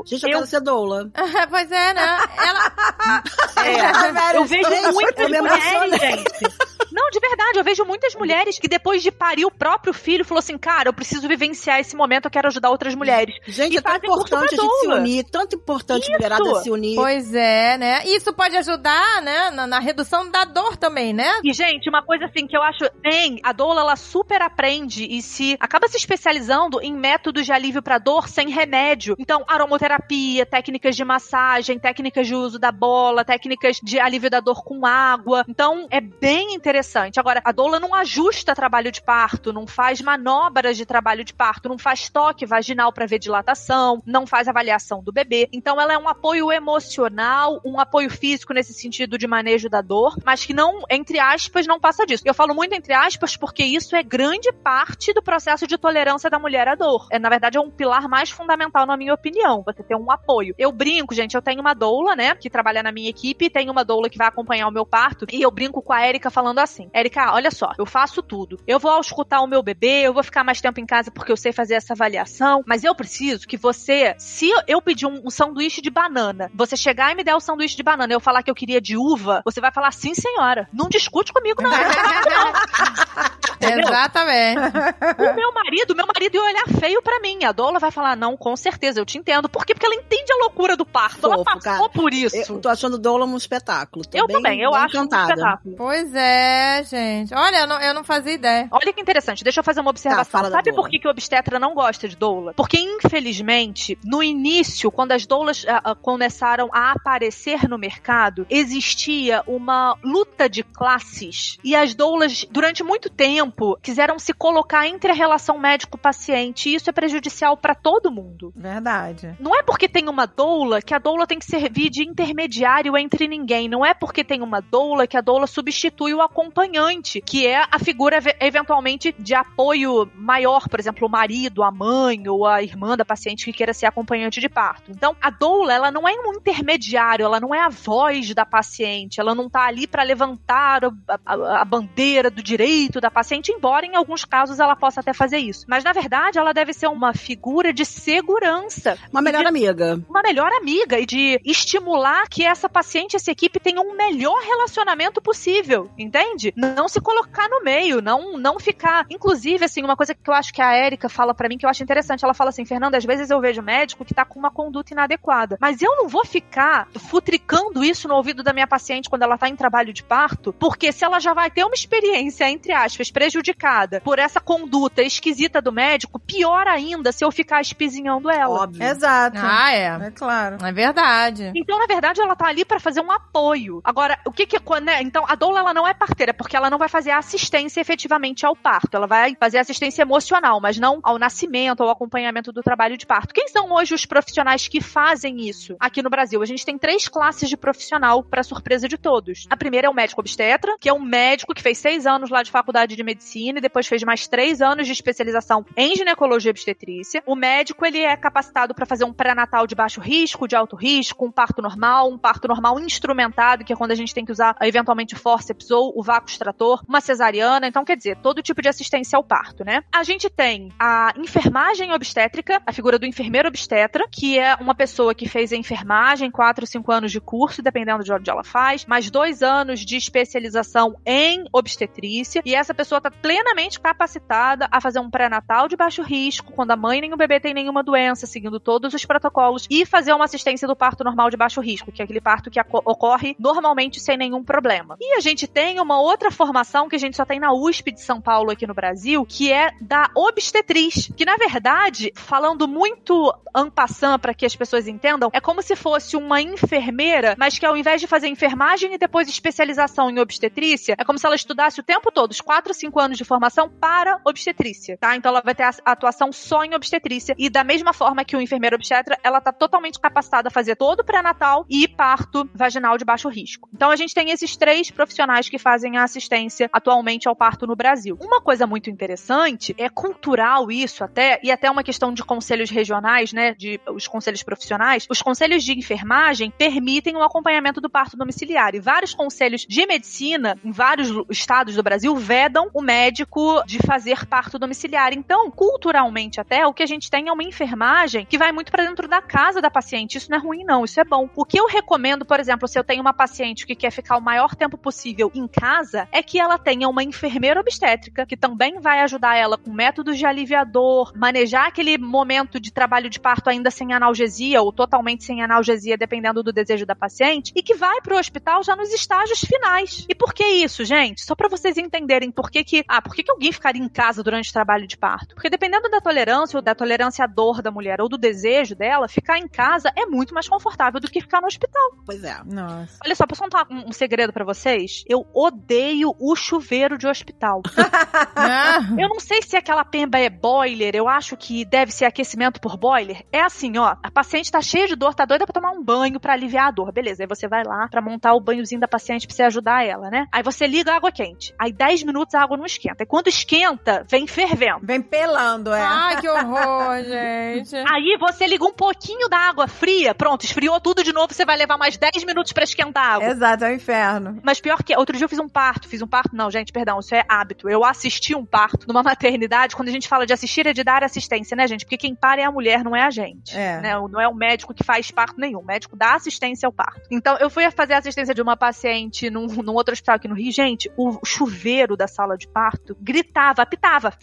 Gente, 0.06 0.24
eu, 0.24 0.30
Eu- 0.30 0.36
quero 0.38 0.48
ser 0.48 0.62
doula. 0.62 1.10
pois 1.50 1.72
é, 1.72 1.94
né? 1.94 2.18
Ela. 2.38 3.22
É, 3.64 4.38
eu 4.38 4.46
vejo 4.46 4.68
muitas 4.94 5.30
mulheres, 5.30 6.00
gente. 6.02 6.54
Não, 6.92 7.10
de 7.10 7.20
verdade, 7.20 7.60
eu 7.60 7.64
vejo 7.64 7.86
muitas 7.86 8.16
mulheres 8.16 8.58
que 8.60 8.68
depois 8.68 9.02
de 9.04 9.12
parir 9.12 9.46
o 9.46 9.52
próprio 9.52 9.94
filho, 9.94 10.26
falou 10.26 10.40
assim, 10.40 10.58
cara, 10.58 10.90
eu 10.90 10.94
preciso 10.94 11.28
vivenciar 11.28 11.80
esse 11.80 11.96
momento, 11.96 12.26
eu 12.26 12.32
quero 12.32 12.48
ajudar 12.48 12.70
outras 12.70 12.96
mulheres. 12.96 13.36
Gente, 13.48 13.76
E 13.76 13.78
é 13.78 13.82
tão 13.82 13.96
importante 13.96 14.56
a 14.56 14.62
gente 14.62 14.80
se 14.80 14.88
unir, 14.88 15.24
tanto 15.26 15.56
importante 15.56 16.04
Isso. 16.04 16.12
mulherada 16.12 16.56
se 16.56 16.70
unir. 16.72 16.96
Pois 16.96 17.34
é, 17.34 17.78
né? 17.78 18.04
Isso 18.06 18.34
pode 18.34 18.58
ajudar, 18.58 19.22
né? 19.22 19.52
Na, 19.52 19.68
na 19.68 19.80
redução 19.80 20.30
da 20.30 20.44
dor 20.44 20.76
também, 20.76 21.14
né? 21.14 21.40
E, 21.44 21.54
gente, 21.54 21.88
uma 21.90 22.04
coisa 22.04 22.26
assim 22.26 22.46
que 22.48 22.58
eu 22.58 22.62
acho 22.62 22.84
bem, 23.02 23.40
a 23.44 23.52
doula, 23.54 23.82
ela 23.82 23.96
super 23.96 24.42
aprende 24.42 25.06
e 25.06 25.22
se 25.22 25.56
acaba 25.60 25.88
se 25.88 25.98
especializando 25.98 26.82
em 26.82 26.94
métodos 26.94 27.46
de 27.46 27.54
alívio 27.54 27.82
pra 27.82 28.00
dor 28.00 28.28
sem 28.28 28.50
remédio. 28.50 29.16
Então, 29.20 29.41
aromoterapia, 29.48 30.46
técnicas 30.46 30.96
de 30.96 31.04
massagem, 31.04 31.80
técnicas 31.80 32.28
de 32.28 32.36
uso 32.36 32.60
da 32.60 32.72
bola, 32.72 33.26
técnicas 33.26 33.78
de 33.82 34.00
alívio 34.00 34.30
da 34.30 34.40
dor 34.40 34.64
com 34.64 34.86
água. 34.86 35.44
Então, 35.48 35.88
é 35.90 36.02
bem 36.02 36.54
interessante. 36.54 37.20
Agora, 37.20 37.42
a 37.44 37.52
doula 37.52 37.80
não 37.80 37.94
ajusta 37.94 38.56
trabalho 38.56 38.92
de 38.92 39.02
parto, 39.02 39.54
não 39.54 39.68
faz 39.68 40.02
manobras 40.02 40.78
de 40.78 40.86
trabalho 40.86 41.24
de 41.24 41.34
parto, 41.34 41.70
não 41.70 41.78
faz 41.78 42.10
toque 42.10 42.46
vaginal 42.46 42.92
pra 42.92 43.06
ver 43.06 43.20
dilatação, 43.20 44.02
não 44.06 44.26
faz 44.26 44.48
avaliação 44.48 45.04
do 45.04 45.12
bebê. 45.12 45.48
Então, 45.52 45.80
ela 45.80 45.94
é 45.94 45.98
um 45.98 46.08
apoio 46.08 46.52
emocional, 46.52 47.62
um 47.66 47.80
apoio 47.80 48.10
físico 48.10 48.54
nesse 48.54 48.74
sentido 48.74 49.18
de 49.18 49.28
manejo 49.28 49.70
da 49.70 49.82
dor, 49.82 50.16
mas 50.24 50.46
que 50.46 50.54
não, 50.54 50.82
entre 50.90 51.20
aspas, 51.20 51.68
não 51.68 51.80
passa 51.80 52.06
disso. 52.06 52.24
Eu 52.26 52.34
falo 52.34 52.54
muito 52.54 52.74
entre 52.74 52.94
aspas 52.94 53.36
porque 53.36 53.64
isso 53.64 53.96
é 53.96 54.04
grande 54.04 54.52
parte 54.52 55.14
do 55.14 55.22
processo 55.22 55.66
de 55.66 55.78
tolerância 55.78 56.30
da 56.30 56.40
mulher 56.40 56.68
à 56.68 56.76
dor. 56.76 57.08
É, 57.12 57.20
na 57.20 57.30
verdade, 57.30 57.58
é 57.58 57.62
um 57.62 57.72
pilar 57.72 58.08
mais 58.08 58.30
fundamental, 58.30 58.86
na 58.86 58.98
minha 58.98 59.14
opinião. 59.14 59.31
Você 59.66 59.84
ter 59.84 59.96
um 59.96 60.12
apoio. 60.12 60.54
Eu 60.58 60.72
brinco, 60.72 61.14
gente, 61.14 61.36
eu 61.36 61.42
tenho 61.42 61.62
uma 61.62 61.74
doula, 61.74 62.16
né, 62.16 62.36
que 62.36 62.50
trabalha 62.50 62.84
na 62.84 62.92
minha 62.92 63.10
equipe, 63.10 63.50
tem 63.50 63.70
uma 63.70 63.84
doula 63.84 64.10
que 64.10 64.18
vai 64.18 64.28
acompanhar 64.28 64.68
o 64.68 64.72
meu 64.72 64.86
parto, 64.86 65.26
e 65.32 65.42
eu 65.42 65.52
brinco 65.52 65.82
com 65.82 65.94
a 65.94 66.08
Erika 66.08 66.30
falando 66.30 66.60
assim: 66.60 66.90
Erika, 66.94 67.34
olha 67.34 67.52
só, 67.52 67.72
eu 67.78 67.86
faço 67.86 68.22
tudo. 68.22 68.58
Eu 68.68 68.80
vou 68.80 69.00
escutar 69.00 69.42
o 69.42 69.48
meu 69.48 69.64
bebê, 69.64 70.02
eu 70.02 70.14
vou 70.14 70.24
ficar 70.24 70.44
mais 70.44 70.62
tempo 70.62 70.80
em 70.80 70.86
casa 70.86 71.12
porque 71.12 71.32
eu 71.32 71.38
sei 71.38 71.52
fazer 71.52 71.76
essa 71.76 71.94
avaliação, 71.94 72.64
mas 72.66 72.84
eu 72.84 72.96
preciso 72.96 73.48
que 73.48 73.58
você, 73.58 74.16
se 74.18 74.50
eu 74.68 74.82
pedir 74.82 75.06
um, 75.06 75.22
um 75.26 75.30
sanduíche 75.30 75.82
de 75.82 75.90
banana, 75.90 76.52
você 76.54 76.76
chegar 76.76 77.12
e 77.12 77.16
me 77.16 77.24
der 77.24 77.36
o 77.36 77.40
sanduíche 77.40 77.76
de 77.76 77.84
banana 77.84 78.12
e 78.12 78.16
eu 78.16 78.20
falar 78.20 78.44
que 78.44 78.52
eu 78.52 78.56
queria 78.56 78.82
de 78.82 78.98
uva, 78.98 79.42
você 79.46 79.62
vai 79.62 79.72
falar 79.72 79.92
sim, 79.92 80.14
senhora. 80.14 80.68
Não 80.74 80.90
discute 80.90 81.32
comigo, 81.32 81.62
não. 81.62 81.72
Exatamente. 83.62 84.60
O 84.60 85.36
meu 85.36 85.54
marido, 85.54 85.96
meu 85.96 86.08
marido 86.08 86.36
ia 86.36 86.44
olhar 86.44 86.68
feio 86.80 87.02
pra 87.02 87.20
mim. 87.20 87.44
A 87.44 87.52
doula 87.52 87.80
vai 87.80 87.92
falar, 87.92 88.16
não, 88.16 88.36
com 88.36 88.56
certeza, 88.56 89.00
eu 89.00 89.06
te 89.06 89.18
entendo. 89.22 89.48
Por 89.48 89.66
quê? 89.66 89.74
Porque 89.74 89.86
ela 89.86 89.96
entende 89.96 90.32
a 90.32 90.38
loucura 90.44 90.76
do 90.76 90.86
parto. 90.86 91.26
ela 91.26 91.36
Fofo, 91.38 91.46
passou 91.46 91.62
cara. 91.62 91.90
por 91.90 92.14
isso. 92.14 92.36
Eu 92.36 92.60
tô 92.60 92.70
achando 92.70 92.98
doula 92.98 93.26
um 93.26 93.38
espetáculo. 93.38 94.04
Tô 94.06 94.18
Eu 94.18 94.28
bem, 94.28 94.36
também, 94.38 94.62
eu 94.62 94.72
bem 94.72 94.80
acho 94.82 94.98
um 94.98 95.04
encantada. 95.04 95.34
espetáculo. 95.34 95.76
Pois 95.78 96.14
é, 96.16 96.84
gente. 96.84 97.34
Olha, 97.34 97.58
eu 97.58 97.68
não, 97.68 97.82
eu 97.82 97.94
não 97.94 98.04
fazia 98.04 98.34
ideia. 98.34 98.68
Olha 98.72 98.92
que 98.94 99.02
interessante, 99.02 99.44
deixa 99.44 99.60
eu 99.60 99.64
fazer 99.64 99.80
uma 99.80 99.90
observação. 99.90 100.42
Tá, 100.42 100.50
Sabe 100.50 100.72
doula. 100.72 100.84
por 100.84 100.90
que, 100.90 101.00
que 101.00 101.08
o 101.08 101.12
obstetra 101.12 101.60
não 101.60 101.74
gosta 101.74 102.08
de 102.08 102.16
doula? 102.16 102.54
Porque, 102.54 102.78
infelizmente, 102.80 103.98
no 104.04 104.24
início, 104.24 104.92
quando 104.92 105.12
as 105.12 105.26
doulas 105.26 105.66
ah, 105.68 105.82
ah, 105.84 105.96
começaram 105.96 106.70
a 106.74 106.92
aparecer 106.92 107.68
no 107.70 107.78
mercado, 107.78 108.46
existia 108.50 109.44
uma 109.46 109.96
luta 110.04 110.50
de 110.50 110.64
classes. 110.64 111.58
E 111.64 111.76
as 111.76 111.94
doulas, 111.94 112.46
durante 112.50 112.84
muito 112.84 113.10
tempo, 113.10 113.78
quiseram 113.82 114.18
se 114.18 114.34
colocar 114.34 114.88
entre 114.88 115.12
a 115.12 115.16
relação 115.16 115.58
médico-paciente. 115.60 116.70
E 116.70 116.76
isso 116.76 116.90
é 116.90 116.94
prejudicial 116.94 117.56
para 117.58 117.76
todo 117.76 118.12
mundo. 118.12 118.52
Verdade. 118.56 119.01
Não 119.40 119.56
é 119.56 119.64
porque 119.64 119.88
tem 119.88 120.08
uma 120.10 120.26
doula 120.26 120.82
que 120.82 120.94
a 120.94 121.00
doula 121.00 121.26
tem 121.28 121.40
que 121.40 121.46
servir 121.46 121.90
de 121.90 122.04
intermediário 122.04 122.98
entre 122.98 123.28
ninguém. 123.28 123.68
Não 123.70 123.86
é 123.86 123.94
porque 123.94 124.24
tem 124.24 124.42
uma 124.42 124.62
doula 124.62 125.08
que 125.08 125.18
a 125.18 125.22
doula 125.22 125.48
substitui 125.48 126.14
o 126.14 126.22
acompanhante, 126.22 127.22
que 127.22 127.46
é 127.48 127.64
a 127.72 127.80
figura 127.80 128.18
ev- 128.18 128.36
eventualmente 128.40 129.14
de 129.18 129.34
apoio 129.34 130.10
maior, 130.16 130.68
por 130.70 130.80
exemplo, 130.80 131.08
o 131.08 131.10
marido, 131.12 131.64
a 131.64 131.72
mãe 131.72 132.28
ou 132.28 132.46
a 132.46 132.62
irmã 132.62 132.96
da 132.96 133.06
paciente 133.06 133.46
que 133.46 133.54
queira 133.54 133.74
ser 133.74 133.86
acompanhante 133.86 134.40
de 134.40 134.50
parto. 134.50 134.92
Então, 134.92 135.16
a 135.22 135.30
doula, 135.30 135.74
ela 135.74 135.92
não 135.92 136.08
é 136.08 136.14
um 136.14 136.34
intermediário, 136.34 137.26
ela 137.26 137.40
não 137.40 137.54
é 137.56 137.60
a 137.62 137.70
voz 137.70 138.34
da 138.34 138.46
paciente, 138.46 139.20
ela 139.20 139.34
não 139.34 139.50
tá 139.50 139.66
ali 139.66 139.88
para 139.88 140.04
levantar 140.04 140.86
a, 140.86 140.92
a- 141.26 141.62
a 141.62 141.66
bandeira 141.66 142.30
do 142.30 142.42
direito 142.44 143.00
da 143.02 143.10
paciente, 143.10 143.52
embora 143.52 143.86
em 143.86 143.96
alguns 143.96 144.26
casos 144.26 144.60
ela 144.60 144.76
possa 144.76 145.00
até 145.00 145.14
fazer 145.14 145.38
isso. 145.38 145.66
Mas 145.68 145.84
na 145.84 145.94
verdade, 145.94 146.38
ela 146.38 146.54
deve 146.54 146.74
ser 146.74 146.88
uma 146.88 147.14
figura 147.14 147.74
de 147.74 147.86
segurança 147.86 148.91
Uma 149.12 149.22
melhor 149.22 149.46
amiga. 149.46 150.02
uma 150.10 150.22
melhor 150.22 150.52
amiga 150.54 151.00
e 151.00 151.06
de 151.06 151.40
estimular 151.46 152.28
que 152.30 152.46
essa 152.46 152.70
paciente, 152.70 153.16
essa 153.16 153.32
equipe 153.32 153.60
tenha 153.60 153.82
um 153.82 153.96
melhor 153.96 154.42
relacionamento 154.42 155.22
possível, 155.22 155.90
entende? 155.98 156.54
Não 156.56 156.88
se 156.88 157.00
colocar 157.00 157.50
no 157.50 157.64
meio, 157.64 158.02
não 158.02 158.38
não 158.38 158.60
ficar. 158.60 159.06
Inclusive, 159.10 159.66
assim, 159.66 159.84
uma 159.84 159.96
coisa 159.96 160.14
que 160.14 160.30
eu 160.30 160.34
acho 160.34 160.54
que 160.54 160.62
a 160.62 160.74
Érica 160.74 161.10
fala 161.10 161.34
pra 161.34 161.48
mim 161.48 161.58
que 161.58 161.66
eu 161.66 161.70
acho 161.70 161.84
interessante, 161.84 162.24
ela 162.24 162.34
fala 162.34 162.50
assim, 162.50 162.66
Fernanda, 162.66 162.98
às 162.98 163.06
vezes 163.06 163.30
eu 163.30 163.40
vejo 163.40 163.62
médico 163.62 164.06
que 164.06 164.14
tá 164.14 164.26
com 164.26 164.40
uma 164.40 164.52
conduta 164.52 164.94
inadequada, 164.94 165.58
mas 165.60 165.82
eu 165.82 165.96
não 165.96 166.08
vou 166.08 166.26
ficar 166.26 166.88
futricando 166.96 167.84
isso 167.84 168.08
no 168.08 168.16
ouvido 168.16 168.44
da 168.44 168.54
minha 168.54 168.68
paciente 168.68 169.10
quando 169.10 169.24
ela 169.24 169.38
tá 169.38 169.48
em 169.50 169.56
trabalho 169.56 169.94
de 169.94 170.04
parto, 170.04 170.54
porque 170.54 170.92
se 170.92 171.04
ela 171.04 171.20
já 171.20 171.34
vai 171.34 171.50
ter 171.50 171.64
uma 171.64 171.74
experiência, 171.74 172.50
entre 172.50 172.72
aspas, 172.72 173.12
prejudicada 173.12 174.02
por 174.02 174.20
essa 174.20 174.40
conduta 174.40 175.02
esquisita 175.02 175.62
do 175.62 175.72
médico, 175.72 176.20
pior 176.20 176.68
ainda 176.68 177.12
se 177.12 177.24
eu 177.24 177.32
ficar 177.32 177.62
espizinhando 177.62 178.30
ela. 178.30 178.64
Óbvio. 178.64 178.81
Exato. 178.90 179.38
Ah, 179.42 179.72
é. 179.72 180.08
É 180.08 180.12
claro. 180.12 180.58
É 180.64 180.72
verdade. 180.72 181.52
Então, 181.56 181.80
na 181.80 181.86
verdade, 181.86 182.22
ela 182.22 182.36
tá 182.36 182.48
ali 182.48 182.66
pra 182.66 182.80
fazer 182.80 183.02
um 183.02 183.12
apoio. 183.12 183.82
Agora, 183.84 184.20
o 184.26 184.32
que 184.32 184.46
que 184.46 184.60
quando, 184.60 184.86
né? 184.86 185.02
Então, 185.02 185.26
a 185.28 185.36
doula 185.36 185.60
ela 185.60 185.74
não 185.74 185.88
é 185.88 185.94
parteira, 185.94 186.34
porque 186.34 186.56
ela 186.56 186.70
não 186.70 186.78
vai 186.78 186.90
fazer 186.90 187.12
assistência 187.12 187.82
efetivamente 187.82 188.46
ao 188.46 188.56
parto. 188.56 188.96
Ela 188.96 189.08
vai 189.08 189.36
fazer 189.40 189.60
assistência 189.60 190.02
emocional, 190.02 190.60
mas 190.60 190.78
não 190.78 191.00
ao 191.04 191.18
nascimento, 191.18 191.82
ao 191.82 191.90
acompanhamento 191.90 192.52
do 192.52 192.62
trabalho 192.62 192.98
de 192.98 193.06
parto. 193.06 193.34
Quem 193.34 193.48
são 193.48 193.72
hoje 193.72 193.94
os 193.94 194.06
profissionais 194.06 194.68
que 194.68 194.82
fazem 194.82 195.48
isso 195.48 195.76
aqui 195.80 196.02
no 196.02 196.10
Brasil? 196.10 196.42
A 196.42 196.46
gente 196.46 196.66
tem 196.66 196.78
três 196.78 197.08
classes 197.08 197.50
de 197.50 197.58
profissional, 197.58 198.24
pra 198.24 198.44
surpresa 198.44 198.88
de 198.88 198.98
todos. 198.98 199.46
A 199.50 199.58
primeira 199.58 199.88
é 199.88 199.90
o 199.90 199.94
médico 199.94 200.22
obstetra, 200.22 200.76
que 200.80 200.90
é 200.90 200.94
um 200.94 201.02
médico 201.02 201.54
que 201.54 201.62
fez 201.62 201.78
seis 201.78 202.06
anos 202.06 202.30
lá 202.30 202.44
de 202.44 202.52
faculdade 202.52 202.96
de 202.96 203.04
medicina 203.04 203.60
e 203.60 203.62
depois 203.62 203.88
fez 203.88 204.04
mais 204.04 204.28
três 204.28 204.62
anos 204.62 204.88
de 204.88 204.94
especialização 204.94 205.66
em 205.76 205.96
ginecologia 205.96 206.50
e 206.50 206.52
obstetrícia. 206.52 207.24
O 207.26 207.36
médico, 207.36 207.86
ele 207.86 208.00
é 208.00 208.16
capacitado 208.16 208.71
para 208.74 208.86
fazer 208.86 209.06
um 209.06 209.14
pré-natal 209.14 209.68
de 209.68 209.76
baixo 209.76 210.02
risco, 210.02 210.48
de 210.48 210.56
alto 210.56 210.76
risco, 210.76 211.26
um 211.26 211.32
parto 211.32 211.62
normal, 211.62 212.10
um 212.10 212.18
parto 212.18 212.48
normal 212.48 212.80
instrumentado, 212.80 213.64
que 213.64 213.74
é 213.74 213.76
quando 213.76 213.92
a 213.92 213.96
gente 213.96 214.14
tem 214.14 214.26
que 214.26 214.32
usar 214.32 214.56
eventualmente 214.62 215.16
forceps 215.16 215.72
ou 215.72 215.94
o 215.96 216.04
vácuo 216.04 216.30
extrator, 216.30 216.82
uma 216.88 217.02
cesariana, 217.02 217.68
então 217.68 217.84
quer 217.84 217.98
dizer, 217.98 218.18
todo 218.18 218.42
tipo 218.42 218.62
de 218.62 218.70
assistência 218.70 219.18
ao 219.18 219.24
parto, 219.24 219.64
né? 219.64 219.84
A 219.92 220.04
gente 220.04 220.30
tem 220.30 220.70
a 220.80 221.14
enfermagem 221.18 221.92
obstétrica, 221.92 222.62
a 222.66 222.72
figura 222.72 222.98
do 222.98 223.06
enfermeiro 223.06 223.48
obstetra, 223.48 224.06
que 224.12 224.40
é 224.40 224.56
uma 224.56 224.76
pessoa 224.76 225.14
que 225.14 225.28
fez 225.28 225.52
a 225.52 225.56
enfermagem, 225.56 226.32
4 226.32 226.64
ou 226.64 226.68
5 226.68 226.92
anos 226.92 227.12
de 227.12 227.20
curso, 227.20 227.62
dependendo 227.62 228.04
de 228.04 228.14
onde 228.14 228.30
ela 228.30 228.44
faz, 228.44 228.86
mais 228.86 229.10
dois 229.10 229.44
anos 229.44 229.80
de 229.82 229.96
especialização 229.98 230.96
em 231.06 231.46
obstetrícia, 231.52 232.42
e 232.46 232.56
essa 232.56 232.74
pessoa 232.74 232.98
está 232.98 233.12
plenamente 233.12 233.80
capacitada 233.80 234.68
a 234.72 234.80
fazer 234.80 235.00
um 235.00 235.10
pré-natal 235.10 235.68
de 235.68 235.76
baixo 235.76 236.02
risco, 236.02 236.54
quando 236.54 236.72
a 236.72 236.76
mãe 236.76 237.02
nem 237.02 237.14
o 237.14 237.18
bebê 237.18 237.40
tem 237.40 237.54
nenhuma 237.54 237.84
doença, 237.84 238.26
seguindo 238.26 238.60
todos 238.64 238.94
os 238.94 239.06
protocolos, 239.06 239.68
e 239.70 239.86
fazer 239.86 240.14
uma 240.14 240.26
assistência 240.26 240.68
do 240.68 240.76
parto 240.76 241.04
normal 241.04 241.30
de 241.30 241.38
baixo 241.38 241.62
risco, 241.62 241.92
que 241.92 242.02
é 242.02 242.06
aquele 242.06 242.22
parto 242.22 242.50
que 242.50 242.60
ocorre 242.60 243.36
normalmente 243.40 244.00
sem 244.00 244.18
nenhum 244.18 244.44
problema. 244.44 244.98
E 245.00 245.18
a 245.18 245.20
gente 245.20 245.48
tem 245.48 245.80
uma 245.80 246.00
outra 246.00 246.32
formação 246.32 246.88
que 246.88 246.96
a 246.96 247.00
gente 247.00 247.18
só 247.18 247.26
tem 247.26 247.40
na 247.40 247.54
USP 247.54 247.92
de 247.92 248.02
São 248.02 248.22
Paulo 248.22 248.52
aqui 248.52 248.68
no 248.68 248.74
Brasil, 248.74 249.26
que 249.26 249.52
é 249.52 249.72
da 249.82 250.10
obstetriz, 250.16 251.12
que 251.16 251.26
na 251.26 251.36
verdade, 251.36 252.12
falando 252.16 252.68
muito 252.68 253.34
ampassant 253.54 254.20
para 254.20 254.34
que 254.34 254.46
as 254.46 254.56
pessoas 254.56 254.88
entendam, 254.88 255.30
é 255.34 255.42
como 255.42 255.62
se 255.62 255.76
fosse 255.76 256.16
uma 256.16 256.42
enfermeira, 256.42 257.36
mas 257.38 257.58
que 257.58 257.66
ao 257.66 257.76
invés 257.76 258.00
de 258.00 258.08
fazer 258.08 258.28
enfermagem 258.28 258.94
e 258.94 258.98
depois 258.98 259.28
especialização 259.28 260.10
em 260.10 260.20
obstetrícia, 260.20 260.96
é 260.98 261.04
como 261.04 261.20
se 261.20 261.26
ela 261.26 261.36
estudasse 261.36 261.80
o 261.80 261.84
tempo 261.84 262.12
todo, 262.12 262.32
os 262.32 262.42
4, 262.42 262.74
5 262.74 263.00
anos 263.00 263.18
de 263.18 263.26
formação 263.26 263.70
para 263.70 264.20
obstetrícia, 264.26 264.98
tá? 264.98 265.16
Então 265.16 265.30
ela 265.30 265.42
vai 265.42 265.56
ter 265.56 265.64
a 265.64 265.74
atuação 265.86 266.32
só 266.32 266.64
em 266.64 266.74
obstetrícia 266.74 267.36
e 267.38 267.50
da 267.50 267.64
mesma 267.64 267.94
forma 267.94 268.24
que 268.24 268.36
o 268.36 268.42
enfermeiro 268.52 268.76
obstetra, 268.76 269.18
ela 269.24 269.40
tá 269.40 269.52
totalmente 269.54 270.00
capacitada 270.00 270.50
a 270.50 270.52
fazer 270.52 270.76
todo 270.76 271.00
o 271.00 271.04
pré-natal 271.04 271.66
e 271.70 271.88
parto 271.88 272.50
vaginal 272.54 272.98
de 272.98 273.06
baixo 273.06 273.30
risco. 273.30 273.70
Então 273.74 273.90
a 273.90 273.96
gente 273.96 274.14
tem 274.14 274.32
esses 274.32 274.58
três 274.58 274.92
profissionais 274.92 275.48
que 275.48 275.58
fazem 275.58 275.98
a 275.98 276.04
assistência 276.04 276.70
atualmente 276.74 277.28
ao 277.28 277.36
parto 277.36 277.66
no 277.66 277.76
Brasil. 277.76 278.18
Uma 278.22 278.42
coisa 278.42 278.68
muito 278.68 278.90
interessante, 278.90 279.74
é 279.78 279.88
cultural 279.88 280.72
isso 280.72 281.04
até, 281.04 281.40
e 281.42 281.52
até 281.52 281.72
uma 281.72 281.84
questão 281.84 282.14
de 282.14 282.24
conselhos 282.24 282.70
regionais, 282.70 283.32
né, 283.32 283.54
de 283.54 283.80
os 283.88 284.08
conselhos 284.08 284.44
profissionais, 284.44 285.08
os 285.10 285.22
conselhos 285.22 285.64
de 285.64 285.78
enfermagem 285.78 286.52
permitem 286.52 287.16
o 287.16 287.24
acompanhamento 287.24 287.80
do 287.80 287.90
parto 287.90 288.18
domiciliar 288.18 288.76
e 288.76 288.80
vários 288.80 289.14
conselhos 289.14 289.66
de 289.68 289.86
medicina 289.86 290.58
em 290.64 290.72
vários 290.72 291.10
estados 291.30 291.76
do 291.76 291.84
Brasil 291.84 292.16
vedam 292.16 292.70
o 292.74 292.82
médico 292.82 293.64
de 293.66 293.80
fazer 293.80 294.26
parto 294.26 294.60
domiciliar. 294.60 295.14
Então, 295.14 295.50
culturalmente 295.50 296.40
até, 296.40 296.66
o 296.66 296.74
que 296.74 296.84
a 296.84 296.88
gente 296.88 297.10
tem 297.10 297.28
é 297.28 297.32
uma 297.32 297.44
enfermagem 297.44 298.26
que 298.26 298.38
vai 298.42 298.52
muito 298.52 298.72
para 298.72 298.84
dentro 298.84 299.08
da 299.08 299.22
casa 299.22 299.62
da 299.62 299.70
paciente. 299.70 300.18
Isso 300.18 300.32
não 300.32 300.38
é 300.40 300.42
ruim 300.42 300.64
não, 300.64 300.84
isso 300.84 301.00
é 301.00 301.04
bom. 301.04 301.30
O 301.36 301.46
que 301.46 301.60
eu 301.60 301.68
recomendo, 301.68 302.26
por 302.26 302.40
exemplo, 302.40 302.68
se 302.68 302.78
eu 302.78 302.84
tenho 302.84 303.00
uma 303.00 303.14
paciente 303.14 303.68
que 303.68 303.76
quer 303.76 303.92
ficar 303.92 304.18
o 304.18 304.22
maior 304.22 304.56
tempo 304.56 304.80
possível 304.80 305.32
em 305.36 305.48
casa, 305.48 306.08
é 306.12 306.24
que 306.24 306.40
ela 306.40 306.58
tenha 306.58 306.90
uma 306.90 307.04
enfermeira 307.04 307.60
obstétrica 307.60 308.26
que 308.26 308.36
também 308.36 308.80
vai 308.80 309.02
ajudar 309.02 309.36
ela 309.36 309.60
com 309.60 309.72
métodos 309.72 310.18
de 310.18 310.26
aliviador, 310.26 311.14
manejar 311.16 311.68
aquele 311.68 312.00
momento 312.00 312.60
de 312.60 312.74
trabalho 312.74 313.12
de 313.12 313.20
parto 313.20 313.48
ainda 313.48 313.70
sem 313.70 313.94
analgesia 313.94 314.60
ou 314.60 314.74
totalmente 314.74 315.24
sem 315.24 315.44
analgesia, 315.44 315.96
dependendo 315.96 316.42
do 316.42 316.52
desejo 316.52 316.84
da 316.84 316.96
paciente, 316.96 317.54
e 317.56 317.62
que 317.62 317.76
vai 317.76 318.02
pro 318.02 318.18
hospital 318.18 318.64
já 318.64 318.76
nos 318.76 318.92
estágios 318.92 319.42
finais. 319.42 320.08
E 320.10 320.16
por 320.16 320.34
que 320.34 320.44
isso, 320.44 320.84
gente? 320.84 321.24
Só 321.24 321.36
para 321.36 321.48
vocês 321.48 321.78
entenderem 321.78 322.32
por 322.32 322.50
que 322.50 322.64
que, 322.64 322.84
ah, 322.88 323.04
por 323.04 323.14
que 323.14 323.22
que 323.22 323.32
alguém 323.32 323.52
ficaria 323.52 323.84
em 323.84 323.90
casa 323.90 324.24
durante 324.24 324.50
o 324.50 324.54
trabalho 324.54 324.88
de 324.88 324.98
parto? 324.98 325.36
Porque 325.36 325.50
dependendo 325.50 325.88
da 325.92 326.02
tolerância 326.02 326.58
ou 326.58 326.64
da 326.64 326.74
tolerância 326.74 327.24
à 327.24 327.28
dor 327.28 327.62
da 327.62 327.70
mulher 327.70 328.02
ou 328.02 328.10
do 328.10 328.18
desejo 328.18 328.31
dela, 328.76 329.08
ficar 329.08 329.38
em 329.38 329.48
casa 329.48 329.92
é 329.96 330.06
muito 330.06 330.34
mais 330.34 330.48
confortável 330.48 331.00
do 331.00 331.10
que 331.10 331.22
ficar 331.22 331.42
no 331.42 331.48
hospital. 331.48 331.92
Pois 332.06 332.24
é. 332.24 332.36
Nossa. 332.46 332.98
Olha 333.04 333.16
só, 333.16 333.26
posso 333.26 333.42
contar 333.42 333.66
um, 333.70 333.90
um 333.90 333.92
segredo 333.92 334.32
para 334.34 334.46
vocês? 334.46 335.04
Eu 335.08 335.26
odeio 335.34 336.16
o 336.20 336.36
chuveiro 336.36 336.98
de 336.98 337.08
hospital. 337.08 337.62
Ah, 338.36 338.80
Eu 338.98 339.10
não 339.10 339.20
sei 339.20 339.42
se 339.42 339.56
aquela 339.56 339.84
pemba 339.84 340.18
é 340.18 340.30
boiler, 340.30 340.96
eu 340.96 341.08
acho 341.08 341.36
que 341.38 341.64
deve 341.66 341.92
ser 341.92 342.06
aquecimento 342.06 342.60
por 342.60 342.78
boiler. 342.78 343.24
É 343.32 343.42
assim, 343.42 343.78
ó, 343.78 343.96
a 344.02 344.12
paciente 344.12 344.52
tá 344.52 344.62
cheia 344.62 344.88
de 344.88 344.96
dor, 344.96 345.14
tá 345.14 345.26
doida 345.26 345.46
pra 345.46 345.54
tomar 345.54 345.72
um 345.72 345.84
banho 345.84 346.20
pra 346.20 346.34
aliviar 346.34 346.68
a 346.68 346.72
dor. 346.72 346.92
Beleza, 346.92 347.24
aí 347.24 347.28
você 347.28 347.48
vai 347.48 347.64
lá 347.64 347.88
pra 347.90 348.02
montar 348.02 348.34
o 348.34 348.40
banhozinho 348.42 348.82
da 348.82 348.88
paciente 348.88 349.28
pra 349.28 349.36
você 349.36 349.44
ajudar 349.44 349.86
ela, 349.86 350.10
né? 350.10 350.28
Aí 350.32 350.42
você 350.44 350.66
liga 350.68 350.92
a 350.92 350.96
água 350.96 351.12
quente. 351.12 351.54
Aí 351.60 351.72
10 351.72 352.04
minutos 352.04 352.34
a 352.36 352.42
água 352.42 352.58
não 352.58 352.66
esquenta. 352.66 353.04
E 353.04 353.06
quando 353.06 353.28
esquenta, 353.28 354.06
vem 354.10 354.26
fervendo. 354.28 354.80
Vem 354.86 355.02
pelando, 355.02 355.72
é. 355.74 355.82
Ai, 355.84 356.22
que 356.22 356.30
horror, 356.30 356.98
gente. 357.04 357.76
Aí 357.76 358.11
você 358.18 358.48
liga 358.48 358.64
um 358.66 358.74
pouquinho 358.74 359.28
da 359.30 359.38
água 359.38 359.68
fria, 359.68 360.14
pronto, 360.14 360.44
esfriou 360.44 360.80
tudo 360.80 361.04
de 361.04 361.14
novo, 361.14 361.34
você 361.34 361.46
vai 361.46 361.58
levar 361.58 361.78
mais 361.78 361.98
10 361.98 362.24
minutos 362.24 362.52
pra 362.52 362.64
esquentar 362.64 363.04
a 363.04 363.14
água. 363.16 363.28
Exato, 363.28 363.66
é 363.66 363.72
o 363.72 363.76
inferno. 363.76 364.40
Mas 364.44 364.60
pior 364.60 364.84
que, 364.84 364.96
outro 364.96 365.16
dia 365.16 365.26
eu 365.26 365.30
fiz 365.30 365.40
um 365.40 365.50
parto, 365.50 365.88
fiz 365.88 366.02
um 366.02 366.08
parto, 366.08 366.36
não, 366.36 366.50
gente, 366.50 366.72
perdão, 366.72 367.00
isso 367.00 367.14
é 367.14 367.24
hábito. 367.28 367.70
Eu 367.70 367.84
assisti 367.84 368.36
um 368.36 368.46
parto 368.46 368.88
numa 368.88 369.04
maternidade, 369.04 369.76
quando 369.76 369.90
a 369.90 369.92
gente 369.92 370.08
fala 370.08 370.26
de 370.26 370.34
assistir 370.34 370.68
é 370.68 370.74
de 370.74 370.84
dar 370.84 371.04
assistência, 371.04 371.56
né, 371.56 371.68
gente? 371.68 371.86
Porque 371.86 371.98
quem 371.98 372.16
para 372.16 372.42
é 372.42 372.46
a 372.46 372.52
mulher, 372.52 372.84
não 372.84 372.96
é 372.96 373.04
a 373.04 373.10
gente. 373.10 373.58
É. 373.58 373.80
Né? 373.82 373.94
Não 374.10 374.20
é 374.20 374.28
o 374.28 374.34
médico 374.34 374.74
que 374.74 374.84
faz 374.84 375.12
parto 375.12 375.40
nenhum, 375.40 375.60
o 375.60 375.66
médico 375.66 375.96
dá 375.96 376.16
assistência 376.16 376.66
ao 376.66 376.74
parto. 376.74 377.02
Então, 377.10 377.38
eu 377.38 377.50
fui 377.50 377.70
fazer 377.72 377.94
a 377.94 377.98
assistência 377.98 378.34
de 378.34 378.42
uma 378.42 378.56
paciente 378.56 379.30
num, 379.30 379.48
num 379.48 379.74
outro 379.74 379.94
hospital 379.94 380.16
aqui 380.16 380.28
no 380.28 380.36
Rio. 380.36 380.52
Gente, 380.52 380.92
o 380.98 381.20
chuveiro 381.26 381.96
da 381.96 382.08
sala 382.08 382.38
de 382.38 382.48
parto 382.48 382.96
gritava, 383.00 383.62
apitava. 383.62 384.14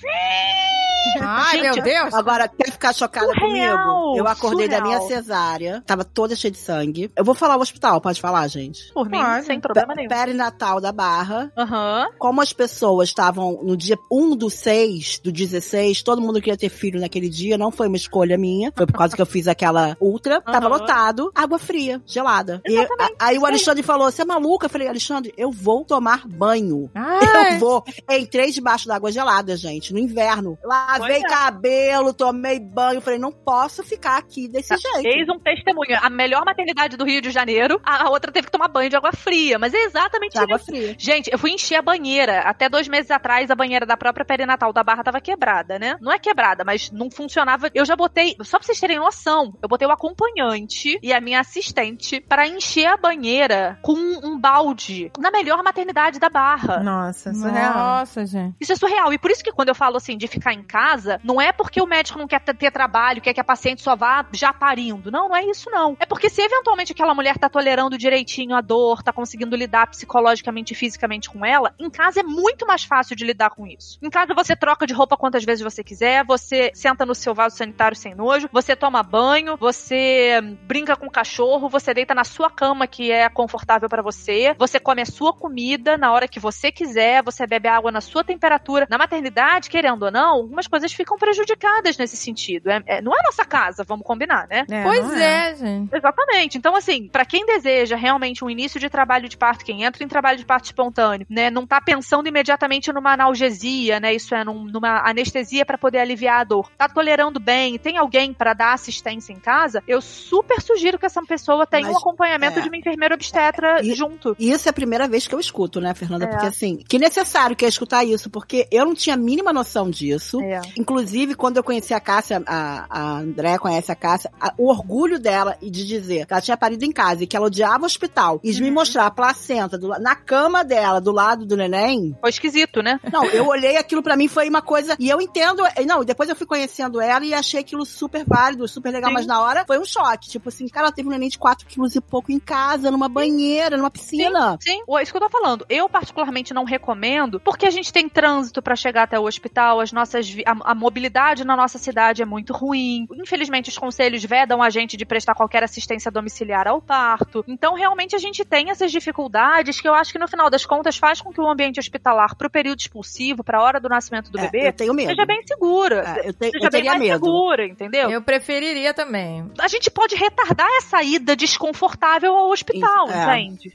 Ai, 1.20 1.58
Gente, 1.60 1.74
meu 1.76 1.82
Deus. 1.84 2.14
Agora, 2.14 2.48
quer 2.48 2.70
ficar 2.70 2.92
chocada 2.92 3.26
Surreal, 3.32 3.78
comigo? 3.78 4.16
Eu 4.18 4.26
acordei 4.26 4.68
da 4.68 4.80
minha 4.80 4.98
surreal. 5.00 5.22
cesárea, 5.22 5.82
tava 5.86 6.04
toda 6.04 6.36
cheia 6.36 6.50
de 6.50 6.58
sangue. 6.58 7.10
Eu 7.16 7.24
vou 7.24 7.34
falar 7.34 7.56
o 7.56 7.60
hospital, 7.60 8.00
pode 8.00 8.20
falar, 8.20 8.46
gente? 8.48 8.92
Por 8.92 9.08
mim, 9.08 9.18
Pode. 9.18 9.46
sem 9.46 9.60
problema 9.60 9.94
nenhum. 9.94 10.08
Perinatal 10.08 10.80
da 10.80 10.92
Barra. 10.92 11.50
Aham. 11.56 12.08
Como 12.18 12.40
as 12.40 12.52
pessoas 12.52 13.08
estavam 13.08 13.60
no 13.62 13.76
dia 13.76 13.96
1 14.10 14.36
do 14.36 14.50
6, 14.50 15.20
do 15.20 15.32
16, 15.32 16.02
todo 16.02 16.20
mundo 16.22 16.40
queria 16.40 16.56
ter 16.56 16.68
filho 16.68 17.00
naquele 17.00 17.28
dia, 17.28 17.56
não 17.58 17.70
foi 17.70 17.88
uma 17.88 17.96
escolha 17.96 18.36
minha. 18.38 18.72
Foi 18.76 18.86
por 18.86 18.94
causa 18.96 19.14
que 19.16 19.22
eu 19.22 19.26
fiz 19.26 19.48
aquela 19.48 19.96
ultra. 20.00 20.40
Tava 20.40 20.66
Aham. 20.66 20.76
lotado, 20.78 21.30
água 21.34 21.58
fria, 21.58 22.02
gelada. 22.06 22.60
E 22.66 22.74
Exatamente, 22.76 23.16
a- 23.20 23.26
aí 23.26 23.38
o. 23.38 23.46
Alexandre 23.46 23.82
falou: 23.82 24.10
Você 24.10 24.22
é 24.22 24.24
maluca? 24.24 24.66
Eu 24.66 24.70
falei: 24.70 24.88
Alexandre, 24.88 25.32
eu 25.36 25.50
vou 25.50 25.84
tomar 25.84 26.26
banho. 26.26 26.90
Ai. 26.94 27.54
Eu 27.54 27.58
vou. 27.58 27.84
Entrei 28.10 28.50
debaixo 28.50 28.86
da 28.86 28.96
água 28.96 29.10
gelada, 29.10 29.56
gente, 29.56 29.92
no 29.92 29.98
inverno. 29.98 30.58
Lavei 30.88 31.18
é. 31.18 31.28
cabelo, 31.28 32.14
tomei 32.14 32.58
banho. 32.58 33.00
Falei, 33.00 33.18
não 33.18 33.32
posso 33.32 33.82
ficar 33.82 34.16
aqui 34.16 34.48
desse 34.48 34.74
jeito. 34.76 35.06
Eis 35.06 35.28
um 35.28 35.38
testemunho. 35.38 35.98
A 36.00 36.08
melhor 36.08 36.44
maternidade 36.44 36.96
do 36.96 37.04
Rio 37.04 37.20
de 37.20 37.30
Janeiro, 37.30 37.80
a 37.84 37.98
a 37.98 38.10
outra 38.10 38.32
teve 38.32 38.46
que 38.46 38.52
tomar 38.52 38.68
banho 38.68 38.88
de 38.88 38.96
água 38.96 39.12
fria. 39.12 39.58
Mas 39.58 39.74
é 39.74 39.84
exatamente 39.84 40.32
De 40.32 40.38
água 40.38 40.56
isso. 40.56 40.66
fria. 40.66 40.94
Gente, 40.98 41.30
eu 41.30 41.38
fui 41.38 41.50
encher 41.50 41.76
a 41.76 41.82
banheira. 41.82 42.40
Até 42.40 42.68
dois 42.68 42.88
meses 42.88 43.10
atrás, 43.10 43.50
a 43.50 43.54
banheira 43.54 43.84
da 43.84 43.96
própria 43.96 44.24
perinatal 44.24 44.72
da 44.72 44.82
Barra 44.82 45.02
tava 45.02 45.20
quebrada, 45.20 45.78
né? 45.78 45.96
Não 46.00 46.12
é 46.12 46.18
quebrada, 46.18 46.64
mas 46.64 46.90
não 46.90 47.10
funcionava. 47.10 47.68
Eu 47.74 47.84
já 47.84 47.96
botei, 47.96 48.36
só 48.42 48.58
pra 48.58 48.66
vocês 48.66 48.80
terem 48.80 48.98
noção, 48.98 49.52
eu 49.60 49.68
botei 49.68 49.86
o 49.86 49.90
acompanhante 49.90 50.98
e 51.02 51.12
a 51.12 51.20
minha 51.20 51.40
assistente 51.40 52.20
para 52.20 52.46
encher 52.46 52.86
a 52.86 52.96
banheira 52.96 53.78
com 53.82 53.94
um 53.94 54.38
balde 54.38 55.10
na 55.18 55.30
melhor 55.30 55.62
maternidade 55.62 56.18
da 56.18 56.28
Barra. 56.28 56.80
Nossa, 56.80 57.32
surreal. 57.34 57.74
Nossa, 57.74 58.24
gente. 58.24 58.56
Isso 58.60 58.72
é 58.72 58.76
surreal. 58.76 59.12
E 59.12 59.18
por 59.18 59.30
isso 59.30 59.42
que 59.42 59.52
quando 59.52 59.68
eu 59.68 59.74
falo 59.74 59.96
assim 59.96 60.16
de 60.16 60.26
ficar 60.26 60.52
em 60.52 60.62
casa, 60.62 60.77
não 61.22 61.40
é 61.40 61.52
porque 61.52 61.80
o 61.80 61.86
médico 61.86 62.18
não 62.18 62.28
quer 62.28 62.40
ter, 62.40 62.70
trabalho, 62.70 63.20
quer 63.20 63.34
que 63.34 63.40
a 63.40 63.44
paciente 63.44 63.82
só 63.82 63.96
vá 63.96 64.24
já 64.32 64.52
parindo. 64.52 65.10
Não, 65.10 65.28
não 65.28 65.36
é 65.36 65.44
isso 65.44 65.70
não. 65.70 65.96
É 65.98 66.06
porque 66.06 66.30
se 66.30 66.40
eventualmente 66.42 66.92
aquela 66.92 67.14
mulher 67.14 67.36
tá 67.36 67.48
tolerando 67.48 67.98
direitinho 67.98 68.54
a 68.54 68.60
dor, 68.60 69.02
tá 69.02 69.12
conseguindo 69.12 69.56
lidar 69.56 69.88
psicologicamente 69.88 70.72
e 70.72 70.76
fisicamente 70.76 71.28
com 71.28 71.44
ela, 71.44 71.74
em 71.78 71.90
casa 71.90 72.20
é 72.20 72.22
muito 72.22 72.66
mais 72.66 72.84
fácil 72.84 73.16
de 73.16 73.24
lidar 73.24 73.50
com 73.50 73.66
isso. 73.66 73.98
Em 74.02 74.10
casa 74.10 74.34
você 74.34 74.54
troca 74.54 74.86
de 74.86 74.94
roupa 74.94 75.16
quantas 75.16 75.44
vezes 75.44 75.62
você 75.62 75.82
quiser, 75.82 76.24
você 76.24 76.70
senta 76.74 77.04
no 77.04 77.14
seu 77.14 77.34
vaso 77.34 77.56
sanitário 77.56 77.96
sem 77.96 78.14
nojo, 78.14 78.48
você 78.52 78.76
toma 78.76 79.02
banho, 79.02 79.56
você 79.56 80.40
brinca 80.62 80.96
com 80.96 81.06
o 81.06 81.10
cachorro, 81.10 81.68
você 81.68 81.92
deita 81.92 82.14
na 82.14 82.24
sua 82.24 82.50
cama 82.50 82.86
que 82.86 83.10
é 83.10 83.28
confortável 83.28 83.88
pra 83.88 84.02
você, 84.02 84.54
você 84.58 84.78
come 84.78 85.02
a 85.02 85.06
sua 85.06 85.32
comida 85.32 85.96
na 85.96 86.12
hora 86.12 86.28
que 86.28 86.38
você 86.38 86.70
quiser, 86.70 87.22
você 87.22 87.46
bebe 87.46 87.68
água 87.68 87.90
na 87.90 88.00
sua 88.00 88.22
temperatura. 88.22 88.86
Na 88.88 88.98
maternidade, 88.98 89.68
querendo 89.68 90.04
ou 90.04 90.10
não, 90.10 90.36
algumas 90.36 90.67
coisas 90.68 90.92
ficam 90.92 91.16
prejudicadas 91.18 91.96
nesse 91.98 92.16
sentido. 92.16 92.70
É- 92.70 92.82
é- 92.86 93.02
não 93.02 93.12
é 93.12 93.22
nossa 93.24 93.44
casa, 93.44 93.84
vamos 93.84 94.04
combinar, 94.06 94.46
né? 94.48 94.64
É, 94.70 94.82
Pois 94.82 95.04
não 95.06 95.16
é, 95.16 95.54
gente. 95.56 95.94
Exatamente. 95.94 96.58
Então, 96.58 96.76
assim, 96.76 97.08
pra 97.08 97.24
quem 97.24 97.44
deseja 97.46 97.96
realmente 97.96 98.44
um 98.44 98.50
início 98.50 98.78
de 98.78 98.88
trabalho 98.88 99.28
de 99.28 99.36
parto, 99.36 99.64
quem 99.64 99.82
entra 99.84 100.04
em 100.04 100.08
trabalho 100.08 100.38
de 100.38 100.44
parto 100.44 100.66
espontâneo, 100.66 101.26
né, 101.28 101.50
não 101.50 101.66
tá 101.66 101.80
pensando 101.80 102.28
imediatamente 102.28 102.92
numa 102.92 103.12
analgesia, 103.12 104.00
né, 104.00 104.14
isso 104.14 104.34
é, 104.34 104.44
num- 104.44 104.64
numa 104.64 105.00
anestesia 105.08 105.64
pra 105.64 105.78
poder 105.78 105.98
aliviar 105.98 106.40
a 106.40 106.44
dor, 106.44 106.70
tá 106.76 106.88
tolerando 106.88 107.40
bem, 107.40 107.78
tem 107.78 107.96
alguém 107.96 108.32
pra 108.32 108.52
dar 108.54 108.72
assistência 108.74 109.32
em 109.32 109.38
casa, 109.38 109.82
eu 109.86 110.00
super 110.00 110.60
sugiro 110.60 110.98
que 110.98 111.06
essa 111.06 111.22
pessoa 111.22 111.66
tenha 111.66 111.86
Mas, 111.86 111.94
um 111.96 111.98
acompanhamento 111.98 112.58
é. 112.58 112.62
de 112.62 112.68
uma 112.68 112.76
enfermeira 112.76 113.14
obstetra 113.14 113.80
E- 113.82 113.94
junto. 113.94 114.36
E 114.38 114.50
isso 114.50 114.68
é 114.68 114.70
a 114.70 114.72
primeira 114.72 115.08
vez 115.08 115.26
que 115.26 115.34
eu 115.34 115.40
escuto, 115.40 115.80
né, 115.80 115.94
Fernanda? 115.94 116.24
É. 116.24 116.28
Porque 116.28 116.46
assim, 116.46 116.78
que 116.88 116.98
necessário 116.98 117.56
que 117.56 117.64
é 117.64 117.68
escutar 117.68 118.04
isso, 118.04 118.28
porque 118.30 118.66
eu 118.70 118.84
não 118.84 118.94
tinha 118.94 119.14
a 119.14 119.18
mínima 119.18 119.52
noção 119.52 119.88
disso. 119.90 120.40
É. 120.42 120.57
Inclusive, 120.76 121.34
quando 121.34 121.56
eu 121.56 121.64
conheci 121.64 121.94
a 121.94 122.00
Cássia, 122.00 122.42
a, 122.46 122.86
a 122.88 123.18
Andréa 123.18 123.58
conhece 123.58 123.90
a 123.90 123.94
Cássia, 123.96 124.30
a- 124.40 124.52
o 124.58 124.68
orgulho 124.68 125.18
dela 125.18 125.38
ela 125.38 125.56
e 125.62 125.70
de 125.70 125.86
dizer 125.86 126.26
que 126.26 126.32
ela 126.32 126.42
tinha 126.42 126.56
parido 126.56 126.84
em 126.84 126.90
casa 126.90 127.22
e 127.22 127.26
que 127.26 127.36
ela 127.36 127.46
odiava 127.46 127.84
o 127.84 127.86
hospital 127.86 128.40
e 128.42 128.50
de 128.50 128.60
me 128.60 128.72
mostrar 128.72 129.06
a 129.06 129.10
placenta 129.10 129.78
do 129.78 129.88
na 130.00 130.16
cama 130.16 130.64
dela, 130.64 131.00
do 131.00 131.12
lado 131.12 131.46
do 131.46 131.56
neném. 131.56 132.16
Foi 132.20 132.28
esquisito, 132.30 132.82
né? 132.82 132.98
Não, 133.12 133.24
eu 133.26 133.46
olhei 133.46 133.76
aquilo 133.76 134.02
pra 134.02 134.16
mim 134.16 134.26
foi 134.26 134.48
uma 134.48 134.60
coisa. 134.60 134.96
E 134.98 135.08
eu 135.08 135.20
entendo. 135.20 135.62
Não, 135.86 136.04
depois 136.04 136.28
eu 136.28 136.34
fui 136.34 136.44
conhecendo 136.44 137.00
ela 137.00 137.24
e 137.24 137.32
achei 137.32 137.60
aquilo 137.60 137.86
super 137.86 138.24
válido, 138.26 138.66
super 138.66 138.90
legal. 138.92 139.10
Sim. 139.10 139.14
Mas 139.14 139.26
na 139.26 139.40
hora 139.40 139.64
foi 139.64 139.78
um 139.78 139.84
choque. 139.84 140.28
Tipo 140.28 140.48
assim, 140.48 140.66
cara, 140.66 140.86
ela 140.86 140.92
teve 140.92 141.06
um 141.08 141.12
neném 141.12 141.28
de 141.28 141.38
4 141.38 141.64
quilos 141.66 141.94
e 141.94 142.00
pouco 142.00 142.32
em 142.32 142.40
casa, 142.40 142.90
numa 142.90 143.08
banheira, 143.08 143.76
numa 143.76 143.90
piscina. 143.92 144.58
Sim, 144.60 144.82
é 144.88 145.02
isso 145.02 145.12
que 145.12 145.16
eu 145.18 145.22
tô 145.22 145.30
falando. 145.30 145.64
Eu, 145.68 145.88
particularmente, 145.88 146.52
não 146.52 146.64
recomendo, 146.64 147.38
porque 147.38 147.64
a 147.66 147.70
gente 147.70 147.92
tem 147.92 148.08
trânsito 148.08 148.60
pra 148.60 148.74
chegar 148.74 149.04
até 149.04 149.20
o 149.20 149.24
hospital, 149.24 149.78
as 149.80 149.92
nossas 149.92 150.26
a, 150.50 150.70
a 150.72 150.74
mobilidade 150.74 151.44
na 151.44 151.56
nossa 151.56 151.78
cidade 151.78 152.22
é 152.22 152.24
muito 152.24 152.52
ruim. 152.52 153.06
Infelizmente, 153.14 153.68
os 153.68 153.78
conselhos 153.78 154.24
vedam 154.24 154.62
a 154.62 154.70
gente 154.70 154.96
de 154.96 155.04
prestar 155.04 155.34
qualquer 155.34 155.62
assistência 155.62 156.10
domiciliar 156.10 156.66
ao 156.66 156.80
parto. 156.80 157.44
Então, 157.46 157.74
realmente, 157.74 158.14
a 158.16 158.18
gente 158.18 158.44
tem 158.44 158.70
essas 158.70 158.90
dificuldades 158.90 159.80
que 159.80 159.88
eu 159.88 159.94
acho 159.94 160.12
que, 160.12 160.18
no 160.18 160.28
final 160.28 160.48
das 160.50 160.64
contas, 160.64 160.96
faz 160.96 161.20
com 161.20 161.32
que 161.32 161.40
o 161.40 161.48
ambiente 161.48 161.78
hospitalar, 161.80 162.34
pro 162.36 162.50
período 162.50 162.78
expulsivo, 162.80 163.44
pra 163.44 163.62
hora 163.62 163.78
do 163.80 163.88
nascimento 163.88 164.30
do 164.30 164.38
É, 164.38 164.42
bebê, 164.48 164.68
eu 164.68 164.72
tenho 164.72 164.94
medo. 164.94 165.08
seja 165.10 165.26
bem 165.26 165.42
segura. 165.46 166.20
É, 166.22 166.28
eu, 166.28 166.32
te- 166.32 166.50
Seja 166.50 166.66
eu 166.66 166.70
bem 166.70 166.84
mais 166.84 166.98
medo. 167.00 167.24
segura, 167.24 167.66
entendeu? 167.66 168.10
Eu 168.10 168.22
preferiria 168.22 168.94
também. 168.94 169.50
A 169.58 169.68
gente 169.68 169.90
pode 169.90 170.14
retardar 170.14 170.68
essa 170.78 171.02
ida 171.02 171.36
desconfortável 171.36 172.34
ao 172.34 172.50
hospital, 172.50 173.06
Isso, 173.08 173.14
é. 173.16 173.40
entende? 173.40 173.72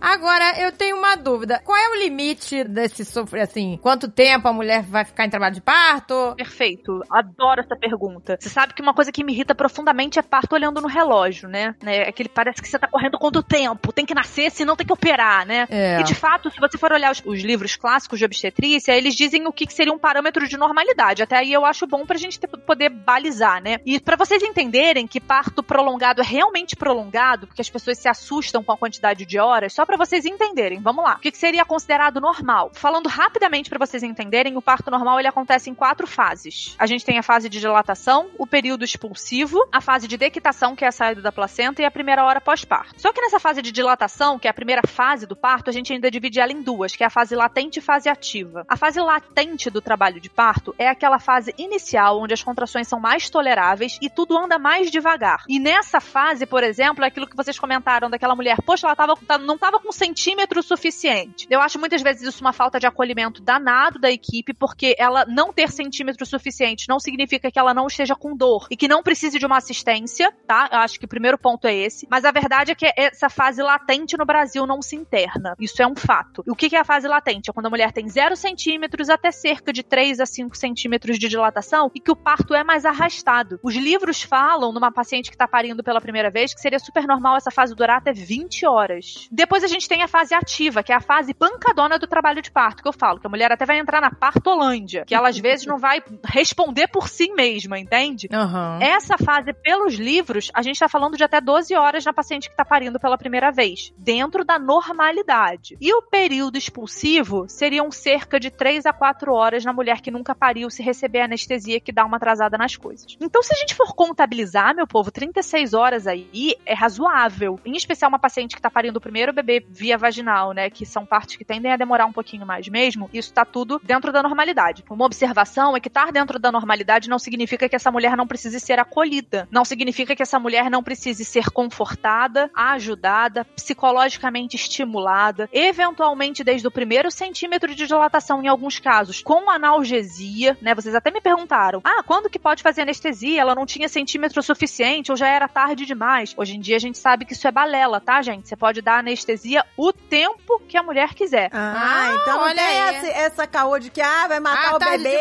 Agora, 0.00 0.60
eu 0.60 0.72
tenho 0.72 0.96
uma 0.96 1.16
dúvida. 1.16 1.60
Qual 1.64 1.76
é 1.76 1.88
o 1.90 1.94
limite 2.02 2.64
desse 2.64 3.04
sofrer, 3.04 3.42
assim? 3.42 3.78
Quanto 3.82 4.10
tempo 4.10 4.46
a 4.48 4.52
mulher 4.52 4.82
vai 4.82 5.04
ficar 5.04 5.24
em 5.24 5.30
trabalho 5.30 5.54
de 5.54 5.60
parto? 5.60 6.34
Perfeito. 6.36 7.02
Adoro 7.10 7.60
essa 7.60 7.76
pergunta. 7.76 8.36
Você 8.38 8.48
sabe 8.48 8.74
que 8.74 8.82
uma 8.82 8.94
coisa 8.94 9.10
que 9.10 9.24
me 9.24 9.32
irrita 9.32 9.54
profundamente 9.54 10.18
é 10.18 10.22
parto 10.22 10.52
olhando 10.54 10.80
no 10.80 10.88
relógio, 10.88 11.48
né? 11.48 11.74
né? 11.82 12.02
Aquele 12.02 12.28
parece 12.28 12.60
que 12.60 12.68
você 12.68 12.78
tá 12.78 12.86
correndo 12.86 13.18
contra 13.18 13.40
o 13.40 13.42
tempo. 13.42 13.92
Tem 13.92 14.04
que 14.06 14.14
nascer, 14.14 14.50
senão 14.50 14.76
tem 14.76 14.86
que 14.86 14.92
operar, 14.92 15.46
né? 15.46 15.66
É. 15.70 16.00
E 16.00 16.04
de 16.04 16.14
fato, 16.14 16.50
se 16.50 16.60
você 16.60 16.76
for 16.76 16.92
olhar 16.92 17.10
os, 17.12 17.22
os 17.24 17.40
livros 17.42 17.76
clássicos 17.76 18.18
de 18.18 18.24
obstetrícia, 18.24 18.92
eles 18.92 19.14
dizem 19.14 19.46
o 19.46 19.52
que, 19.52 19.66
que 19.66 19.72
seria 19.72 19.92
um 19.92 19.98
parâmetro 19.98 20.46
de 20.46 20.56
normalidade. 20.56 21.22
Até 21.22 21.38
aí 21.38 21.52
eu 21.52 21.64
acho 21.64 21.86
bom 21.86 22.04
pra 22.04 22.16
gente 22.18 22.38
ter- 22.38 22.48
poder 22.48 22.90
balizar, 22.90 23.62
né? 23.62 23.78
E 23.84 23.98
pra 23.98 24.16
vocês 24.16 24.42
entenderem 24.42 25.06
que 25.06 25.20
parto 25.20 25.62
prolongado 25.62 26.20
é 26.20 26.24
realmente 26.24 26.76
prolongado, 26.76 27.46
porque 27.46 27.62
as 27.62 27.70
pessoas 27.70 27.98
se 27.98 28.08
assustam 28.08 28.62
com 28.62 28.72
a 28.72 28.76
quantidade 28.76 29.24
de 29.24 29.38
horas, 29.38 29.72
só 29.72 29.85
pra 29.86 29.96
vocês 29.96 30.24
entenderem. 30.24 30.80
Vamos 30.80 31.04
lá. 31.04 31.14
O 31.14 31.18
que, 31.20 31.30
que 31.30 31.38
seria 31.38 31.64
considerado 31.64 32.20
normal? 32.20 32.70
Falando 32.74 33.08
rapidamente 33.08 33.70
pra 33.70 33.78
vocês 33.78 34.02
entenderem, 34.02 34.56
o 34.56 34.62
parto 34.62 34.90
normal 34.90 35.18
ele 35.18 35.28
acontece 35.28 35.70
em 35.70 35.74
quatro 35.74 36.06
fases. 36.06 36.74
A 36.78 36.86
gente 36.86 37.04
tem 37.04 37.18
a 37.18 37.22
fase 37.22 37.48
de 37.48 37.58
dilatação, 37.60 38.28
o 38.38 38.46
período 38.46 38.84
expulsivo, 38.84 39.58
a 39.72 39.80
fase 39.80 40.08
de 40.08 40.16
dequitação, 40.16 40.74
que 40.74 40.84
é 40.84 40.88
a 40.88 40.92
saída 40.92 41.22
da 41.22 41.32
placenta, 41.32 41.80
e 41.82 41.84
a 41.84 41.90
primeira 41.90 42.24
hora 42.24 42.40
pós-parto. 42.40 42.94
Só 43.00 43.12
que 43.12 43.20
nessa 43.20 43.38
fase 43.38 43.62
de 43.62 43.70
dilatação, 43.72 44.38
que 44.38 44.46
é 44.48 44.50
a 44.50 44.54
primeira 44.54 44.82
fase 44.86 45.26
do 45.26 45.36
parto, 45.36 45.70
a 45.70 45.72
gente 45.72 45.92
ainda 45.92 46.10
divide 46.10 46.40
ela 46.40 46.52
em 46.52 46.62
duas, 46.62 46.94
que 46.96 47.02
é 47.04 47.06
a 47.06 47.10
fase 47.10 47.34
latente 47.34 47.78
e 47.78 47.82
fase 47.82 48.08
ativa. 48.08 48.64
A 48.68 48.76
fase 48.76 49.00
latente 49.00 49.70
do 49.70 49.80
trabalho 49.80 50.20
de 50.20 50.28
parto 50.28 50.74
é 50.78 50.88
aquela 50.88 51.18
fase 51.18 51.54
inicial 51.56 52.20
onde 52.20 52.34
as 52.34 52.42
contrações 52.42 52.88
são 52.88 52.98
mais 52.98 53.30
toleráveis 53.30 53.98
e 54.00 54.10
tudo 54.10 54.36
anda 54.36 54.58
mais 54.58 54.90
devagar. 54.90 55.44
E 55.48 55.58
nessa 55.58 56.00
fase, 56.00 56.46
por 56.46 56.62
exemplo, 56.64 57.04
é 57.04 57.08
aquilo 57.08 57.26
que 57.26 57.36
vocês 57.36 57.58
comentaram 57.58 58.10
daquela 58.10 58.34
mulher, 58.34 58.56
poxa, 58.62 58.86
ela 58.86 58.96
tava, 58.96 59.14
tá- 59.16 59.38
não 59.38 59.56
com 59.80 59.92
centímetro 59.92 60.62
suficiente. 60.62 61.46
Eu 61.50 61.60
acho 61.60 61.78
muitas 61.78 62.02
vezes 62.02 62.22
isso 62.22 62.40
uma 62.40 62.52
falta 62.52 62.78
de 62.78 62.86
acolhimento 62.86 63.42
danado 63.42 63.98
da 63.98 64.10
equipe, 64.10 64.52
porque 64.54 64.94
ela 64.98 65.24
não 65.26 65.52
ter 65.52 65.70
centímetro 65.70 66.24
suficiente 66.26 66.88
não 66.88 66.98
significa 66.98 67.50
que 67.50 67.58
ela 67.58 67.74
não 67.74 67.86
esteja 67.86 68.14
com 68.14 68.36
dor 68.36 68.66
e 68.70 68.76
que 68.76 68.88
não 68.88 69.02
precise 69.02 69.38
de 69.38 69.46
uma 69.46 69.58
assistência, 69.58 70.32
tá? 70.46 70.68
Eu 70.72 70.78
acho 70.78 70.98
que 70.98 71.04
o 71.04 71.08
primeiro 71.08 71.38
ponto 71.38 71.66
é 71.66 71.74
esse. 71.74 72.06
Mas 72.10 72.24
a 72.24 72.30
verdade 72.30 72.72
é 72.72 72.74
que 72.74 72.90
essa 72.96 73.28
fase 73.28 73.62
latente 73.62 74.16
no 74.16 74.24
Brasil 74.24 74.66
não 74.66 74.82
se 74.82 74.96
interna. 74.96 75.54
Isso 75.58 75.82
é 75.82 75.86
um 75.86 75.96
fato. 75.96 76.42
E 76.46 76.50
o 76.50 76.56
que 76.56 76.68
que 76.68 76.76
é 76.76 76.80
a 76.80 76.84
fase 76.84 77.08
latente? 77.08 77.50
É 77.50 77.52
quando 77.52 77.66
a 77.66 77.70
mulher 77.70 77.92
tem 77.92 78.08
0 78.08 78.36
centímetros 78.36 79.08
até 79.08 79.30
cerca 79.30 79.72
de 79.72 79.82
3 79.82 80.20
a 80.20 80.26
5 80.26 80.56
centímetros 80.56 81.18
de 81.18 81.28
dilatação 81.28 81.90
e 81.94 82.00
que 82.00 82.10
o 82.10 82.16
parto 82.16 82.54
é 82.54 82.64
mais 82.64 82.84
arrastado. 82.84 83.58
Os 83.62 83.74
livros 83.74 84.22
falam, 84.22 84.72
numa 84.72 84.92
paciente 84.92 85.30
que 85.30 85.34
está 85.34 85.46
parindo 85.46 85.82
pela 85.82 86.00
primeira 86.00 86.30
vez, 86.30 86.54
que 86.54 86.60
seria 86.60 86.78
super 86.78 87.06
normal 87.06 87.36
essa 87.36 87.50
fase 87.50 87.74
durar 87.74 87.98
até 87.98 88.12
20 88.12 88.66
horas. 88.66 89.28
Depois 89.30 89.62
a 89.66 89.68
gente 89.68 89.88
tem 89.88 90.02
a 90.02 90.08
fase 90.08 90.34
ativa, 90.34 90.82
que 90.82 90.92
é 90.92 90.94
a 90.94 91.00
fase 91.00 91.34
pancadona 91.34 91.98
do 91.98 92.06
trabalho 92.06 92.40
de 92.40 92.50
parto, 92.50 92.82
que 92.82 92.88
eu 92.88 92.92
falo, 92.92 93.20
que 93.20 93.26
a 93.26 93.30
mulher 93.30 93.52
até 93.52 93.66
vai 93.66 93.78
entrar 93.78 94.00
na 94.00 94.10
partolândia, 94.10 95.04
que 95.04 95.14
ela 95.14 95.28
às 95.28 95.38
vezes 95.38 95.66
não 95.66 95.76
vai 95.76 96.00
responder 96.24 96.88
por 96.88 97.08
si 97.08 97.30
mesma, 97.32 97.78
entende? 97.78 98.28
Aham. 98.32 98.78
Essa 98.80 99.18
fase, 99.18 99.52
pelos 99.52 99.94
livros, 99.94 100.50
a 100.54 100.62
gente 100.62 100.78
tá 100.78 100.88
falando 100.88 101.16
de 101.16 101.24
até 101.24 101.40
12 101.40 101.74
horas 101.74 102.04
na 102.04 102.12
paciente 102.12 102.48
que 102.48 102.56
tá 102.56 102.64
parindo 102.64 103.00
pela 103.00 103.18
primeira 103.18 103.50
vez, 103.50 103.92
dentro 103.98 104.44
da 104.44 104.58
normalidade. 104.58 105.76
E 105.80 105.92
o 105.92 106.02
período 106.02 106.56
expulsivo 106.56 107.46
seriam 107.48 107.90
cerca 107.90 108.38
de 108.38 108.50
3 108.50 108.86
a 108.86 108.92
4 108.92 109.32
horas 109.32 109.64
na 109.64 109.72
mulher 109.72 110.00
que 110.00 110.10
nunca 110.10 110.34
pariu 110.34 110.70
se 110.70 110.82
receber 110.82 111.22
anestesia 111.22 111.80
que 111.80 111.92
dá 111.92 112.04
uma 112.04 112.18
atrasada 112.18 112.56
nas 112.56 112.76
coisas. 112.76 113.16
Então, 113.20 113.42
se 113.42 113.52
a 113.52 113.56
gente 113.56 113.74
for 113.74 113.94
contabilizar, 113.94 114.74
meu 114.74 114.86
povo, 114.86 115.10
36 115.10 115.74
horas 115.74 116.06
aí 116.06 116.54
é 116.64 116.74
razoável. 116.74 117.58
Em 117.64 117.76
especial 117.76 118.08
uma 118.08 118.18
paciente 118.18 118.54
que 118.54 118.62
tá 118.62 118.70
parindo 118.70 118.98
o 118.98 119.00
primeiro 119.00 119.32
bebê 119.32 119.55
via 119.68 119.98
vaginal, 119.98 120.52
né, 120.52 120.70
que 120.70 120.84
são 120.86 121.04
partes 121.04 121.36
que 121.36 121.44
tendem 121.44 121.72
a 121.72 121.76
demorar 121.76 122.06
um 122.06 122.12
pouquinho 122.12 122.46
mais 122.46 122.68
mesmo, 122.68 123.08
isso 123.12 123.32
tá 123.32 123.44
tudo 123.44 123.80
dentro 123.82 124.12
da 124.12 124.22
normalidade. 124.22 124.84
Uma 124.88 125.06
observação 125.06 125.76
é 125.76 125.80
que 125.80 125.88
estar 125.88 126.12
dentro 126.12 126.38
da 126.38 126.50
normalidade 126.52 127.08
não 127.08 127.18
significa 127.18 127.68
que 127.68 127.76
essa 127.76 127.90
mulher 127.90 128.16
não 128.16 128.26
precise 128.26 128.58
ser 128.60 128.78
acolhida. 128.78 129.48
Não 129.50 129.64
significa 129.64 130.14
que 130.14 130.22
essa 130.22 130.38
mulher 130.38 130.70
não 130.70 130.82
precise 130.82 131.24
ser 131.24 131.50
confortada, 131.50 132.50
ajudada, 132.54 133.44
psicologicamente 133.44 134.56
estimulada, 134.56 135.48
eventualmente 135.52 136.44
desde 136.44 136.66
o 136.66 136.70
primeiro 136.70 137.10
centímetro 137.10 137.74
de 137.74 137.86
dilatação 137.86 138.42
em 138.42 138.48
alguns 138.48 138.78
casos, 138.78 139.22
com 139.22 139.50
analgesia, 139.50 140.56
né? 140.60 140.74
Vocês 140.74 140.94
até 140.94 141.10
me 141.10 141.20
perguntaram: 141.20 141.80
"Ah, 141.84 142.02
quando 142.02 142.30
que 142.30 142.38
pode 142.38 142.62
fazer 142.62 142.82
anestesia? 142.82 143.40
Ela 143.40 143.54
não 143.54 143.66
tinha 143.66 143.88
centímetro 143.88 144.42
suficiente 144.42 145.10
ou 145.10 145.16
já 145.16 145.28
era 145.28 145.48
tarde 145.48 145.86
demais?". 145.86 146.34
Hoje 146.36 146.56
em 146.56 146.60
dia 146.60 146.76
a 146.76 146.80
gente 146.80 146.98
sabe 146.98 147.24
que 147.24 147.32
isso 147.32 147.46
é 147.46 147.52
balela, 147.52 148.00
tá, 148.00 148.20
gente? 148.22 148.48
Você 148.48 148.56
pode 148.56 148.82
dar 148.82 148.98
anestesia 148.98 149.45
o 149.76 149.92
tempo 149.92 150.60
que 150.68 150.76
a 150.76 150.82
mulher 150.82 151.14
quiser. 151.14 151.50
Ah, 151.52 151.74
Ah, 151.76 152.14
então 152.20 152.34
não 152.38 152.44
olha 152.44 152.54
tem 152.54 152.64
aí. 152.64 152.96
essa, 152.96 153.06
essa 153.06 153.46
caô 153.46 153.78
de 153.78 153.90
que 153.90 154.00
ah, 154.00 154.26
vai 154.28 154.40
matar 154.40 154.72
ah, 154.72 154.76
o 154.76 154.78
bebê. 154.78 155.16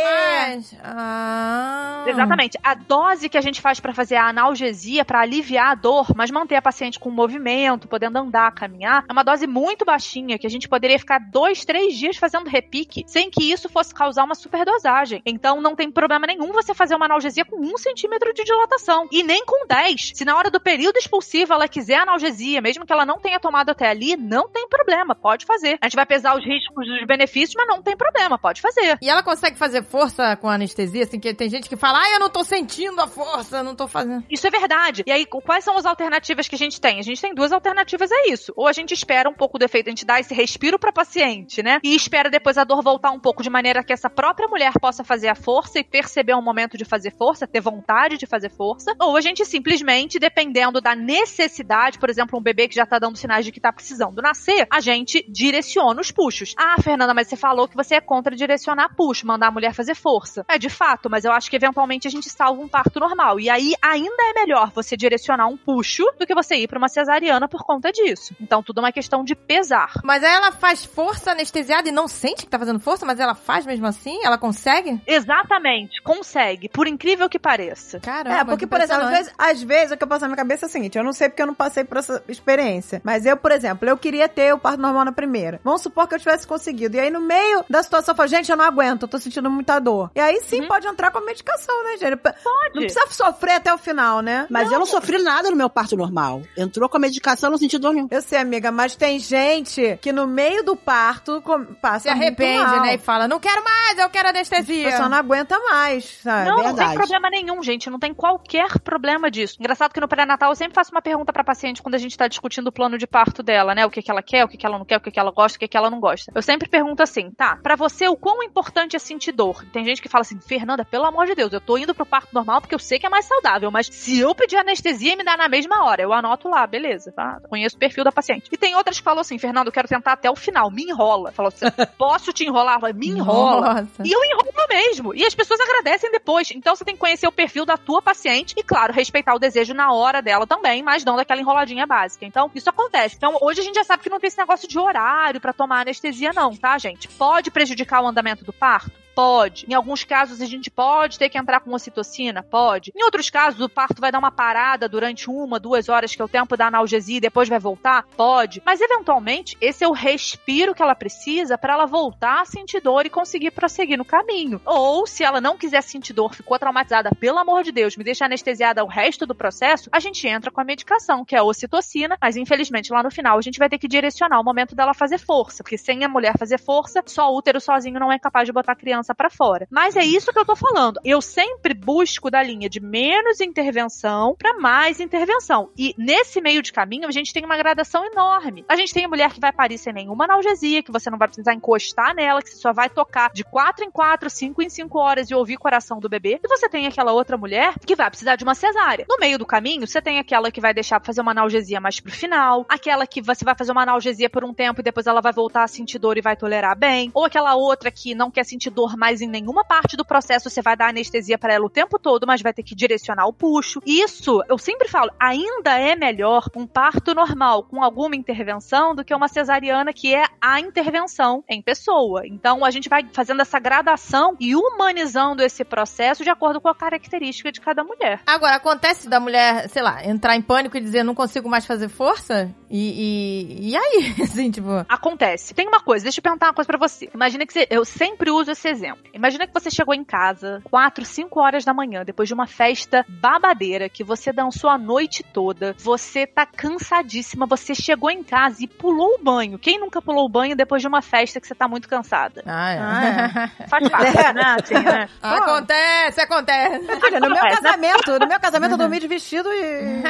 Ah. 0.84 2.06
Exatamente. 2.07 2.57
A 2.64 2.73
dose 2.73 3.30
que 3.30 3.38
a 3.38 3.41
gente 3.41 3.61
faz 3.61 3.80
pra 3.80 3.93
fazer 3.93 4.15
a 4.15 4.27
analgesia, 4.30 5.03
pra 5.03 5.22
aliviar 5.22 5.72
a 5.72 5.76
dor, 5.76 6.07
mas 6.15 6.31
manter 6.31 6.56
a 6.56 6.61
paciente 6.61 6.99
com 6.99 7.10
movimento, 7.10 7.88
podendo 7.88 8.18
andar, 8.18 8.52
caminhar, 8.53 9.03
é 9.07 9.11
uma 9.11 9.23
dose 9.23 9.47
muito 9.47 9.84
baixinha, 9.85 10.38
que 10.38 10.47
a 10.47 10.49
gente 10.49 10.68
poderia 10.69 10.99
ficar 10.99 11.19
dois, 11.19 11.65
três 11.65 11.95
dias 11.97 12.18
fazendo 12.18 12.49
repique, 12.49 13.03
sem 13.07 13.30
que 13.30 13.52
isso 13.52 13.68
fosse 13.69 13.93
causar 13.93 14.23
uma 14.23 14.35
superdosagem. 14.35 15.22
Então 15.26 15.61
não 15.61 15.76
tem 15.76 15.91
problema 15.91 16.27
nenhum 16.27 16.52
você 16.52 16.73
fazer 16.73 16.95
uma 16.95 17.06
analgesia 17.06 17.45
com 17.45 17.60
um 17.60 17.77
centímetro 17.77 18.34
de 18.34 18.43
dilatação. 18.43 19.07
E 19.11 19.23
nem 19.23 19.43
com 19.45 19.65
10. 19.68 20.11
Se 20.15 20.26
na 20.26 20.35
hora 20.35 20.49
do 20.49 20.60
período 20.60 20.97
expulsivo 20.97 21.53
ela 21.53 21.68
quiser 21.68 21.99
analgesia, 21.99 22.61
mesmo 22.61 22.85
que 22.85 22.93
ela 22.93 23.06
não 23.06 23.19
tenha 23.19 23.39
tomado 23.39 23.69
até 23.69 23.89
ali, 23.89 24.15
não 24.16 24.50
tem 24.50 24.68
problema, 24.68 25.16
pode 25.16 25.46
fazer. 25.46 25.78
A 25.82 25.88
gente 25.88 25.96
vai 25.96 26.06
pesar 26.06 26.38
os 26.38 26.46
riscos 26.46 26.86
e 26.88 27.02
os 27.02 27.08
benefícios, 27.08 27.56
mas 27.56 27.68
não 27.68 27.82
tem 27.82 27.96
problema, 27.96 28.38
pode 28.38 28.62
fazer. 28.62 28.98
E 29.02 29.10
ela 29.10 29.24
consegue 29.24 29.58
fazer 29.58 29.84
força 29.84 30.36
com 30.38 30.50
anestesia, 30.50 31.04
assim, 31.04 31.20
que 31.20 31.34
tem 31.34 31.50
gente 31.50 31.70
que 31.70 31.76
fala, 31.76 32.00
ah, 32.02 32.10
eu 32.12 32.20
não 32.20 32.30
tô 32.30 32.44
sentindo 32.44 33.00
a 33.02 33.08
força, 33.08 33.58
eu 33.58 33.64
não 33.64 33.76
tô 33.76 33.88
fazendo. 33.88 34.24
Isso 34.30 34.46
é 34.48 34.50
verdade. 34.50 35.04
E 35.06 35.12
aí, 35.12 35.26
quais 35.26 35.64
são 35.64 35.78
as 35.78 35.86
alternativas 35.86 36.48
que 36.48 36.56
a 36.56 36.58
gente 36.58 36.80
tem? 36.80 37.00
A 37.00 37.04
gente 37.04 37.22
tem 37.22 37.34
duas 37.34 37.52
alternativas 37.52 38.12
a 38.12 38.28
isso. 38.28 38.54
Ou 38.56 38.68
a 38.68 38.74
gente 38.74 38.94
espera 38.94 39.30
um 39.30 39.34
pouco 39.34 39.58
do 39.58 39.66
efeito, 39.66 39.88
a 39.88 39.92
gente 39.92 40.06
dá 40.06 40.20
esse 40.20 40.34
respiro 40.34 40.80
pra 40.80 40.92
paciente, 40.92 41.62
né? 41.62 41.80
E 41.84 41.96
espera 41.96 42.30
depois 42.30 42.58
a 42.58 42.64
dor 42.64 42.82
voltar 42.82 43.12
um 43.12 43.20
pouco, 43.20 43.44
de 43.44 43.50
maneira 43.50 43.84
que 43.84 43.94
essa 43.94 44.10
própria 44.10 44.48
mulher 44.48 44.74
possa 44.80 45.04
fazer 45.04 45.28
a 45.28 45.36
força 45.36 45.80
e 45.80 45.84
perceber 45.84 46.34
o 46.34 46.42
momento 46.42 46.78
de 46.78 46.86
fazer 46.86 47.12
força, 47.12 47.48
ter 47.48 47.62
vontade 47.62 48.18
de 48.18 48.26
fazer 48.26 48.50
força. 48.50 48.96
Ou 49.00 49.18
a 49.18 49.22
gente 49.22 49.46
simplesmente, 49.46 50.20
dependendo 50.20 50.80
da 50.82 50.96
necessidade, 50.96 52.00
por 52.00 52.10
exemplo, 52.10 52.38
um 52.38 52.42
bebê 52.42 52.68
que 52.68 52.76
já 52.76 52.86
tá 52.86 53.00
dando 53.00 53.18
sinais 53.18 53.46
de 53.46 53.52
que 53.52 53.60
tá 53.60 53.72
precisando 53.72 54.05
nascer, 54.11 54.68
a 54.72 54.80
gente 54.80 55.26
direciona 55.27 55.99
os 55.99 56.11
puxos. 56.11 56.53
Ah, 56.57 56.76
Fernanda, 56.82 57.14
mas 57.14 57.27
você 57.27 57.36
falou 57.36 57.68
que 57.68 57.76
você 57.76 57.95
é 57.95 58.02
contra 58.02 58.36
direcionar 58.36 58.95
puxo, 58.95 59.27
mandar 59.27 59.48
a 59.48 59.52
mulher 59.52 59.73
fazer 59.73 59.95
força. 59.95 60.45
É 60.48 60.57
de 60.57 60.69
fato, 60.69 61.10
mas 61.10 61.26
eu 61.26 61.32
acho 61.32 61.49
que 61.49 61.56
eventualmente 61.56 62.07
a 62.07 62.11
gente 62.11 62.30
salva 62.30 62.61
um 62.61 62.68
parto 62.68 62.99
normal. 62.99 63.40
E 63.40 63.49
aí 63.49 63.73
ainda 63.82 64.23
é 64.30 64.34
melhor 64.41 64.72
você 64.73 64.95
direcionar 64.95 65.48
um 65.48 65.57
puxo 65.57 66.03
do 66.19 66.26
que 66.26 66.36
você 66.36 66.56
ir 66.56 66.68
pra 66.68 66.77
uma 66.77 66.90
cesariana 66.90 67.48
por 67.48 67.64
conta 67.64 67.91
disso. 67.91 68.36
Então 68.40 68.61
tudo 68.64 68.80
é 68.80 68.84
uma 68.84 68.91
questão 68.91 69.23
de 69.23 69.36
pesar. 69.36 69.94
Mas 70.03 70.23
aí 70.23 70.34
ela 70.34 70.52
faz 70.52 70.86
força 70.86 71.32
anestesiada 71.32 71.90
e 71.90 71.91
não 71.91 72.07
sente 72.07 72.45
que 72.45 72.49
tá 72.49 72.60
fazendo 72.60 72.80
força, 72.80 73.06
mas 73.06 73.19
ela 73.19 73.36
faz 73.36 73.65
mesmo 73.65 73.86
assim? 73.86 74.23
Ela 74.23 74.38
consegue? 74.38 74.99
Exatamente, 75.07 76.02
consegue, 76.02 76.69
por 76.69 76.88
incrível 76.88 77.30
que 77.30 77.40
pareça. 77.40 77.99
Caramba, 77.99 78.38
É, 78.38 78.44
porque, 78.44 78.68
por 78.68 78.80
exemplo, 78.80 79.06
às 79.06 79.10
vezes, 79.10 79.34
às 79.38 79.64
vezes 79.64 79.91
o 79.91 79.98
que 79.98 80.03
eu 80.03 80.07
passo 80.07 80.22
na 80.22 80.27
minha 80.27 80.38
cabeça 80.38 80.65
é 80.65 80.68
o 80.68 80.72
seguinte: 80.72 80.98
eu 80.98 81.03
não 81.03 81.14
sei 81.14 81.30
porque 81.30 81.41
eu 81.41 81.48
não 81.48 81.53
passei 81.53 81.84
por 81.84 81.98
essa 81.98 82.23
experiência. 82.27 83.02
Mas 83.03 83.26
eu, 83.26 83.36
por 83.38 83.52
exemplo, 83.52 83.88
eu 83.88 83.94
eu 83.95 83.99
queria 83.99 84.27
ter 84.30 84.53
o 84.53 84.57
parto 84.59 84.80
normal 84.80 85.05
na 85.05 85.11
primeira. 85.11 85.59
Vamos 85.63 85.81
supor 85.81 86.07
que 86.07 86.15
eu 86.15 86.19
tivesse 86.19 86.45
conseguido. 86.45 86.97
E 86.97 86.99
aí, 86.99 87.09
no 87.09 87.22
meio 87.22 87.63
da 87.69 87.81
situação, 87.81 88.11
eu 88.13 88.15
falo, 88.17 88.30
gente, 88.30 88.49
eu 88.51 88.57
não 88.57 88.65
aguento, 88.65 89.03
eu 89.03 89.07
tô 89.07 89.17
sentindo 89.17 89.49
muita 89.49 89.80
dor. 89.80 90.11
E 90.15 90.19
aí 90.19 90.41
sim 90.43 90.67
pode 90.67 90.88
entrar 90.88 91.11
com 91.11 91.19
a 91.19 91.22
medicação, 91.22 91.84
né, 91.84 91.97
gente? 91.97 92.17
Pode. 92.17 92.76
Não 92.76 92.81
precisa 92.81 93.05
sofrer 93.09 93.53
até 93.55 93.73
o 93.73 93.77
final, 93.77 94.22
né? 94.22 94.47
Mas 94.49 94.72
eu 94.72 94.80
não 94.80 94.85
sofri 94.85 95.17
nada 95.22 95.49
no 95.49 95.55
meu 95.55 95.69
parto 95.69 95.95
normal. 95.95 96.41
Entrou 96.57 96.88
com 96.89 96.97
a 96.97 96.99
medicação, 96.99 97.49
não 97.49 97.57
senti 97.57 97.77
dor 97.77 97.93
nenhuma. 97.93 98.09
Eu 98.11 98.22
sei, 98.22 98.38
amiga, 98.39 98.72
mas 98.72 98.95
tem 98.95 99.19
gente 99.19 99.97
que 100.01 100.11
no 100.11 100.27
meio 100.27 100.63
do 100.63 100.76
parto 100.76 101.41
com- 101.41 101.65
passa 101.76 101.99
Se 101.99 102.09
arrepende, 102.09 102.57
muito 102.57 102.69
mal. 102.72 102.81
né? 102.81 102.95
E 102.95 102.97
fala, 102.97 103.27
não 103.27 103.39
quero 103.39 103.63
mais, 103.63 103.97
eu 103.99 104.09
quero 104.09 104.27
A 104.27 104.31
anestesia. 104.31 104.89
pessoa 104.89 105.09
não 105.09 105.17
aguenta 105.17 105.57
mais, 105.59 106.05
sabe? 106.22 106.49
Não, 106.49 106.57
não 106.57 106.63
tem 106.63 106.73
verdade. 106.76 106.95
problema 106.95 107.30
nenhum, 107.30 107.61
gente. 107.63 107.89
Não 107.89 107.99
tem 107.99 108.13
qualquer 108.13 108.80
problema 108.80 109.30
disso. 109.30 109.57
Engraçado 109.59 109.93
que 109.93 109.99
no 110.01 110.07
pré-natal 110.07 110.51
eu 110.51 110.55
sempre 110.55 110.73
faço 110.73 110.91
uma 110.91 111.01
pergunta 111.01 111.31
pra 111.31 111.43
paciente 111.43 111.81
quando 111.81 111.95
a 111.95 111.97
gente 111.99 112.17
tá 112.17 112.27
discutindo 112.27 112.67
o 112.67 112.72
plano 112.72 112.97
de 112.97 113.05
parto 113.05 113.43
dela, 113.43 113.74
né? 113.76 113.85
O 113.85 113.89
que, 113.89 114.02
que 114.02 114.10
ela 114.10 114.23
quer, 114.23 114.43
o 114.43 114.47
que, 114.47 114.57
que 114.57 114.65
ela 114.65 114.77
não 114.77 114.85
quer, 114.85 114.97
o 114.97 115.02
que, 115.02 115.11
que 115.11 115.19
ela 115.19 115.31
gosta, 115.31 115.57
o 115.57 115.60
que, 115.60 115.68
que 115.68 115.77
ela 115.77 115.89
não 115.89 115.99
gosta. 115.99 116.31
Eu 116.34 116.41
sempre 116.41 116.68
pergunto 116.68 117.03
assim, 117.03 117.30
tá? 117.31 117.57
Pra 117.61 117.76
você, 117.76 118.07
o 118.07 118.15
quão 118.15 118.41
importante 118.41 118.95
é 118.95 118.99
sentir 118.99 119.31
dor? 119.31 119.64
Tem 119.72 119.85
gente 119.85 120.02
que 120.02 120.10
fala 120.10 120.22
assim, 120.22 120.39
Fernanda, 120.39 120.85
pelo 120.85 121.06
amor 121.06 121.26
de 121.26 121.35
Deus, 121.35 121.52
eu 121.53 121.61
tô 121.61 121.77
indo 121.77 121.93
pro 121.93 122.06
parto 122.06 122.34
normal 122.34 122.61
porque 122.61 122.73
eu 122.73 122.80
sei 122.80 122.97
que 122.97 123.06
é 123.06 123.10
mais 123.10 123.26
saudável, 123.26 123.69
mas 123.69 123.88
se 123.88 124.19
eu 124.19 124.34
pedir 124.34 124.57
anestesia 124.57 125.14
e 125.14 125.15
me 125.15 125.23
dar 125.23 125.38
na 125.38 125.47
mesma 125.47 125.85
hora, 125.85 126.02
eu 126.02 126.14
anoto 126.14 126.47
lá, 126.47 126.65
beleza, 126.65 127.11
tá? 127.11 127.39
Conheço 127.49 127.76
o 127.76 127.80
perfil 127.80 128.03
da 128.03 128.11
paciente. 128.11 128.49
E 128.52 128.57
tem 128.57 128.76
outras 128.76 128.97
que 128.97 129.03
falam 129.03 129.22
assim, 129.22 129.38
Fernanda, 129.38 129.69
eu 129.69 129.73
quero 129.73 129.88
tentar 129.88 130.14
até 130.14 130.31
o 130.31 130.35
final, 130.35 130.72
me 130.72 130.84
enrola. 130.84 131.31
Falou 131.31 131.49
assim, 131.49 131.65
posso 131.97 132.31
te 132.31 132.45
enrolar? 132.45 132.80
Falei, 132.80 132.95
me 132.95 133.10
enrola. 133.10 133.81
Nossa. 133.81 134.03
E 134.03 134.11
eu 134.11 134.23
enrolo 134.23 134.45
mesmo. 134.69 135.15
E 135.15 135.26
as 135.26 135.35
pessoas 135.35 135.60
agradecem 135.60 136.11
depois. 136.11 136.52
Então 136.52 136.76
você 136.76 136.85
tem 136.85 136.95
que 136.95 136.99
conhecer 136.99 137.27
o 137.27 137.31
perfil 137.31 137.65
da 137.65 137.77
tua 137.77 138.02
paciente 138.02 138.53
e, 138.57 138.64
claro, 138.64 138.93
respeitar 138.93 139.34
o 139.35 139.39
desejo 139.39 139.73
na 139.73 139.91
hora 139.93 140.22
dela 140.22 140.47
também, 140.47 140.81
mas 140.81 141.03
não 141.03 141.15
daquela 141.15 141.41
enroladinha 141.41 141.85
básica. 141.85 142.26
Então, 142.26 142.49
isso 142.53 142.69
acontece. 142.69 143.15
Então, 143.15 143.38
hoje 143.41 143.61
a 143.61 143.64
gente 143.66 143.76
já 143.76 143.84
sabe 143.84 144.04
que 144.04 144.10
não 144.10 144.20
tem 144.20 144.28
esse 144.28 144.38
negócio 144.38 144.68
de 144.68 144.80
horário 144.80 145.42
pra 145.42 145.54
tomar 145.54 145.82
anestesia, 145.82 146.32
não, 146.34 146.56
tá, 146.56 146.78
gente? 146.78 147.08
Pode 147.08 147.52
prejudicar 147.52 148.02
o 148.02 148.08
andamento 148.08 148.46
do 148.46 148.54
parto? 148.54 149.05
Pode. 149.16 149.66
Em 149.70 149.74
alguns 149.74 150.04
casos 150.04 150.42
a 150.42 150.46
gente 150.46 150.70
pode 150.70 151.18
ter 151.18 151.30
que 151.30 151.38
entrar 151.38 151.62
com 151.62 151.74
ocitocina? 151.74 152.44
Pode. 152.44 152.92
Em 152.94 153.04
outros 153.04 153.30
casos 153.30 153.62
o 153.62 153.70
parto 153.70 154.02
vai 154.02 154.12
dar 154.12 154.20
uma 154.20 154.32
parada 154.32 154.90
durante 154.90 155.30
uma, 155.30 155.58
duas 155.58 155.88
horas, 155.88 156.14
que 156.14 156.22
é 156.22 156.26
o 156.26 156.28
tempo 156.28 156.58
da 156.58 156.68
analgesia 156.68 157.18
e 157.18 157.22
depois 157.22 157.48
vai 157.48 157.58
voltar? 157.58 158.06
Pode. 158.18 158.62
Mas 158.66 158.82
eventualmente 158.82 159.58
esse 159.62 159.86
é 159.86 159.88
o 159.88 159.94
respiro 159.94 160.76
que 160.76 160.82
ela 160.82 160.94
precisa 160.94 161.58
para 161.58 161.74
ela 161.74 161.86
voltar 161.86 162.42
a 162.42 162.46
sentir 162.46 162.82
dor 162.82 163.06
e 163.06 163.10
conseguir 163.10 163.52
prosseguir 163.52 163.98
no 163.98 164.04
caminho. 164.04 164.60
Ou 164.66 165.08
se 165.08 165.24
ela 165.24 165.40
não 165.40 165.58
quiser 165.58 165.82
sentir 165.82 166.12
dor, 166.12 166.36
ficou 166.36 166.60
traumatizada, 166.60 167.12
pelo 167.18 167.40
amor 167.40 167.64
de 167.64 167.72
Deus, 167.72 167.96
me 167.96 168.04
deixa 168.04 168.26
anestesiada 168.26 168.84
o 168.84 168.88
resto 168.88 169.26
do 169.26 169.34
processo, 169.34 169.90
a 169.94 170.00
gente 170.00 170.28
entra 170.28 170.52
com 170.52 170.60
a 170.60 170.66
medicação, 170.66 171.24
que 171.24 171.36
é 171.36 171.40
a 171.40 171.44
ocitocina, 171.44 172.18
mas 172.22 172.36
infelizmente 172.36 172.92
lá 172.92 173.02
no 173.02 173.12
final 173.12 173.38
a 173.38 173.42
gente 173.42 173.60
vai 173.60 173.70
ter 173.70 173.78
que 173.78 173.88
direcionar 173.88 174.42
o 174.42 174.44
momento 174.44 174.76
dela 174.76 174.94
fazer 174.94 175.20
força, 175.20 175.64
porque 175.64 175.78
sem 175.78 176.04
a 176.04 176.10
mulher 176.10 176.38
fazer 176.38 176.60
força, 176.60 177.02
só 177.06 177.32
o 177.32 177.38
útero 177.38 177.62
sozinho 177.62 178.00
não 178.00 178.12
é 178.12 178.20
capaz 178.20 178.46
de 178.46 178.52
botar 178.52 178.74
a 178.74 178.76
criança 178.76 179.05
pra 179.14 179.30
fora. 179.30 179.68
Mas 179.69 179.95
é 179.95 180.03
isso 180.03 180.32
que 180.32 180.40
eu 180.40 180.45
tô 180.45 180.56
falando. 180.56 180.99
Eu 181.03 181.22
sempre 181.22 181.73
busco 181.73 182.32
da 182.32 182.41
linha 182.41 182.69
de 182.69 182.80
menos 182.80 183.41
intervenção 183.41 184.36
pra 184.38 184.57
mais 184.57 184.99
intervenção. 184.99 185.69
E 185.77 185.94
nesse 185.98 186.41
meio 186.41 186.61
de 186.61 186.72
caminho 186.72 187.07
a 187.07 187.11
gente 187.11 187.34
tem 187.34 187.45
uma 187.45 187.57
gradação 187.57 188.06
enorme. 188.06 188.65
A 188.68 188.76
gente 188.76 188.94
tem 188.94 189.06
a 189.06 189.10
mulher 189.10 189.32
que 189.32 189.40
vai 189.40 189.52
parir 189.52 189.77
sem 189.77 189.94
nenhuma 189.94 190.26
analgesia, 190.26 190.82
que 190.82 190.91
você 190.91 191.10
não 191.10 191.18
vai 191.18 191.27
precisar 191.27 191.53
encostar 191.53 192.15
nela, 192.15 192.41
que 192.41 192.49
você 192.49 192.57
só 192.57 192.73
vai 192.73 192.90
tocar 192.90 193.32
de 193.34 193.44
4 193.44 193.86
em 193.86 193.91
4, 193.91 194.30
5 194.30 194.61
em 194.61 194.69
5 194.69 194.98
horas 194.98 195.30
e 195.30 195.36
ouvir 195.36 195.56
o 195.56 195.60
coração 195.60 195.99
do 195.99 196.10
bebê. 196.10 196.40
E 196.44 196.48
você 196.48 196.69
tem 196.69 196.88
aquela 196.88 197.11
outra 197.11 197.38
mulher 197.38 197.76
que 197.86 197.95
vai 197.95 198.10
precisar 198.10 198.36
de 198.36 198.44
uma 198.44 198.56
cesárea. 198.56 199.06
No 199.10 199.18
meio 199.18 199.38
do 199.38 199.45
caminho, 199.45 199.86
você 199.86 200.02
tem 200.02 200.19
aquela 200.19 200.52
que 200.52 200.61
vai 200.61 200.73
deixar 200.73 200.99
pra 200.99 201.07
fazer 201.07 201.22
uma 201.22 201.32
analgesia 201.32 201.80
mais 201.80 201.99
pro 201.99 202.11
final, 202.11 202.65
aquela 202.69 203.06
que 203.06 203.22
você 203.22 203.44
vai 203.44 203.56
fazer 203.56 203.72
uma 203.72 203.84
analgesia 203.84 204.30
por 204.30 204.44
um 204.44 204.53
tempo 204.53 204.82
e 204.82 204.84
depois 204.84 205.07
ela 205.07 205.22
vai 205.22 205.34
voltar 205.34 205.64
a 205.64 205.68
sentir 205.68 205.99
dor 205.99 206.18
e 206.18 206.22
vai 206.22 206.36
tolerar 206.36 206.77
bem, 206.77 207.11
ou 207.14 207.26
aquela 207.26 207.56
outra 207.56 207.91
que 207.91 208.15
não 208.15 208.32
quer 208.32 208.44
sentir 208.45 208.69
dor 208.69 208.94
mais 208.95 209.22
em 209.22 209.27
nenhuma 209.27 209.63
parte 209.63 209.97
do 209.97 210.05
processo, 210.05 210.49
você 210.49 210.61
vai 210.61 210.76
dar 210.76 210.89
anestesia 210.89 211.38
pra 211.38 211.53
ela 211.53 211.65
o 211.65 211.69
tempo 211.69 211.99
todo, 211.99 212.27
mas 212.27 212.41
vai 212.41 212.53
ter 212.53 212.63
que 212.63 212.76
direcionar 212.76 213.27
o 213.27 213.34
puxo. 213.34 213.81
Isso, 213.85 214.41
eu 214.49 214.57
sempre 214.57 214.88
falo, 214.88 215.11
ainda 215.19 215.80
é 215.80 215.95
melhor 215.95 216.49
um 216.55 216.65
parto 216.67 217.13
normal 217.13 217.63
com 217.63 217.84
alguma 217.84 218.15
intervenção 218.15 218.93
do 218.95 219.03
que 219.03 219.13
uma 219.13 219.27
cesariana 219.27 219.93
que 219.93 220.13
é 220.13 220.26
a 220.41 220.59
intervenção 220.59 221.43
em 221.49 221.61
pessoa. 221.61 222.22
Então 222.26 222.63
a 222.65 222.72
gente 222.72 222.89
vai 222.89 223.07
fazendo 223.13 223.41
essa 223.41 223.59
gradação 223.59 224.35
e 224.39 224.55
humanizando 224.55 225.43
esse 225.43 225.63
processo 225.63 226.23
de 226.23 226.30
acordo 226.30 226.61
com 226.61 226.69
a 226.69 226.76
característica 226.76 227.51
de 227.51 227.61
cada 227.61 227.84
mulher. 227.84 228.22
Agora, 228.26 228.55
acontece 228.55 229.09
da 229.09 229.19
mulher, 229.19 229.69
sei 229.69 229.81
lá, 229.81 230.05
entrar 230.05 230.35
em 230.35 230.41
pânico 230.41 230.77
e 230.77 230.81
dizer 230.81 231.03
não 231.03 231.15
consigo 231.15 231.49
mais 231.49 231.65
fazer 231.65 231.89
força? 231.89 232.53
E, 232.69 233.61
e, 233.61 233.69
e 233.72 233.77
aí? 233.77 234.15
Assim, 234.22 234.51
tipo. 234.51 234.69
Acontece. 234.89 235.53
Tem 235.53 235.67
uma 235.67 235.80
coisa, 235.80 236.03
deixa 236.03 236.19
eu 236.19 236.23
perguntar 236.23 236.47
uma 236.47 236.53
coisa 236.53 236.67
pra 236.67 236.77
você. 236.77 237.09
Imagina 237.13 237.45
que 237.45 237.53
você, 237.53 237.67
eu 237.69 237.85
sempre 237.85 238.30
uso 238.30 238.51
esse 238.51 238.67
exemplo. 238.67 238.85
Imagina 239.14 239.48
que 239.48 239.53
você 239.53 239.70
chegou 239.72 239.94
em 239.94 240.03
casa 240.03 240.62
4, 240.66 241.06
5 241.06 241.40
horas 241.40 241.66
da 241.66 241.74
manhã, 241.74 242.03
depois 242.03 242.28
de 242.28 242.34
uma 242.34 242.48
festa 242.48 243.06
babadeira, 243.07 243.90
que 243.90 244.03
você 244.03 244.32
dançou 244.32 244.70
a 244.70 244.78
noite 244.78 245.24
toda, 245.24 245.76
você 245.78 246.28
tá 246.28 246.45
cansadíssima, 246.45 247.45
você 247.45 247.74
chegou 247.74 248.10
em 248.10 248.24
casa 248.24 248.64
e 248.64 248.68
pulou 248.68 249.16
o 249.16 249.24
banho. 249.24 249.57
Quem 249.57 249.80
nunca 249.80 250.02
pulou 250.02 250.26
o 250.26 250.30
banho 250.30 250.56
depois 250.56 250.82
de 250.82 250.88
uma 250.88 251.02
festa 251.02 251.40
que 251.40 251.48
você 251.48 251.56
tá 251.56 251.68
muito 251.68 251.88
cansada? 251.88 252.44
Ah, 252.45 252.72
é. 252.72 252.78
Ah, 252.80 253.52
Faz 253.68 253.90
parte, 253.90 254.34
né? 254.34 254.56
Assim, 254.60 254.74
né? 254.74 255.10
acontece, 255.22 256.22
acontece. 256.22 256.88
Olha, 257.03 257.20
no 257.20 257.30
meu 257.30 257.44
né? 257.44 257.56
casamento, 257.56 258.20
no 258.20 258.28
meu 258.28 258.40
casamento 258.40 258.72
eu 258.72 258.78
dormi 258.78 258.99
de 258.99 259.07
vestido 259.07 259.49
e 259.52 260.03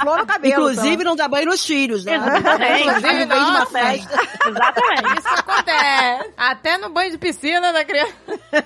flor 0.00 0.18
no 0.18 0.26
cabelo. 0.26 0.70
Inclusive, 0.70 1.04
não 1.04 1.16
dá 1.16 1.28
banho 1.28 1.46
nos 1.46 1.64
filhos, 1.64 2.04
né? 2.04 2.16
Exatamente. 2.16 2.82
Inclusive, 2.82 3.24
vem 3.24 3.44
de 3.44 3.50
uma 3.50 3.66
festa. 3.66 4.20
Exatamente. 4.48 5.18
Isso 5.18 5.28
acontece. 5.28 6.32
Até 6.36 6.78
no 6.78 6.90
banho 6.90 7.10
de 7.10 7.18
piscina 7.18 7.72
da 7.72 7.84
criança. 7.84 8.07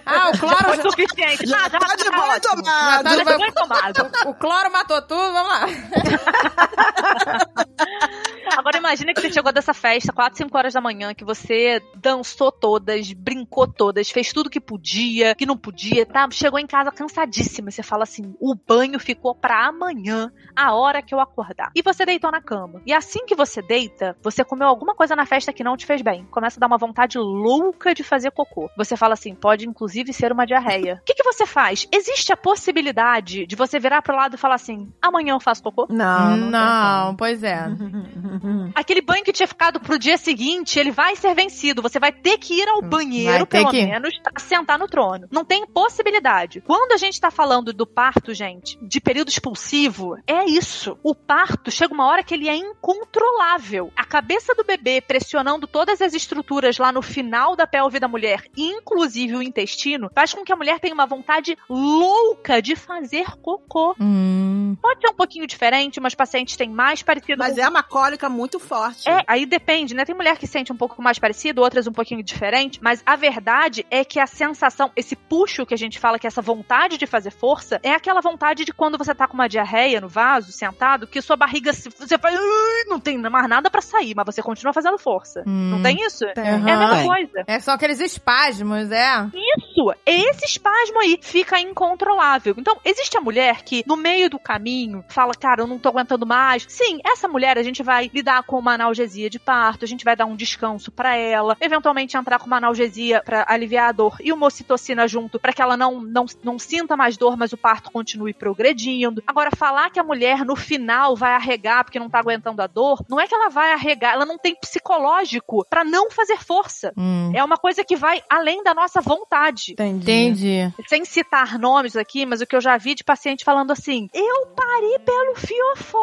Ah, 0.06 0.31
o 0.31 0.35
Já 0.35 0.40
cloro. 0.40 0.64
foi 0.64 0.82
suficiente. 0.82 1.47
Já 1.47 1.56
Ah, 1.56 1.69
já, 1.69 1.78
tá 1.78 1.94
de 1.97 2.05
já 2.05 2.10
boa 2.10 2.27
ótimo. 2.36 2.56
tomado. 2.56 3.09
Já 3.09 3.16
Já 3.16 3.24
tá 3.24 3.39
foi 3.39 3.52
tomado. 3.52 4.10
O 4.31 4.35
cloro 4.35 4.73
matou 4.73 5.02
tudo, 5.02 5.32
vamos 5.32 5.52
lá. 5.52 5.66
Agora 8.56 8.78
imagina 8.78 9.14
que 9.14 9.20
você 9.20 9.32
chegou 9.32 9.52
dessa 9.52 9.74
festa 9.74 10.12
4, 10.12 10.39
5 10.39 10.56
horas 10.56 10.74
da 10.74 10.81
manhã, 10.81 11.14
que 11.14 11.24
você 11.24 11.82
dançou 11.97 12.51
todas, 12.51 13.12
brincou 13.12 13.66
todas, 13.66 14.10
fez 14.10 14.32
tudo 14.32 14.51
que 14.51 14.60
podia, 14.60 15.35
que 15.35 15.47
não 15.47 15.56
podia, 15.56 16.05
tá? 16.05 16.28
Chegou 16.31 16.59
em 16.59 16.66
casa 16.66 16.90
cansadíssima 16.90 17.69
e 17.69 17.73
você 17.73 17.82
fala 17.82 18.02
assim: 18.02 18.35
o 18.40 18.55
banho 18.55 18.98
ficou 18.98 19.35
pra 19.35 19.66
amanhã, 19.66 20.32
a 20.55 20.74
hora 20.74 21.02
que 21.02 21.14
eu 21.14 21.20
acordar. 21.20 21.70
E 21.74 21.82
você 21.82 22.05
deitou 22.05 22.31
na 22.31 22.40
cama. 22.40 22.82
E 22.86 22.93
assim 22.93 23.24
que 23.27 23.35
você 23.35 23.62
deita, 23.62 24.16
você 24.23 24.44
comeu 24.44 24.66
alguma 24.66 24.94
coisa 24.94 25.14
na 25.16 25.27
festa 25.27 25.52
que 25.52 25.64
não 25.64 25.77
te 25.77 25.86
fez 25.86 26.02
bem. 26.02 26.24
Começa 26.31 26.59
a 26.59 26.60
dar 26.60 26.66
uma 26.66 26.78
vontade 26.78 27.19
louca 27.19 27.94
de 27.94 28.02
fazer 28.02 28.31
cocô. 28.31 28.70
Você 28.77 28.97
fala 28.97 29.14
assim: 29.14 29.35
pode 29.35 29.69
inclusive 29.69 30.12
ser 30.12 30.32
uma 30.32 30.47
diarreia. 30.47 30.98
O 31.02 31.05
que, 31.05 31.14
que 31.14 31.24
você 31.24 31.47
faz? 31.47 31.86
Existe 31.93 32.32
a 32.32 32.36
possibilidade 32.36 33.47
de 33.47 33.56
você 33.56 33.78
virar 33.78 34.02
pro 34.02 34.16
lado 34.16 34.35
e 34.35 34.39
falar 34.39 34.56
assim: 34.56 34.93
amanhã 35.01 35.35
eu 35.35 35.40
faço 35.40 35.62
cocô? 35.62 35.86
Não, 35.89 36.36
não. 36.36 36.51
Não, 36.51 37.16
pois 37.16 37.43
é. 37.43 37.66
Aquele 38.75 39.01
banho 39.01 39.25
que 39.25 39.33
tinha 39.33 39.47
ficado 39.47 39.81
pro 39.81 39.99
dia 39.99 40.17
seguinte, 40.17 40.79
ele 40.79 40.91
vai 40.91 41.17
ser 41.17 41.35
vencido. 41.35 41.83
Você 41.83 41.99
vai 41.99 42.13
ter 42.13 42.39
que 42.39 42.55
ir 42.55 42.69
ao 42.69 42.83
banheiro, 42.83 43.47
pelo 43.47 43.71
que- 43.71 43.85
menos, 43.85 44.19
pra 44.23 44.33
sentar 44.39 44.79
no 44.79 44.87
trono. 44.87 45.27
Não 45.31 45.45
tem 45.45 45.67
possibilidade. 45.67 46.61
Quando 46.63 46.93
a 46.93 46.97
gente 46.97 47.21
tá 47.21 47.31
falando 47.31 47.73
do 47.73 47.87
parto, 47.87 48.33
gente, 48.35 48.79
de 48.83 49.01
período 49.01 49.29
expulsivo, 49.29 50.17
é 50.27 50.45
isso. 50.45 50.97
O 51.03 51.15
parto 51.15 51.71
chega 51.71 51.93
uma 51.95 52.07
hora 52.07 52.23
que 52.23 52.35
ele 52.35 52.49
é 52.49 52.57
incontrolável. 52.57 53.93
A 53.97 54.05
cabeça 54.05 54.55
do 54.55 54.65
bebê 54.65 55.01
pressionando 55.01 55.67
todas 55.67 56.01
as 56.01 56.15
estruturas 56.15 56.79
lá 56.79 56.93
no 56.93 57.03
final 57.03 57.55
da 57.57 57.67
pelve 57.67 57.99
da 58.01 58.09
mulher, 58.09 58.45
inclusive 58.57 59.37
o 59.37 59.43
intestino, 59.43 60.11
faz 60.15 60.33
com 60.33 60.45
que 60.45 60.53
a 60.53 60.57
mulher 60.57 60.81
tenha 60.81 60.95
uma 60.95 61.07
vontade 61.07 61.57
louca 61.69 62.61
de 62.63 62.75
fazer 62.77 63.27
cocô. 63.43 63.95
Hum. 64.01 64.52
Pode 64.77 65.01
ser 65.01 65.09
um 65.11 65.15
pouquinho 65.15 65.47
diferente, 65.47 65.99
umas 65.99 66.15
pacientes 66.15 66.57
têm 66.57 66.69
mais 66.70 67.03
parecido 67.03 67.39
Mas 67.39 67.55
com 67.55 67.61
é 67.61 67.69
uma 67.69 67.82
cólica 67.82 68.28
muito 68.28 68.59
forte. 68.59 69.09
é, 69.09 69.23
aí 69.27 69.44
depende, 69.47 69.94
né? 69.94 70.05
Tem 70.05 70.15
mulher 70.15 70.36
que 70.39 70.47
sente 70.47 70.73
um 70.73 70.77
pouco 70.77 71.03
mais 71.03 71.19
parecido, 71.19 71.61
outras 71.62 71.86
um 71.86 71.93
pouquinho 71.93 72.23
diferente, 72.23 72.78
mas 72.82 73.03
a 73.07 73.16
verdade 73.16 73.85
é 73.90 74.05
que 74.05 74.19
a 74.20 74.27
sensação, 74.27 74.90
esse 74.97 75.15
puxo 75.16 75.65
que 75.66 75.74
a 75.74 75.78
gente 75.78 75.99
fala, 75.99 76.19
que 76.19 76.27
é 76.27 76.28
essa 76.28 76.43
vontade 76.43 76.97
de 76.99 77.07
fazer 77.07 77.31
força, 77.31 77.81
é 77.82 77.93
aquela 77.93 78.20
vontade 78.20 78.65
de 78.65 78.73
quando 78.73 78.97
você 78.99 79.15
tá 79.15 79.27
com 79.27 79.35
uma 79.35 79.49
diarreia 79.49 80.01
no 80.01 80.09
vaso, 80.09 80.53
sentado, 80.53 81.07
que 81.07 81.20
sua 81.23 81.36
barriga, 81.36 81.73
se- 81.73 81.90
você 81.90 82.19
faz, 82.19 82.39
não 82.86 82.99
tem 83.01 83.19
mais 83.19 83.49
nada 83.49 83.70
pra 83.70 83.81
sair, 83.81 84.15
mas 84.15 84.27
você 84.27 84.43
continua 84.43 84.73
fazendo 84.73 84.99
força. 84.99 85.43
Hum. 85.47 85.70
Não 85.70 85.82
tem 85.82 85.97
isso? 86.05 86.24
Tem. 86.35 86.44
É 86.44 86.51
a 86.55 86.59
mesma 86.59 87.03
coisa. 87.05 87.44
É 87.47 87.59
só 87.61 87.73
aqueles 87.73 88.01
espasmos, 88.01 88.90
é. 88.90 89.27
Isso, 89.35 89.72
sua. 89.74 89.97
Esse 90.07 90.44
espasmo 90.44 91.01
aí 91.01 91.19
fica 91.20 91.59
incontrolável. 91.61 92.55
Então, 92.59 92.78
existe 92.85 93.16
a 93.16 93.20
mulher 93.20 93.62
que, 93.62 93.82
no 93.86 93.97
meio 93.97 94.28
do 94.31 94.39
caminho, 94.39 95.05
fala, 95.09 95.32
cara, 95.35 95.62
eu 95.62 95.66
não 95.66 95.78
tô 95.78 95.89
aguentando 95.89 96.27
mais. 96.27 96.65
Sim, 96.69 96.99
essa 97.05 97.28
mulher 97.28 97.59
a 97.59 97.62
gente 97.62 97.82
vai 97.82 98.11
lidar 98.12 98.43
com 98.44 98.59
uma 98.59 98.74
analgesia 98.74 99.28
de 99.31 99.39
parto, 99.39 99.85
a 99.85 99.89
gente 99.89 100.05
vai 100.05 100.16
dar 100.16 100.27
um 100.27 100.36
descanso 100.36 100.90
pra 100.90 101.16
ela, 101.16 101.57
eventualmente 101.61 102.16
entrar 102.16 102.39
com 102.39 102.47
uma 102.47 102.57
analgesia 102.57 103.23
pra 103.24 103.44
aliviar 103.49 103.89
a 103.89 103.93
dor 103.93 104.16
e 104.20 104.32
uma 104.32 104.47
ocitocina 104.47 105.07
junto 105.09 105.39
pra 105.39 105.53
que 105.53 105.62
ela 105.62 105.77
não, 105.77 106.01
não, 106.01 106.27
não 106.43 106.59
sinta 106.59 106.97
mais 106.97 107.16
dor, 107.16 107.36
mas 107.36 107.53
o 107.53 107.57
parto 107.57 107.90
continue 107.90 108.32
progredindo. 108.35 109.23
Agora, 109.27 109.51
falar 109.57 109.90
que 109.90 110.01
a 110.01 110.05
mulher 110.05 110.44
no 110.44 110.57
final 110.57 111.16
vai 111.16 111.32
arregar 111.35 111.85
porque 111.85 111.99
não 111.99 112.11
tá 112.11 112.19
aguentando 112.19 112.62
a 112.62 112.66
dor, 112.66 113.05
não 113.09 113.19
é 113.20 113.27
que 113.27 113.35
ela 113.35 113.49
vai 113.49 113.73
arregar, 113.73 114.12
ela 114.15 114.27
não 114.27 114.39
tem 114.39 114.55
psicológico 114.55 115.65
pra 115.69 115.85
não 115.85 116.11
fazer 116.11 116.39
força. 116.39 116.93
Hum, 116.97 117.32
É 117.35 117.43
uma 117.43 117.57
coisa 117.57 117.85
que 117.85 117.97
vai 117.97 118.23
além 118.28 118.62
da 118.62 118.74
nossa 118.74 119.01
vontade. 119.01 119.61
Entendi. 119.70 120.10
entendi. 120.10 120.74
Sem 120.89 121.05
citar 121.05 121.59
nomes 121.59 121.97
aqui, 121.97 122.26
mas 122.26 122.40
o 122.40 122.47
que 122.47 122.56
eu 122.56 122.60
já 122.60 122.76
vi 122.76 122.94
de 122.94 123.05
paciente 123.05 123.44
falando 123.44 123.70
assim: 123.70 124.09
eu 124.12 124.47
parei 124.48 124.98
pelo 124.98 125.34
fiofó. 125.36 125.98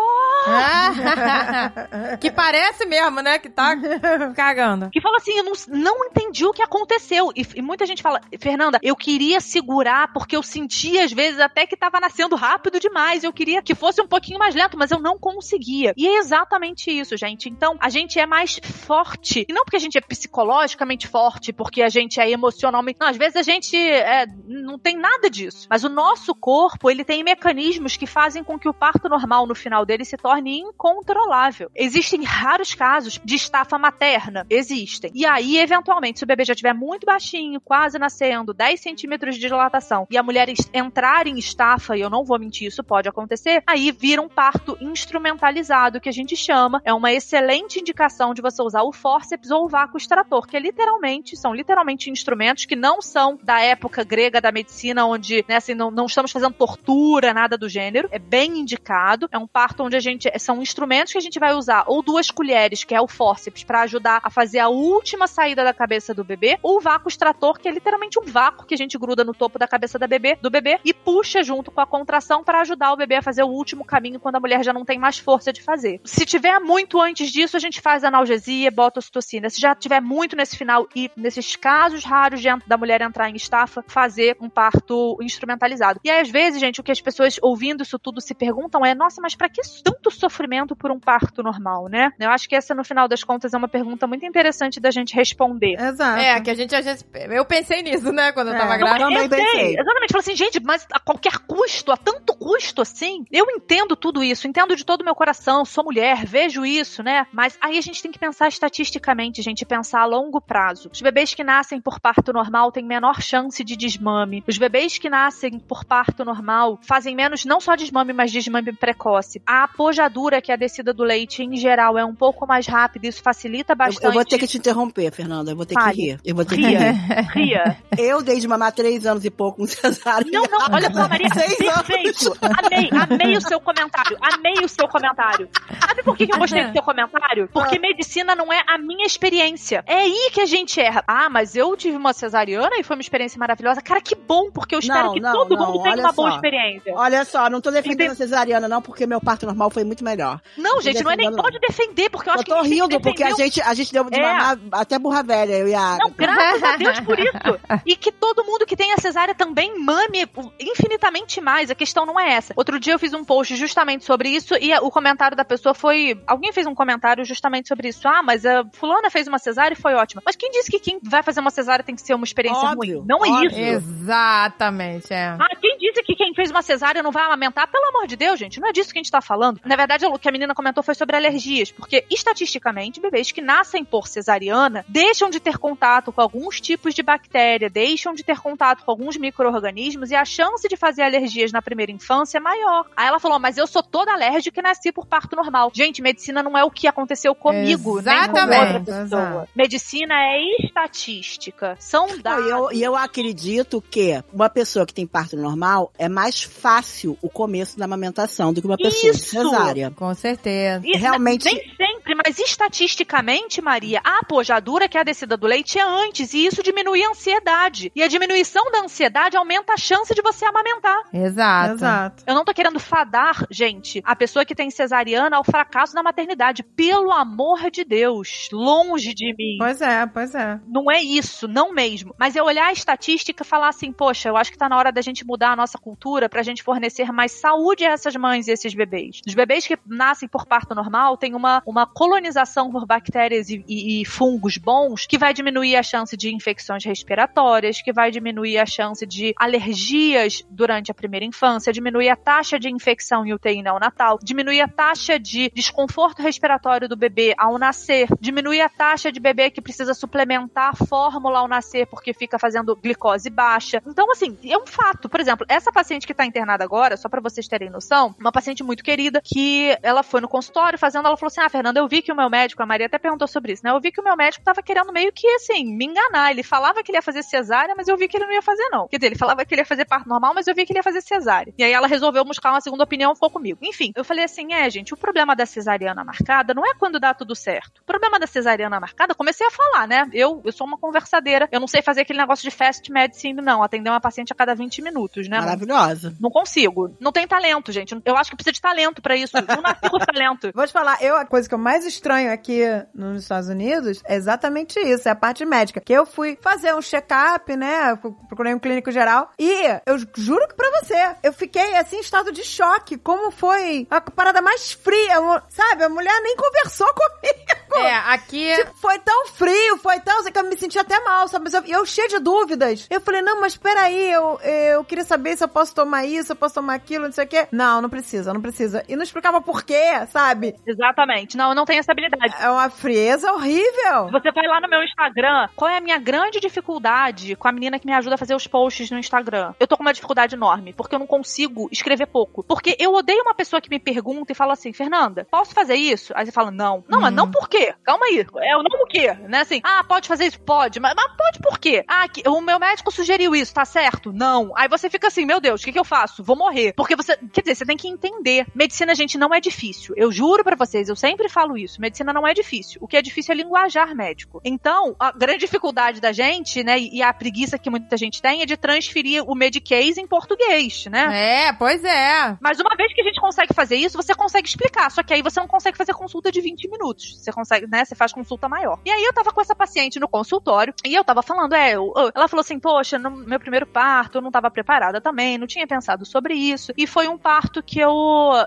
Ah, 0.48 2.18
que 2.20 2.32
parece 2.32 2.86
mesmo, 2.86 3.22
né? 3.22 3.40
Que 3.40 3.50
tá 3.50 3.76
cagando. 4.36 4.90
Que 4.92 5.02
fala 5.02 5.18
assim, 5.18 5.38
eu 5.38 5.44
não, 5.44 5.54
não 5.68 6.06
entendi 6.06 6.46
o 6.46 6.54
que 6.54 6.62
aconteceu. 6.62 7.32
E, 7.36 7.46
e 7.56 7.62
muita 7.62 7.86
gente 7.86 8.02
fala, 8.02 8.22
Fernanda, 8.40 8.80
eu 8.82 8.96
queria 8.96 9.42
segurar 9.42 10.12
porque 10.14 10.36
eu 10.36 10.44
sentia 10.44 11.04
às 11.04 11.12
vezes 11.12 11.40
até 11.40 11.66
que 11.66 11.76
tava 11.76 12.00
nascendo 12.00 12.36
rápido 12.36 12.80
demais. 12.80 13.24
Eu 13.24 13.34
queria 13.34 13.62
que 13.62 13.76
fosse 13.76 14.02
um 14.02 14.08
pouquinho 14.08 14.40
mais 14.40 14.56
lento, 14.56 14.78
mas 14.78 14.92
eu 14.92 15.00
não 15.00 15.18
conseguia. 15.18 15.94
E 15.98 16.08
é 16.08 16.18
exatamente 16.18 16.92
isso, 16.92 17.18
gente. 17.18 17.50
Então, 17.50 17.76
a 17.80 17.90
gente 17.90 18.20
é 18.20 18.26
mais 18.26 18.60
forte. 18.64 19.46
E 19.48 19.54
não 19.54 19.64
porque 19.64 19.78
a 19.78 19.80
gente 19.80 19.98
é 19.98 20.02
psicologicamente 20.02 21.08
forte, 21.08 21.52
porque 21.52 21.82
a 21.82 21.90
gente 21.90 22.20
é 22.20 22.30
emocionalmente. 22.30 23.00
Não, 23.00 23.08
às 23.08 23.18
vezes 23.18 23.36
a 23.36 23.44
gente 23.50 23.78
é, 23.78 24.26
não 24.46 24.78
tem 24.78 24.98
nada 24.98 25.30
disso. 25.30 25.68
Mas 25.70 25.84
o 25.84 25.90
nosso 25.90 26.34
corpo, 26.36 26.90
ele 26.90 27.04
tem 27.04 27.24
mecanismos 27.24 27.98
que 27.98 28.06
fazem 28.06 28.44
com 28.44 28.58
que 28.58 28.70
o 28.70 28.74
parto 28.74 29.10
normal 29.10 29.48
no 29.48 29.56
final 29.56 29.86
dele 29.86 30.06
se 30.06 30.18
torne 30.18 30.60
incontrolável. 30.60 31.70
Existem 31.76 32.24
raros 32.24 32.74
casos 32.74 33.20
de 33.24 33.36
estafa 33.36 33.78
materna. 33.78 34.46
Existem. 34.50 35.12
E 35.14 35.26
aí, 35.26 35.58
eventualmente, 35.58 36.20
se 36.20 36.24
o 36.24 36.28
bebê 36.28 36.46
já 36.46 36.54
estiver 36.54 36.74
muito 36.74 37.06
baixinho, 37.06 37.60
quase 37.62 37.98
nascendo, 37.98 38.54
10 38.54 38.80
centímetros 38.80 39.36
de 39.36 39.42
dilatação, 39.42 40.08
e 40.10 40.18
a 40.18 40.24
mulher 40.24 40.48
entrar 40.74 41.28
em 41.28 41.38
estafa, 41.38 41.98
e 41.98 42.02
eu 42.02 42.10
não 42.10 42.24
vou 42.24 42.40
mentir, 42.40 42.68
isso 42.68 42.84
pode 42.84 43.10
acontecer, 43.10 43.64
aí 43.66 43.92
vira 43.92 44.22
um 44.22 44.30
parto 44.30 44.78
instrumentalizado, 44.80 46.00
que 46.00 46.10
a 46.10 46.12
gente 46.12 46.36
chama. 46.36 46.82
É 46.86 46.94
uma 46.94 47.12
excelente 47.12 47.80
indicação 47.80 48.34
de 48.34 48.42
você 48.42 48.62
usar 48.62 48.84
o 48.84 48.92
fórceps 48.92 49.52
ou 49.52 49.66
o 49.66 49.68
vácuo 49.68 49.98
extrator, 49.98 50.48
que 50.48 50.56
é 50.56 50.60
literalmente, 50.60 51.36
são 51.36 51.54
literalmente 51.54 52.10
instrumentos 52.10 52.66
que 52.66 52.76
não 52.76 53.02
são 53.02 53.39
da 53.42 53.62
época 53.62 54.04
grega 54.04 54.42
da 54.42 54.52
medicina, 54.52 55.06
onde, 55.06 55.44
né, 55.48 55.58
assim, 55.58 55.74
não, 55.74 55.90
não 55.92 56.06
estamos 56.06 56.32
fazendo 56.32 56.54
tortura, 56.54 57.34
nada 57.34 57.58
do 57.58 57.70
gênero. 57.70 58.08
É 58.12 58.20
bem 58.20 58.60
indicado. 58.60 59.28
É 59.32 59.38
um 59.38 59.48
parto 59.48 59.84
onde 59.84 59.96
a 59.96 60.00
gente, 60.00 60.30
são 60.40 60.62
instrumentos 60.62 61.14
que 61.14 61.18
a 61.18 61.22
gente 61.22 61.40
vai 61.40 61.54
usar, 61.54 61.84
ou 61.88 62.02
duas 62.02 62.30
colheres, 62.32 62.84
que 62.84 62.96
é 62.96 63.02
o 63.02 63.08
fórceps, 63.08 63.64
para 63.64 63.82
ajudar 63.82 64.22
a 64.24 64.30
fazer 64.30 64.60
a 64.60 64.70
última 64.70 65.28
saída 65.28 65.64
da 65.64 65.74
cabeça 65.74 66.14
do 66.14 66.24
bebê, 66.24 66.60
ou 66.62 66.78
o 66.78 66.82
vácuo 66.82 67.10
extrator, 67.10 67.60
que 67.60 67.68
é 67.68 67.72
literalmente 67.72 68.20
um 68.20 68.24
vácuo 68.24 68.66
que 68.66 68.74
a 68.74 68.78
gente 68.78 68.98
gruda 68.98 69.24
no 69.24 69.34
topo 69.34 69.58
da 69.58 69.68
cabeça 69.68 69.98
da 69.98 70.08
bebê, 70.08 70.38
do 70.42 70.50
bebê 70.50 70.80
e 70.84 70.94
puxa 70.94 71.44
junto 71.44 71.72
com 71.72 71.82
a 71.82 71.88
contração 71.88 72.44
para 72.44 72.62
ajudar 72.62 72.94
o 72.94 72.98
bebê 72.98 73.16
a 73.16 73.22
fazer 73.22 73.44
o 73.44 73.48
último 73.48 73.86
caminho 73.86 74.20
quando 74.20 74.36
a 74.36 74.40
mulher 74.40 74.64
já 74.64 74.74
não 74.74 74.86
tem 74.86 75.00
mais 75.00 75.18
força 75.18 75.52
de 75.54 75.62
fazer. 75.62 76.02
Se 76.04 76.26
tiver 76.26 76.60
muito 76.60 77.00
antes 77.02 77.32
disso, 77.32 77.58
a 77.58 77.60
gente 77.60 77.82
faz 77.82 78.04
analgesia, 78.04 78.72
bota 78.72 79.00
ocitocina. 79.00 79.50
Se 79.50 79.60
já 79.60 79.74
tiver 79.76 80.02
muito 80.02 80.36
nesse 80.36 80.58
final 80.58 80.88
e 80.96 81.10
nesses 81.16 81.56
casos 81.56 82.04
raros 82.04 82.42
de, 82.42 82.50
da 82.68 82.78
mulher 82.78 83.02
entrar 83.02 83.29
em 83.30 83.36
estafa, 83.36 83.84
fazer 83.88 84.36
um 84.42 84.50
parto 84.50 85.18
instrumentalizado. 85.22 86.00
E 86.04 86.10
aí, 86.10 86.22
às 86.22 86.30
vezes, 86.30 86.60
gente, 86.60 86.80
o 86.80 86.84
que 86.84 86.92
as 86.92 87.02
pessoas 87.02 87.38
ouvindo 87.42 87.84
isso 87.84 87.98
tudo 88.00 88.22
se 88.22 88.34
perguntam 88.34 88.86
é: 88.86 88.94
nossa, 88.94 89.22
mas 89.22 89.36
para 89.36 89.50
que 89.50 89.62
tanto 89.84 90.12
sofrimento 90.12 90.76
por 90.76 90.92
um 90.92 91.00
parto 91.00 91.42
normal, 91.44 91.88
né? 91.90 92.12
Eu 92.20 92.30
acho 92.30 92.48
que 92.48 92.56
essa, 92.56 92.74
no 92.74 92.84
final 92.84 93.08
das 93.08 93.24
contas, 93.24 93.54
é 93.54 93.58
uma 93.58 93.68
pergunta 93.68 94.08
muito 94.08 94.26
interessante 94.26 94.80
da 94.80 94.92
gente 94.92 95.16
responder. 95.16 95.76
Exato. 95.80 96.20
É, 96.20 96.40
que 96.42 96.50
a 96.50 96.56
gente 96.56 96.76
às 96.76 96.86
vezes. 96.86 97.06
Eu 97.14 97.46
pensei 97.46 97.82
nisso, 97.82 98.12
né? 98.12 98.32
Quando 98.32 98.50
eu 98.50 98.58
tava 98.58 98.76
É. 98.76 98.78
grávida. 98.78 99.06
Também 99.06 99.24
eu 99.24 99.30
sei, 99.30 99.40
pensei. 99.40 99.74
exatamente. 99.80 100.12
Falei 100.12 100.20
assim, 100.22 100.36
gente, 100.36 100.60
mas 100.64 100.86
a 100.92 101.00
qualquer 101.00 101.38
custo, 101.48 101.92
a 101.92 101.98
tanto 101.98 102.34
custo 102.36 102.82
assim, 102.82 103.26
eu 103.32 103.46
entendo 103.50 103.96
tudo 103.96 104.24
isso, 104.24 104.48
entendo 104.48 104.76
de 104.76 104.86
todo 104.86 105.02
o 105.02 105.06
meu 105.06 105.16
coração, 105.16 105.64
sou 105.66 105.84
mulher, 105.84 106.26
vejo 106.26 106.66
isso, 106.66 107.04
né? 107.04 107.26
Mas 107.32 107.58
aí 107.62 107.78
a 107.78 107.82
gente 107.82 108.02
tem 108.02 108.12
que 108.12 108.20
pensar 108.20 108.48
estatisticamente, 108.48 109.42
gente, 109.42 109.66
pensar 109.66 110.02
a 110.02 110.06
longo 110.06 110.40
prazo. 110.42 110.90
Os 110.92 111.02
bebês 111.02 111.34
que 111.34 111.44
nascem 111.44 111.82
por 111.82 112.00
parto 112.00 112.32
normal 112.34 112.72
têm 112.72 112.84
menor 112.86 113.19
chance 113.22 113.64
de 113.64 113.76
desmame. 113.76 114.44
Os 114.48 114.58
bebês 114.58 114.98
que 114.98 115.10
nascem 115.10 115.60
por 115.60 115.84
parto 115.86 116.24
normal 116.26 116.80
fazem 116.82 117.16
menos, 117.16 117.46
não 117.46 117.60
só 117.60 117.76
desmame, 117.76 118.14
mas 118.14 118.32
desmame 118.32 118.74
precoce. 118.74 119.42
A 119.46 119.64
apojadura, 119.64 120.42
que 120.42 120.52
é 120.52 120.56
a 120.56 120.58
descida 120.58 120.94
do 120.94 121.04
leite, 121.04 121.44
em 121.44 121.56
geral, 121.58 121.98
é 121.98 122.06
um 122.06 122.16
pouco 122.16 122.46
mais 122.48 122.68
rápida, 122.68 123.08
isso 123.08 123.22
facilita 123.22 123.74
Eu, 123.74 123.78
bastante. 123.78 124.06
eu 124.06 124.12
vou 124.12 124.26
ter 124.26 124.38
que 124.38 124.48
te 124.48 124.58
interromper, 124.58 125.12
Fernanda. 125.12 125.52
Eu 125.52 125.56
vou 125.56 125.66
ter 125.66 125.74
Fale. 125.76 125.96
que 125.96 126.02
rir. 126.12 126.20
Eu 126.26 126.36
vou 126.36 126.46
ter 126.46 126.56
que 126.56 126.62
Ria, 126.66 126.92
rir. 126.92 127.28
ria. 127.34 127.78
Eu 127.98 128.22
dei 128.22 128.40
de 128.40 128.48
mamar 128.48 128.72
três 128.72 129.06
anos 129.06 129.24
e 129.26 129.30
pouco 129.30 129.58
com 129.60 129.66
cesárea. 129.68 130.26
Não, 130.32 130.44
não, 130.44 130.60
olha 130.76 130.92
só, 130.94 131.08
Maria, 131.10 131.28
Seis 131.34 131.60
anos. 131.60 131.82
perfeito. 131.88 132.38
Amei, 132.42 132.90
amei 132.92 133.38
o 133.38 133.42
seu 133.42 133.60
comentário. 133.60 134.18
Amei 134.22 134.54
o 134.64 134.68
seu 134.68 134.88
comentário. 134.88 135.50
Sabe 135.86 136.04
por 136.04 136.16
que, 136.18 136.28
que 136.28 136.34
eu 136.34 136.40
gostei 136.40 136.66
do 136.66 136.74
seu 136.74 136.82
comentário? 136.84 137.50
Porque 137.52 137.80
medicina 137.80 138.36
não 138.36 138.52
é 138.52 138.62
a 138.68 138.78
minha 138.78 139.06
experiência. 139.06 139.84
É 139.88 139.96
aí 140.02 140.30
que 140.34 140.42
a 140.42 140.46
gente 140.46 140.80
erra. 140.80 141.04
Ah, 141.08 141.30
mas 141.30 141.56
eu 141.56 141.76
tive 141.76 141.98
uma 141.98 142.14
cesariana 142.14 142.78
e 142.80 142.84
foi 142.84 142.96
uma 142.96 143.02
experiência 143.10 143.40
maravilhosa. 143.40 143.82
Cara, 143.82 144.00
que 144.02 144.16
bom, 144.16 144.52
porque 144.52 144.76
eu 144.76 144.80
espero 144.80 145.08
Não, 145.08 145.14
que 145.14 145.20
não, 145.20 145.32
todo 145.34 145.56
não, 145.56 145.66
mundo 145.72 145.84
tenha 145.84 145.96
uma 145.98 146.12
boa 146.12 146.30
só. 146.30 146.36
experiência. 146.36 146.94
Olha 146.96 147.26
só, 147.26 147.50
não 147.50 147.60
tô 147.60 147.72
defendendo 147.72 148.12
a 148.12 148.16
cesariana, 148.16 148.68
não, 148.68 148.82
porque 148.82 149.06
meu 149.08 149.20
parto 149.20 149.46
normal 149.46 149.70
foi 149.70 149.84
muito 149.84 150.04
melhor. 150.04 150.40
Não, 150.58 150.76
tô 150.76 150.82
gente, 150.82 151.04
não 151.04 151.12
é 151.12 151.16
nem 151.16 151.32
pode 151.36 151.60
defender, 151.60 152.10
porque 152.10 152.30
eu 152.30 152.34
acho 152.34 152.42
Eu 152.42 152.46
que 152.46 152.52
tô 152.52 152.58
a 152.58 152.64
gente 152.64 152.70
tem 152.70 152.88
que 152.88 152.94
rindo, 152.94 153.02
porque 153.02 153.24
a 153.24 153.32
gente, 153.32 153.62
a 153.62 153.74
gente 153.74 153.92
deu 153.92 154.04
de 154.10 154.20
É. 154.20 154.22
mamar 154.22 154.60
até 154.72 155.00
burra 155.00 155.24
velha, 155.24 155.54
eu 155.58 155.68
e 155.68 155.74
a 155.76 155.98
Não, 156.00 156.12
graças 156.12 156.64
a 156.64 156.78
Deus 156.78 157.00
por 157.02 157.18
isso. 157.20 157.60
E 157.86 157.96
que 157.96 158.12
todo 158.12 158.44
mundo 158.46 158.66
que 158.66 158.76
tem 158.76 158.94
a 158.94 158.98
cesárea 158.98 159.34
também 159.34 159.78
mame 159.80 160.28
infinitamente 160.60 161.42
mais. 161.42 161.70
A 161.72 161.76
questão 161.76 162.06
não 162.06 162.20
é 162.20 162.34
essa. 162.34 162.54
Outro 162.56 162.80
dia 162.80 162.94
eu 162.94 163.00
fiz 163.00 163.14
um 163.14 163.24
post 163.24 163.56
justamente 163.56 164.06
sobre 164.06 164.30
isso 164.30 164.56
e 164.60 164.74
o 164.80 164.90
comentário 164.92 165.36
da 165.36 165.46
pessoa 165.46 165.74
foi. 165.74 166.20
Alguém 166.28 166.52
fez 166.52 166.68
um 166.68 166.76
comentário 166.76 167.24
justamente 167.26 167.68
sobre 167.68 167.90
isso. 167.90 168.08
Ah, 168.08 168.22
mas 168.24 168.46
a 168.46 168.64
fulana 168.74 169.10
fez 169.10 169.28
uma 169.28 169.40
cesárea 169.40 169.74
e 169.74 169.82
foi 169.82 169.94
ótima. 169.94 170.22
Mas 170.26 170.36
quem 170.36 170.52
disse 170.52 170.70
que 170.70 170.80
quem 170.80 171.00
vai 171.04 171.24
fazer 171.24 171.40
uma 171.40 171.50
cesárea 171.52 171.84
tem 171.84 171.96
que 171.96 172.02
ser 172.02 172.14
uma 172.14 172.24
experiência 172.26 172.70
Óbvio, 172.70 172.99
ruim? 172.99 172.99
Não 173.06 173.26
é 173.26 173.30
óbvio. 173.30 173.50
isso. 173.50 173.60
Exatamente, 173.60 175.14
é. 175.14 175.36
Ah, 175.40 175.56
quem 175.60 175.78
disse 175.90 176.04
que 176.04 176.16
quem 176.16 176.34
fez 176.34 176.50
uma 176.52 176.62
cesárea 176.62 177.04
não 177.04 177.12
vai 177.12 177.24
amamentar? 177.24 177.68
Pelo 177.70 177.88
amor 177.90 178.08
de 178.08 178.16
Deus, 178.16 178.40
gente, 178.40 178.60
não 178.60 178.70
é 178.70 178.72
disso 178.72 178.92
que 178.92 179.00
a 179.00 179.02
gente 179.02 179.12
tá 179.12 179.22
falando. 179.22 179.60
Na 179.66 179.76
verdade, 179.76 180.06
o 180.06 180.18
que 180.18 180.28
a 180.28 180.32
menina 180.32 180.54
comentou 180.56 180.84
foi 180.84 180.96
sobre 180.96 181.16
alergias, 181.16 181.72
porque 181.72 182.06
estatisticamente, 182.10 183.00
bebês 183.00 183.32
que 183.32 183.42
nascem 183.42 183.84
por 183.84 184.08
cesariana 184.08 184.86
deixam 184.88 185.30
de 185.30 185.40
ter 185.40 185.58
contato 185.58 186.12
com 186.12 186.22
alguns 186.22 186.60
tipos 186.62 186.94
de 186.94 187.04
bactéria, 187.04 187.70
deixam 187.70 188.14
de 188.14 188.24
ter 188.24 188.40
contato 188.40 188.84
com 188.84 188.92
alguns 188.92 189.18
micro-organismos 189.18 190.12
e 190.12 190.16
a 190.16 190.26
chance 190.26 190.68
de 190.68 190.78
fazer 190.78 191.04
alergias 191.04 191.52
na 191.52 191.62
primeira 191.62 191.92
infância 191.92 192.38
é 192.38 192.42
maior. 192.42 192.86
Aí 192.96 193.08
ela 193.08 193.20
falou, 193.20 193.40
mas 193.40 193.58
eu 193.58 193.68
sou 193.68 193.84
toda 193.84 194.12
alérgica 194.14 194.60
e 194.60 194.64
nasci 194.64 194.92
por 194.92 195.06
parto 195.06 195.36
normal. 195.36 195.72
Gente, 195.74 196.02
medicina 196.02 196.42
não 196.44 196.58
é 196.58 196.64
o 196.64 196.72
que 196.72 196.88
aconteceu 196.88 197.34
comigo, 197.36 198.02
nem 198.02 198.16
com 198.30 198.40
outra 198.40 198.44
Exatamente, 198.44 198.86
pessoa. 198.86 199.02
exato. 199.04 199.50
Medicina 199.56 200.14
é 200.16 200.66
estatística. 200.66 201.76
São 201.80 202.08
dados. 202.20 202.46
e 202.46 202.50
eu, 202.50 202.72
e 202.72 202.84
eu 202.84 202.96
acredito 202.96 203.82
que 203.82 204.22
uma 204.34 204.50
pessoa 204.50 204.86
que 204.86 204.94
tem 204.94 205.06
parto 205.08 205.36
normal 205.36 205.79
é 205.98 206.10
mais 206.10 206.42
fácil 206.44 207.18
o 207.22 207.30
começo 207.30 207.78
da 207.78 207.86
amamentação 207.86 208.52
do 208.54 208.62
que 208.62 208.68
uma 208.68 208.78
pessoa 208.78 209.12
de 209.14 209.18
Isso! 209.20 209.30
cesárea. 209.30 209.92
Com 209.92 210.14
certeza. 210.14 210.82
E 210.86 210.98
Realmente- 210.98 211.46
Nem 211.46 211.56
sempre, 211.76 212.16
mas 212.16 212.38
estatisticamente, 212.40 213.62
Maria, 213.62 214.02
a 214.04 214.20
apojadura, 214.20 214.88
que 214.88 214.98
é 214.98 215.02
a 215.02 215.04
descida 215.04 215.36
do 215.38 215.48
leite, 215.48 215.78
é 215.78 215.84
antes. 215.84 216.34
E 216.34 216.46
isso 216.46 216.64
diminui 216.64 217.04
a 217.04 217.10
ansiedade. 217.10 217.92
E 217.96 218.02
a 218.02 218.08
diminuição 218.08 218.64
da 218.72 218.82
ansiedade 218.82 219.38
aumenta 219.38 219.74
a 219.74 219.78
chance 219.78 220.14
de 220.14 220.22
você 220.22 220.46
amamentar. 220.46 220.98
Exato. 221.14 221.74
Exato. 221.76 222.24
Eu 222.26 222.36
não 222.36 222.44
tô 222.46 222.54
querendo 222.54 222.80
fadar, 222.80 223.46
gente, 223.52 224.02
a 224.06 224.16
pessoa 224.16 224.46
que 224.46 224.56
tem 224.56 224.70
cesariana 224.70 225.38
ao 225.38 225.44
fracasso 225.44 225.94
na 225.96 226.04
maternidade. 226.04 226.64
Pelo 226.64 227.12
amor 227.12 227.70
de 227.72 227.84
Deus. 227.84 228.50
Longe 228.52 229.14
de 229.14 229.34
mim. 229.38 229.58
Pois 229.58 229.82
é, 229.82 230.06
pois 230.08 230.34
é. 230.36 230.60
Não 230.68 230.90
é 230.90 231.02
isso, 231.02 231.48
não 231.48 231.74
mesmo. 231.74 232.16
Mas 232.18 232.36
é 232.36 232.42
olhar 232.44 232.68
a 232.68 232.74
estatística 232.74 233.44
e 233.44 233.46
falar 233.46 233.70
assim, 233.70 233.92
poxa, 233.92 234.30
eu 234.30 234.38
acho 234.38 234.52
que 234.52 234.58
tá 234.58 234.70
na 234.70 234.78
hora 234.78 234.92
da 234.92 235.02
gente 235.02 235.26
mudar 235.26 235.52
a 235.52 235.56
nossa 235.56 235.69
cultura 235.78 236.28
pra 236.30 236.42
gente 236.42 236.64
fornecer 236.64 237.12
mais 237.12 237.34
saúde 237.34 237.86
a 237.86 237.92
essas 237.92 238.16
mães 238.16 238.48
e 238.48 238.52
esses 238.52 238.74
bebês. 238.74 239.22
Os 239.28 239.34
bebês 239.34 239.68
que 239.68 239.78
nascem 239.86 240.28
por 240.28 240.46
parto 240.46 240.74
normal 240.74 241.18
têm 241.18 241.36
uma, 241.36 241.62
uma 241.66 241.86
colonização 241.86 242.72
por 242.72 242.86
bactérias 242.86 243.50
e, 243.50 243.64
e- 243.68 244.02
e 244.02 244.06
fungos 244.06 244.58
bons, 244.58 245.06
que 245.06 245.18
vai 245.18 245.34
diminuir 245.34 245.76
a 245.76 245.84
chance 245.84 246.16
de 246.18 246.34
infecções 246.34 246.84
respiratórias, 246.86 247.82
que 247.82 247.92
vai 247.94 248.10
diminuir 248.12 248.58
a 248.58 248.66
chance 248.66 249.06
de 249.06 249.34
alergias 249.38 250.44
durante 250.50 250.92
a 250.92 250.94
primeira 250.94 251.26
infância, 251.26 251.72
diminuir 251.74 252.10
a 252.10 252.16
taxa 252.16 252.58
de 252.60 252.70
infecção 252.70 253.26
em 253.26 253.34
UTI 253.34 253.62
neonatal, 253.62 254.18
diminuir 254.24 254.62
a 254.62 254.68
taxa 254.68 255.20
de 255.20 255.52
desconforto 255.54 256.22
respiratório 256.22 256.88
do 256.88 256.96
bebê 256.96 257.34
ao 257.38 257.58
nascer, 257.58 258.08
diminuir 258.20 258.62
a 258.62 258.70
taxa 258.70 259.12
de 259.12 259.20
bebê 259.20 259.50
que 259.52 259.62
precisa 259.62 259.94
suplementar 259.94 260.70
a 260.70 260.86
fórmula 260.86 261.40
ao 261.40 261.48
nascer 261.48 261.86
porque 261.88 262.14
fica 262.14 262.40
fazendo 262.40 262.76
glicose 262.76 263.30
baixa. 263.30 263.82
Então, 263.86 264.12
assim, 264.12 264.38
é 264.44 264.58
um 264.58 264.66
fato. 264.66 265.10
Por 265.10 265.20
exemplo, 265.20 265.46
essa 265.50 265.72
paciente 265.72 266.06
que 266.06 266.14
tá 266.14 266.26
internada 266.26 266.64
agora, 266.64 266.96
só 266.96 267.10
pra 267.10 267.20
vocês 267.20 267.48
terem 267.48 267.72
noção, 267.72 268.16
uma 268.20 268.32
paciente 268.32 268.64
muito 268.64 268.84
querida 268.84 269.20
que 269.24 269.76
ela 269.82 270.04
foi 270.04 270.22
no 270.22 270.30
consultório 270.30 270.78
fazendo, 270.78 271.08
ela 271.08 271.18
falou 271.18 271.30
assim: 271.30 271.42
Ah, 271.42 271.50
Fernanda, 271.50 271.80
eu 271.80 271.88
vi 271.88 272.04
que 272.04 272.12
o 272.12 272.16
meu 272.16 272.30
médico, 272.30 272.62
a 272.62 272.66
Maria 272.68 272.86
até 272.86 273.00
perguntou 273.00 273.28
sobre 273.28 273.54
isso, 273.54 273.64
né? 273.66 273.72
Eu 273.72 273.82
vi 273.82 273.92
que 273.92 274.00
o 274.00 274.04
meu 274.04 274.16
médico 274.16 274.46
tava 274.46 274.62
querendo 274.62 274.94
meio 274.94 275.12
que, 275.12 275.28
assim, 275.28 275.66
me 275.66 275.86
enganar. 275.86 276.30
Ele 276.30 276.44
falava 276.44 276.84
que 276.84 276.92
ele 276.92 277.00
ia 277.00 277.02
fazer 277.02 277.24
cesárea, 277.24 277.74
mas 277.76 277.88
eu 277.88 277.98
vi 277.98 278.08
que 278.08 278.16
ele 278.16 278.28
não 278.28 278.34
ia 278.34 278.42
fazer, 278.44 278.70
não. 278.70 278.88
Quer 278.88 278.98
dizer, 278.98 279.08
ele 279.08 279.18
falava 279.18 279.44
que 279.44 279.54
ele 279.54 279.62
ia 279.62 279.66
fazer 279.66 279.86
parto 279.86 280.08
normal, 280.08 280.34
mas 280.36 280.46
eu 280.46 280.54
vi 280.54 280.66
que 280.66 280.72
ele 280.72 280.80
ia 280.80 280.84
fazer 280.84 281.02
cesárea. 281.02 281.52
E 281.58 281.64
aí 281.64 281.72
ela 281.72 281.88
resolveu 281.88 282.24
buscar 282.24 282.52
uma 282.52 282.62
segunda 282.62 282.84
opinião, 282.84 283.16
ficou 283.16 283.32
comigo. 283.32 283.58
Enfim, 283.64 283.92
eu 283.96 284.06
falei 284.06 284.26
assim: 284.26 284.54
é, 284.54 284.70
gente, 284.70 284.94
o 284.94 284.98
problema 284.98 285.36
da 285.36 285.48
cesariana 285.48 286.04
marcada 286.04 286.54
não 286.54 286.64
é 286.64 286.76
quando 286.76 287.00
dá 287.00 287.12
tudo 287.12 287.36
certo. 287.36 287.80
O 287.82 287.86
problema 287.86 288.20
da 288.20 288.28
cesariana 288.28 288.80
marcada, 288.80 289.16
comecei 289.16 289.48
a 289.48 289.52
falar, 289.52 289.88
né? 289.88 290.08
Eu, 290.14 290.42
eu 290.46 290.52
sou 290.52 290.68
uma 290.68 290.78
conversadeira, 290.78 291.50
eu 291.52 291.60
não 291.60 291.68
sei 291.68 291.82
fazer 291.82 292.02
aquele 292.02 292.20
negócio 292.20 292.48
de 292.48 292.56
fast 292.56 292.92
medicine, 292.92 293.42
não. 293.42 293.64
Atender 293.64 293.90
uma 293.90 294.00
paciente 294.00 294.32
a 294.32 294.36
cada 294.36 294.54
20 294.54 294.82
minutos, 294.84 295.28
né? 295.28 295.39
Maravilhosa. 295.42 296.16
Não 296.20 296.30
consigo. 296.30 296.96
Não 297.00 297.12
tem 297.12 297.28
talento, 297.28 297.72
gente. 297.72 298.00
Eu 298.06 298.16
acho 298.16 298.30
que 298.30 298.36
precisa 298.36 298.54
de 298.54 298.62
talento 298.62 299.02
pra 299.02 299.16
isso. 299.16 299.38
Eu 299.38 299.44
não 299.44 299.62
nasci 299.62 299.90
com 299.90 299.98
talento. 300.00 300.52
Vou 300.54 300.66
te 300.66 300.74
falar, 300.74 301.02
eu, 301.02 301.16
a 301.16 301.26
coisa 301.26 301.48
que 301.48 301.54
eu 301.54 301.60
mais 301.60 301.86
estranho 301.86 302.32
aqui 302.32 302.62
nos 302.94 303.24
Estados 303.24 303.50
Unidos 303.50 304.02
é 304.06 304.16
exatamente 304.16 304.80
isso, 304.80 305.08
é 305.08 305.12
a 305.12 305.16
parte 305.16 305.46
médica. 305.46 305.80
Que 305.80 305.94
eu 305.94 306.06
fui 306.06 306.38
fazer 306.42 306.74
um 306.74 306.82
check-up, 306.82 307.56
né? 307.56 307.96
Procurei 308.28 308.54
um 308.54 308.60
clínico 308.60 308.92
geral. 308.92 309.30
E 309.38 309.52
eu 309.86 309.98
juro 310.16 310.48
que 310.48 310.56
pra 310.56 310.70
você, 310.82 311.16
eu 311.24 311.34
fiquei 311.34 311.76
assim 311.76 311.98
em 311.98 312.02
estado 312.02 312.32
de 312.32 312.44
choque. 312.44 312.98
Como 312.98 313.32
foi 313.32 313.88
a 313.90 314.02
parada 314.02 314.42
mais 314.42 314.72
fria, 314.72 315.16
sabe? 315.50 315.84
A 315.84 315.90
mulher 315.90 316.22
nem 316.22 316.36
conversou 316.36 316.88
comigo. 316.94 317.59
É, 317.80 317.96
aqui. 318.14 318.56
Tipo, 318.56 318.76
foi 318.76 319.00
tão 319.00 319.28
frio, 319.28 319.78
foi 319.78 320.00
tão. 320.00 320.20
assim, 320.20 320.32
que 320.32 320.40
eu 320.40 320.44
me 320.44 320.58
senti 320.58 320.80
até 320.80 321.00
mal, 321.04 321.28
sabe? 321.28 321.46
Mas 321.46 321.54
eu, 321.54 321.64
eu 321.66 321.86
cheio 321.86 322.08
de 322.08 322.20
dúvidas. 322.20 322.88
Eu 322.90 323.02
falei, 323.02 323.22
não, 323.22 323.40
mas 323.42 323.58
peraí, 323.58 324.12
eu, 324.12 324.40
eu 324.42 324.84
queria 324.84 325.04
saber 325.04 325.36
se 325.38 325.44
eu 325.44 325.48
posso 325.48 325.74
tomar 325.74 326.06
isso, 326.06 326.28
se 326.28 326.32
eu 326.32 326.36
posso 326.36 326.56
tomar 326.56 326.76
aquilo, 326.76 327.06
não 327.06 327.12
sei 327.12 327.26
o 327.26 327.28
quê. 327.28 327.48
Não, 327.52 327.82
não 327.82 327.90
precisa, 327.90 328.34
não 328.34 328.42
precisa. 328.42 328.84
E 328.88 328.96
não 328.96 329.04
explicava 329.04 329.42
por 329.42 329.64
quê, 329.64 330.06
sabe? 330.08 330.56
Exatamente. 330.66 331.38
Não, 331.38 331.50
eu 331.50 331.56
não 331.56 331.66
tenho 331.66 331.80
essa 331.80 331.92
habilidade. 331.92 332.36
É 332.40 332.50
uma 332.50 332.70
frieza 332.70 333.32
horrível. 333.32 334.10
Você 334.12 334.32
vai 334.32 334.48
lá 334.48 334.60
no 334.62 334.70
meu 334.70 334.84
Instagram, 334.84 335.50
qual 335.56 335.70
é 335.70 335.78
a 335.78 335.82
minha 335.82 335.98
grande 335.98 336.40
dificuldade 336.40 337.36
com 337.36 337.48
a 337.48 337.52
menina 337.52 337.80
que 337.80 337.86
me 337.86 337.94
ajuda 337.94 338.16
a 338.16 338.18
fazer 338.18 338.36
os 338.36 338.48
posts 338.48 338.92
no 338.92 339.00
Instagram? 339.00 339.54
Eu 339.60 339.68
tô 339.68 339.76
com 339.78 339.84
uma 339.84 339.94
dificuldade 339.94 340.36
enorme, 340.36 340.74
porque 340.74 340.96
eu 340.96 341.00
não 341.00 341.08
consigo 341.08 341.70
escrever 341.72 342.08
pouco. 342.08 342.44
Porque 342.44 342.76
eu 342.80 342.94
odeio 342.94 343.22
uma 343.22 343.34
pessoa 343.36 343.62
que 343.62 343.70
me 343.70 343.80
pergunta 343.80 344.32
e 344.32 344.36
fala 344.36 344.54
assim, 344.54 344.74
Fernanda, 344.74 345.28
posso 345.30 345.54
fazer 345.54 345.76
isso? 345.76 346.14
Aí 346.16 346.26
você 346.26 346.32
fala, 346.32 346.52
não. 346.52 346.84
Não, 346.88 347.02
mas 347.02 347.14
não 347.14 347.30
por 347.30 347.48
quê? 347.48 347.69
Calma 347.84 348.06
aí. 348.06 348.26
É 348.42 348.58
o 348.58 348.64
não 348.64 348.82
o 348.84 348.86
quê? 348.88 349.14
Né? 349.28 349.42
Assim, 349.42 349.60
ah, 349.64 349.84
pode 349.84 350.08
fazer 350.08 350.26
isso? 350.26 350.40
Pode. 350.40 350.80
Mas, 350.80 350.94
mas 350.96 351.12
pode 351.18 351.40
por 351.40 351.60
quê? 351.60 351.84
Ah, 351.88 352.08
que- 352.08 352.28
o 352.28 352.42
meu 352.42 352.60
médico 352.60 352.92
sugeriu 352.92 353.36
isso, 353.36 353.54
tá 353.54 353.66
certo? 353.66 354.12
Não. 354.14 354.52
Aí 354.56 354.68
você 354.68 354.90
fica 354.90 355.08
assim, 355.08 355.26
meu 355.26 355.40
Deus, 355.40 355.62
o 355.62 355.66
que, 355.66 355.72
que 355.72 355.80
eu 355.80 355.86
faço? 355.86 356.24
Vou 356.24 356.36
morrer. 356.36 356.74
Porque 356.74 356.96
você, 356.96 357.18
quer 357.34 357.42
dizer, 357.42 357.56
você 357.56 357.66
tem 357.66 357.78
que 357.78 357.88
entender. 357.88 358.46
Medicina, 358.56 358.94
gente, 358.96 359.18
não 359.18 359.34
é 359.34 359.40
difícil. 359.40 359.94
Eu 359.98 360.12
juro 360.12 360.44
pra 360.44 360.56
vocês, 360.56 360.90
eu 360.90 360.96
sempre 360.96 361.30
falo 361.30 361.58
isso. 361.58 361.80
Medicina 361.82 362.14
não 362.14 362.28
é 362.28 362.34
difícil. 362.34 362.80
O 362.82 362.88
que 362.88 362.98
é 362.98 363.02
difícil 363.02 363.34
é 363.34 363.38
linguajar 363.38 363.96
médico. 363.96 364.42
Então, 364.44 364.96
a 365.00 365.12
grande 365.12 365.40
dificuldade 365.40 366.00
da 366.02 366.12
gente, 366.12 366.64
né, 366.64 366.80
e 366.80 367.02
a 367.02 367.14
preguiça 367.14 367.58
que 367.58 367.70
muita 367.70 367.98
gente 367.98 368.22
tem 368.22 368.42
é 368.42 368.46
de 368.46 368.56
transferir 368.58 369.24
o 369.30 369.36
Medicaid 369.36 370.00
em 370.00 370.08
português, 370.08 370.86
né? 370.92 371.48
É, 371.50 371.54
pois 371.54 371.84
é. 371.84 372.38
Mas 372.40 372.60
uma 372.60 372.76
vez 372.76 372.94
que 372.94 373.02
a 373.02 373.04
gente 373.04 373.20
consegue 373.20 373.54
fazer 373.54 373.76
isso, 373.76 373.98
você 373.98 374.14
consegue 374.14 374.48
explicar. 374.48 374.90
Só 374.92 375.02
que 375.04 375.14
aí 375.14 375.22
você 375.22 375.40
não 375.40 375.48
consegue 375.48 375.78
fazer 375.78 375.94
consulta 375.94 376.32
de 376.32 376.40
20 376.42 376.70
minutos. 376.70 377.18
Você 377.20 377.32
consegue, 377.32 377.49
né? 377.70 377.86
Você 377.86 377.96
faz 377.96 378.14
consulta 378.14 378.48
maior. 378.50 378.80
E 378.86 378.92
aí 378.92 379.04
eu 379.04 379.14
tava 379.14 379.32
com 379.32 379.42
essa 379.42 379.56
paciente 379.56 380.00
no 380.00 380.08
consultório 380.08 380.74
e 380.86 380.94
eu 380.94 381.04
tava 381.04 381.22
falando, 381.22 381.54
é, 381.54 381.72
eu- 381.76 381.92
eu- 381.96 382.12
ela 382.14 382.28
falou 382.28 382.42
assim, 382.42 382.60
poxa, 382.60 382.98
no 383.00 383.10
meu 383.12 383.40
primeiro 383.40 383.66
parto 383.66 384.18
eu 384.18 384.22
não 384.22 384.32
tava 384.32 384.50
preparada 384.52 385.02
também, 385.02 385.38
não 385.38 385.48
tinha 385.48 385.66
pensado 385.68 386.06
sobre 386.06 386.34
isso. 386.36 386.72
E 386.78 386.86
foi 386.86 387.08
um 387.08 387.18
parto 387.18 387.62
que 387.64 387.80
eu 387.80 387.92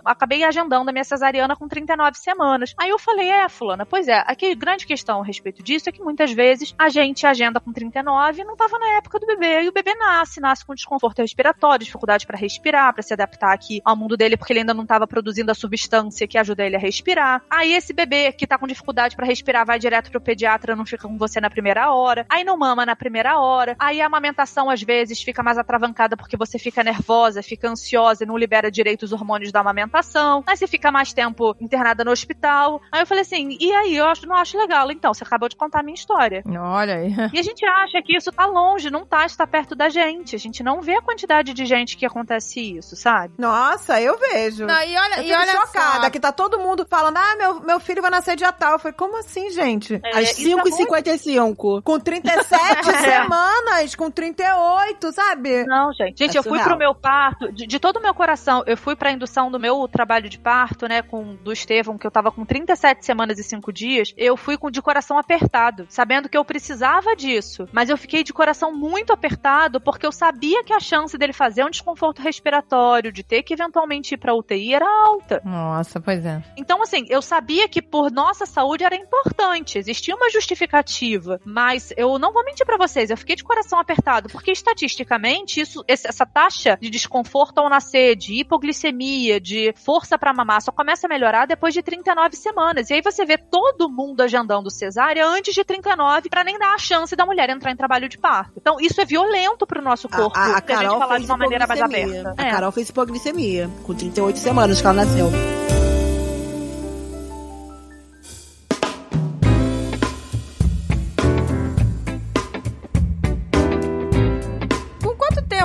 acabei 0.04 0.44
agendando 0.44 0.88
a 0.88 0.92
minha 0.92 1.04
cesariana 1.04 1.56
com 1.56 1.66
39 1.68 2.18
semanas. 2.18 2.74
Aí 2.78 2.90
eu 2.90 2.98
falei, 2.98 3.28
é, 3.28 3.48
fulana, 3.48 3.84
pois 3.84 4.08
é, 4.08 4.18
a 4.26 4.34
grande 4.54 4.86
questão 4.86 5.22
a 5.22 5.24
respeito 5.24 5.62
disso 5.62 5.88
é 5.88 5.92
que 5.92 6.02
muitas 6.02 6.32
vezes 6.32 6.74
a 6.78 6.88
gente 6.88 7.26
agenda 7.26 7.60
com 7.60 7.72
39 7.72 8.42
e 8.42 8.44
não 8.44 8.56
tava 8.56 8.78
na 8.78 8.96
época 8.96 9.18
do 9.18 9.26
bebê. 9.26 9.62
E 9.62 9.68
o 9.68 9.72
bebê 9.72 9.94
nasce, 9.94 10.40
nasce 10.40 10.64
com 10.64 10.74
desconforto 10.74 11.20
respiratório, 11.20 11.84
dificuldade 11.84 12.26
para 12.26 12.38
respirar, 12.38 12.92
para 12.92 13.02
se 13.02 13.12
adaptar 13.12 13.52
aqui 13.52 13.80
ao 13.84 13.96
mundo 13.96 14.16
dele, 14.16 14.36
porque 14.36 14.52
ele 14.52 14.60
ainda 14.60 14.74
não 14.74 14.86
tava 14.86 15.06
produzindo 15.06 15.50
a 15.50 15.54
substância 15.54 16.26
que 16.26 16.38
ajuda 16.38 16.64
ele 16.64 16.76
a 16.76 16.78
respirar. 16.78 17.42
Aí 17.50 17.72
esse 17.72 17.92
bebê 17.92 18.32
que 18.32 18.46
tá 18.46 18.58
com 18.58 18.66
dificuldade 18.66 18.91
para 18.92 19.26
respirar 19.26 19.64
vai 19.66 19.78
direto 19.78 20.10
pro 20.10 20.20
pediatra, 20.20 20.76
não 20.76 20.84
fica 20.86 21.08
com 21.08 21.16
você 21.18 21.40
na 21.40 21.50
primeira 21.50 21.90
hora. 21.92 22.26
Aí 22.28 22.44
não 22.44 22.56
mama 22.56 22.84
na 22.86 22.94
primeira 22.96 23.38
hora. 23.38 23.74
Aí 23.78 24.00
a 24.00 24.06
amamentação 24.06 24.70
às 24.70 24.82
vezes 24.82 25.22
fica 25.22 25.42
mais 25.42 25.58
atravancada 25.58 26.16
porque 26.16 26.36
você 26.36 26.58
fica 26.58 26.82
nervosa, 26.84 27.42
fica 27.42 27.68
ansiosa 27.68 28.24
e 28.24 28.26
não 28.26 28.36
libera 28.36 28.70
direito 28.70 29.02
os 29.04 29.12
hormônios 29.12 29.52
da 29.52 29.60
amamentação. 29.60 30.42
Aí 30.46 30.56
você 30.56 30.66
fica 30.66 30.90
mais 30.90 31.12
tempo 31.12 31.56
internada 31.60 32.04
no 32.04 32.10
hospital. 32.10 32.80
Aí 32.90 33.02
eu 33.02 33.06
falei 33.06 33.22
assim: 33.22 33.56
"E 33.60 33.72
aí, 33.72 33.96
eu 33.96 34.06
acho, 34.06 34.26
não 34.26 34.36
acho 34.36 34.56
legal. 34.58 34.90
Então, 34.90 35.12
você 35.12 35.24
acabou 35.24 35.48
de 35.48 35.56
contar 35.56 35.80
a 35.80 35.82
minha 35.82 35.94
história. 35.94 36.42
Olha 36.46 36.96
aí. 36.96 37.12
E 37.32 37.38
a 37.38 37.42
gente 37.42 37.64
acha 37.64 38.00
que 38.02 38.16
isso 38.16 38.30
tá 38.32 38.46
longe, 38.46 38.90
não 38.90 39.04
tá, 39.04 39.24
está 39.26 39.46
perto 39.46 39.74
da 39.74 39.88
gente. 39.88 40.36
A 40.36 40.38
gente 40.38 40.62
não 40.62 40.80
vê 40.80 40.94
a 40.96 41.02
quantidade 41.02 41.52
de 41.54 41.64
gente 41.66 41.96
que 41.96 42.04
acontece 42.06 42.60
isso, 42.76 42.94
sabe? 42.96 43.34
Nossa, 43.38 44.00
eu 44.00 44.18
vejo. 44.18 44.66
Não, 44.66 44.82
e 44.82 44.96
olha, 44.96 45.16
Eu 45.18 45.24
e 45.24 45.32
olha 45.34 45.52
chocada 45.52 46.04
só. 46.04 46.10
que 46.10 46.20
tá 46.20 46.32
todo 46.32 46.58
mundo 46.58 46.86
falando, 46.88 47.16
ah, 47.16 47.36
meu, 47.36 47.60
meu 47.60 47.80
filho 47.80 48.02
vai 48.02 48.10
nascer 48.10 48.36
dia 48.36 48.52
tal. 48.52 48.78
Eu 48.82 48.92
falei, 48.92 48.96
como 48.98 49.18
assim, 49.18 49.48
gente? 49.50 50.00
É, 50.04 50.18
Às 50.18 50.36
isso 50.38 50.50
tá 50.56 50.62
muito- 50.62 50.76
5h55. 50.76 51.82
Com 51.82 52.00
37 52.00 52.90
semanas, 53.00 53.94
com 53.94 54.10
38, 54.10 55.12
sabe? 55.12 55.64
Não, 55.64 55.92
gente. 55.92 56.18
Gente, 56.18 56.36
É 56.36 56.38
eu 56.38 56.42
fui 56.42 56.52
surreal. 56.58 56.68
pro 56.68 56.78
meu 56.78 56.94
parto, 56.94 57.52
de, 57.52 57.66
de 57.66 57.78
todo 57.78 57.96
o 57.98 58.02
meu 58.02 58.12
coração, 58.14 58.62
eu 58.66 58.76
fui 58.76 58.96
pra 58.96 59.12
indução 59.12 59.50
do 59.50 59.58
meu 59.60 59.86
trabalho 59.86 60.28
de 60.28 60.38
parto, 60.38 60.88
né, 60.88 61.00
com 61.02 61.34
do 61.36 61.52
Estevão, 61.52 61.96
que 61.96 62.06
eu 62.06 62.10
tava 62.10 62.32
com 62.32 62.44
37 62.44 63.04
semanas 63.04 63.38
e 63.38 63.44
5 63.44 63.72
dias. 63.72 64.12
Eu 64.16 64.36
fui 64.36 64.56
com 64.58 64.70
de 64.70 64.82
coração 64.82 65.18
apertado, 65.18 65.86
sabendo 65.88 66.28
que 66.28 66.36
eu 66.36 66.44
precisava 66.44 67.14
disso. 67.14 67.68
Mas 67.72 67.88
eu 67.88 67.96
fiquei 67.96 68.24
de 68.24 68.32
coração 68.32 68.72
muito 68.72 69.12
apertado 69.12 69.80
porque 69.80 70.04
eu 70.06 70.12
sabia 70.12 70.64
que 70.64 70.72
a 70.72 70.80
chance 70.80 71.16
dele 71.16 71.32
fazer 71.32 71.64
um 71.64 71.70
desconforto 71.70 72.20
respiratório, 72.20 73.12
de 73.12 73.22
ter 73.22 73.42
que 73.44 73.54
eventualmente 73.54 74.14
ir 74.14 74.18
pra 74.18 74.34
UTI 74.34 74.74
era 74.74 74.86
alta. 75.06 75.40
Nossa, 75.44 76.00
pois 76.00 76.24
é. 76.24 76.42
Então, 76.56 76.82
assim, 76.82 77.04
eu 77.08 77.22
sabia 77.22 77.68
que 77.68 77.80
por 77.82 78.10
nossa 78.10 78.46
saúde 78.46 78.71
era 78.80 78.96
importante, 78.96 79.78
existia 79.78 80.14
uma 80.14 80.30
justificativa, 80.30 81.40
mas 81.44 81.92
eu 81.96 82.18
não 82.18 82.32
vou 82.32 82.44
mentir 82.44 82.64
pra 82.64 82.76
vocês, 82.78 83.10
eu 83.10 83.16
fiquei 83.16 83.36
de 83.36 83.44
coração 83.44 83.78
apertado, 83.78 84.28
porque 84.28 84.52
estatisticamente 84.52 85.60
isso, 85.60 85.84
essa 85.86 86.24
taxa 86.24 86.78
de 86.80 86.88
desconforto 86.88 87.58
ao 87.58 87.68
nascer, 87.68 88.16
de 88.16 88.40
hipoglicemia, 88.40 89.40
de 89.40 89.74
força 89.76 90.18
pra 90.18 90.32
mamar, 90.32 90.62
só 90.62 90.72
começa 90.72 91.06
a 91.06 91.10
melhorar 91.10 91.46
depois 91.46 91.74
de 91.74 91.82
39 91.82 92.36
semanas. 92.36 92.88
E 92.88 92.94
aí 92.94 93.02
você 93.02 93.24
vê 93.24 93.36
todo 93.36 93.90
mundo 93.90 94.20
agendando 94.22 94.70
cesárea 94.70 95.26
antes 95.26 95.54
de 95.54 95.64
39 95.64 96.28
pra 96.28 96.44
nem 96.44 96.58
dar 96.58 96.74
a 96.74 96.78
chance 96.78 97.14
da 97.16 97.26
mulher 97.26 97.50
entrar 97.50 97.70
em 97.72 97.76
trabalho 97.76 98.08
de 98.08 98.18
parto. 98.18 98.52
Então, 98.56 98.76
isso 98.80 99.00
é 99.00 99.04
violento 99.04 99.66
pro 99.66 99.82
nosso 99.82 100.08
corpo, 100.08 100.38
A, 100.38 100.42
a, 100.42 100.58
a 100.58 100.62
se 100.64 100.72
a 100.72 100.76
gente 100.76 100.98
falar 100.98 101.18
de 101.18 101.24
uma 101.24 101.36
maneira 101.36 101.66
mais 101.66 101.80
aberta. 101.80 102.34
A 102.38 102.46
É. 102.46 102.50
Carol 102.50 102.72
fez 102.72 102.88
hipoglicemia, 102.88 103.68
com 103.84 103.94
38 103.94 104.38
semanas 104.38 104.80
que 104.80 104.86
ela 104.86 105.04
nasceu. 105.04 105.30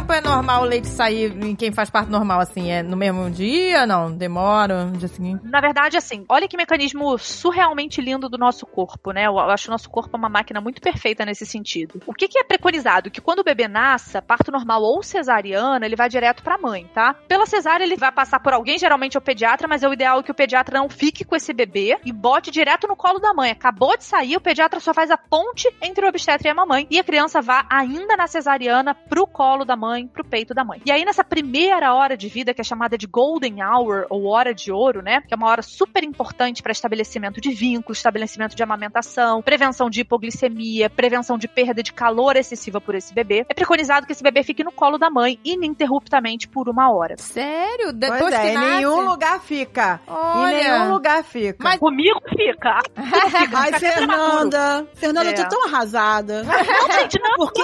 Tempo 0.07 0.13
é 0.13 0.21
normal 0.21 0.61
o 0.61 0.65
leite 0.65 0.87
sair 0.87 1.33
em 1.43 1.53
quem 1.53 1.71
faz 1.71 1.89
parto 1.89 2.09
normal, 2.09 2.39
assim? 2.39 2.71
É 2.71 2.81
no 2.81 2.95
mesmo 2.95 3.29
dia? 3.29 3.85
Não, 3.85 4.09
demora 4.09 4.85
no 4.85 4.97
dia 4.97 5.09
seguinte? 5.09 5.41
Na 5.43 5.59
verdade, 5.59 5.97
assim, 5.97 6.23
olha 6.29 6.47
que 6.47 6.55
mecanismo 6.55 7.17
surrealmente 7.17 7.99
lindo 7.99 8.29
do 8.29 8.37
nosso 8.37 8.65
corpo, 8.65 9.11
né? 9.11 9.25
Eu 9.25 9.37
acho 9.37 9.67
o 9.67 9.71
nosso 9.71 9.89
corpo 9.89 10.15
uma 10.15 10.29
máquina 10.29 10.61
muito 10.61 10.81
perfeita 10.81 11.25
nesse 11.25 11.45
sentido. 11.45 12.01
O 12.05 12.13
que, 12.13 12.27
que 12.29 12.39
é 12.39 12.43
preconizado? 12.43 13.11
Que 13.11 13.19
quando 13.19 13.39
o 13.39 13.43
bebê 13.43 13.67
nasça, 13.67 14.21
parto 14.21 14.49
normal 14.49 14.81
ou 14.81 15.03
cesariana, 15.03 15.85
ele 15.85 15.95
vai 15.95 16.07
direto 16.07 16.41
pra 16.41 16.57
mãe, 16.57 16.89
tá? 16.93 17.13
Pela 17.27 17.45
cesárea, 17.45 17.83
ele 17.83 17.97
vai 17.97 18.11
passar 18.11 18.39
por 18.39 18.53
alguém, 18.53 18.77
geralmente 18.77 19.17
é 19.17 19.19
o 19.19 19.21
pediatra, 19.21 19.67
mas 19.67 19.83
é 19.83 19.89
o 19.89 19.93
ideal 19.93 20.23
que 20.23 20.31
o 20.31 20.35
pediatra 20.35 20.79
não 20.79 20.87
fique 20.87 21.25
com 21.25 21.35
esse 21.35 21.51
bebê 21.53 21.97
e 22.05 22.13
bote 22.13 22.49
direto 22.49 22.87
no 22.87 22.95
colo 22.95 23.19
da 23.19 23.33
mãe. 23.33 23.51
Acabou 23.51 23.97
de 23.97 24.05
sair, 24.05 24.37
o 24.37 24.41
pediatra 24.41 24.79
só 24.79 24.93
faz 24.93 25.11
a 25.11 25.17
ponte 25.17 25.67
entre 25.81 26.05
o 26.05 26.09
obstetra 26.09 26.47
e 26.47 26.51
a 26.51 26.55
mamãe. 26.55 26.87
E 26.89 26.97
a 26.97 27.03
criança 27.03 27.41
vá 27.41 27.65
ainda 27.69 28.15
na 28.15 28.27
cesariana 28.27 28.95
pro 28.95 29.27
colo 29.27 29.65
da 29.65 29.75
mãe, 29.75 29.96
pro 30.05 30.23
peito 30.23 30.37
peito 30.37 30.53
da 30.53 30.63
mãe. 30.63 30.79
E 30.85 30.91
aí, 30.91 31.03
nessa 31.03 31.23
primeira 31.23 31.95
hora 31.95 32.15
de 32.15 32.27
vida, 32.29 32.53
que 32.53 32.61
é 32.61 32.63
chamada 32.63 32.95
de 32.95 33.07
Golden 33.07 33.55
Hour, 33.63 34.05
ou 34.07 34.27
hora 34.27 34.53
de 34.53 34.71
ouro, 34.71 35.01
né? 35.01 35.21
Que 35.27 35.33
é 35.33 35.35
uma 35.37 35.47
hora 35.49 35.63
super 35.63 36.03
importante 36.03 36.61
para 36.61 36.71
estabelecimento 36.71 37.41
de 37.41 37.49
vínculos, 37.49 37.97
estabelecimento 37.97 38.55
de 38.55 38.61
amamentação, 38.61 39.41
prevenção 39.41 39.89
de 39.89 40.01
hipoglicemia, 40.01 40.91
prevenção 40.91 41.39
de 41.39 41.47
perda 41.47 41.81
de 41.81 41.91
calor 41.91 42.35
excessiva 42.35 42.79
por 42.79 42.93
esse 42.93 43.15
bebê. 43.15 43.47
É 43.49 43.53
preconizado 43.55 44.05
que 44.05 44.11
esse 44.11 44.21
bebê 44.21 44.43
fique 44.43 44.63
no 44.63 44.71
colo 44.71 44.99
da 44.99 45.09
mãe 45.09 45.39
ininterruptamente 45.43 46.47
por 46.47 46.69
uma 46.69 46.91
hora. 46.91 47.15
Sério? 47.17 47.91
Depois 47.93 48.19
Pois 48.21 48.33
é, 48.33 48.41
que 48.41 48.47
em 48.49 48.53
nasce? 48.53 48.75
nenhum 48.75 49.01
lugar 49.09 49.39
fica. 49.41 49.99
Olha. 50.07 50.51
Em 50.53 50.63
nenhum 50.71 50.91
lugar 50.93 51.23
fica. 51.23 51.57
Mas- 51.63 51.79
Comigo 51.79 52.19
fica. 52.29 52.79
Ai, 53.55 53.73
Fernanda. 53.79 54.87
Fernanda, 54.95 55.29
eu 55.29 55.33
É. 55.33 55.43
tô 55.43 55.49
tão 55.49 55.65
arrasada. 55.65 56.43
Não, 56.43 56.91
gente, 56.99 57.19
não. 57.21 57.35
Porque. 57.37 57.63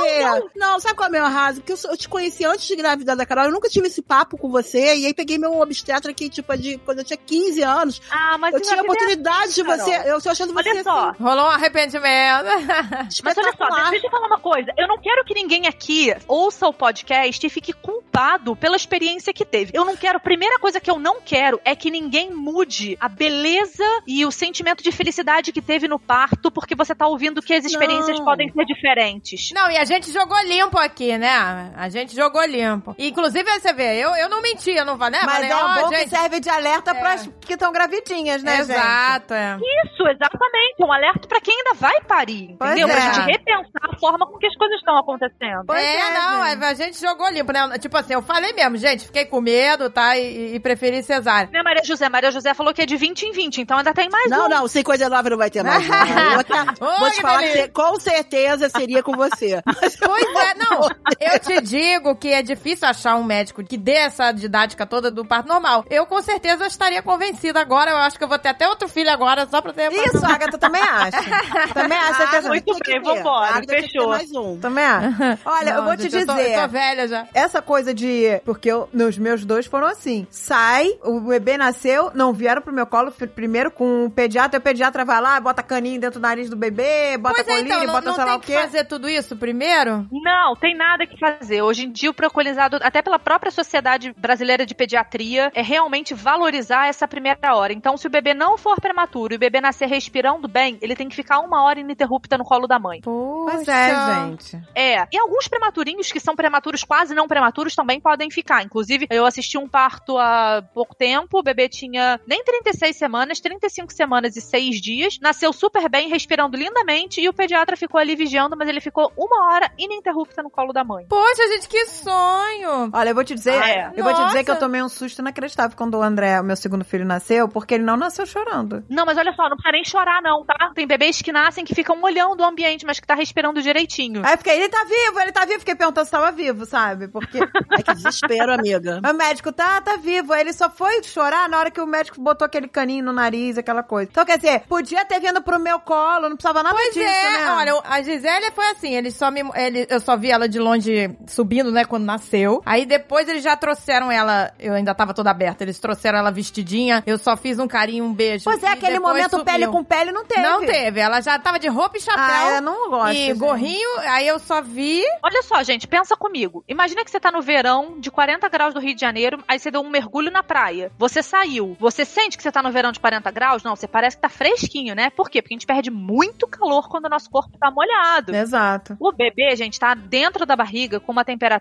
Não, 0.55 0.79
sabe 0.79 0.95
qual 0.95 1.07
é 1.07 1.09
o 1.09 1.11
meu 1.11 1.25
arraso? 1.25 1.59
Porque 1.61 1.73
eu, 1.73 1.77
sou- 1.77 1.91
eu 1.91 1.97
te 1.97 2.07
conheci 2.23 2.45
antes 2.45 2.65
de 2.65 2.73
engravidar 2.73 3.15
da 3.15 3.25
Carol. 3.25 3.45
Eu 3.45 3.51
nunca 3.51 3.67
tive 3.69 3.87
esse 3.87 4.01
papo 4.01 4.37
com 4.37 4.49
você. 4.49 4.95
E 4.95 5.05
aí 5.05 5.13
peguei 5.13 5.37
meu 5.37 5.59
obstetra 5.59 6.11
aqui, 6.11 6.29
tipo, 6.29 6.55
de 6.57 6.77
quando 6.79 6.99
eu 6.99 7.03
tinha 7.03 7.17
15 7.17 7.61
anos. 7.61 8.01
Ah, 8.09 8.37
mas 8.37 8.53
eu 8.53 8.61
tinha 8.61 8.79
a 8.79 8.83
oportunidade 8.83 9.53
de 9.53 9.63
Carol. 9.63 9.77
você. 9.77 10.09
Eu 10.09 10.21
tô 10.21 10.29
achando 10.29 10.53
você 10.53 10.69
Olha 10.69 10.83
só, 10.83 11.09
assim, 11.09 11.23
Rolou 11.23 11.45
um 11.45 11.49
arrependimento. 11.49 12.03
Mas 13.23 13.37
olha 13.37 13.53
só, 13.57 13.89
deixa 13.89 14.07
eu 14.07 14.11
falar 14.11 14.27
uma 14.27 14.39
coisa. 14.39 14.71
Eu 14.77 14.87
não 14.87 14.99
quero 14.99 15.23
que 15.25 15.33
ninguém 15.33 15.67
aqui 15.67 16.13
ouça 16.27 16.67
o 16.67 16.73
podcast 16.73 17.45
e 17.45 17.49
fique 17.49 17.73
culpado 17.73 18.55
pela 18.55 18.75
experiência 18.75 19.33
que 19.33 19.45
teve. 19.45 19.71
Eu 19.73 19.85
não 19.85 19.95
quero. 19.95 20.17
A 20.17 20.19
primeira 20.19 20.59
coisa 20.59 20.79
que 20.79 20.89
eu 20.89 20.99
não 20.99 21.21
quero 21.21 21.59
é 21.65 21.75
que 21.75 21.91
ninguém 21.91 22.31
mude 22.31 22.97
a 22.99 23.09
beleza 23.09 23.83
e 24.07 24.25
o 24.25 24.31
sentimento 24.31 24.83
de 24.83 24.91
felicidade 24.91 25.51
que 25.51 25.61
teve 25.61 25.87
no 25.87 25.99
parto, 25.99 26.51
porque 26.51 26.75
você 26.75 26.93
tá 26.95 27.07
ouvindo 27.07 27.41
que 27.41 27.53
as 27.53 27.65
experiências 27.65 28.17
Não. 28.17 28.25
podem 28.25 28.51
ser 28.51 28.65
diferentes. 28.65 29.51
Não, 29.53 29.69
e 29.69 29.77
a 29.77 29.85
gente 29.85 30.11
jogou 30.11 30.39
limpo 30.43 30.77
aqui, 30.77 31.17
né? 31.17 31.71
A 31.75 31.89
gente 31.89 32.12
jogou 32.15 32.43
limpo. 32.45 32.95
E, 32.97 33.09
inclusive, 33.09 33.49
você 33.59 33.73
vê, 33.73 33.97
eu, 34.03 34.09
eu 34.15 34.29
não 34.29 34.41
menti, 34.41 34.71
eu 34.71 34.85
não 34.85 34.97
falei, 34.97 35.19
né? 35.19 35.25
Mas 35.25 35.35
Falei, 35.35 35.51
é 35.51 35.55
ó, 35.55 35.81
bom 35.81 35.89
que 35.89 35.97
gente, 35.97 36.09
serve 36.09 36.39
de 36.39 36.49
alerta 36.49 36.91
É. 36.91 36.93
pras 36.93 37.29
que 37.41 37.53
estão 37.53 37.71
gravidinhas, 37.71 38.41
né, 38.43 38.57
gente? 38.57 38.71
Exato, 38.71 39.33
é. 39.33 39.57
Isso, 39.85 40.07
exatamente. 40.07 40.75
É 40.81 40.85
um 40.85 40.91
alerta 40.93 41.27
pra 41.27 41.39
quem 41.41 41.55
ainda 41.57 41.73
vai 41.75 42.01
parir, 42.01 42.55
Pois 42.57 42.71
entendeu? 42.71 42.87
é. 42.89 42.91
Pra 42.91 43.01
gente 43.13 43.31
repensar 43.31 43.89
a 43.89 43.97
forma 43.99 44.25
com 44.25 44.37
que 44.37 44.47
as 44.47 44.55
coisas 44.55 44.77
estão 44.77 44.97
acontecendo. 44.97 45.63
Pois 45.65 45.81
é, 45.81 45.99
é, 45.99 46.13
não, 46.13 46.45
gente. 46.45 46.63
a 46.65 46.73
gente 46.73 46.99
jogou 47.01 47.29
limpo, 47.29 47.51
né? 47.51 47.77
Tipo 47.79 47.97
assim, 47.97 48.13
eu 48.13 48.21
falei 48.21 48.53
mesmo, 48.53 48.77
gente, 48.77 49.05
fiquei 49.05 49.25
com 49.25 49.41
medo, 49.41 49.89
tá? 49.89 50.17
E, 50.17 50.55
e 50.55 50.59
preferi 50.59 51.03
cesárea. 51.03 51.49
Né, 51.51 51.61
Maria 51.63 51.83
José? 51.83 52.09
Maria 52.09 52.31
José 52.31 52.53
falou 52.53 52.73
que 52.73 52.81
é 52.81 52.85
de 52.85 52.95
20 52.97 53.23
em 53.23 53.31
20, 53.31 53.61
então 53.61 53.77
ainda 53.77 53.93
tem 53.93 54.09
mais 54.09 54.29
Não, 54.29 54.45
um. 54.45 54.49
não, 54.49 54.67
59 54.67 55.29
não 55.29 55.37
vai 55.37 55.49
ter 55.49 55.63
mais. 55.63 55.83
vou, 56.33 56.43
te- 56.43 56.83
Ô, 56.83 56.99
vou 56.99 57.09
te 57.09 57.15
que 57.15 57.21
falar 57.21 57.43
que 57.43 57.67
com 57.69 57.99
certeza 57.99 58.69
seria 58.69 59.01
com 59.03 59.13
você. 59.13 59.61
Pois 59.99 60.35
é, 60.35 60.53
não. 60.55 60.87
Eu 61.19 61.39
te 61.39 61.61
digo 61.61 62.02
que 62.15 62.33
é 62.33 62.41
difícil 62.41 62.87
achar 62.87 63.15
um 63.15 63.23
médico 63.23 63.63
que 63.63 63.77
dê 63.77 63.93
essa 63.93 64.31
didática 64.31 64.85
toda 64.85 65.09
do 65.11 65.23
parto 65.25 65.47
normal. 65.47 65.85
Eu 65.89 66.05
com 66.05 66.21
certeza 66.21 66.65
estaria 66.67 67.01
convencida 67.01 67.59
agora. 67.59 67.91
Eu 67.91 67.97
acho 67.97 68.17
que 68.17 68.23
eu 68.23 68.27
vou 68.27 68.39
ter 68.39 68.49
até 68.49 68.67
outro 68.67 68.87
filho 68.87 69.09
agora 69.11 69.47
só 69.49 69.61
pra 69.61 69.71
ter. 69.73 69.91
Isso, 69.91 70.25
Agatha 70.25 70.57
também 70.57 70.81
acha. 70.81 71.11
também 71.73 71.97
acha. 71.97 72.23
Ah, 72.37 72.41
muito 72.41 72.65
tem 72.65 72.79
que 72.79 72.91
bem, 72.99 73.01
vambora, 73.01 73.53
tem 73.65 73.81
que 73.83 73.87
fechou. 73.87 74.09
mais 74.09 74.31
um. 74.31 74.59
Também 74.59 74.83
acha. 74.83 75.39
Olha, 75.45 75.69
eu 75.69 75.75
Não, 75.77 75.85
vou 75.85 75.95
te 75.97 76.03
gente, 76.03 76.15
eu 76.17 76.25
tô- 76.25 76.33
dizer. 76.33 76.55
Eu 76.57 76.61
tô, 76.61 76.67
velha 76.67 77.07
já. 77.07 77.27
Essa 77.33 77.61
coisa 77.61 77.93
de. 77.93 78.41
Porque 78.45 78.69
eu, 78.71 78.89
nos 78.93 79.17
meus 79.17 79.45
dois 79.45 79.65
foram 79.65 79.87
assim. 79.87 80.27
Sai, 80.29 80.89
o 81.03 81.19
bebê 81.21 81.57
nasceu, 81.57 82.11
não 82.13 82.33
vieram 82.33 82.61
pro 82.61 82.73
meu 82.73 82.85
colo 82.85 83.11
primeiro 83.35 83.71
com 83.71 84.05
o 84.05 84.09
pediatra. 84.09 84.59
O 84.59 84.61
pediatra 84.61 85.05
vai 85.05 85.21
lá, 85.21 85.39
bota 85.39 85.61
caninho 85.63 85.99
dentro 85.99 86.19
do 86.19 86.23
nariz 86.23 86.49
do 86.49 86.55
bebê, 86.55 87.17
bota 87.17 87.35
Pois 87.35 87.47
é, 87.47 87.51
colírio, 87.51 87.67
então, 87.73 87.85
não, 87.85 87.93
bota 87.93 88.05
não 88.07 88.15
sei 88.15 88.23
lá 88.23 88.29
tem 88.31 88.37
o 88.37 88.41
que 88.41 88.53
quê. 88.53 88.59
fazer 88.59 88.83
tudo 88.85 89.09
isso 89.09 89.35
primeiro? 89.35 90.07
Não, 90.11 90.55
tem 90.59 90.75
nada 90.75 91.05
que 91.05 91.17
fazer. 91.19 91.61
Hoje 91.61 91.82
em 91.83 91.91
dia, 91.91 92.09
o 92.09 92.13
preconizado, 92.13 92.77
até 92.81 93.01
pela 93.01 93.19
própria 93.19 93.51
Sociedade 93.51 94.13
Brasileira 94.17 94.65
de 94.65 94.75
Pediatria, 94.75 95.51
é 95.53 95.61
realmente 95.61 96.13
valorizar 96.13 96.87
essa 96.87 97.07
primeira 97.07 97.55
hora. 97.55 97.73
Então, 97.73 97.97
se 97.97 98.07
o 98.07 98.09
bebê 98.09 98.33
não 98.33 98.57
for 98.57 98.79
prematuro 98.79 99.33
e 99.33 99.37
o 99.37 99.39
bebê 99.39 99.61
nascer 99.61 99.87
respirando 99.87 100.47
bem, 100.47 100.77
ele 100.81 100.95
tem 100.95 101.09
que 101.09 101.15
ficar 101.15 101.39
uma 101.39 101.63
hora 101.63 101.79
ininterrupta 101.79 102.37
no 102.37 102.43
colo 102.43 102.67
da 102.67 102.79
mãe. 102.79 103.01
Pois 103.01 103.67
é, 103.67 103.89
gente. 104.15 104.61
É. 104.75 105.07
E 105.11 105.17
alguns 105.17 105.47
prematurinhos 105.47 106.11
que 106.11 106.19
são 106.19 106.35
prematuros, 106.35 106.83
quase 106.83 107.13
não 107.13 107.27
prematuros, 107.27 107.75
também 107.75 107.99
podem 107.99 108.29
ficar. 108.29 108.63
Inclusive, 108.63 109.07
eu 109.09 109.25
assisti 109.25 109.57
um 109.57 109.67
parto 109.67 110.17
há 110.17 110.63
pouco 110.73 110.95
tempo, 110.95 111.39
o 111.39 111.43
bebê 111.43 111.67
tinha 111.69 112.19
nem 112.27 112.43
36 112.43 112.95
semanas, 112.95 113.39
35 113.39 113.93
semanas 113.93 114.35
e 114.35 114.41
6 114.41 114.81
dias, 114.81 115.19
nasceu 115.21 115.51
super 115.53 115.89
bem, 115.89 116.09
respirando 116.09 116.57
lindamente, 116.57 117.21
e 117.21 117.29
o 117.29 117.33
pediatra 117.33 117.75
ficou 117.75 117.99
ali 117.99 118.15
vigiando, 118.15 118.55
mas 118.57 118.67
ele 118.67 118.81
ficou 118.81 119.11
uma 119.17 119.51
hora 119.51 119.71
ininterrupta 119.77 120.41
no 120.41 120.49
colo 120.49 120.73
da 120.73 120.83
mãe. 120.83 121.05
Poxa, 121.07 121.47
gente, 121.47 121.67
que 121.73 121.85
sonho! 121.87 122.91
Olha, 122.93 123.09
eu 123.09 123.15
vou 123.15 123.23
te 123.23 123.33
dizer, 123.33 123.59
Ah, 123.59 123.67
é? 123.69 123.91
eu 123.95 124.03
vou 124.03 124.13
te 124.13 124.17
dizer 124.25 124.33
Nossa. 124.33 124.43
que 124.43 124.51
eu 124.51 124.59
tomei 124.59 124.83
um 124.83 124.87
susto 124.89 125.19
inacreditável 125.19 125.75
quando 125.75 125.95
o 125.97 126.03
André, 126.03 126.39
o 126.39 126.43
meu 126.43 126.55
segundo 126.55 126.85
filho, 126.85 127.03
nasceu, 127.03 127.47
porque 127.49 127.73
ele 127.73 127.83
não 127.83 127.97
nasceu 127.97 128.27
chorando. 128.27 128.83
Não, 128.87 129.07
mas 129.07 129.17
olha 129.17 129.33
só, 129.33 129.43
não 129.49 129.57
precisa 129.57 129.71
nem 129.71 129.83
chorar, 129.83 130.21
não, 130.21 130.45
tá? 130.45 130.71
Tem 130.75 130.85
bebês 130.85 131.19
que 131.23 131.31
nascem 131.31 131.65
que 131.65 131.73
ficam 131.73 131.99
olhando 132.03 132.41
o 132.41 132.43
ambiente, 132.43 132.85
mas 132.85 132.99
que 132.99 133.07
tá 133.07 133.15
respirando 133.15 133.59
direitinho. 133.59 134.21
Aí 134.23 134.33
eu 134.33 134.37
fiquei, 134.37 134.55
ele 134.55 134.69
tá 134.69 134.83
vivo, 134.83 135.19
ele 135.19 135.31
tá 135.31 135.45
vivo. 135.45 135.59
Fiquei 135.59 135.73
perguntando 135.75 136.05
se 136.05 136.11
tava 136.11 136.31
vivo, 136.31 136.63
sabe? 136.67 137.07
Porque 137.07 137.39
Ai, 137.71 137.81
que 137.83 137.93
desespero, 137.95 138.53
amiga. 138.53 139.01
o 139.09 139.13
médico 139.13 139.51
tá, 139.51 139.81
tá 139.81 139.95
vivo. 139.97 140.31
Aí 140.31 140.41
ele 140.41 140.53
só 140.53 140.69
foi 140.69 141.01
chorar 141.01 141.49
na 141.49 141.57
hora 141.57 141.71
que 141.71 141.81
o 141.81 141.87
médico 141.87 142.21
botou 142.21 142.45
aquele 142.45 142.67
caninho 142.67 143.03
no 143.05 143.13
nariz, 143.13 143.57
aquela 143.57 143.81
coisa. 143.81 144.11
Então, 144.11 144.23
quer 144.25 144.37
dizer, 144.37 144.61
podia 144.67 145.03
ter 145.05 145.19
vindo 145.19 145.41
pro 145.41 145.59
meu 145.59 145.79
colo, 145.79 146.29
não 146.29 146.35
precisava 146.35 146.61
nada 146.61 146.75
Pois 146.75 146.93
disso, 146.93 147.07
é, 147.07 147.31
né? 147.45 147.51
olha, 147.51 147.81
a 147.83 147.99
Gisele 148.03 148.51
foi 148.51 148.69
assim, 148.69 148.93
eles 148.95 149.15
só 149.15 149.31
me, 149.31 149.41
ele, 149.55 149.87
eu 149.89 149.99
só 149.99 150.15
vi 150.15 150.29
ela 150.29 150.47
de 150.47 150.59
longe 150.59 151.09
subindo, 151.27 151.62
né, 151.71 151.85
quando 151.85 152.03
nasceu. 152.03 152.61
Aí 152.65 152.85
depois 152.85 153.27
eles 153.27 153.43
já 153.43 153.55
trouxeram 153.55 154.11
ela, 154.11 154.51
eu 154.59 154.73
ainda 154.73 154.93
tava 154.93 155.13
toda 155.13 155.31
aberta, 155.31 155.63
eles 155.63 155.79
trouxeram 155.79 156.19
ela 156.19 156.31
vestidinha, 156.31 157.03
eu 157.05 157.17
só 157.17 157.35
fiz 157.37 157.59
um 157.59 157.67
carinho, 157.67 158.05
um 158.05 158.13
beijo. 158.13 158.43
Pois 158.43 158.61
é, 158.61 158.67
aquele 158.67 158.99
momento 158.99 159.31
subiu. 159.31 159.45
pele 159.45 159.67
com 159.67 159.83
pele 159.83 160.11
não 160.11 160.25
teve. 160.25 160.41
Não 160.41 160.65
teve, 160.65 160.99
ela 160.99 161.21
já 161.21 161.39
tava 161.39 161.59
de 161.59 161.67
roupa 161.67 161.97
e 161.97 162.01
chapéu. 162.01 162.23
Ah, 162.23 162.55
eu 162.55 162.61
não 162.61 162.89
gosto. 162.89 163.13
e 163.13 163.27
gente. 163.27 163.37
gorrinho, 163.37 163.99
aí 163.99 164.27
eu 164.27 164.39
só 164.39 164.61
vi. 164.61 165.01
Olha 165.23 165.41
só, 165.43 165.63
gente, 165.63 165.87
pensa 165.87 166.15
comigo. 166.15 166.63
Imagina 166.67 167.03
que 167.03 167.11
você 167.11 167.19
tá 167.19 167.31
no 167.31 167.41
verão 167.41 167.99
de 167.99 168.11
40 168.11 168.47
graus 168.49 168.73
do 168.73 168.79
Rio 168.79 168.95
de 168.95 169.01
Janeiro, 169.01 169.43
aí 169.47 169.57
você 169.57 169.71
deu 169.71 169.81
um 169.81 169.89
mergulho 169.89 170.31
na 170.31 170.43
praia. 170.43 170.91
Você 170.97 171.23
saiu. 171.23 171.75
Você 171.79 172.05
sente 172.05 172.37
que 172.37 172.43
você 172.43 172.51
tá 172.51 172.61
no 172.61 172.71
verão 172.71 172.91
de 172.91 172.99
40 172.99 173.31
graus? 173.31 173.63
Não, 173.63 173.75
você 173.75 173.87
parece 173.87 174.17
que 174.17 174.21
tá 174.21 174.29
fresquinho, 174.29 174.95
né? 174.95 175.09
Por 175.09 175.29
quê? 175.29 175.41
Porque 175.41 175.53
a 175.53 175.57
gente 175.57 175.67
perde 175.67 175.89
muito 175.89 176.47
calor 176.47 176.89
quando 176.89 177.05
o 177.05 177.09
nosso 177.09 177.29
corpo 177.29 177.57
tá 177.57 177.71
molhado. 177.71 178.35
Exato. 178.35 178.97
O 178.99 179.11
bebê, 179.11 179.55
gente, 179.55 179.79
tá 179.79 179.93
dentro 179.93 180.45
da 180.45 180.55
barriga 180.55 180.99
com 180.99 181.11
uma 181.11 181.25
temperatura 181.25 181.52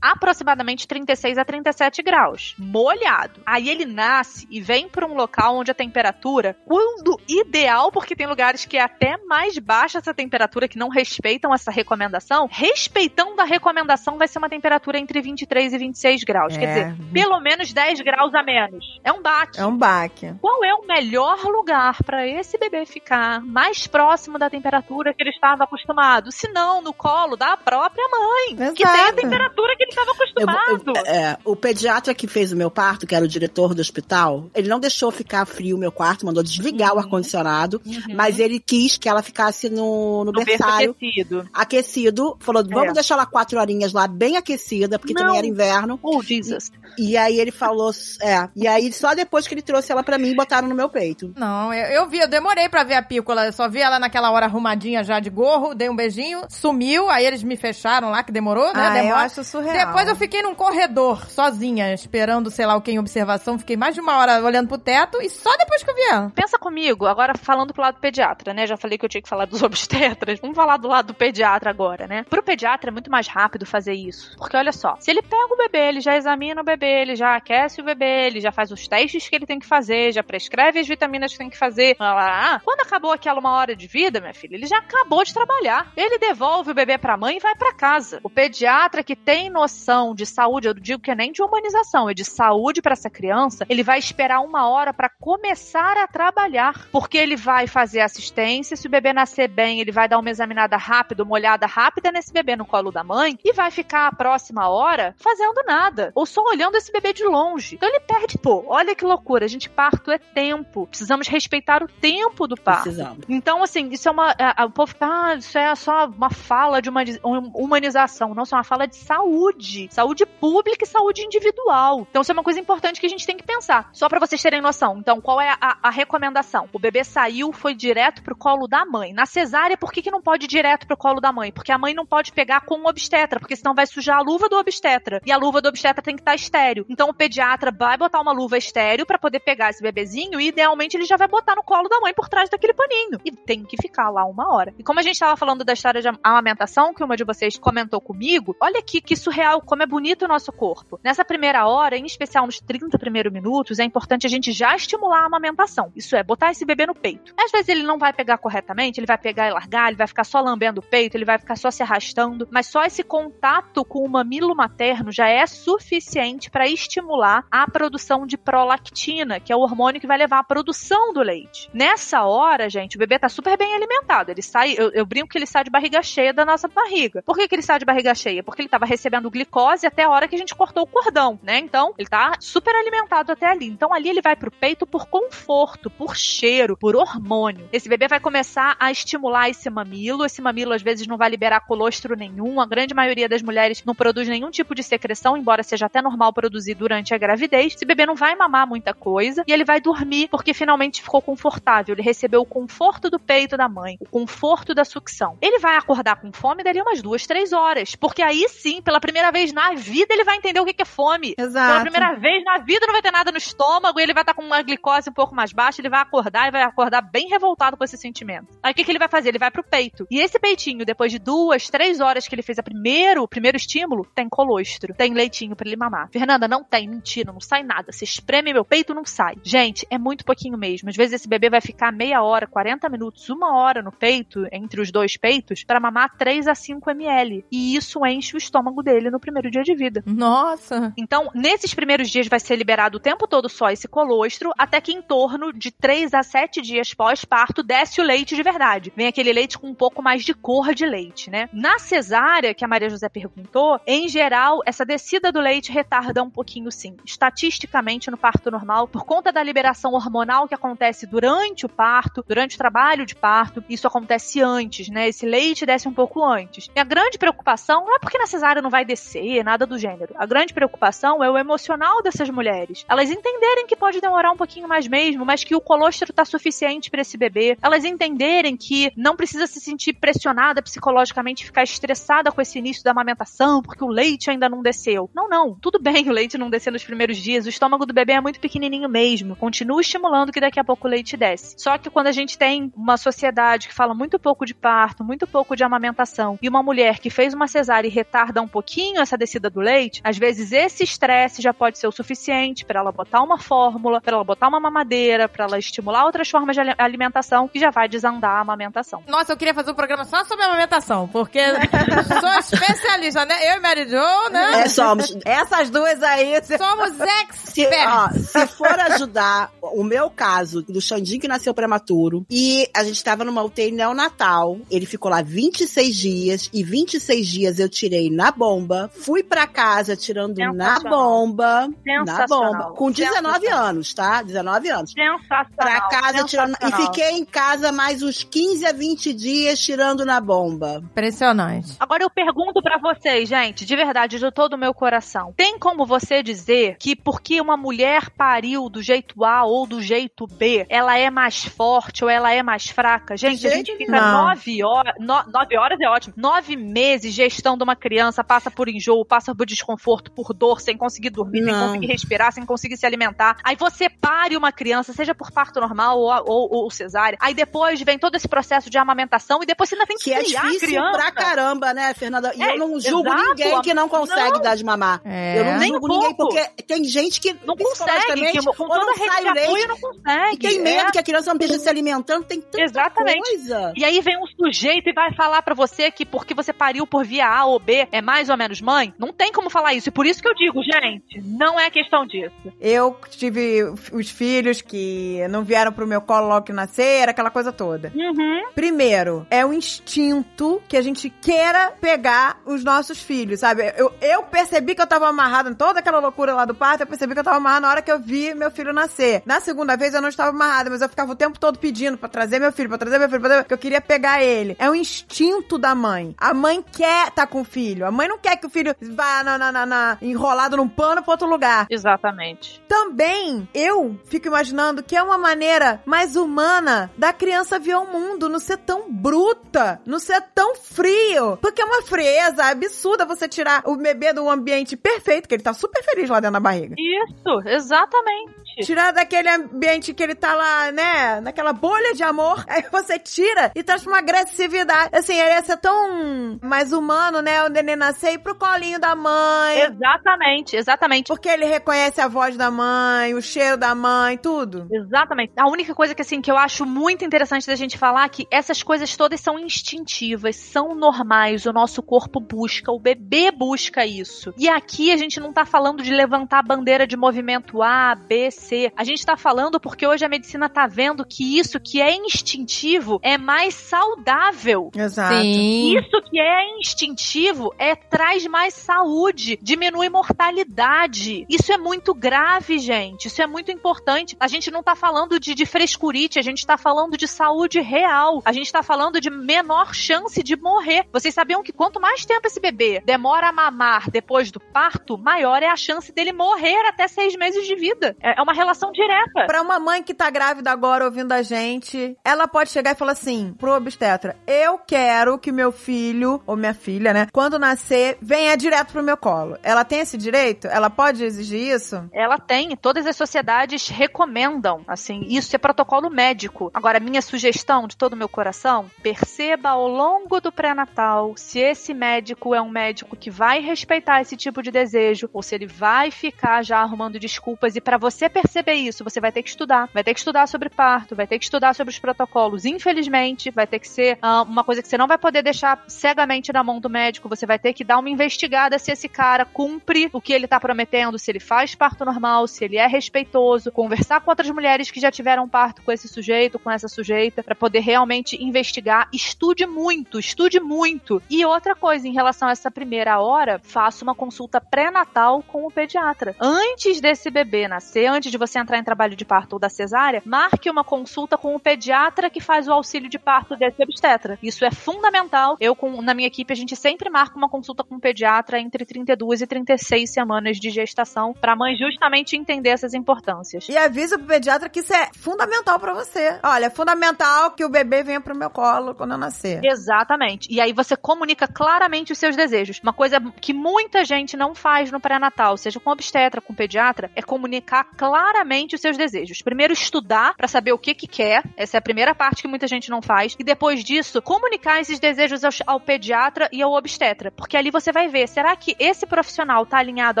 aproximadamente 0.00 0.86
36 0.86 1.38
a 1.38 1.44
37 1.44 2.02
graus. 2.02 2.54
Molhado. 2.58 3.40
Aí 3.46 3.68
ele 3.68 3.84
nasce 3.84 4.46
e 4.50 4.60
vem 4.60 4.88
pra 4.88 5.06
um 5.06 5.14
local 5.14 5.56
onde 5.56 5.70
a 5.70 5.74
temperatura, 5.74 6.56
quando 6.64 7.20
ideal, 7.28 7.90
porque 7.90 8.16
tem 8.16 8.26
lugares 8.26 8.64
que 8.64 8.76
é 8.76 8.82
até 8.82 9.16
mais 9.26 9.58
baixa 9.58 9.98
essa 9.98 10.14
temperatura 10.14 10.68
que 10.68 10.78
não 10.78 10.88
respeitam 10.88 11.52
essa 11.54 11.70
recomendação, 11.70 12.48
respeitando 12.50 13.40
a 13.40 13.44
recomendação 13.44 14.18
vai 14.18 14.28
ser 14.28 14.38
uma 14.38 14.48
temperatura 14.48 14.98
entre 14.98 15.20
23 15.20 15.72
e 15.72 15.78
26 15.78 16.24
graus. 16.24 16.56
É. 16.56 16.58
Quer 16.58 16.66
dizer, 16.66 16.96
pelo 17.12 17.40
menos 17.40 17.72
10 17.72 18.00
graus 18.00 18.34
a 18.34 18.42
menos. 18.42 19.00
É 19.04 19.12
um 19.12 19.22
baque. 19.22 19.60
É 19.60 19.66
um 19.66 19.76
baque. 19.76 20.34
Qual 20.40 20.64
é 20.64 20.74
o 20.74 20.86
melhor 20.86 21.42
lugar 21.44 22.02
para 22.04 22.26
esse 22.26 22.58
bebê 22.58 22.86
ficar 22.86 23.40
mais 23.40 23.86
próximo 23.86 24.38
da 24.38 24.48
temperatura 24.48 25.12
que 25.14 25.22
ele 25.22 25.30
estava 25.30 25.64
acostumado? 25.64 26.30
Se 26.32 26.48
não, 26.48 26.80
no 26.82 26.92
colo 26.92 27.36
da 27.36 27.56
própria 27.56 28.04
mãe, 28.08 28.72
que 28.74 28.82
tem 28.82 29.02
a 29.02 29.12
Exato. 29.12 29.16
Temperatura 29.36 29.76
que 29.76 29.82
ele 29.84 29.90
estava 29.90 30.10
Eu 30.10 30.14
acostumado. 30.14 30.82
eu- 30.98 31.06
é, 31.06 31.38
o 31.44 31.56
pediatra 31.56 32.14
que 32.14 32.26
fez 32.26 32.52
o 32.52 32.56
meu 32.56 32.70
parto, 32.70 33.06
que 33.06 33.14
era 33.14 33.24
o 33.24 33.28
diretor 33.28 33.74
do 33.74 33.80
hospital, 33.80 34.48
ele 34.54 34.68
não 34.68 34.78
deixou 34.80 35.10
ficar 35.10 35.44
frio 35.46 35.76
o 35.76 35.78
meu 35.78 35.92
quarto, 35.92 36.24
mandou 36.26 36.42
desligar 36.42 36.90
Uhum. 36.92 36.96
o 36.96 37.00
ar-condicionado, 37.00 37.80
mas 38.14 38.38
ele 38.38 38.58
quis 38.60 38.96
que 38.96 39.08
ela 39.08 39.22
ficasse 39.22 39.68
no, 39.68 40.24
no 40.24 40.32
no 40.32 40.44
berçário 40.44 40.90
aquecido. 40.90 41.48
aquecido. 41.52 42.36
Falou, 42.40 42.64
vamos 42.68 42.90
É. 42.90 42.92
deixar 42.94 43.14
ela 43.14 43.26
quatro 43.26 43.58
horinhas 43.60 43.92
lá, 43.92 44.06
bem 44.06 44.36
aquecida, 44.36 44.98
porque 44.98 45.14
Não. 45.14 45.22
também 45.22 45.38
era 45.38 45.46
inverno. 45.46 45.98
Oh, 46.02 46.22
Jesus. 46.22 46.70
E 46.98 47.16
aí 47.16 47.38
ele 47.38 47.50
falou, 47.50 47.90
é. 48.22 48.48
E 48.56 48.66
aí 48.66 48.92
só 48.92 49.14
depois 49.14 49.46
que 49.46 49.54
ele 49.54 49.62
trouxe 49.62 49.92
ela 49.92 50.02
pra 50.02 50.18
mim, 50.18 50.34
botaram 50.34 50.68
no 50.68 50.74
meu 50.74 50.88
peito. 50.88 51.32
Não, 51.36 51.72
eu, 51.72 51.86
eu 52.02 52.08
vi, 52.08 52.18
eu 52.18 52.28
demorei 52.28 52.68
pra 52.68 52.84
ver 52.84 52.94
a 52.94 53.02
pícola. 53.02 53.46
Eu 53.46 53.52
só 53.52 53.68
vi 53.68 53.80
ela 53.80 53.98
naquela 53.98 54.30
hora 54.30 54.46
arrumadinha 54.46 55.02
já 55.04 55.20
de 55.20 55.28
gorro, 55.30 55.74
dei 55.74 55.88
um 55.90 55.96
beijinho, 55.96 56.42
sumiu, 56.48 57.08
aí 57.10 57.26
eles 57.26 57.42
me 57.42 57.56
fecharam 57.56 58.10
lá, 58.10 58.22
que 58.22 58.32
demorou, 58.32 58.72
né? 58.72 58.86
Ah, 58.86 58.96
eu 58.98 59.02
Demora. 59.02 59.25
Acho 59.26 59.44
surreal. 59.44 59.86
Depois 59.86 60.08
eu 60.08 60.16
fiquei 60.16 60.42
num 60.42 60.54
corredor, 60.54 61.26
sozinha, 61.26 61.92
esperando, 61.92 62.50
sei 62.50 62.66
lá 62.66 62.76
o 62.76 62.80
que, 62.80 62.90
em 62.90 62.98
observação. 62.98 63.58
Fiquei 63.58 63.76
mais 63.76 63.94
de 63.94 64.00
uma 64.00 64.16
hora 64.16 64.42
olhando 64.42 64.68
pro 64.68 64.78
teto 64.78 65.20
e 65.20 65.28
só 65.28 65.54
depois 65.56 65.82
que 65.82 65.90
eu 65.90 65.94
vi 65.94 66.02
ela. 66.02 66.32
Pensa 66.34 66.58
comigo, 66.58 67.06
agora 67.06 67.34
falando 67.36 67.72
pro 67.72 67.82
lado 67.82 67.96
do 67.96 68.00
pediatra, 68.00 68.54
né? 68.54 68.66
Já 68.66 68.76
falei 68.76 68.96
que 68.96 69.04
eu 69.04 69.08
tinha 69.08 69.22
que 69.22 69.28
falar 69.28 69.44
dos 69.44 69.62
obstetras. 69.62 70.40
Vamos 70.40 70.56
falar 70.56 70.76
do 70.76 70.88
lado 70.88 71.08
do 71.08 71.14
pediatra 71.14 71.70
agora, 71.70 72.06
né? 72.06 72.24
Pro 72.28 72.42
pediatra 72.42 72.90
é 72.90 72.92
muito 72.92 73.10
mais 73.10 73.26
rápido 73.26 73.66
fazer 73.66 73.94
isso. 73.94 74.34
Porque 74.38 74.56
olha 74.56 74.72
só, 74.72 74.96
se 75.00 75.10
ele 75.10 75.22
pega 75.22 75.52
o 75.52 75.56
bebê, 75.56 75.88
ele 75.88 76.00
já 76.00 76.16
examina 76.16 76.60
o 76.60 76.64
bebê, 76.64 77.02
ele 77.02 77.16
já 77.16 77.36
aquece 77.36 77.80
o 77.80 77.84
bebê, 77.84 78.26
ele 78.26 78.40
já 78.40 78.52
faz 78.52 78.70
os 78.70 78.86
testes 78.86 79.28
que 79.28 79.34
ele 79.34 79.46
tem 79.46 79.58
que 79.58 79.66
fazer, 79.66 80.12
já 80.12 80.22
prescreve 80.22 80.78
as 80.80 80.86
vitaminas 80.86 81.32
que 81.32 81.38
tem 81.38 81.50
que 81.50 81.58
fazer. 81.58 81.96
Lá, 81.98 82.14
lá, 82.14 82.26
lá. 82.26 82.60
Quando 82.64 82.80
acabou 82.80 83.12
aquela 83.12 83.40
uma 83.40 83.52
hora 83.52 83.74
de 83.74 83.86
vida, 83.86 84.20
minha 84.20 84.34
filha, 84.34 84.54
ele 84.54 84.66
já 84.66 84.78
acabou 84.78 85.24
de 85.24 85.34
trabalhar. 85.34 85.92
Ele 85.96 86.18
devolve 86.18 86.70
o 86.70 86.74
bebê 86.74 86.98
pra 86.98 87.16
mãe 87.16 87.36
e 87.36 87.40
vai 87.40 87.54
pra 87.54 87.74
casa. 87.74 88.20
O 88.22 88.30
pediatra 88.30 89.02
que 89.02 89.15
tem 89.16 89.50
noção 89.50 90.14
de 90.14 90.24
saúde, 90.26 90.68
eu 90.68 90.74
digo 90.74 91.02
que 91.02 91.10
é 91.10 91.14
nem 91.14 91.32
de 91.32 91.42
humanização, 91.42 92.08
é 92.08 92.14
de 92.14 92.24
saúde 92.24 92.80
pra 92.82 92.92
essa 92.92 93.10
criança, 93.10 93.66
ele 93.68 93.82
vai 93.82 93.98
esperar 93.98 94.40
uma 94.40 94.68
hora 94.68 94.92
pra 94.92 95.08
começar 95.08 95.96
a 95.96 96.06
trabalhar. 96.06 96.86
Porque 96.92 97.16
ele 97.18 97.36
vai 97.36 97.66
fazer 97.66 98.00
assistência, 98.00 98.76
se 98.76 98.86
o 98.86 98.90
bebê 98.90 99.12
nascer 99.12 99.48
bem, 99.48 99.80
ele 99.80 99.92
vai 99.92 100.08
dar 100.08 100.18
uma 100.18 100.30
examinada 100.30 100.76
rápida, 100.76 101.22
uma 101.22 101.34
olhada 101.34 101.66
rápida 101.66 102.10
nesse 102.12 102.32
bebê 102.32 102.56
no 102.56 102.64
colo 102.66 102.90
da 102.90 103.02
mãe 103.04 103.38
e 103.44 103.52
vai 103.52 103.70
ficar 103.70 104.06
a 104.08 104.12
próxima 104.14 104.68
hora 104.68 105.14
fazendo 105.18 105.62
nada. 105.66 106.12
Ou 106.14 106.26
só 106.26 106.42
olhando 106.44 106.76
esse 106.76 106.92
bebê 106.92 107.12
de 107.12 107.24
longe. 107.24 107.76
Então 107.76 107.88
ele 107.88 108.00
perde, 108.00 108.38
pô, 108.38 108.64
olha 108.68 108.94
que 108.94 109.04
loucura. 109.04 109.44
A 109.44 109.48
gente 109.48 109.68
parto 109.70 110.10
é 110.10 110.18
tempo. 110.18 110.86
Precisamos 110.86 111.28
respeitar 111.28 111.82
o 111.82 111.88
tempo 111.88 112.46
do 112.46 112.56
parto. 112.56 112.82
Precisamos. 112.84 113.24
Então, 113.28 113.62
assim, 113.62 113.88
isso 113.90 114.08
é 114.08 114.12
uma. 114.12 114.30
a- 114.38 114.62
a- 114.62 114.66
O 114.66 114.70
povo 114.70 114.88
fica, 114.92 115.06
ah, 115.06 115.34
isso 115.36 115.56
é 115.56 115.74
só 115.74 116.06
uma 116.06 116.30
fala 116.30 116.82
de 116.82 116.90
hum- 116.90 117.52
humanização. 117.54 118.34
Não, 118.34 118.42
isso 118.42 118.54
é 118.54 118.58
uma 118.58 118.64
fala 118.64 118.86
de 118.86 118.96
saúde. 119.06 119.88
Saúde 119.90 120.26
pública 120.26 120.84
e 120.84 120.88
saúde 120.88 121.22
individual. 121.24 122.06
Então, 122.10 122.22
isso 122.22 122.32
é 122.32 122.34
uma 122.34 122.42
coisa 122.42 122.58
importante 122.58 123.00
que 123.00 123.06
a 123.06 123.08
gente 123.08 123.26
tem 123.26 123.36
que 123.36 123.44
pensar. 123.44 123.88
Só 123.92 124.08
pra 124.08 124.18
vocês 124.18 124.42
terem 124.42 124.60
noção. 124.60 124.98
Então, 124.98 125.20
qual 125.20 125.40
é 125.40 125.56
a, 125.60 125.78
a 125.82 125.90
recomendação? 125.90 126.68
O 126.72 126.78
bebê 126.78 127.04
saiu, 127.04 127.52
foi 127.52 127.74
direto 127.74 128.22
pro 128.22 128.36
colo 128.36 128.66
da 128.66 128.84
mãe. 128.84 129.12
Na 129.12 129.26
cesárea, 129.26 129.76
por 129.76 129.92
que, 129.92 130.02
que 130.02 130.10
não 130.10 130.20
pode 130.20 130.46
ir 130.46 130.48
direto 130.48 130.86
pro 130.86 130.96
colo 130.96 131.20
da 131.20 131.32
mãe? 131.32 131.52
Porque 131.52 131.72
a 131.72 131.78
mãe 131.78 131.94
não 131.94 132.04
pode 132.04 132.32
pegar 132.32 132.62
com 132.62 132.80
o 132.80 132.88
obstetra, 132.88 133.38
porque 133.38 133.54
senão 133.54 133.74
vai 133.74 133.86
sujar 133.86 134.18
a 134.18 134.22
luva 134.22 134.48
do 134.48 134.56
obstetra. 134.56 135.20
E 135.24 135.30
a 135.30 135.36
luva 135.36 135.62
do 135.62 135.68
obstetra 135.68 136.02
tem 136.02 136.16
que 136.16 136.22
estar 136.22 136.34
estéreo. 136.34 136.84
Então, 136.88 137.08
o 137.08 137.14
pediatra 137.14 137.70
vai 137.70 137.96
botar 137.96 138.20
uma 138.20 138.32
luva 138.32 138.58
estéreo 138.58 139.06
pra 139.06 139.18
poder 139.18 139.40
pegar 139.40 139.70
esse 139.70 139.82
bebezinho 139.82 140.40
e, 140.40 140.48
idealmente, 140.48 140.96
ele 140.96 141.04
já 141.04 141.16
vai 141.16 141.28
botar 141.28 141.54
no 141.54 141.62
colo 141.62 141.88
da 141.88 142.00
mãe 142.00 142.12
por 142.12 142.28
trás 142.28 142.50
daquele 142.50 142.74
paninho. 142.74 143.20
E 143.24 143.30
tem 143.30 143.64
que 143.64 143.76
ficar 143.80 144.10
lá 144.10 144.24
uma 144.24 144.52
hora. 144.52 144.74
E 144.78 144.82
como 144.82 144.98
a 144.98 145.02
gente 145.02 145.18
tava 145.18 145.36
falando 145.36 145.64
da 145.64 145.72
história 145.72 146.02
de 146.02 146.08
amamentação, 146.22 146.92
que 146.92 147.04
uma 147.04 147.16
de 147.16 147.24
vocês 147.24 147.58
comentou 147.58 148.00
comigo, 148.00 148.56
olha 148.60 148.82
aqui 148.86 149.00
que 149.00 149.16
surreal, 149.16 149.60
como 149.60 149.82
é 149.82 149.86
bonito 149.86 150.24
o 150.24 150.28
nosso 150.28 150.52
corpo. 150.52 151.00
Nessa 151.02 151.24
primeira 151.24 151.66
hora, 151.66 151.98
em 151.98 152.06
especial 152.06 152.46
nos 152.46 152.60
30 152.60 152.96
primeiros 152.98 153.32
minutos, 153.32 153.80
é 153.80 153.84
importante 153.84 154.26
a 154.26 154.30
gente 154.30 154.52
já 154.52 154.76
estimular 154.76 155.22
a 155.22 155.26
amamentação. 155.26 155.92
Isso 155.96 156.14
é, 156.14 156.22
botar 156.22 156.52
esse 156.52 156.64
bebê 156.64 156.86
no 156.86 156.94
peito. 156.94 157.34
Às 157.36 157.50
vezes 157.50 157.68
ele 157.68 157.82
não 157.82 157.98
vai 157.98 158.12
pegar 158.12 158.38
corretamente, 158.38 159.00
ele 159.00 159.06
vai 159.06 159.18
pegar 159.18 159.48
e 159.48 159.52
largar, 159.52 159.88
ele 159.88 159.96
vai 159.96 160.06
ficar 160.06 160.22
só 160.22 160.40
lambendo 160.40 160.80
o 160.80 160.84
peito, 160.84 161.16
ele 161.16 161.24
vai 161.24 161.36
ficar 161.36 161.56
só 161.56 161.68
se 161.70 161.82
arrastando, 161.82 162.46
mas 162.50 162.66
só 162.66 162.84
esse 162.84 163.02
contato 163.02 163.84
com 163.84 164.04
o 164.04 164.08
mamilo 164.08 164.54
materno 164.54 165.10
já 165.10 165.28
é 165.28 165.44
suficiente 165.46 166.48
para 166.48 166.68
estimular 166.68 167.44
a 167.50 167.68
produção 167.68 168.24
de 168.24 168.38
prolactina, 168.38 169.40
que 169.40 169.52
é 169.52 169.56
o 169.56 169.60
hormônio 169.60 170.00
que 170.00 170.06
vai 170.06 170.16
levar 170.16 170.38
à 170.38 170.44
produção 170.44 171.12
do 171.12 171.22
leite. 171.22 171.68
Nessa 171.74 172.22
hora, 172.22 172.70
gente, 172.70 172.96
o 172.96 173.00
bebê 173.00 173.18
tá 173.18 173.28
super 173.28 173.58
bem 173.58 173.74
alimentado. 173.74 174.30
Ele 174.30 174.42
sai, 174.42 174.74
eu, 174.78 174.90
eu 174.92 175.04
brinco 175.04 175.28
que 175.28 175.38
ele 175.38 175.46
sai 175.46 175.64
de 175.64 175.70
barriga 175.70 176.00
cheia 176.02 176.32
da 176.32 176.44
nossa 176.44 176.68
barriga. 176.68 177.22
Por 177.22 177.36
que, 177.36 177.48
que 177.48 177.54
ele 177.56 177.62
sai 177.62 177.80
de 177.80 177.84
barriga 177.84 178.14
cheia? 178.14 178.44
Porque 178.44 178.62
ele 178.62 178.68
tava 178.76 178.84
recebendo 178.84 179.30
glicose 179.30 179.86
até 179.86 180.04
a 180.04 180.10
hora 180.10 180.28
que 180.28 180.34
a 180.34 180.38
gente 180.38 180.54
cortou 180.54 180.82
o 180.82 180.86
cordão, 180.86 181.40
né? 181.42 181.58
Então, 181.58 181.94
ele 181.96 182.08
tá 182.08 182.34
super 182.38 182.74
alimentado 182.74 183.32
até 183.32 183.46
ali. 183.46 183.66
Então, 183.66 183.92
ali 183.92 184.10
ele 184.10 184.20
vai 184.20 184.36
pro 184.36 184.50
peito 184.50 184.86
por 184.86 185.06
conforto, 185.06 185.88
por 185.88 186.14
cheiro, 186.14 186.76
por 186.76 186.94
hormônio. 186.94 187.68
Esse 187.72 187.88
bebê 187.88 188.06
vai 188.06 188.20
começar 188.20 188.76
a 188.78 188.90
estimular 188.90 189.48
esse 189.48 189.70
mamilo. 189.70 190.26
Esse 190.26 190.42
mamilo, 190.42 190.74
às 190.74 190.82
vezes, 190.82 191.06
não 191.06 191.16
vai 191.16 191.30
liberar 191.30 191.60
colostro 191.60 192.14
nenhum. 192.14 192.60
A 192.60 192.66
grande 192.66 192.92
maioria 192.92 193.28
das 193.28 193.40
mulheres 193.40 193.82
não 193.84 193.94
produz 193.94 194.28
nenhum 194.28 194.50
tipo 194.50 194.74
de 194.74 194.82
secreção, 194.82 195.38
embora 195.38 195.62
seja 195.62 195.86
até 195.86 196.02
normal 196.02 196.34
produzir 196.34 196.74
durante 196.74 197.14
a 197.14 197.18
gravidez. 197.18 197.74
Esse 197.74 197.86
bebê 197.86 198.04
não 198.04 198.14
vai 198.14 198.36
mamar 198.36 198.66
muita 198.66 198.92
coisa 198.92 199.42
e 199.46 199.52
ele 199.52 199.64
vai 199.64 199.80
dormir 199.80 200.28
porque 200.28 200.52
finalmente 200.52 201.02
ficou 201.02 201.22
confortável. 201.22 201.94
Ele 201.94 202.02
recebeu 202.02 202.42
o 202.42 202.46
conforto 202.46 203.08
do 203.08 203.18
peito 203.18 203.56
da 203.56 203.68
mãe, 203.68 203.96
o 204.00 204.06
conforto 204.06 204.74
da 204.74 204.84
sucção. 204.84 205.38
Ele 205.40 205.58
vai 205.58 205.76
acordar 205.76 206.16
com 206.16 206.30
fome 206.30 206.62
dali 206.62 206.80
umas 206.82 207.00
duas, 207.00 207.26
três 207.26 207.54
horas. 207.54 207.96
Porque 207.96 208.20
aí 208.20 208.46
sim, 208.48 208.65
pela 208.82 209.00
primeira 209.00 209.30
vez 209.30 209.52
na 209.52 209.74
vida, 209.74 210.12
ele 210.12 210.24
vai 210.24 210.36
entender 210.36 210.60
o 210.60 210.64
que 210.64 210.82
é 210.82 210.84
fome. 210.84 211.34
Pela 211.34 211.48
Exato. 211.48 211.80
primeira 211.82 212.14
vez 212.14 212.44
na 212.44 212.58
vida 212.58 212.86
não 212.86 212.92
vai 212.92 213.02
ter 213.02 213.10
nada 213.10 213.30
no 213.30 213.38
estômago, 213.38 213.98
e 213.98 214.02
ele 214.02 214.12
vai 214.12 214.22
estar 214.22 214.34
com 214.34 214.42
uma 214.42 214.62
glicose 214.62 215.08
um 215.08 215.12
pouco 215.12 215.34
mais 215.34 215.52
baixa, 215.52 215.80
ele 215.80 215.88
vai 215.88 216.00
acordar 216.00 216.48
e 216.48 216.50
vai 216.50 216.62
acordar 216.62 217.00
bem 217.00 217.28
revoltado 217.28 217.76
com 217.76 217.84
esse 217.84 217.96
sentimento. 217.96 218.48
Aí 218.62 218.72
o 218.72 218.74
que, 218.74 218.84
que 218.84 218.90
ele 218.90 218.98
vai 218.98 219.08
fazer? 219.08 219.30
Ele 219.30 219.38
vai 219.38 219.50
pro 219.50 219.64
peito. 219.64 220.06
E 220.10 220.20
esse 220.20 220.38
peitinho, 220.38 220.84
depois 220.84 221.10
de 221.10 221.18
duas, 221.18 221.68
três 221.68 222.00
horas 222.00 222.26
que 222.26 222.34
ele 222.34 222.42
fez 222.42 222.58
a 222.58 222.62
primeiro, 222.62 223.22
o 223.22 223.28
primeiro 223.28 223.56
estímulo, 223.56 224.06
tem 224.14 224.28
colostro, 224.28 224.94
tem 224.94 225.14
leitinho 225.14 225.56
pra 225.56 225.68
ele 225.68 225.76
mamar. 225.76 226.08
Fernanda, 226.10 226.48
não 226.48 226.62
tem, 226.62 226.88
mentira, 226.88 227.32
não 227.32 227.40
sai 227.40 227.62
nada. 227.62 227.92
Se 227.92 228.04
espreme 228.04 228.52
meu 228.52 228.64
peito, 228.64 228.94
não 228.94 229.04
sai. 229.04 229.36
Gente, 229.42 229.86
é 229.90 229.98
muito 229.98 230.24
pouquinho 230.24 230.58
mesmo. 230.58 230.88
Às 230.88 230.96
vezes 230.96 231.14
esse 231.14 231.28
bebê 231.28 231.48
vai 231.48 231.60
ficar 231.60 231.92
meia 231.92 232.22
hora, 232.22 232.46
40 232.46 232.88
minutos, 232.88 233.28
uma 233.28 233.56
hora 233.56 233.82
no 233.82 233.92
peito, 233.92 234.46
entre 234.52 234.80
os 234.80 234.90
dois 234.90 235.16
peitos, 235.16 235.64
pra 235.64 235.80
mamar 235.80 236.16
3 236.16 236.48
a 236.48 236.54
5 236.54 236.90
ml. 236.90 237.44
E 237.50 237.76
isso 237.76 238.04
enche 238.06 238.34
o 238.34 238.38
estômago 238.38 238.55
dele 238.82 239.10
no 239.10 239.20
primeiro 239.20 239.50
dia 239.50 239.62
de 239.62 239.74
vida. 239.74 240.02
Nossa. 240.06 240.92
Então, 240.96 241.30
nesses 241.34 241.74
primeiros 241.74 242.10
dias 242.10 242.28
vai 242.28 242.40
ser 242.40 242.56
liberado 242.56 242.98
o 242.98 243.00
tempo 243.00 243.26
todo 243.26 243.48
só 243.48 243.70
esse 243.70 243.88
colostro, 243.88 244.52
até 244.58 244.80
que 244.80 244.92
em 244.92 245.02
torno 245.02 245.52
de 245.52 245.70
3 245.70 246.14
a 246.14 246.22
7 246.22 246.60
dias 246.62 246.94
pós-parto 246.94 247.62
desce 247.62 248.00
o 248.00 248.04
leite 248.04 248.34
de 248.34 248.42
verdade. 248.42 248.92
Vem 248.96 249.06
aquele 249.06 249.32
leite 249.32 249.58
com 249.58 249.68
um 249.68 249.74
pouco 249.74 250.02
mais 250.02 250.24
de 250.24 250.34
cor 250.34 250.74
de 250.74 250.86
leite, 250.86 251.30
né? 251.30 251.48
Na 251.52 251.78
cesárea, 251.78 252.54
que 252.54 252.64
a 252.64 252.68
Maria 252.68 252.90
José 252.90 253.08
perguntou, 253.08 253.80
em 253.86 254.08
geral, 254.08 254.60
essa 254.64 254.84
descida 254.84 255.32
do 255.32 255.40
leite 255.40 255.72
retarda 255.72 256.22
um 256.22 256.30
pouquinho 256.30 256.70
sim. 256.70 256.96
Estatisticamente, 257.04 258.10
no 258.10 258.16
parto 258.16 258.50
normal, 258.50 258.88
por 258.88 259.04
conta 259.04 259.32
da 259.32 259.42
liberação 259.42 259.92
hormonal 259.92 260.46
que 260.46 260.54
acontece 260.54 261.06
durante 261.06 261.66
o 261.66 261.68
parto, 261.68 262.24
durante 262.26 262.54
o 262.54 262.58
trabalho 262.58 263.06
de 263.06 263.14
parto, 263.14 263.64
isso 263.68 263.86
acontece 263.86 264.40
antes, 264.40 264.88
né? 264.88 265.08
Esse 265.08 265.26
leite 265.26 265.66
desce 265.66 265.88
um 265.88 265.92
pouco 265.92 266.24
antes. 266.24 266.70
E 266.74 266.80
a 266.80 266.84
grande 266.84 267.18
preocupação 267.18 267.84
não 267.84 267.96
é 267.96 267.98
porque 267.98 268.18
na 268.18 268.26
cesárea 268.26 268.45
não 268.54 268.70
vai 268.70 268.84
descer, 268.84 269.44
nada 269.44 269.66
do 269.66 269.78
gênero. 269.78 270.14
A 270.16 270.24
grande 270.24 270.54
preocupação 270.54 271.22
é 271.22 271.30
o 271.30 271.36
emocional 271.36 272.02
dessas 272.02 272.30
mulheres. 272.30 272.84
Elas 272.88 273.10
entenderem 273.10 273.66
que 273.66 273.76
pode 273.76 274.00
demorar 274.00 274.30
um 274.30 274.36
pouquinho 274.36 274.68
mais 274.68 274.86
mesmo, 274.86 275.24
mas 275.24 275.44
que 275.44 275.54
o 275.54 275.60
colostro 275.60 276.12
tá 276.12 276.24
suficiente 276.24 276.90
para 276.90 277.00
esse 277.00 277.16
bebê. 277.16 277.58
Elas 277.60 277.84
entenderem 277.84 278.56
que 278.56 278.92
não 278.96 279.16
precisa 279.16 279.46
se 279.46 279.60
sentir 279.60 279.94
pressionada 279.94 280.62
psicologicamente, 280.62 281.44
ficar 281.44 281.62
estressada 281.62 282.30
com 282.30 282.40
esse 282.40 282.58
início 282.58 282.84
da 282.84 282.92
amamentação, 282.92 283.62
porque 283.62 283.84
o 283.84 283.88
leite 283.88 284.30
ainda 284.30 284.48
não 284.48 284.62
desceu. 284.62 285.10
Não, 285.14 285.28
não. 285.28 285.54
Tudo 285.60 285.78
bem 285.78 286.08
o 286.08 286.12
leite 286.12 286.38
não 286.38 286.50
descer 286.50 286.70
nos 286.70 286.84
primeiros 286.84 287.16
dias. 287.16 287.46
O 287.46 287.48
estômago 287.48 287.84
do 287.84 287.94
bebê 287.94 288.12
é 288.12 288.20
muito 288.20 288.40
pequenininho 288.40 288.88
mesmo. 288.88 289.36
Continua 289.36 289.80
estimulando 289.80 290.32
que 290.32 290.40
daqui 290.40 290.60
a 290.60 290.64
pouco 290.64 290.86
o 290.86 290.90
leite 290.90 291.16
desce. 291.16 291.54
Só 291.58 291.76
que 291.78 291.90
quando 291.90 292.08
a 292.08 292.12
gente 292.12 292.38
tem 292.38 292.72
uma 292.76 292.96
sociedade 292.96 293.68
que 293.68 293.74
fala 293.74 293.94
muito 293.94 294.18
pouco 294.18 294.44
de 294.44 294.54
parto, 294.54 295.04
muito 295.04 295.26
pouco 295.26 295.56
de 295.56 295.64
amamentação, 295.64 296.38
e 296.40 296.48
uma 296.48 296.62
mulher 296.62 296.98
que 296.98 297.10
fez 297.10 297.34
uma 297.34 297.46
cesárea 297.46 297.88
e 297.88 297.90
retarda 297.90 298.35
um 298.40 298.48
pouquinho 298.48 299.00
essa 299.00 299.16
descida 299.16 299.48
do 299.50 299.60
leite, 299.60 300.00
às 300.04 300.16
vezes 300.18 300.52
esse 300.52 300.84
estresse 300.84 301.40
já 301.42 301.52
pode 301.54 301.78
ser 301.78 301.86
o 301.86 301.92
suficiente 301.92 302.64
para 302.64 302.80
ela 302.80 302.92
botar 302.92 303.22
uma 303.22 303.38
fórmula, 303.38 304.00
para 304.00 304.14
ela 304.16 304.24
botar 304.24 304.48
uma 304.48 304.60
mamadeira, 304.60 305.28
para 305.28 305.44
ela 305.44 305.58
estimular 305.58 306.04
outras 306.04 306.28
formas 306.28 306.54
de 306.56 306.60
ali- 306.60 306.74
alimentação 306.78 307.48
que 307.48 307.58
já 307.58 307.70
vai 307.70 307.88
desandar 307.88 308.30
a 308.36 308.40
amamentação. 308.40 309.02
Nossa, 309.06 309.32
eu 309.32 309.36
queria 309.36 309.54
fazer 309.54 309.70
um 309.70 309.74
programa 309.74 310.04
só 310.04 310.24
sobre 310.24 310.44
amamentação, 310.44 311.08
porque 311.08 311.38
sou 312.20 312.38
especialista, 312.38 313.24
né? 313.24 313.34
Eu 313.52 313.56
e 313.56 313.60
Mary 313.60 313.84
Jo, 313.88 314.30
né? 314.30 314.62
É, 314.62 314.68
somos. 314.68 315.16
Essas 315.24 315.70
duas 315.70 316.02
aí, 316.02 316.40
você... 316.40 316.58
Somos 316.58 316.92
Se, 317.46 317.62
experts. 317.62 317.86
ó, 317.86 318.08
se 318.42 318.46
for 318.48 318.68
ajudar, 318.80 319.50
o 319.62 319.82
meu 319.82 320.10
caso, 320.10 320.62
do 320.62 320.80
Xandinho 320.80 321.20
que 321.20 321.28
nasceu 321.28 321.54
prematuro, 321.54 322.24
e 322.30 322.68
a 322.74 322.84
gente 322.84 323.02
tava 323.02 323.24
numa 323.24 323.42
UTI 323.42 323.70
neonatal, 323.72 324.58
ele 324.70 324.86
ficou 324.86 325.10
lá 325.10 325.22
26 325.22 325.96
dias, 325.96 326.50
e 326.52 326.62
26 326.62 327.26
dias 327.26 327.58
eu 327.58 327.68
tirei 327.68 328.10
na 328.10 328.25
bomba, 328.30 328.90
fui 328.92 329.22
pra 329.22 329.46
casa 329.46 329.96
tirando 329.96 330.38
na 330.54 330.78
bomba, 330.80 331.68
na 331.84 332.04
Sensacional. 332.04 332.52
bomba, 332.52 332.74
com 332.76 332.90
19 332.90 333.22
Sensacional. 333.40 333.66
anos, 333.66 333.94
tá? 333.94 334.22
19 334.22 334.68
anos. 334.70 334.90
Sensacional. 334.92 335.46
Pra 335.56 335.80
casa 335.88 336.24
tirando, 336.24 336.54
e 336.62 336.72
fiquei 336.72 337.10
em 337.12 337.24
casa 337.24 337.72
mais 337.72 338.02
uns 338.02 338.22
15 338.22 338.66
a 338.66 338.72
20 338.72 339.12
dias 339.12 339.58
tirando 339.58 340.04
na 340.04 340.20
bomba. 340.20 340.82
Impressionante. 340.84 341.76
Agora 341.80 342.02
eu 342.02 342.10
pergunto 342.10 342.60
pra 342.62 342.78
vocês, 342.78 343.28
gente, 343.28 343.64
de 343.64 343.76
verdade, 343.76 344.18
de 344.18 344.30
todo 344.32 344.54
o 344.54 344.58
meu 344.58 344.74
coração. 344.74 345.32
Tem 345.36 345.58
como 345.58 345.86
você 345.86 346.22
dizer 346.22 346.76
que 346.78 346.94
porque 346.96 347.40
uma 347.40 347.56
mulher 347.56 348.10
pariu 348.10 348.68
do 348.68 348.82
jeito 348.82 349.24
A 349.24 349.44
ou 349.44 349.66
do 349.66 349.80
jeito 349.80 350.26
B, 350.26 350.66
ela 350.68 350.98
é 350.98 351.10
mais 351.10 351.44
forte 351.44 352.04
ou 352.04 352.10
ela 352.10 352.32
é 352.32 352.42
mais 352.42 352.68
fraca? 352.68 353.16
Gente, 353.16 353.46
a 353.46 353.50
jeito 353.50 353.66
gente 353.66 353.76
fica 353.78 353.92
não. 354.00 354.24
nove 354.28 354.64
horas. 354.64 354.94
no- 354.98 355.24
nove 355.32 355.56
horas 355.56 355.78
é 355.80 355.88
ótimo. 355.88 356.14
Nove 356.16 356.56
meses 356.56 357.14
gestando 357.14 357.62
uma 357.64 357.76
criança, 357.76 358.15
passa 358.24 358.50
por 358.50 358.68
enjoo, 358.68 359.04
passa 359.04 359.34
por 359.34 359.46
desconforto, 359.46 360.10
por 360.10 360.32
dor, 360.34 360.60
sem 360.60 360.76
conseguir 360.76 361.10
dormir, 361.10 361.44
sem 361.44 361.52
Não. 361.52 361.66
conseguir 361.68 361.86
respirar, 361.86 362.32
sem 362.32 362.44
conseguir 362.44 362.76
se 362.76 362.86
alimentar. 362.86 363.36
Aí 363.44 363.56
você 363.56 363.88
pare 363.88 364.36
uma 364.36 364.52
criança, 364.52 364.92
seja 364.92 365.14
por 365.14 365.30
parto 365.30 365.60
normal 365.60 365.98
ou, 365.98 366.10
ou, 366.26 366.48
ou 366.64 366.70
cesárea. 366.70 367.18
Aí 367.20 367.34
depois 367.34 367.80
vem 367.82 367.98
todo 367.98 368.14
esse 368.16 368.28
processo 368.28 368.68
de 368.70 368.78
amamentação 368.78 369.42
e 369.42 369.46
depois 369.46 369.68
você 369.68 369.74
ainda 369.74 369.86
tem 369.86 369.96
que, 369.96 370.04
Que 370.04 370.12
é 370.12 370.22
criar 370.24 370.40
a 370.40 370.44
difícil 370.44 370.68
criança. 370.68 370.92
pra 370.98 371.10
caramba, 371.12 371.74
né, 371.74 371.94
Fernanda? 371.94 372.32
E 372.34 372.42
É, 372.42 372.54
eu 372.54 372.58
não 372.58 372.80
julgo 372.80 373.08
exato. 373.08 373.24
ninguém 373.28 373.60
que 373.62 373.74
não 373.74 373.88
consegue 373.88 374.32
Não. 374.32 374.40
dar 374.42 374.54
de 374.56 374.64
mamar. 374.64 375.00
É. 375.04 375.38
Eu 375.40 375.44
não 375.44 375.58
Nem 375.58 375.68
julgo 375.72 375.86
um 375.86 375.98
ninguém, 375.98 376.14
porque 376.16 376.62
tem 376.66 376.84
gente 376.84 377.20
que 377.20 377.32
Não 377.44 377.56
consegue, 377.56 378.32
que, 378.32 378.42
com 378.44 378.52
toda 378.68 378.78
não 378.86 378.96
sai 378.96 379.22
leite, 379.24 379.44
apoio 379.44 379.68
não 379.68 379.78
consegue. 379.80 380.34
e 380.34 380.38
tem 380.38 380.60
medo 380.60 380.88
é. 380.88 380.90
que 380.92 380.98
a 380.98 381.02
criança 381.02 381.32
não 381.32 381.40
esteja 381.40 381.58
se 381.58 381.68
alimentando, 381.68 382.24
tem 382.24 382.40
tanta 382.40 382.62
Exatamente. 382.62 383.18
coisa. 383.20 383.72
E 383.76 383.84
aí 383.84 384.00
vem 384.00 384.16
um 384.18 384.26
sujeito 384.26 384.88
e 384.88 384.92
vai 384.92 385.14
falar 385.14 385.42
pra 385.42 385.54
você 385.54 385.90
que 385.90 386.04
porque 386.04 386.34
você 386.34 386.52
pariu 386.52 386.86
por 386.86 387.04
via 387.04 387.26
A 387.28 387.44
ou 387.44 387.58
B 387.58 387.88
é 387.96 388.02
mais 388.02 388.28
ou 388.28 388.36
menos 388.36 388.60
mãe. 388.60 388.94
Não 388.98 389.12
tem 389.12 389.32
como 389.32 389.50
falar 389.50 389.74
isso. 389.74 389.88
E 389.88 389.92
por 389.92 390.06
isso 390.06 390.22
que 390.22 390.28
eu 390.28 390.34
digo, 390.34 390.62
gente, 390.62 391.20
não 391.24 391.58
é 391.58 391.70
questão 391.70 392.06
disso. 392.06 392.34
Eu 392.60 392.96
tive 393.10 393.62
os 393.92 394.10
filhos 394.10 394.60
que 394.60 395.26
não 395.28 395.44
vieram 395.44 395.72
pro 395.72 395.86
meu 395.86 396.00
colo 396.00 396.28
logo 396.28 396.46
que 396.46 396.52
nasceram, 396.52 397.10
aquela 397.10 397.30
coisa 397.30 397.52
toda. 397.52 397.92
Uhum. 397.94 398.50
Primeiro, 398.54 399.26
é 399.30 399.44
o 399.44 399.52
instinto 399.52 400.62
que 400.68 400.76
a 400.76 400.82
gente 400.82 401.10
queira 401.10 401.72
pegar 401.80 402.40
os 402.44 402.62
nossos 402.62 403.02
filhos, 403.02 403.40
sabe? 403.40 403.72
Eu, 403.76 403.92
eu 404.00 404.22
percebi 404.24 404.74
que 404.74 404.82
eu 404.82 404.86
tava 404.86 405.08
amarrada 405.08 405.50
em 405.50 405.54
toda 405.54 405.80
aquela 405.80 405.98
loucura 405.98 406.34
lá 406.34 406.44
do 406.44 406.54
parto, 406.54 406.82
eu 406.82 406.86
percebi 406.86 407.14
que 407.14 407.20
eu 407.20 407.24
tava 407.24 407.36
amarrada 407.36 407.60
na 407.60 407.70
hora 407.70 407.82
que 407.82 407.90
eu 407.90 407.98
vi 407.98 408.34
meu 408.34 408.50
filho 408.50 408.72
nascer. 408.72 409.22
Na 409.24 409.40
segunda 409.40 409.76
vez 409.76 409.94
eu 409.94 410.02
não 410.02 410.08
estava 410.08 410.30
amarrada, 410.30 410.70
mas 410.70 410.82
eu 410.82 410.88
ficava 410.88 411.12
o 411.12 411.16
tempo 411.16 411.38
todo 411.38 411.58
pedindo 411.58 411.96
pra 411.96 412.08
trazer 412.08 412.38
meu 412.38 412.52
filho, 412.52 412.68
pra 412.68 412.78
trazer 412.78 412.98
meu 412.98 413.08
filho, 413.08 413.20
pra 413.20 413.30
trazer, 413.30 413.44
que 413.46 413.54
eu 413.54 413.58
queria 413.58 413.80
pegar 413.80 414.22
ele. 414.22 414.56
É 414.58 414.68
o 414.68 414.74
instinto 414.74 415.58
da 415.58 415.74
mãe. 415.74 416.14
A 416.18 416.34
mãe 416.34 416.62
quer 416.62 417.10
tá 417.10 417.26
com 417.26 417.40
o 417.40 417.44
filho. 417.44 417.85
A 417.88 417.90
mãe 417.92 418.08
não 418.08 418.18
quer 418.18 418.36
que 418.36 418.46
o 418.46 418.50
filho 418.50 418.74
vá 418.94 419.22
na, 419.24 419.38
na, 419.38 419.52
na- 419.52 419.66
na- 419.66 419.98
enrolado 420.02 420.56
num 420.56 420.68
pano 420.68 421.02
pra 421.02 421.12
outro 421.12 421.28
lugar. 421.28 421.66
Exatamente. 421.70 422.60
Também, 422.68 423.48
eu 423.54 423.98
fico 424.06 424.26
imaginando 424.28 424.82
que 424.82 424.96
é 424.96 425.02
uma 425.02 425.18
maneira 425.18 425.80
mais 425.86 426.16
humana 426.16 426.90
da 426.96 427.12
criança 427.12 427.58
ver 427.58 427.74
o 427.76 427.86
mundo, 427.86 428.28
não 428.28 428.38
ser 428.38 428.56
tão 428.58 428.90
bruta, 428.90 429.80
não 429.86 429.98
ser 429.98 430.20
tão 430.34 430.54
frio. 430.56 431.36
Porque 431.40 431.62
é 431.62 431.64
uma 431.64 431.82
frieza 431.82 432.44
absurda 432.44 433.04
você 433.04 433.28
tirar 433.28 433.62
o 433.66 433.76
bebê 433.76 434.12
do 434.12 434.28
ambiente 434.28 434.76
perfeito, 434.76 435.28
que 435.28 435.34
ele 435.34 435.42
tá 435.42 435.52
super 435.54 435.82
feliz 435.82 436.08
lá 436.10 436.20
dentro 436.20 436.34
da 436.34 436.40
barriga. 436.40 436.74
Isso, 436.78 437.48
exatamente. 437.48 438.34
Tirar 438.64 438.92
daquele 438.92 439.28
ambiente 439.28 439.92
que 439.92 440.02
ele 440.02 440.14
tá 440.14 440.34
lá, 440.34 440.72
né, 440.72 441.20
naquela 441.20 441.52
bolha 441.52 441.92
de 441.94 442.02
amor, 442.02 442.42
aí 442.48 442.64
você 442.72 442.98
tira 442.98 443.52
e 443.54 443.62
traz 443.62 443.82
pra 443.82 443.92
uma 443.92 443.98
agressividade. 443.98 444.90
Assim, 444.96 445.14
ele 445.18 445.30
ia 445.34 445.42
ser 445.42 445.58
tão 445.58 446.38
mais 446.42 446.72
humano, 446.72 447.20
né, 447.20 447.42
o 447.44 447.48
neném 447.48 447.75
nascer 447.76 448.12
e 448.12 448.14
ir 448.14 448.18
pro 448.18 448.34
colinho 448.34 448.80
da 448.80 448.94
mãe. 448.94 449.60
Exatamente, 449.60 450.56
exatamente. 450.56 451.08
Porque 451.08 451.28
ele 451.28 451.44
reconhece 451.44 452.00
a 452.00 452.08
voz 452.08 452.36
da 452.36 452.50
mãe, 452.50 453.14
o 453.14 453.22
cheiro 453.22 453.56
da 453.56 453.74
mãe, 453.74 454.16
tudo. 454.16 454.66
Exatamente. 454.70 455.32
A 455.36 455.48
única 455.48 455.74
coisa 455.74 455.94
que 455.94 456.02
assim 456.02 456.20
que 456.20 456.30
eu 456.30 456.36
acho 456.36 456.64
muito 456.64 457.04
interessante 457.04 457.46
da 457.46 457.54
gente 457.54 457.78
falar 457.78 458.06
é 458.06 458.08
que 458.08 458.26
essas 458.30 458.62
coisas 458.62 458.96
todas 458.96 459.20
são 459.20 459.38
instintivas, 459.38 460.36
são 460.36 460.74
normais, 460.74 461.46
o 461.46 461.52
nosso 461.52 461.82
corpo 461.82 462.20
busca, 462.20 462.72
o 462.72 462.80
bebê 462.80 463.30
busca 463.30 463.86
isso. 463.86 464.32
E 464.36 464.48
aqui 464.48 464.92
a 464.92 464.96
gente 464.96 465.20
não 465.20 465.32
tá 465.32 465.44
falando 465.44 465.82
de 465.82 465.92
levantar 465.92 466.40
a 466.40 466.42
bandeira 466.42 466.86
de 466.86 466.96
movimento 466.96 467.62
A, 467.62 467.94
B, 467.94 468.30
C. 468.30 468.72
A 468.76 468.84
gente 468.84 469.04
tá 469.04 469.16
falando 469.16 469.60
porque 469.60 469.86
hoje 469.86 470.04
a 470.04 470.08
medicina 470.08 470.48
tá 470.48 470.66
vendo 470.66 471.04
que 471.04 471.38
isso 471.38 471.60
que 471.60 471.80
é 471.80 471.94
instintivo 471.94 472.98
é 473.02 473.18
mais 473.18 473.54
saudável. 473.54 474.70
Exato. 474.74 475.14
Sim. 475.14 475.76
Isso 475.76 476.02
que 476.10 476.20
é 476.20 476.58
instintivo 476.58 477.52
é 477.58 477.65
traz 477.74 478.26
mais 478.26 478.52
saúde, 478.52 479.38
diminui 479.40 479.88
mortalidade. 479.88 481.24
Isso 481.28 481.52
é 481.52 481.56
muito 481.56 481.94
grave, 481.94 482.58
gente. 482.58 483.06
Isso 483.06 483.22
é 483.22 483.26
muito 483.26 483.50
importante. 483.50 484.16
A 484.20 484.28
gente 484.28 484.50
não 484.50 484.62
tá 484.62 484.74
falando 484.74 485.18
de, 485.18 485.34
de 485.34 485.46
frescurite, 485.46 486.18
a 486.18 486.22
gente 486.22 486.46
tá 486.46 486.58
falando 486.58 486.96
de 486.96 487.08
saúde 487.08 487.60
real. 487.60 488.20
A 488.24 488.32
gente 488.32 488.52
tá 488.52 488.62
falando 488.62 489.00
de 489.00 489.08
menor 489.08 489.74
chance 489.74 490.22
de 490.22 490.36
morrer. 490.36 490.86
Vocês 490.92 491.14
sabiam 491.14 491.42
que 491.42 491.52
quanto 491.52 491.80
mais 491.80 492.04
tempo 492.04 492.26
esse 492.26 492.40
bebê 492.40 492.82
demora 492.84 493.28
a 493.28 493.32
mamar 493.32 493.90
depois 493.90 494.30
do 494.30 494.40
parto, 494.40 494.98
maior 494.98 495.42
é 495.42 495.48
a 495.48 495.56
chance 495.56 495.90
dele 495.92 496.12
morrer 496.12 496.66
até 496.66 496.86
seis 496.88 497.16
meses 497.16 497.46
de 497.46 497.54
vida. 497.54 497.96
É 498.02 498.16
é 498.16 498.22
uma 498.22 498.32
relação 498.32 498.72
direta. 498.72 499.26
Pra 499.26 499.42
uma 499.42 499.60
mãe 499.60 499.82
que 499.82 499.94
tá 499.94 500.08
grávida 500.08 500.50
agora 500.50 500.84
ouvindo 500.84 501.12
a 501.12 501.22
gente, 501.22 501.96
ela 502.04 502.26
pode 502.26 502.50
chegar 502.50 502.72
e 502.72 502.74
falar 502.74 502.92
assim 502.92 503.34
pro 503.38 503.54
obstetra: 503.54 504.16
Eu 504.26 504.58
quero 504.58 505.18
que 505.18 505.30
meu 505.30 505.52
filho, 505.52 506.22
ou 506.26 506.36
minha 506.36 506.54
filha, 506.54 506.92
né, 506.92 507.06
quando 507.12 507.38
nascer, 507.38 507.55
venha 508.00 508.36
direto 508.36 508.72
pro 508.72 508.82
meu 508.82 508.96
colo. 508.96 509.38
Ela 509.42 509.64
tem 509.64 509.80
esse 509.80 509.96
direito? 509.96 510.46
Ela 510.46 510.70
pode 510.70 511.04
exigir 511.04 511.54
isso? 511.54 511.88
Ela 511.92 512.18
tem, 512.18 512.56
todas 512.56 512.86
as 512.86 512.96
sociedades 512.96 513.68
recomendam, 513.68 514.62
assim, 514.66 515.02
isso 515.08 515.34
é 515.34 515.38
protocolo 515.38 515.90
médico. 515.90 516.50
Agora, 516.52 516.80
minha 516.80 517.02
sugestão 517.02 517.66
de 517.66 517.76
todo 517.76 517.92
o 517.92 517.96
meu 517.96 518.08
coração, 518.08 518.70
perceba 518.82 519.50
ao 519.50 519.68
longo 519.68 520.20
do 520.20 520.32
pré-natal 520.32 521.14
se 521.16 521.38
esse 521.38 521.72
médico 521.74 522.34
é 522.34 522.40
um 522.40 522.48
médico 522.48 522.96
que 522.96 523.10
vai 523.10 523.40
respeitar 523.40 524.00
esse 524.00 524.16
tipo 524.16 524.42
de 524.42 524.50
desejo 524.50 525.08
ou 525.12 525.22
se 525.22 525.34
ele 525.34 525.46
vai 525.46 525.90
ficar 525.90 526.42
já 526.42 526.58
arrumando 526.58 526.98
desculpas 526.98 527.56
e 527.56 527.60
pra 527.60 527.78
você 527.78 528.08
perceber 528.08 528.54
isso, 528.54 528.84
você 528.84 529.00
vai 529.00 529.12
ter 529.12 529.22
que 529.22 529.28
estudar, 529.28 529.68
vai 529.72 529.84
ter 529.84 529.94
que 529.94 530.00
estudar 530.00 530.26
sobre 530.26 530.48
parto, 530.48 530.96
vai 530.96 531.06
ter 531.06 531.18
que 531.18 531.24
estudar 531.24 531.54
sobre 531.54 531.72
os 531.72 531.78
protocolos. 531.78 532.44
Infelizmente, 532.44 533.30
vai 533.30 533.46
ter 533.46 533.58
que 533.58 533.68
ser 533.68 533.98
ah, 534.00 534.22
uma 534.22 534.44
coisa 534.44 534.62
que 534.62 534.68
você 534.68 534.78
não 534.78 534.86
vai 534.86 534.98
poder 534.98 535.22
deixar 535.22 535.62
cegamente 535.68 536.32
na 536.32 536.42
mão 536.42 536.60
do 536.60 536.70
médico, 536.70 537.08
você 537.08 537.26
vai 537.26 537.38
ter 537.38 537.45
que 537.52 537.64
dar 537.64 537.78
uma 537.78 537.90
investigada 537.90 538.58
se 538.58 538.70
esse 538.70 538.88
cara 538.88 539.24
cumpre 539.24 539.88
o 539.92 540.00
que 540.00 540.12
ele 540.12 540.26
tá 540.26 540.38
prometendo, 540.38 540.98
se 540.98 541.10
ele 541.10 541.20
faz 541.20 541.54
parto 541.54 541.84
normal, 541.84 542.26
se 542.26 542.44
ele 542.44 542.56
é 542.56 542.66
respeitoso, 542.66 543.52
conversar 543.52 544.00
com 544.00 544.10
outras 544.10 544.30
mulheres 544.30 544.70
que 544.70 544.80
já 544.80 544.90
tiveram 544.90 545.28
parto 545.28 545.62
com 545.62 545.72
esse 545.72 545.88
sujeito, 545.88 546.38
com 546.38 546.50
essa 546.50 546.68
sujeita, 546.68 547.22
pra 547.22 547.34
poder 547.34 547.60
realmente 547.60 548.22
investigar. 548.22 548.88
Estude 548.92 549.46
muito, 549.46 549.98
estude 549.98 550.40
muito. 550.40 551.02
E 551.10 551.24
outra 551.24 551.54
coisa, 551.54 551.86
em 551.86 551.92
relação 551.92 552.28
a 552.28 552.32
essa 552.32 552.50
primeira 552.50 553.00
hora, 553.00 553.40
faça 553.42 553.84
uma 553.84 553.94
consulta 553.94 554.40
pré-natal 554.40 555.22
com 555.22 555.46
o 555.46 555.50
pediatra. 555.50 556.14
Antes 556.20 556.80
desse 556.80 557.10
bebê 557.10 557.48
nascer, 557.48 557.86
antes 557.86 558.10
de 558.10 558.18
você 558.18 558.38
entrar 558.38 558.58
em 558.58 558.64
trabalho 558.64 558.96
de 558.96 559.04
parto 559.04 559.34
ou 559.34 559.38
da 559.38 559.48
cesárea, 559.48 560.02
marque 560.04 560.50
uma 560.50 560.64
consulta 560.64 561.16
com 561.16 561.34
o 561.34 561.40
pediatra 561.40 562.10
que 562.10 562.20
faz 562.20 562.48
o 562.48 562.52
auxílio 562.52 562.88
de 562.88 562.98
parto 562.98 563.36
desse 563.36 563.62
obstetra. 563.62 564.18
Isso 564.22 564.44
é 564.44 564.50
fundamental. 564.50 565.36
Eu, 565.40 565.54
com, 565.54 565.80
na 565.82 565.94
minha 565.94 566.08
equipe, 566.08 566.32
a 566.32 566.36
gente 566.36 566.56
sempre 566.56 566.90
marca 566.90 567.16
uma 567.16 567.28
consulta 567.36 567.62
com 567.62 567.76
o 567.76 567.80
pediatra 567.80 568.40
entre 568.40 568.64
32 568.64 569.20
e 569.20 569.26
36 569.26 569.90
semanas 569.90 570.38
de 570.38 570.48
gestação, 570.48 571.12
pra 571.12 571.36
mãe 571.36 571.54
justamente 571.54 572.16
entender 572.16 572.48
essas 572.48 572.72
importâncias. 572.72 573.46
E 573.48 573.56
avisa 573.58 573.98
pro 573.98 574.06
pediatra 574.06 574.48
que 574.48 574.60
isso 574.60 574.72
é 574.72 574.88
fundamental 574.96 575.60
pra 575.60 575.74
você. 575.74 576.18
Olha, 576.22 576.46
é 576.46 576.50
fundamental 576.50 577.32
que 577.32 577.44
o 577.44 577.48
bebê 577.50 577.82
venha 577.82 578.00
pro 578.00 578.16
meu 578.16 578.30
colo 578.30 578.74
quando 578.74 578.92
eu 578.92 578.98
nascer. 578.98 579.44
Exatamente. 579.44 580.32
E 580.32 580.40
aí 580.40 580.54
você 580.54 580.76
comunica 580.76 581.28
claramente 581.28 581.92
os 581.92 581.98
seus 581.98 582.16
desejos. 582.16 582.58
Uma 582.62 582.72
coisa 582.72 583.00
que 583.20 583.34
muita 583.34 583.84
gente 583.84 584.16
não 584.16 584.34
faz 584.34 584.70
no 584.70 584.80
pré-natal, 584.80 585.36
seja 585.36 585.60
com 585.60 585.70
obstetra, 585.70 586.22
com 586.22 586.34
pediatra, 586.34 586.90
é 586.96 587.02
comunicar 587.02 587.64
claramente 587.76 588.54
os 588.54 588.62
seus 588.62 588.78
desejos. 588.78 589.20
Primeiro 589.20 589.52
estudar 589.52 590.14
pra 590.16 590.26
saber 590.26 590.52
o 590.52 590.58
que 590.58 590.74
que 590.74 590.86
quer. 590.86 591.22
Essa 591.36 591.56
é 591.56 591.58
a 591.58 591.62
primeira 591.62 591.94
parte 591.94 592.22
que 592.22 592.28
muita 592.28 592.46
gente 592.46 592.70
não 592.70 592.80
faz. 592.80 593.14
E 593.18 593.24
depois 593.24 593.62
disso, 593.62 594.00
comunicar 594.00 594.58
esses 594.58 594.80
desejos 594.80 595.22
ao, 595.22 595.32
ao 595.46 595.60
pediatra 595.60 596.30
e 596.32 596.40
ao 596.40 596.52
obstetra. 596.54 597.10
Porque 597.26 597.36
ali 597.36 597.50
você 597.50 597.72
vai 597.72 597.88
ver, 597.88 598.06
será 598.06 598.36
que 598.36 598.54
esse 598.56 598.86
profissional 598.86 599.44
tá 599.44 599.58
alinhado 599.58 600.00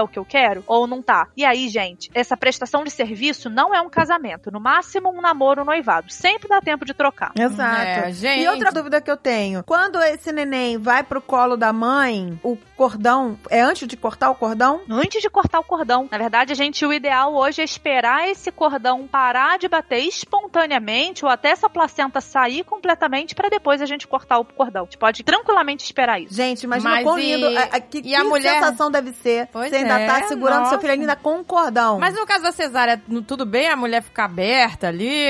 ao 0.00 0.06
que 0.06 0.16
eu 0.16 0.24
quero 0.24 0.62
ou 0.64 0.86
não 0.86 1.02
tá? 1.02 1.26
E 1.36 1.44
aí, 1.44 1.68
gente, 1.68 2.08
essa 2.14 2.36
prestação 2.36 2.84
de 2.84 2.90
serviço 2.90 3.50
não 3.50 3.74
é 3.74 3.80
um 3.80 3.90
casamento. 3.90 4.48
No 4.48 4.60
máximo, 4.60 5.10
um 5.10 5.20
namoro, 5.20 5.62
um 5.62 5.64
noivado. 5.64 6.12
Sempre 6.12 6.48
dá 6.48 6.60
tempo 6.60 6.84
de 6.84 6.94
trocar. 6.94 7.32
Exato. 7.36 7.80
É, 7.80 8.12
gente. 8.12 8.44
E 8.44 8.48
outra 8.48 8.70
dúvida 8.70 9.00
que 9.00 9.10
eu 9.10 9.16
tenho: 9.16 9.64
quando 9.64 10.00
esse 10.00 10.30
neném 10.30 10.78
vai 10.78 11.02
pro 11.02 11.20
colo 11.20 11.56
da 11.56 11.72
mãe, 11.72 12.38
o 12.44 12.56
cordão 12.76 13.36
é 13.50 13.60
antes 13.60 13.88
de 13.88 13.96
cortar 13.96 14.30
o 14.30 14.36
cordão? 14.36 14.82
antes 14.88 15.20
de 15.20 15.28
cortar 15.28 15.58
o 15.58 15.64
cordão. 15.64 16.08
Na 16.08 16.18
verdade, 16.18 16.52
a 16.52 16.54
gente, 16.54 16.86
o 16.86 16.92
ideal 16.92 17.34
hoje 17.34 17.60
é 17.60 17.64
esperar 17.64 18.28
esse 18.28 18.52
cordão 18.52 19.04
parar 19.08 19.58
de 19.58 19.66
bater 19.66 19.98
espontaneamente 19.98 21.24
ou 21.24 21.30
até 21.30 21.48
essa 21.48 21.68
placenta 21.68 22.20
sair 22.20 22.62
completamente 22.62 23.34
para 23.34 23.48
depois 23.48 23.82
a 23.82 23.86
gente 23.86 24.06
cortar 24.06 24.38
o 24.38 24.44
cordão. 24.44 24.82
A 24.82 24.84
gente 24.84 24.98
pode 24.98 25.24
tranquilamente 25.24 25.84
esperar 25.84 26.20
isso. 26.20 26.32
Gente, 26.32 26.62
imagina 26.62 26.90
Mas 26.90 27.15
quão 27.16 27.24
e- 27.24 27.34
lindo. 27.36 27.58
a- 27.58 27.62
a- 27.62 27.80
que 27.80 28.00
e 28.04 28.14
a 28.14 28.20
que 28.22 28.26
mulher? 28.28 28.54
sensação 28.54 28.90
deve 28.90 29.12
ser. 29.12 29.48
Pois 29.52 29.70
você 29.70 29.76
ainda 29.76 30.00
é, 30.00 30.06
tá 30.06 30.26
segurando 30.28 30.62
seu 30.64 30.72
nossa. 30.72 30.78
filho 30.80 30.92
ainda 30.92 31.16
com 31.16 31.36
um 31.38 31.44
cordão. 31.44 31.98
Mas 31.98 32.14
no 32.14 32.26
caso 32.26 32.42
da 32.44 32.52
cesárea, 32.52 33.00
tudo 33.26 33.44
bem 33.46 33.68
a 33.68 33.76
mulher 33.76 34.02
ficar 34.02 34.24
aberta 34.24 34.88
ali? 34.88 35.26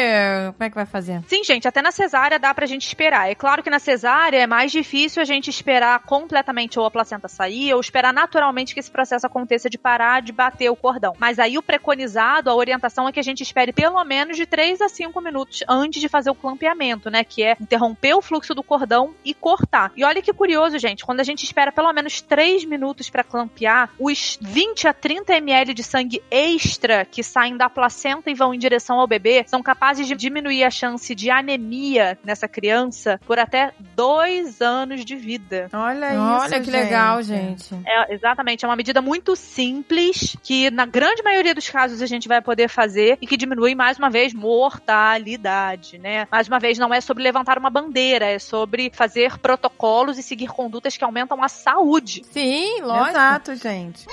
Como 0.53 0.65
é 0.65 0.69
que 0.71 0.75
vai 0.75 0.87
fazer? 0.87 1.21
Sim, 1.29 1.43
gente, 1.45 1.67
até 1.69 1.81
na 1.83 1.91
cesárea 1.91 2.39
dá 2.39 2.53
pra 2.55 2.67
gente 2.67 2.87
esperar. 2.87 3.31
É 3.31 3.35
claro 3.35 3.63
que 3.63 3.71
na 3.71 3.79
cesárea 3.79 4.39
é 4.39 4.47
mais 4.47 4.71
difícil 4.73 5.21
a 5.23 5.25
gente 5.25 5.49
esperar 5.51 5.99
completamente 6.01 6.79
ou 6.79 6.87
a 6.87 6.91
placenta 6.91 7.29
sair 7.29 7.73
ou 7.75 7.81
esperar 7.81 8.13
naturalmente 8.13 8.75
que 8.75 8.81
esse 8.81 8.91
processo 8.91 9.27
aconteça 9.27 9.69
de 9.71 9.79
parar 9.79 10.23
de 10.23 10.33
bater 10.33 10.71
o 10.71 10.77
cordão. 10.77 11.15
Mas 11.19 11.39
aí 11.39 11.57
o 11.59 11.63
preconizado, 11.63 12.51
a 12.51 12.55
orientação 12.55 13.09
é 13.09 13.13
que 13.13 13.21
a 13.21 13.23
gente 13.23 13.43
espere 13.43 13.73
pelo 13.73 14.03
menos 14.05 14.37
de 14.37 14.47
3 14.47 14.81
a 14.81 14.89
5 14.89 15.21
minutos 15.21 15.61
antes 15.69 16.01
de 16.01 16.09
fazer 16.09 16.31
o 16.31 16.35
clampeamento, 16.35 17.11
né? 17.11 17.23
Que 17.25 17.43
é 17.43 17.57
interromper 17.61 18.15
o 18.15 18.23
fluxo 18.23 18.55
do 18.55 18.63
cordão 18.63 19.15
e 19.25 19.33
cortar. 19.35 19.93
E 19.97 20.05
olha 20.05 20.21
que 20.23 20.33
curioso, 20.33 20.79
gente, 20.79 21.05
quando 21.05 21.21
a 21.21 21.25
gente 21.25 21.45
espera 21.45 21.66
pelo 21.73 21.93
menos 21.93 22.21
3 22.21 22.65
minutos 22.65 23.11
pra 23.11 23.25
clampear, 23.25 23.91
os 23.99 24.39
20 24.41 24.89
a 24.89 24.93
30 24.93 25.35
ml 25.35 25.75
de 25.75 25.83
sangue 25.83 26.23
extra 26.31 27.05
que 27.05 27.23
saem 27.23 27.57
da 27.57 27.69
placenta 27.69 28.31
e 28.31 28.35
vão 28.35 28.55
em 28.55 28.59
direção 28.59 28.99
ao 28.99 29.07
bebê 29.07 29.45
são 29.47 29.63
capazes 29.63 30.07
de 30.07 30.15
diminuir 30.15 30.65
a 30.65 30.71
chance 30.71 31.15
de 31.15 31.31
anemia 31.31 32.19
nessa 32.25 32.49
criança 32.49 33.21
por 33.27 33.39
até 33.39 33.73
dois 33.95 34.61
anos 34.61 35.05
de 35.05 35.17
vida. 35.17 35.69
Olha 35.73 36.11
isso, 36.13 36.21
Olha 36.21 36.61
que 36.61 36.71
gente. 36.71 36.71
legal, 36.71 37.23
gente. 37.23 37.75
É, 37.87 38.15
exatamente, 38.15 38.65
é 38.65 38.69
uma 38.69 38.77
medida 38.77 39.01
muito 39.01 39.37
simples 39.37 40.37
que 40.43 40.71
na 40.71 40.87
grande 40.87 41.23
maioria 41.23 41.55
dos 41.55 41.69
casos 41.69 42.03
a 42.03 42.07
gente 42.07 42.29
vai 42.29 42.41
poder 42.41 42.69
fazer 42.69 43.19
e 43.21 43.27
que 43.27 43.37
diminui 43.37 43.75
mais 43.75 43.99
uma 43.99 44.11
vez 44.11 44.33
mortalidade, 44.33 45.99
né? 45.99 46.27
Mais 46.31 46.49
uma 46.49 46.59
vez 46.59 46.79
não 46.79 46.93
é 46.93 47.01
sobre 47.01 47.23
levantar 47.23 47.59
uma 47.59 47.71
bandeira, 47.71 48.27
é 48.27 48.39
sobre 48.39 48.91
fazer 48.95 49.39
protocolos 49.39 50.19
e 50.19 50.23
seguir 50.23 50.49
condutas 50.49 50.97
que 50.97 51.05
aumentam 51.05 51.43
a 51.43 51.49
saúde. 51.57 52.23
Sim, 52.31 52.81
lógico. 52.83 53.09
Exato, 53.11 53.55
gente. 53.57 54.07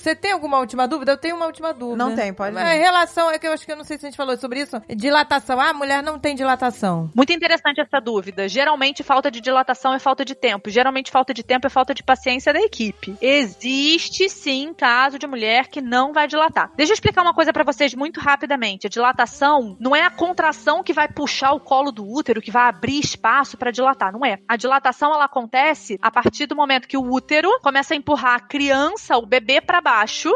Você 0.00 0.14
tem 0.14 0.32
alguma 0.32 0.58
última 0.58 0.88
dúvida? 0.88 1.12
Eu 1.12 1.18
tenho 1.18 1.36
uma 1.36 1.44
última 1.44 1.74
dúvida. 1.74 1.96
Não 2.02 2.16
tem, 2.16 2.32
pode 2.32 2.56
É, 2.56 2.76
em 2.76 2.80
relação, 2.80 3.30
é 3.30 3.38
que 3.38 3.46
eu 3.46 3.52
acho 3.52 3.66
que 3.66 3.72
eu 3.72 3.76
não 3.76 3.84
sei 3.84 3.98
se 3.98 4.06
a 4.06 4.08
gente 4.08 4.16
falou 4.16 4.36
sobre 4.38 4.60
isso. 4.60 4.80
Dilatação. 4.88 5.60
Ah, 5.60 5.70
a 5.70 5.74
mulher 5.74 6.02
não 6.02 6.18
tem 6.18 6.34
dilatação. 6.34 7.10
Muito 7.14 7.32
interessante 7.32 7.82
essa 7.82 8.00
dúvida. 8.00 8.48
Geralmente 8.48 9.02
falta 9.02 9.30
de 9.30 9.42
dilatação 9.42 9.92
é 9.92 9.98
falta 9.98 10.24
de 10.24 10.34
tempo. 10.34 10.70
Geralmente 10.70 11.10
falta 11.10 11.34
de 11.34 11.42
tempo 11.42 11.66
é 11.66 11.70
falta 11.70 11.92
de 11.92 12.02
paciência 12.02 12.50
da 12.50 12.60
equipe. 12.60 13.14
Existe 13.20 14.28
sim 14.30 14.72
caso 14.72 15.18
de 15.18 15.26
mulher 15.26 15.68
que 15.68 15.82
não 15.82 16.14
vai 16.14 16.26
dilatar. 16.26 16.70
Deixa 16.76 16.92
eu 16.92 16.94
explicar 16.94 17.20
uma 17.20 17.34
coisa 17.34 17.52
pra 17.52 17.62
vocês 17.62 17.94
muito 17.94 18.20
rapidamente. 18.20 18.86
A 18.86 18.90
dilatação 18.90 19.76
não 19.78 19.94
é 19.94 20.02
a 20.02 20.10
contração 20.10 20.82
que 20.82 20.94
vai 20.94 21.08
puxar 21.08 21.52
o 21.52 21.60
colo 21.60 21.92
do 21.92 22.10
útero, 22.10 22.40
que 22.40 22.50
vai 22.50 22.68
abrir 22.68 23.00
espaço 23.00 23.58
pra 23.58 23.70
dilatar, 23.70 24.12
não 24.12 24.24
é. 24.24 24.38
A 24.48 24.56
dilatação 24.56 25.12
ela 25.12 25.24
acontece 25.24 25.98
a 26.00 26.10
partir 26.10 26.46
do 26.46 26.56
momento 26.56 26.88
que 26.88 26.96
o 26.96 27.12
útero 27.12 27.50
começa 27.60 27.92
a 27.92 27.96
empurrar 27.96 28.36
a 28.36 28.40
criança, 28.40 29.18
o 29.18 29.26
bebê 29.26 29.60
pra 29.60 29.80
baixo, 29.80 29.89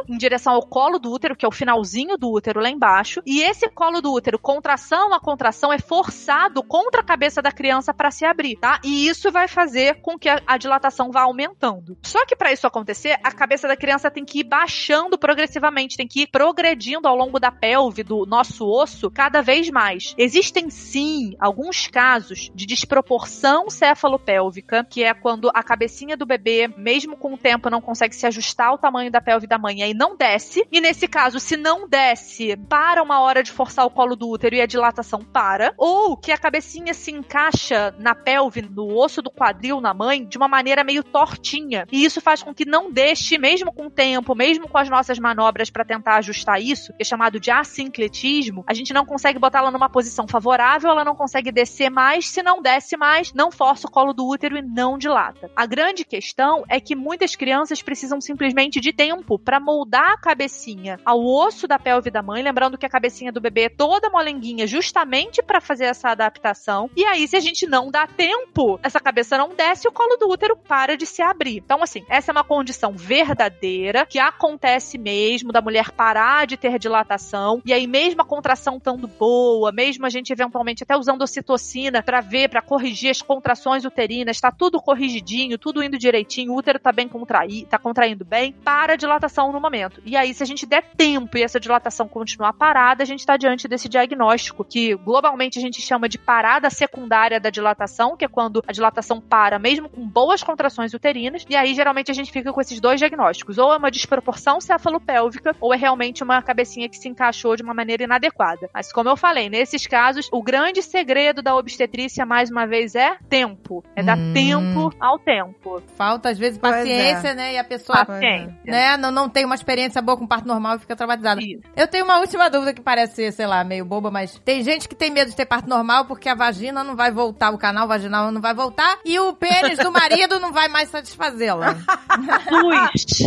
em 0.08 0.18
direção 0.18 0.52
ao 0.54 0.66
colo 0.66 0.98
do 0.98 1.12
útero, 1.12 1.36
que 1.36 1.44
é 1.44 1.48
o 1.48 1.52
finalzinho 1.52 2.16
do 2.16 2.30
útero 2.30 2.60
lá 2.60 2.68
embaixo, 2.68 3.22
e 3.24 3.40
esse 3.42 3.68
colo 3.68 4.00
do 4.00 4.12
útero, 4.12 4.38
contração 4.38 5.14
a 5.14 5.20
contração 5.20 5.72
é 5.72 5.78
forçado 5.78 6.62
contra 6.62 7.00
a 7.00 7.04
cabeça 7.04 7.40
da 7.40 7.52
criança 7.52 7.94
pra 7.94 8.10
se 8.10 8.24
abrir, 8.24 8.56
tá? 8.56 8.80
E 8.82 9.06
isso 9.06 9.30
vai 9.30 9.46
fazer 9.46 10.00
com 10.00 10.18
que 10.18 10.28
a, 10.28 10.58
dilatação 10.58 11.10
vá 11.10 11.22
aumentando. 11.22 11.96
Só 12.02 12.24
que 12.26 12.34
pra 12.34 12.52
isso 12.52 12.66
acontecer, 12.66 13.18
a 13.22 13.30
cabeça 13.30 13.68
da 13.68 13.76
criança 13.76 14.10
tem 14.10 14.24
que 14.24 14.40
ir 14.40 14.44
baixando 14.44 15.18
progressivamente, 15.18 15.96
tem 15.96 16.08
que 16.08 16.22
ir 16.22 16.26
progredindo 16.26 17.06
ao 17.06 17.16
longo 17.16 17.38
da 17.38 17.52
pelve 17.52 18.02
do 18.02 18.26
nosso 18.26 18.66
osso 18.66 19.10
cada 19.10 19.40
vez 19.40 19.70
mais. 19.70 20.14
Existem 20.18 20.70
sim 20.70 21.36
alguns 21.38 21.86
casos 21.86 22.50
de 22.54 22.66
desproporção 22.66 23.70
cefalopélvica, 23.70 24.84
que 24.84 25.04
é 25.04 25.14
quando 25.14 25.50
a 25.54 25.62
cabecinha 25.62 26.16
do 26.16 26.26
bebê, 26.26 26.68
mesmo 26.76 27.16
com 27.16 27.34
o 27.34 27.38
tempo, 27.38 27.70
não 27.70 27.80
consegue 27.80 28.14
se 28.14 28.26
ajustar 28.26 28.68
ao 28.68 28.78
tamanho 28.78 29.10
da 29.10 29.20
pelve 29.20 29.43
da 29.46 29.58
mãe 29.58 29.82
e 29.82 29.94
não 29.94 30.16
desce. 30.16 30.66
E 30.70 30.80
nesse 30.80 31.08
caso, 31.08 31.38
se 31.38 31.56
não 31.56 31.88
desce, 31.88 32.56
para 32.68 33.02
uma 33.02 33.20
hora 33.20 33.42
de 33.42 33.52
forçar 33.52 33.84
o 33.86 33.90
colo 33.90 34.16
do 34.16 34.28
útero 34.28 34.54
e 34.54 34.60
a 34.60 34.66
dilatação 34.66 35.20
para. 35.20 35.74
Ou 35.76 36.16
que 36.16 36.32
a 36.32 36.38
cabecinha 36.38 36.94
se 36.94 37.10
encaixa 37.10 37.94
na 37.98 38.14
pelve, 38.14 38.62
no 38.62 38.96
osso 38.96 39.22
do 39.22 39.30
quadril 39.30 39.80
na 39.80 39.94
mãe, 39.94 40.24
de 40.24 40.36
uma 40.36 40.48
maneira 40.48 40.84
meio 40.84 41.02
tortinha. 41.02 41.86
E 41.90 42.04
isso 42.04 42.20
faz 42.20 42.42
com 42.42 42.54
que 42.54 42.64
não 42.64 42.90
deixe, 42.90 43.38
mesmo 43.38 43.72
com 43.72 43.86
o 43.86 43.90
tempo, 43.90 44.34
mesmo 44.34 44.68
com 44.68 44.78
as 44.78 44.88
nossas 44.88 45.18
manobras 45.18 45.70
para 45.70 45.84
tentar 45.84 46.16
ajustar 46.16 46.60
isso, 46.60 46.92
que 46.94 47.02
é 47.02 47.04
chamado 47.04 47.40
de 47.40 47.50
assincletismo, 47.50 48.64
a 48.66 48.74
gente 48.74 48.92
não 48.92 49.04
consegue 49.04 49.38
botar 49.38 49.58
ela 49.58 49.70
numa 49.70 49.88
posição 49.88 50.26
favorável, 50.26 50.90
ela 50.90 51.04
não 51.04 51.14
consegue 51.14 51.52
descer 51.52 51.90
mais. 51.90 52.28
Se 52.28 52.42
não 52.42 52.60
desce 52.60 52.96
mais, 52.96 53.32
não 53.32 53.50
força 53.50 53.86
o 53.86 53.90
colo 53.90 54.12
do 54.12 54.26
útero 54.26 54.56
e 54.56 54.62
não 54.62 54.98
dilata. 54.98 55.50
A 55.54 55.66
grande 55.66 56.04
questão 56.04 56.64
é 56.68 56.80
que 56.80 56.94
muitas 56.94 57.36
crianças 57.36 57.82
precisam 57.82 58.20
simplesmente 58.20 58.80
de 58.80 58.92
tempo 58.92 59.33
para 59.38 59.60
moldar 59.60 60.12
a 60.12 60.18
cabecinha 60.18 60.98
ao 61.04 61.20
osso 61.20 61.66
da 61.66 61.78
pelve 61.78 62.10
da 62.10 62.22
mãe, 62.22 62.42
lembrando 62.42 62.78
que 62.78 62.86
a 62.86 62.88
cabecinha 62.88 63.32
do 63.32 63.40
bebê 63.40 63.64
é 63.64 63.68
toda 63.68 64.10
molenguinha 64.10 64.66
justamente 64.66 65.42
para 65.42 65.60
fazer 65.60 65.84
essa 65.84 66.10
adaptação. 66.10 66.90
E 66.96 67.04
aí, 67.04 67.26
se 67.26 67.36
a 67.36 67.40
gente 67.40 67.66
não 67.66 67.90
dá 67.90 68.06
tempo, 68.06 68.78
essa 68.82 69.00
cabeça 69.00 69.36
não 69.36 69.54
desce 69.54 69.86
e 69.86 69.88
o 69.88 69.92
colo 69.92 70.16
do 70.16 70.28
útero 70.28 70.56
para 70.56 70.96
de 70.96 71.06
se 71.06 71.22
abrir. 71.22 71.58
Então, 71.58 71.82
assim, 71.82 72.04
essa 72.08 72.30
é 72.30 72.32
uma 72.32 72.44
condição 72.44 72.92
verdadeira 72.92 74.06
que 74.06 74.18
acontece 74.18 74.98
mesmo 74.98 75.52
da 75.52 75.60
mulher 75.60 75.90
parar 75.90 76.46
de 76.46 76.56
ter 76.56 76.78
dilatação 76.78 77.62
e 77.64 77.72
aí 77.72 77.86
mesmo 77.86 78.22
a 78.22 78.24
contração 78.24 78.76
estando 78.76 79.06
boa, 79.06 79.72
mesmo 79.72 80.06
a 80.06 80.08
gente 80.08 80.32
eventualmente 80.32 80.82
até 80.82 80.96
usando 80.96 81.22
ocitocina 81.22 82.02
para 82.02 82.20
ver, 82.20 82.48
para 82.48 82.62
corrigir 82.62 83.10
as 83.10 83.22
contrações 83.22 83.84
uterinas, 83.84 84.40
tá 84.40 84.50
tudo 84.50 84.80
corrigidinho, 84.80 85.58
tudo 85.58 85.82
indo 85.82 85.98
direitinho, 85.98 86.52
o 86.52 86.56
útero 86.56 86.78
tá 86.78 86.92
bem 86.92 87.08
contraído, 87.08 87.68
tá 87.68 87.78
contraindo 87.78 88.24
bem, 88.24 88.52
para 88.52 88.94
a 88.94 88.96
dilatação 88.96 89.23
no 89.52 89.60
momento. 89.60 90.00
E 90.04 90.16
aí, 90.16 90.32
se 90.34 90.42
a 90.42 90.46
gente 90.46 90.66
der 90.66 90.82
tempo 90.96 91.36
e 91.36 91.42
essa 91.42 91.58
dilatação 91.60 92.06
continuar 92.08 92.52
parada, 92.52 93.02
a 93.02 93.06
gente 93.06 93.20
está 93.20 93.36
diante 93.36 93.66
desse 93.68 93.88
diagnóstico 93.88 94.64
que 94.64 94.94
globalmente 94.94 95.58
a 95.58 95.62
gente 95.62 95.80
chama 95.80 96.08
de 96.08 96.18
parada 96.18 96.70
secundária 96.70 97.40
da 97.40 97.50
dilatação, 97.50 98.16
que 98.16 98.24
é 98.24 98.28
quando 98.28 98.62
a 98.66 98.72
dilatação 98.72 99.20
para 99.20 99.58
mesmo 99.58 99.88
com 99.88 100.06
boas 100.06 100.42
contrações 100.42 100.92
uterinas. 100.94 101.44
E 101.48 101.56
aí, 101.56 101.74
geralmente, 101.74 102.10
a 102.10 102.14
gente 102.14 102.30
fica 102.32 102.52
com 102.52 102.60
esses 102.60 102.80
dois 102.80 102.98
diagnósticos: 102.98 103.58
ou 103.58 103.72
é 103.72 103.76
uma 103.76 103.90
desproporção 103.90 104.60
cefalopélvica, 104.60 105.54
ou 105.60 105.72
é 105.72 105.76
realmente 105.76 106.22
uma 106.22 106.42
cabecinha 106.42 106.88
que 106.88 106.96
se 106.96 107.08
encaixou 107.08 107.56
de 107.56 107.62
uma 107.62 107.74
maneira 107.74 108.04
inadequada. 108.04 108.68
Mas, 108.72 108.92
como 108.92 109.08
eu 109.08 109.16
falei, 109.16 109.48
nesses 109.48 109.86
casos, 109.86 110.28
o 110.32 110.42
grande 110.42 110.82
segredo 110.82 111.42
da 111.42 111.54
obstetrícia, 111.56 112.24
mais 112.26 112.50
uma 112.50 112.66
vez, 112.66 112.94
é 112.94 113.16
tempo. 113.28 113.84
É 113.96 114.02
dar 114.02 114.16
Hum. 114.18 114.32
tempo 114.32 114.92
ao 115.00 115.18
tempo. 115.18 115.82
Falta, 115.96 116.28
às 116.30 116.38
vezes, 116.38 116.58
Pois 116.58 116.74
paciência, 116.74 117.34
né? 117.34 117.54
E 117.54 117.58
a 117.58 117.64
pessoa, 117.64 118.04
Paciência. 118.04 118.54
né, 118.64 118.96
não, 118.96 119.10
não 119.14 119.28
tem 119.28 119.44
uma 119.44 119.54
experiência 119.54 120.02
boa 120.02 120.16
com 120.18 120.26
parto 120.26 120.46
normal 120.46 120.76
e 120.76 120.80
fica 120.80 120.96
traumatizada. 120.96 121.40
Isso. 121.40 121.62
Eu 121.76 121.88
tenho 121.88 122.04
uma 122.04 122.18
última 122.18 122.50
dúvida 122.50 122.74
que 122.74 122.82
parece 122.82 123.14
ser, 123.14 123.32
sei 123.32 123.46
lá, 123.46 123.62
meio 123.64 123.84
boba, 123.84 124.10
mas 124.10 124.38
tem 124.44 124.62
gente 124.62 124.88
que 124.88 124.94
tem 124.94 125.10
medo 125.10 125.30
de 125.30 125.36
ter 125.36 125.46
parto 125.46 125.68
normal 125.68 126.04
porque 126.04 126.28
a 126.28 126.34
vagina 126.34 126.82
não 126.84 126.96
vai 126.96 127.10
voltar, 127.10 127.50
o 127.50 127.58
canal 127.58 127.86
vaginal 127.88 128.30
não 128.30 128.40
vai 128.40 128.52
voltar 128.54 128.98
e 129.04 129.18
o 129.18 129.32
pênis 129.34 129.78
do 129.78 129.90
marido 129.92 130.38
não 130.40 130.52
vai 130.52 130.68
mais 130.68 130.88
satisfazê-la. 130.88 131.76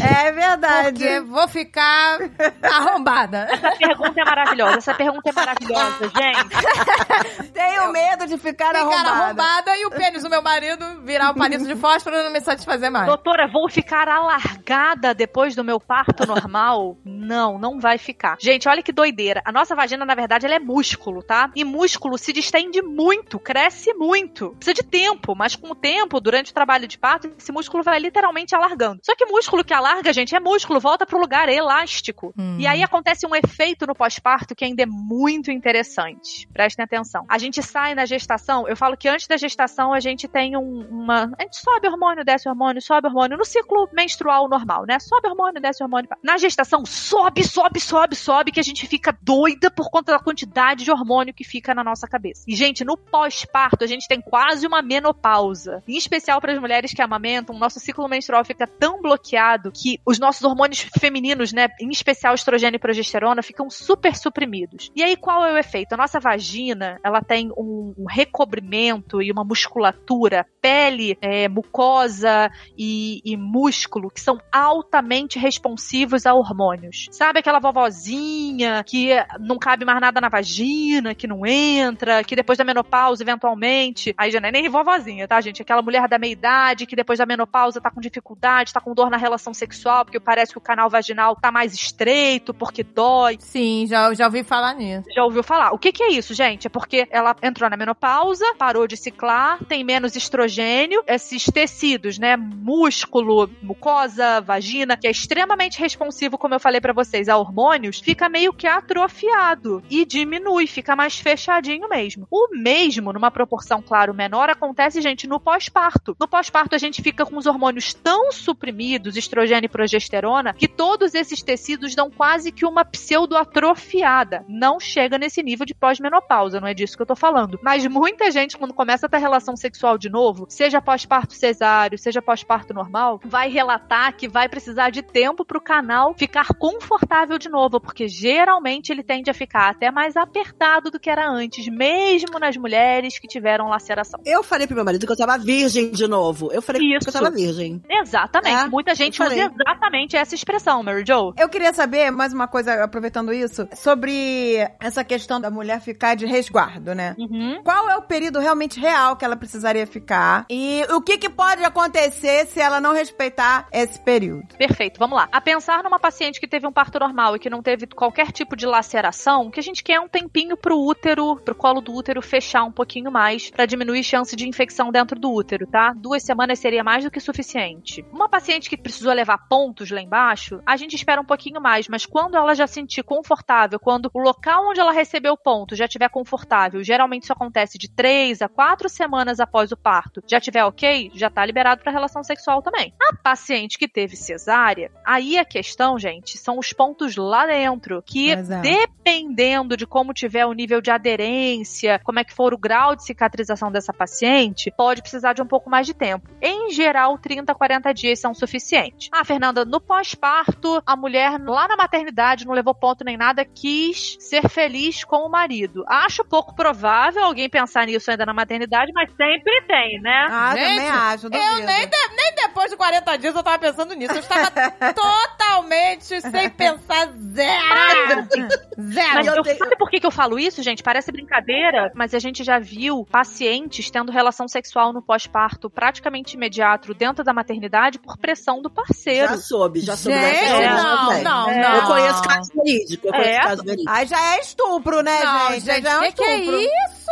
É 0.02 0.32
verdade. 0.32 1.00
Porque 1.00 1.20
vou 1.22 1.48
ficar 1.48 2.20
arrombada. 2.64 3.48
Essa 3.50 3.72
pergunta 3.78 4.22
é 4.22 4.26
maravilhosa. 4.26 4.78
Essa 4.78 4.94
pergunta 4.94 5.30
é 5.30 5.34
maravilhosa, 5.34 6.12
gente. 6.16 7.52
Tenho 7.54 7.92
medo 7.92 8.28
de 8.28 8.38
ficar, 8.38 8.68
Ficar 8.70 8.80
arrombada. 8.80 9.10
arrombada 9.10 9.78
e 9.78 9.86
o 9.86 9.92
pênis 9.92 10.24
do 10.24 10.30
meu 10.30 10.42
marido 10.42 11.02
virar 11.04 11.32
um 11.32 11.36
palito 11.36 11.66
de 11.66 11.76
fósforo 11.76 12.16
e 12.16 12.24
não 12.24 12.32
me 12.32 12.42
satisfazer 12.42 12.92
mais. 12.92 13.08
Doutora, 13.08 13.48
vou 13.48 13.70
ficar 13.70 14.08
alargada 14.08 15.14
depois 15.14 15.56
do 15.56 15.64
meu 15.64 15.77
parto 15.80 16.26
normal? 16.28 16.98
Não, 17.04 17.58
não 17.58 17.80
vai 17.80 17.98
ficar. 17.98 18.38
Gente, 18.40 18.68
olha 18.68 18.82
que 18.84 18.92
doideira. 18.92 19.42
A 19.46 19.52
nossa 19.52 19.76
vagina, 19.76 20.06
na 20.06 20.16
verdade, 20.16 20.46
ela 20.46 20.56
é 20.56 20.60
músculo, 20.60 21.22
tá? 21.24 21.52
E 21.56 21.64
músculo 21.64 22.18
se 22.18 22.32
distende 22.34 22.82
muito, 22.82 23.40
cresce 23.40 23.94
muito. 23.94 24.52
Precisa 24.52 24.74
de 24.74 24.84
tempo, 24.84 25.36
mas 25.36 25.56
com 25.56 25.72
o 25.72 25.76
tempo, 25.76 26.20
durante 26.20 26.52
o 26.52 26.54
trabalho 26.54 26.88
de 26.88 26.98
parto, 26.98 27.32
esse 27.38 27.52
músculo 27.52 27.84
vai 27.84 28.00
literalmente 28.00 28.56
alargando. 28.56 29.00
Só 29.04 29.16
que 29.16 29.26
músculo 29.26 29.64
que 29.64 29.74
alarga, 29.74 30.12
gente, 30.14 30.36
é 30.36 30.40
músculo, 30.40 30.80
volta 30.80 31.06
pro 31.06 31.20
lugar, 31.20 31.50
é 31.50 31.56
elástico. 31.56 32.34
Hum. 32.38 32.58
E 32.60 32.68
aí 32.68 32.84
acontece 32.84 33.26
um 33.26 33.36
efeito 33.36 33.86
no 33.86 33.96
pós-parto 33.96 34.56
que 34.56 34.66
ainda 34.66 34.84
é 34.84 34.86
muito 34.86 35.52
interessante. 35.52 36.48
Prestem 36.54 36.84
atenção. 36.86 37.26
A 37.30 37.38
gente 37.38 37.62
sai 37.62 37.94
na 37.96 38.06
gestação, 38.06 38.68
eu 38.68 38.76
falo 38.76 38.98
que 38.98 39.08
antes 39.08 39.28
da 39.28 39.38
gestação 39.38 39.94
a 39.94 40.00
gente 40.00 40.28
tem 40.28 40.56
um- 40.58 40.88
uma. 40.90 41.32
A 41.38 41.44
gente 41.44 41.58
sobe 41.58 41.88
hormônio, 41.88 42.24
desce 42.26 42.48
hormônio, 42.50 42.82
sobe 42.82 43.08
hormônio, 43.08 43.38
no 43.38 43.46
ciclo 43.46 43.88
menstrual 43.94 44.48
normal, 44.50 44.86
né? 44.88 45.00
Sobe 45.00 45.28
hormônio, 45.28 45.62
desce 45.68 45.84
hormônio. 45.84 46.10
Na 46.24 46.38
gestação, 46.38 46.86
sobe, 46.86 47.44
sobe, 47.44 47.80
sobe, 47.80 48.16
sobe, 48.16 48.52
que 48.52 48.60
a 48.60 48.64
gente 48.64 48.88
fica 48.88 49.18
doida 49.22 49.70
por 49.70 49.90
conta 49.90 50.14
da 50.14 50.20
quantidade 50.20 50.84
de 50.84 50.92
hormônio 50.92 51.34
que 51.34 51.44
fica 51.44 51.74
na 51.76 51.84
nossa 51.84 52.08
cabeça. 52.08 52.44
E, 52.48 52.56
gente, 52.56 52.84
no 52.84 52.98
pós-parto 52.98 53.84
a 53.84 53.88
gente 53.88 54.08
tem 54.08 54.22
quase 54.22 54.66
uma 54.66 54.82
menopausa. 54.82 55.84
Em 55.88 55.98
especial 55.98 56.40
para 56.40 56.54
as 56.54 56.60
mulheres 56.60 56.94
que 56.94 57.02
amamentam, 57.02 57.56
o 57.56 57.60
nosso 57.60 57.80
ciclo 57.80 58.08
menstrual 58.08 58.44
fica 58.46 58.66
tão 58.66 59.02
bloqueado 59.02 59.72
que 59.72 60.00
os 60.06 60.20
nossos 60.20 60.44
hormônios 60.44 60.88
femininos, 61.00 61.52
né, 61.52 61.68
em 61.80 61.90
especial 61.90 62.34
estrogênio 62.34 62.78
e 62.78 62.80
progesterona, 62.80 63.44
ficam 63.44 63.70
super 63.70 64.16
suprimidos. 64.16 64.92
E 64.96 65.04
aí 65.04 65.16
qual 65.16 65.46
é 65.46 65.54
o 65.54 65.58
efeito? 65.58 65.94
A 65.94 65.98
nossa 65.98 66.20
vagina, 66.20 67.00
ela 67.04 67.22
tem 67.22 67.52
um, 67.58 67.94
um 67.98 68.06
recobrimento 68.06 69.22
e 69.22 69.32
uma 69.32 69.44
musculatura, 69.44 70.46
pele, 70.62 71.18
é, 71.22 71.48
mucosa 71.48 72.50
e, 72.78 73.22
e 73.26 73.36
músculo 73.36 74.10
que 74.10 74.22
são 74.22 74.40
altamente 74.52 75.40
responsivos 75.58 76.26
a 76.26 76.34
hormônios. 76.34 77.08
Sabe 77.12 77.40
aquela 77.40 77.60
vovozinha 77.60 78.84
que 78.86 79.10
não 79.40 79.58
cabe 79.58 79.84
mais 79.84 80.00
nada 80.00 80.22
na 80.22 80.30
vagina, 80.30 81.16
que 81.16 81.28
não 81.28 81.46
entra, 81.46 82.24
que 82.24 82.36
depois 82.36 82.58
da 82.58 82.64
menopausa, 82.64 83.24
eventualmente, 83.24 84.14
aí 84.18 84.30
já 84.30 84.40
não 84.40 84.50
é 84.50 84.52
nem 84.52 84.70
vovozinha, 84.70 85.28
tá, 85.28 85.42
gente? 85.42 85.62
Aquela 85.62 85.82
mulher 85.82 86.08
da 86.08 86.20
meia-idade 86.20 86.86
que 86.86 86.96
depois 86.96 87.18
da 87.18 87.26
menopausa 87.26 87.82
tá 87.82 87.90
com 87.90 88.00
dificuldade, 88.00 88.72
tá 88.72 88.80
com 88.80 88.94
dor 88.94 89.10
na 89.10 89.18
relação 89.18 89.54
sexual, 89.54 90.06
porque 90.06 90.20
parece 90.20 90.52
que 90.52 90.58
o 90.58 90.62
canal 90.62 90.90
vaginal 90.90 91.36
tá 91.36 91.52
mais 91.52 91.74
estreito, 91.74 92.54
porque 92.54 92.84
dói. 92.84 93.38
Sim, 93.40 93.86
já, 93.88 94.14
já 94.14 94.26
ouvi 94.26 94.44
falar 94.44 94.76
nisso. 94.76 95.08
Já 95.14 95.24
ouviu 95.24 95.44
falar. 95.44 95.72
O 95.72 95.80
que, 95.80 95.92
que 95.92 96.04
é 96.04 96.12
isso, 96.12 96.34
gente? 96.34 96.68
É 96.68 96.70
porque 96.70 97.08
ela 97.10 97.36
entrou 97.42 97.70
na 97.70 97.78
menopausa, 97.78 98.46
parou 98.58 98.88
de 98.88 98.96
ciclar, 98.96 99.64
tem 99.66 99.84
menos 99.84 100.16
estrogênio, 100.16 101.04
esses 101.08 101.46
tecidos, 101.46 102.20
né? 102.20 102.38
Músculo, 102.38 103.50
mucosa, 103.62 104.40
vagina, 104.42 104.96
que 104.96 105.08
é 105.08 105.12
extremamente 105.38 105.80
responsivo, 105.80 106.36
como 106.36 106.56
eu 106.56 106.60
falei 106.60 106.82
pra 106.82 106.94
vocês, 106.94 107.30
a 107.30 107.38
hormônios, 107.38 108.00
fica 108.00 108.28
meio 108.28 108.52
que 108.52 108.66
atrofiado 108.66 109.84
e 109.88 110.04
diminui, 110.04 110.66
fica 110.66 110.96
mais 110.96 111.20
fechadinho 111.20 111.88
mesmo. 111.88 112.28
O 112.32 112.50
mesmo, 112.58 113.14
numa 113.14 113.30
proporção, 113.30 113.80
claro, 113.80 114.16
menor, 114.16 114.50
acontece, 114.50 115.00
gente, 115.00 115.28
no 115.28 115.40
pós-parto. 115.40 116.18
No 116.20 116.28
pós-parto, 116.28 116.74
a 116.74 116.80
gente 116.80 117.04
fica 117.04 117.24
com 117.24 117.38
os 117.38 117.46
hormônios 117.46 117.94
tão 117.94 118.32
suprimidos, 118.32 119.16
estrogênio 119.16 119.68
e 119.68 119.70
progesterona, 119.70 120.56
que 120.56 120.68
todos 120.68 121.14
esses 121.14 121.44
tecidos 121.44 121.94
dão 121.94 122.10
quase 122.10 122.52
que 122.52 122.66
uma 122.66 122.84
pseudo-atrofiada. 122.84 124.44
Não 124.50 124.80
chega 124.80 125.20
nesse 125.20 125.44
nível 125.44 125.68
de 125.68 125.76
pós-menopausa, 125.76 126.60
não 126.60 126.68
é 126.68 126.74
disso 126.74 126.98
que 126.98 127.04
eu 127.04 127.08
tô 127.08 127.16
falando. 127.16 127.60
Mas 127.62 127.86
muita 127.86 128.32
gente, 128.32 128.58
quando 128.58 128.74
começa 128.74 129.06
a 129.06 129.10
ter 129.10 129.20
relação 129.20 129.56
sexual 129.56 130.00
de 130.00 130.10
novo, 130.10 130.48
seja 130.50 130.82
pós-parto 130.82 131.36
cesáreo, 131.36 132.00
seja 132.00 132.24
pós-parto 132.24 132.74
normal, 132.74 133.22
vai 133.24 133.50
relatar 133.50 134.16
que 134.16 134.28
vai 134.28 134.50
precisar 134.50 134.90
de 134.90 135.04
tempo 135.04 135.27
pro 135.36 135.62
canal 135.62 136.14
ficar 136.14 136.48
confortável 136.56 137.38
de 137.38 137.50
novo, 137.50 137.80
porque 137.80 138.08
geralmente 138.08 138.92
ele 138.92 139.04
tende 139.04 139.30
a 139.30 139.34
ficar 139.34 139.70
até 139.70 139.92
mais 139.92 140.16
apertado 140.16 140.92
do 140.92 141.00
que 141.00 141.10
era 141.10 141.30
antes, 141.30 141.68
mesmo 141.68 142.40
nas 142.40 142.56
mulheres 142.58 143.20
que 143.20 143.28
tiveram 143.28 143.68
laceração. 143.68 144.20
Eu 144.26 144.44
falei 144.44 144.68
pro 144.68 144.76
meu 144.76 144.86
marido 144.86 145.06
que 145.06 145.12
eu 145.12 145.18
tava 145.18 145.38
virgem 145.38 145.92
de 145.92 146.08
novo. 146.08 146.52
Eu 146.52 146.62
falei 146.62 146.82
Isso. 146.82 147.00
que 147.00 147.10
eu 147.10 147.14
tava 147.14 147.32
virgem. 147.32 147.82
Exatamente. 147.90 148.66
É, 148.66 148.68
Muita 148.68 148.96
gente 148.96 149.18
falei. 149.18 149.40
exatamente 149.42 150.16
essa 150.16 150.36
expressão, 150.36 150.84
Mary 150.84 151.04
Jo. 151.06 151.34
Eu 151.38 151.50
queria 151.50 151.74
saber, 151.74 152.12
mais 152.12 152.34
uma 152.34 152.48
coisa, 152.48 152.84
aproveitando 152.84 153.34
isso, 153.34 153.68
sobre 153.76 154.58
essa 154.80 155.04
questão 155.04 155.40
da 155.40 155.50
mulher 155.50 155.82
ficar 155.82 156.16
de 156.16 156.26
resguardo, 156.26 156.94
né? 156.94 157.16
Uhum. 157.18 157.62
Qual 157.64 157.90
é 157.90 157.98
o 157.98 158.02
período 158.02 158.40
realmente 158.40 158.80
real 158.80 159.16
que 159.16 159.26
ela 159.26 159.36
precisaria 159.36 159.86
ficar? 159.88 160.46
E 160.50 160.84
o 160.90 161.02
que, 161.02 161.18
que 161.18 161.30
pode 161.30 161.64
acontecer 161.64 162.46
se 162.48 162.60
ela 162.60 162.80
não 162.80 162.94
respeitar 162.94 163.68
esse 163.72 164.00
período? 164.00 164.48
Perfeito, 164.58 165.00
vamos 165.00 165.17
lá. 165.17 165.17
A 165.32 165.42
pensar 165.42 165.84
numa 165.84 166.00
paciente 166.00 166.40
que 166.40 166.48
teve 166.48 166.68
um 166.68 166.72
parto 166.72 167.00
normal 167.00 167.36
e 167.36 167.40
que 167.40 167.50
não 167.50 167.62
teve 167.62 167.88
qualquer 167.88 168.32
tipo 168.32 168.56
de 168.56 168.66
laceração, 168.66 169.50
que 169.50 169.60
a 169.60 169.64
gente 169.64 169.84
quer 169.84 170.00
um 170.00 170.08
tempinho 170.08 170.56
pro 170.56 170.80
útero, 170.80 171.38
pro 171.38 171.56
colo 171.56 171.82
do 171.82 171.94
útero 171.94 172.22
fechar 172.22 172.64
um 172.64 172.72
pouquinho 172.72 173.12
mais 173.12 173.50
pra 173.50 173.66
diminuir 173.66 174.04
chance 174.04 174.36
de 174.36 174.48
infecção 174.48 174.92
dentro 174.92 175.20
do 175.20 175.32
útero, 175.32 175.66
tá? 175.68 175.94
Duas 175.96 176.24
semanas 176.24 176.60
seria 176.60 176.84
mais 176.84 177.04
do 177.04 177.12
que 177.12 177.20
suficiente. 177.20 178.06
Uma 178.12 178.30
paciente 178.30 178.70
que 178.70 178.78
precisou 178.78 179.14
levar 179.14 179.48
pontos 179.48 179.92
lá 179.92 180.02
embaixo, 180.02 180.62
a 180.66 180.78
gente 180.78 180.96
espera 180.96 181.22
um 181.22 181.26
pouquinho 181.26 181.62
mais, 181.62 181.88
mas 181.88 182.06
quando 182.06 182.36
ela 182.36 182.54
já 182.54 182.68
sentir 182.68 183.04
confortável, 183.04 183.80
quando 183.80 184.10
o 184.14 184.20
local 184.20 184.70
onde 184.70 184.80
ela 184.80 184.92
recebeu 184.92 185.34
o 185.34 185.38
ponto 185.38 185.76
já 185.76 185.86
estiver 185.86 186.10
confortável, 186.10 186.84
geralmente 186.84 187.24
isso 187.24 187.34
acontece 187.34 187.78
de 187.78 187.90
três 187.90 188.42
a 188.42 188.48
quatro 188.48 188.90
semanas 188.90 189.40
após 189.40 189.72
o 189.72 189.78
parto, 189.78 190.22
já 190.28 190.40
tiver 190.40 190.64
ok, 190.64 191.12
já 191.14 191.30
tá 191.30 191.46
liberado 191.46 191.82
pra 191.82 191.92
relação 191.92 192.24
sexual 192.24 192.62
também. 192.62 192.94
A 193.02 193.16
paciente 193.16 193.78
que 193.78 193.88
teve 193.88 194.16
cesárea, 194.16 194.92
aí 195.08 195.38
a 195.38 195.46
questão, 195.46 195.98
gente, 195.98 196.38
são 196.38 196.60
os 196.60 196.74
pontos 196.74 197.16
lá 197.16 197.46
dentro, 197.46 198.04
que 198.06 198.32
é. 198.32 198.36
dependendo 198.42 199.78
de 199.78 199.88
como 199.88 200.14
tiver 200.14 200.46
o 200.46 200.54
nível 200.54 200.82
de 200.82 200.92
aderência, 200.92 202.00
como 202.04 202.20
é 202.20 202.24
que 202.24 202.34
for 202.34 202.54
o 202.54 202.58
grau 202.58 202.96
de 202.96 203.04
cicatrização 203.06 203.72
dessa 203.72 203.94
paciente, 203.94 204.72
pode 204.76 205.02
precisar 205.02 205.34
de 205.34 205.42
um 205.42 205.46
pouco 205.48 205.70
mais 205.70 205.88
de 205.88 205.94
tempo. 205.94 206.30
Em 206.42 206.70
geral, 206.72 207.18
30 207.18 207.52
a 207.52 207.56
40 207.56 207.94
dias 207.94 208.20
são 208.20 208.34
suficientes. 208.34 209.10
Ah, 209.12 209.24
Fernanda, 209.24 209.64
no 209.64 209.80
pós-parto, 209.80 210.82
a 210.86 210.96
mulher 210.96 211.40
lá 211.40 211.68
na 211.68 211.76
maternidade 211.78 212.46
não 212.46 212.54
levou 212.54 212.76
ponto 212.76 213.04
nem 213.04 213.16
nada, 213.18 213.46
quis 213.46 214.18
ser 214.20 214.48
feliz 214.50 215.04
com 215.04 215.26
o 215.26 215.30
marido. 215.30 215.84
Acho 215.88 216.24
pouco 216.26 216.54
provável 216.56 217.24
alguém 217.24 217.50
pensar 217.50 217.86
nisso 217.86 218.12
ainda 218.12 218.26
na 218.26 218.34
maternidade, 218.34 218.92
mas 218.94 219.10
sempre 219.16 219.62
tem, 219.68 220.02
né? 220.02 220.28
Ah, 220.30 220.54
Gente, 220.56 220.68
também 220.70 220.90
acho, 220.90 221.26
Eu 221.28 221.30
duvido. 221.30 221.66
nem, 221.66 221.88
de- 221.88 222.16
nem 222.16 222.36
depois 222.36 222.70
de 222.72 222.78
40 222.78 223.18
dias 223.18 223.36
eu 223.36 223.44
tava 223.44 223.60
pensando 223.60 223.94
nisso. 223.94 224.14
Eu 224.14 224.20
estava 224.20 224.52
totalmente 225.02 226.22
sem 226.22 226.50
pensar 226.50 227.10
zero. 227.34 228.28
Zero. 228.80 229.14
Mas 229.16 229.26
eu 229.28 229.34
eu, 229.36 229.42
tenho- 229.44 229.58
sabe 229.58 229.76
por 229.76 229.90
que, 229.90 230.00
que 230.00 230.06
eu 230.06 230.12
falo 230.12 230.38
isso, 230.38 230.62
gente? 230.62 230.84
Parece 230.84 231.12
brincadeira, 231.12 231.92
mas 231.96 232.14
a 232.14 232.20
gente 232.20 232.44
já 232.44 232.60
viu 232.60 233.04
pacientes 233.12 233.90
tendo 233.90 234.12
relação 234.12 234.48
sexual 234.48 234.94
no 234.94 235.02
pós-parto 235.02 235.68
praticamente 235.68 236.36
imediato 236.36 236.94
dentro 236.94 237.24
da 237.24 237.34
maternidade 237.34 237.98
por 237.98 238.18
pressão 238.18 238.62
do 238.62 238.70
parceiro. 238.70 239.30
Já 239.30 239.38
soube, 239.38 239.80
já 239.80 239.98
soube. 239.98 240.18
Gente, 240.20 240.32
dessa 240.32 240.84
não, 240.84 241.06
não, 241.24 241.50
É. 241.50 241.60
não. 241.60 241.76
Eu 241.76 241.84
conheço 241.88 242.22
caso 242.22 242.52
verídico, 242.56 243.08
eu 243.08 243.12
conheço 243.14 243.30
É. 243.32 243.40
caso 243.42 243.64
verídico. 243.64 243.92
Aí 243.92 244.06
já 244.08 244.36
é 244.36 244.40
estupro, 244.42 245.02
né, 245.02 245.24
Não, 245.24 245.50
gente? 245.54 245.66
gente, 245.66 245.82
já 245.84 245.92
é 245.94 245.98
um 245.98 246.02
que 246.04 246.12
que 246.12 246.24
é 246.24 246.40
estupro. 246.40 246.62
isso? 246.62 247.08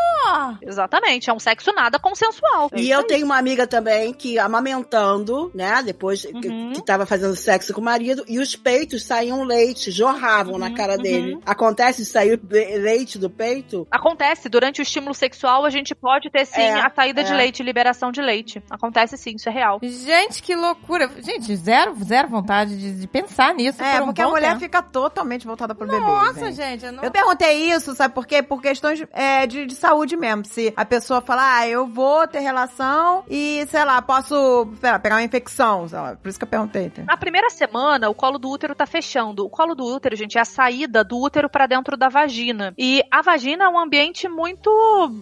Exatamente, 0.62 1.30
é 1.30 1.34
um 1.34 1.40
sexo 1.40 1.72
nada 1.74 1.98
consensual. 2.00 2.70
É 2.74 2.80
E 2.80 2.92
eu 2.92 3.00
aí. 3.00 3.08
tenho 3.08 3.26
uma 3.26 3.38
amiga 3.38 3.66
também 3.68 4.14
que 4.14 4.38
amamentando, 4.40 5.52
né, 5.54 5.82
depois 5.84 6.22
que, 6.26 6.48
Uhum. 6.48 6.74
que 6.74 6.82
tava 6.86 7.06
fazendo 7.06 7.36
sexo 7.36 7.74
com 7.76 7.82
o 7.82 7.84
marido, 7.84 8.24
e 8.28 8.40
os 8.40 8.56
peitos 8.56 9.04
saíam 9.04 9.44
leite, 9.44 9.92
jorravam 9.92 10.58
na 10.58 10.68
Uhum, 10.68 10.74
cara 10.76 10.94
uhum. 10.96 11.02
dele. 11.02 11.40
Acontece 11.46 12.04
de 12.04 12.08
sair 12.08 12.40
leite 12.50 13.20
do 13.20 13.30
peito? 13.30 13.86
Acontece, 13.92 14.48
durante 14.48 14.80
o 14.80 14.84
estímulo 14.84 15.14
sexual 15.14 15.66
a 15.66 15.70
gente 15.70 15.94
pode 15.94 16.30
ter 16.30 16.46
sim 16.46 16.62
É, 16.62 16.80
a 16.80 16.90
saída 16.90 17.24
de 17.24 17.34
é. 17.34 17.36
leite, 17.36 17.62
liberação 17.62 18.12
de 18.12 18.22
leite. 18.22 18.64
Acontece 18.70 19.18
sim, 19.18 19.36
isso 19.36 19.50
é 19.50 19.52
real. 19.52 19.80
Gente, 19.84 20.42
que 20.42 20.56
loucura. 20.56 21.10
Gente, 21.22 21.54
zero, 21.56 21.96
zero 22.04 22.30
vontade 22.30 22.78
de, 22.78 23.00
de 23.02 23.08
pensar 23.08 23.54
nisso. 23.54 23.84
É, 23.84 23.96
por 23.96 24.04
um 24.04 24.06
porque 24.08 24.22
a 24.22 24.28
mulher 24.30 24.50
tempo. 24.50 24.62
fica 24.62 24.82
totalmente 24.82 25.46
voltada 25.46 25.76
pro 25.76 25.86
bebê. 25.86 26.00
Nossa, 26.00 26.46
gente. 26.52 26.56
gente, 26.56 26.86
eu 26.86 26.92
não... 26.94 27.04
Eu 27.04 27.12
perguntei 27.12 27.72
isso, 27.72 27.94
sabe 27.94 28.14
por 28.14 28.26
quê? 28.26 28.42
Por 28.42 28.62
questões 28.62 29.04
é, 29.12 29.46
de, 29.46 29.66
de 29.66 29.76
saúde 29.76 30.16
mesmo. 30.16 30.46
Se 30.46 30.74
a 30.78 30.86
pessoa 30.86 31.20
falar, 31.22 31.58
ah, 31.58 31.68
eu 31.68 31.86
vou 31.86 32.26
ter 32.28 32.40
relação 32.40 33.26
e, 33.30 33.66
sei 33.70 33.84
lá, 33.84 34.02
posso 34.02 34.68
sei 34.80 34.92
lá, 34.92 35.00
pegar 35.00 35.16
uma 35.16 35.24
infecção, 35.24 35.88
sei 35.90 36.00
lá. 36.00 36.16
Por 36.16 36.30
isso 36.30 36.40
que 36.40 36.46
eu 36.46 36.50
perguntei. 36.50 36.90
tá? 36.90 37.04
Na 37.04 37.18
primeira 37.18 37.50
semana, 37.50 37.65
o 38.10 38.14
colo 38.14 38.38
do 38.38 38.50
útero 38.50 38.76
tá 38.76 38.86
fechando. 38.86 39.46
O 39.46 39.50
colo 39.50 39.76
do 39.76 39.86
útero, 39.86 40.16
gente, 40.16 40.38
é 40.38 40.42
a 40.42 40.46
saída 40.46 41.04
do 41.04 41.20
útero 41.20 41.50
pra 41.50 41.66
dentro 41.68 41.98
da 41.98 42.10
vagina. 42.10 42.74
E 42.78 43.04
a 43.12 43.22
vagina 43.22 43.66
é 43.66 43.68
um 43.68 43.80
ambiente 43.80 44.28
muito 44.28 44.70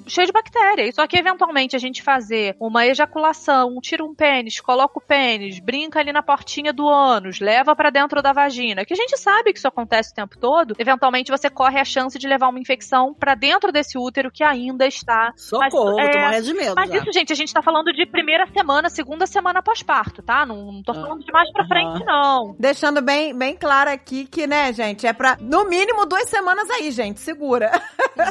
cheio 0.07 0.27
de 0.27 0.33
bactérias. 0.33 0.95
Só 0.95 1.05
que 1.07 1.17
eventualmente 1.17 1.75
a 1.75 1.79
gente 1.79 2.01
fazer 2.01 2.55
uma 2.59 2.85
ejaculação, 2.85 3.79
tira 3.81 4.03
um 4.03 4.13
pênis, 4.13 4.59
coloca 4.59 4.97
o 4.97 5.01
pênis, 5.01 5.59
brinca 5.59 5.99
ali 5.99 6.11
na 6.11 6.21
portinha 6.23 6.73
do 6.73 6.87
ânus, 6.87 7.39
leva 7.39 7.75
pra 7.75 7.89
dentro 7.89 8.21
da 8.21 8.33
vagina, 8.33 8.85
que 8.85 8.93
a 8.93 8.97
gente 8.97 9.17
sabe 9.17 9.51
que 9.53 9.59
isso 9.59 9.67
acontece 9.67 10.11
o 10.11 10.15
tempo 10.15 10.37
todo. 10.37 10.75
Eventualmente 10.77 11.31
você 11.31 11.49
corre 11.49 11.79
a 11.79 11.85
chance 11.85 12.17
de 12.17 12.27
levar 12.27 12.49
uma 12.49 12.59
infecção 12.59 13.13
pra 13.13 13.35
dentro 13.35 13.71
desse 13.71 13.97
útero 13.97 14.31
que 14.31 14.43
ainda 14.43 14.85
está 14.85 15.31
Socorro, 15.35 15.95
Mas, 15.97 16.11
tô 16.11 16.17
é, 16.17 16.21
morrendo 16.25 16.45
de 16.45 16.53
medo 16.53 16.75
mas 16.75 16.89
já. 16.89 16.97
isso, 16.97 17.11
gente, 17.13 17.31
a 17.33 17.35
gente 17.35 17.53
tá 17.53 17.61
falando 17.61 17.91
de 17.93 18.05
primeira 18.05 18.45
semana, 18.47 18.89
segunda 18.89 19.25
semana 19.25 19.61
pós-parto, 19.61 20.21
tá? 20.21 20.45
Não, 20.45 20.71
não 20.71 20.83
tô 20.83 20.91
Ah. 20.91 20.95
falando 20.95 21.23
de 21.23 21.31
mais 21.31 21.51
pra 21.51 21.65
frente, 21.67 22.03
não. 22.05 22.32
Deixando 22.59 23.01
bem, 23.01 23.35
bem 23.37 23.55
claro 23.55 23.89
aqui 23.89 24.25
que, 24.25 24.45
né, 24.47 24.71
gente, 24.73 25.05
é 25.07 25.13
pra, 25.13 25.37
no 25.39 25.65
mínimo, 25.69 26.05
duas 26.05 26.29
semanas 26.29 26.69
aí, 26.69 26.91
gente, 26.91 27.19
segura. 27.19 27.71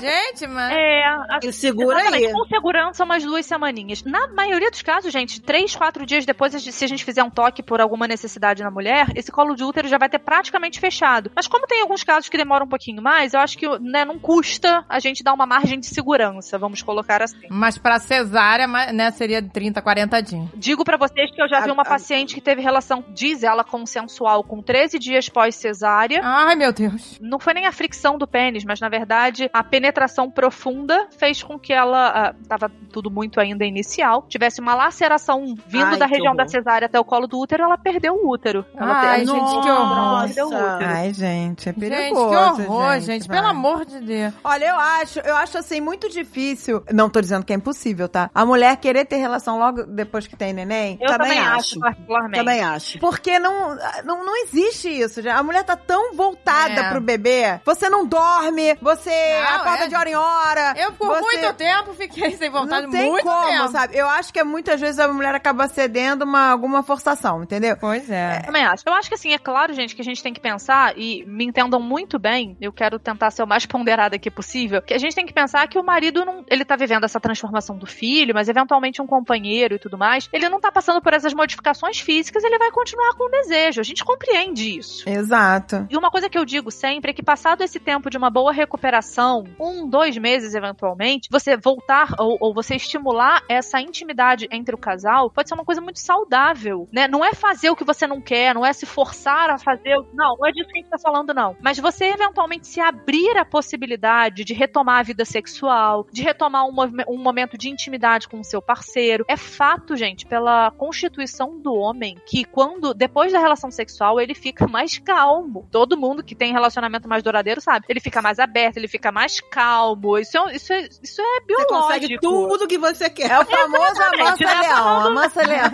Gente, 0.01 0.47
mas... 0.47 0.73
É, 0.73 1.05
a- 1.05 1.41
segura 1.53 1.99
exatamente, 2.01 2.27
aí. 2.27 2.33
com 2.33 2.45
segurança, 2.47 3.05
umas 3.05 3.23
duas 3.25 3.45
semaninhas. 3.45 4.03
Na 4.05 4.29
maioria 4.29 4.71
dos 4.71 4.81
casos, 4.81 5.13
gente, 5.13 5.41
três, 5.41 5.75
quatro 5.75 6.07
dias 6.07 6.25
depois, 6.25 6.53
se 6.53 6.85
a 6.85 6.89
gente 6.89 7.05
fizer 7.05 7.23
um 7.25 7.31
toque 7.31 7.63
por 7.65 7.81
alguma 7.81 8.07
necessidade 8.07 8.63
na 8.63 8.71
mulher, 8.71 9.09
esse 9.17 9.33
colo 9.33 9.55
de 9.57 9.65
útero 9.65 9.89
já 9.89 9.99
vai 9.99 10.09
ter 10.09 10.21
praticamente 10.21 10.79
fechado. 10.79 11.31
Mas 11.35 11.49
como 11.49 11.67
tem 11.67 11.83
alguns 11.83 12.05
casos 12.05 12.29
que 12.29 12.37
demoram 12.37 12.65
um 12.67 12.69
pouquinho 12.69 13.03
mais, 13.03 13.35
eu 13.35 13.41
acho 13.41 13.59
que 13.59 13.67
né, 13.81 14.05
não 14.05 14.19
custa 14.21 14.85
a 14.89 15.01
gente 15.01 15.23
dar 15.25 15.33
uma 15.33 15.47
margem 15.47 15.81
de 15.81 15.87
segurança, 15.87 16.57
vamos 16.59 16.81
colocar 16.81 17.21
assim. 17.21 17.47
Mas 17.51 17.77
pra 17.77 17.99
cesárea, 17.99 18.67
né, 18.93 19.11
seria 19.11 19.43
30, 19.43 19.83
40 19.83 20.21
dias. 20.23 20.49
Digo 20.55 20.85
pra 20.85 20.97
vocês 20.97 21.31
que 21.35 21.43
eu 21.43 21.49
já 21.49 21.61
vi 21.61 21.71
A- 21.71 21.73
uma 21.73 21.83
a- 21.83 21.87
paciente 21.87 22.35
que 22.35 22.41
teve 22.41 22.63
relação, 22.63 23.05
diz 23.09 23.43
ela, 23.43 23.65
consensual 23.83 24.45
com 24.45 24.63
13 24.63 24.99
dias 24.99 25.29
pós-cesárea. 25.29 26.21
Ai, 26.23 26.55
meu 26.55 26.73
Deus. 26.73 27.19
Não 27.21 27.39
foi 27.41 27.53
nem 27.55 27.67
a 27.67 27.73
fricção 27.73 28.17
do 28.17 28.27
pênis, 28.29 28.65
mas 28.65 28.81
na 28.81 28.89
verdade 28.89 29.51
a 29.53 29.63
penetração 29.65 30.31
profunda 30.31 31.09
fez 31.19 31.43
com 31.43 31.59
que 31.59 31.73
ela, 31.73 32.09
ah, 32.31 32.35
tava 32.49 32.71
tudo 32.93 33.11
muito 33.11 33.41
ainda 33.41 33.65
inicial, 33.65 34.25
tivesse 34.29 34.61
uma 34.61 34.75
laceração 34.75 35.55
vindo 35.67 35.85
Ai, 35.87 35.97
da 35.99 36.07
que 36.07 36.13
região 36.15 36.33
horror. 36.33 36.45
da 36.45 36.49
cesárea 36.49 36.87
até 36.87 36.99
o 36.99 37.05
colo 37.05 37.27
do 37.27 37.39
útero, 37.41 37.65
ela 37.65 37.77
perdeu 37.77 38.15
o 38.15 38.31
útero. 38.31 38.65
Ela 38.77 39.01
Ai, 39.01 39.21
te- 39.21 39.27
gente, 39.27 39.61
que 39.63 39.69
Ela 39.69 39.81
horror. 39.81 40.25
perdeu 40.27 40.47
o 40.47 40.49
útero. 40.49 40.91
Ai, 40.91 41.13
gente, 41.15 41.69
é 41.69 41.73
Gente, 41.73 41.81
perigoso. 41.81 42.57
que 42.57 42.63
horror, 42.69 43.01
gente. 43.01 43.27
vai. 43.29 43.37
Pelo 43.37 43.49
amor 43.49 43.85
de 43.85 44.01
Deus. 44.01 44.35
Olha, 44.45 44.65
eu 44.67 44.77
acho, 44.79 45.19
eu 45.21 45.37
acho 45.37 45.59
assim 45.59 45.81
muito 45.81 46.09
difícil. 46.09 46.83
Não 46.93 47.11
tô 47.11 47.21
dizendo 47.21 47.45
que 47.45 47.53
é 47.53 47.57
impossível, 47.57 48.09
tá? 48.09 48.31
A 48.35 48.47
mulher 48.47 48.77
querer 48.77 49.05
ter 49.05 49.17
relação 49.17 49.59
logo 49.59 49.83
depois 49.85 50.27
que 50.27 50.37
tem 50.37 50.53
neném. 50.53 50.99
Eu 51.01 51.09
Também 51.09 51.23
também, 51.33 51.39
acho, 51.41 51.57
acho. 51.57 51.81
particularmente. 51.81 52.39
Também 52.39 52.61
acho. 52.61 52.99
Porque 52.99 53.39
não, 53.39 53.72
não, 54.05 54.25
não 54.25 54.37
existe 54.45 54.89
isso. 54.89 55.23
já. 55.23 55.37
A 55.39 55.43
mulher 55.43 55.65
tá 55.65 55.77
tão 55.77 56.15
voltada 56.15 56.81
É. 56.81 56.91
pro 56.91 57.01
bebê. 57.01 57.61
Você 57.65 57.89
não 57.89 58.07
dorme, 58.07 58.75
você 58.81 59.11
Não, 59.41 59.57
acorda 59.57 59.85
é. 59.85 59.89
de 59.89 59.95
hora 59.95 60.09
em 60.11 60.15
hora. 60.17 60.75
Eu, 60.77 60.93
por 60.93 61.09
você... 61.09 61.21
muito 61.21 61.55
tempo, 61.55 61.95
fiquei 61.95 62.33
sem 62.37 62.51
vontade. 62.51 62.87
Não 62.87 62.91
tem 62.93 63.11
muito 63.11 63.25
como, 63.25 63.47
tempo. 63.49 63.69
sabe? 63.69 63.97
Eu 63.97 64.09
acho 64.09 64.33
que 64.33 64.43
muitas 64.45 64.81
vezes 64.81 64.99
a 64.99 65.09
mulher 65.09 65.35
acaba 65.35 65.69
cedendo 65.69 66.23
uma, 66.23 66.51
alguma 66.51 66.83
forçação, 66.83 67.43
entendeu? 67.43 67.77
Pois 67.81 68.09
é. 68.11 68.41
Também 68.45 68.65
acho. 68.65 68.83
Eu 68.87 68.93
acho 68.95 69.09
que 69.09 69.15
assim, 69.15 69.33
é 69.33 69.39
claro, 69.39 69.73
gente, 69.73 69.95
que 69.95 70.03
a 70.03 70.05
gente 70.05 70.23
tem 70.23 70.33
que 70.33 70.41
pensar, 70.41 70.97
e 70.97 71.25
me 71.27 71.45
entendam 71.45 71.81
muito 71.81 72.19
bem, 72.19 72.57
eu 72.61 72.73
quero 72.73 72.99
tentar 72.99 73.31
ser 73.31 73.43
o 73.43 73.47
mais 73.47 73.65
ponderada 73.67 74.17
aqui 74.17 74.31
possível, 74.31 74.83
que 74.83 74.95
a 74.95 74.99
gente 74.99 75.15
tem 75.15 75.27
que 75.27 75.33
pensar 75.33 75.67
que 75.69 75.79
o 75.79 75.83
marido 75.85 76.25
não- 76.25 76.45
ele 76.49 76.65
tá 76.65 76.77
vivendo 76.77 77.05
essa 77.05 77.21
transformação 77.21 77.77
do 77.77 77.87
filho, 77.87 78.35
mas 78.35 78.49
eventualmente 78.49 79.01
um 79.01 79.07
companheiro 79.07 79.75
e 79.75 79.79
tudo 79.79 79.97
mais, 79.99 80.29
ele 80.33 80.49
não 80.49 80.61
tá 80.61 80.71
passando 80.71 81.01
por 81.01 81.13
essas 81.13 81.33
modificações 81.35 81.99
físicas, 82.01 82.43
ele 82.45 82.59
vai 82.59 82.71
continuar 82.71 83.15
com 83.15 83.25
o 83.27 83.31
desejo. 83.31 83.53
A 83.81 83.85
gente 83.85 84.05
compreende 84.05 84.79
isso. 84.79 85.09
Exato. 85.09 85.87
E 85.91 85.97
uma 85.97 86.11
coisa 86.11 86.29
que 86.29 86.39
eu 86.39 86.45
digo 86.45 86.71
sempre 86.71 87.11
é 87.11 87.15
que, 87.15 87.23
passado 87.23 87.63
esse 87.63 87.79
tempo 87.81 88.11
de 88.11 88.17
uma 88.19 88.31
boa 88.31 88.53
recuperação, 88.53 89.45
um, 89.61 89.89
dois 89.89 90.17
meses 90.19 90.55
eventualmente, 90.55 91.29
você 91.31 91.57
voltar 91.57 92.15
ou, 92.19 92.37
ou 92.41 92.55
você 92.55 92.75
estimular 92.77 93.43
essa 93.49 93.81
intimidade 93.81 94.49
entre 94.51 94.75
o 94.75 94.79
casal 94.79 95.31
pode 95.31 95.49
ser 95.49 95.55
uma 95.55 95.65
coisa 95.65 95.81
muito 95.81 95.99
saudável, 95.99 96.89
né? 96.93 97.07
Não 97.09 97.25
é 97.25 97.35
fazer 97.35 97.71
o 97.71 97.77
que 97.77 97.85
você 97.85 98.07
não 98.07 98.21
quer, 98.21 98.55
não 98.55 98.65
é 98.67 98.73
se 98.73 98.87
forçar 98.87 99.51
a 99.51 99.59
fazer. 99.59 99.97
o- 99.99 100.07
Não, 100.13 100.37
não 100.39 100.47
é 100.47 100.53
disso 100.53 100.69
que 100.69 100.79
a 100.79 100.83
gente 100.83 100.91
tá 100.91 100.99
falando, 100.99 101.33
não. 101.35 101.57
Mas 101.61 101.79
você 101.79 102.07
eventualmente 102.07 102.67
se 102.67 102.81
abrir 102.81 103.37
a 103.37 103.45
possibilidade 103.45 104.45
de 104.45 104.55
retomar 104.55 105.01
a 105.01 105.03
vida 105.03 105.25
sexual, 105.25 106.07
de 106.13 106.23
retomar 106.23 106.65
um, 106.67 106.75
um 107.09 107.19
momento 107.19 107.57
de 107.59 107.69
intimidade 107.69 108.29
com 108.29 108.41
o 108.41 108.45
seu 108.45 108.61
parceiro. 108.63 109.25
É 109.29 109.37
fato, 109.37 109.97
gente, 109.97 110.27
pela 110.27 110.71
constituição 110.73 111.59
do 111.59 111.75
homem, 111.75 112.17
que 112.27 112.45
quando, 112.45 112.93
depois 112.95 113.33
da 113.33 113.39
relação 113.39 113.52
sexual, 113.71 114.21
ele 114.21 114.35
fica 114.35 114.67
mais 114.69 114.99
calmo. 114.99 115.69
Todo 115.71 115.97
mundo 115.97 116.23
que 116.23 116.35
tem 116.35 116.53
relacionamento 116.53 117.09
mais 117.09 117.23
duradouro 117.23 117.61
sabe. 117.61 117.87
Ele 117.89 118.01
fica 118.01 118.21
mais 118.23 118.39
aberto, 118.39 118.77
ele 118.77 118.89
fica 118.89 119.11
mais 119.13 119.41
calmo. 119.41 120.19
Isso 120.19 120.37
é, 120.39 120.57
isso 120.57 120.73
é, 120.73 120.89
isso 121.03 121.21
é 121.21 121.25
Você 121.25 121.41
biológico. 121.47 121.75
consegue 121.75 122.19
tudo 122.21 122.67
que 122.69 122.79
você 122.79 123.11
quer. 123.11 123.31
É 123.31 123.39
o 123.41 123.45
famoso 123.45 124.03
amansa 124.03 124.45
né? 124.45 124.61
leão, 124.61 125.01
amansa 125.07 125.43
leão. 125.43 125.71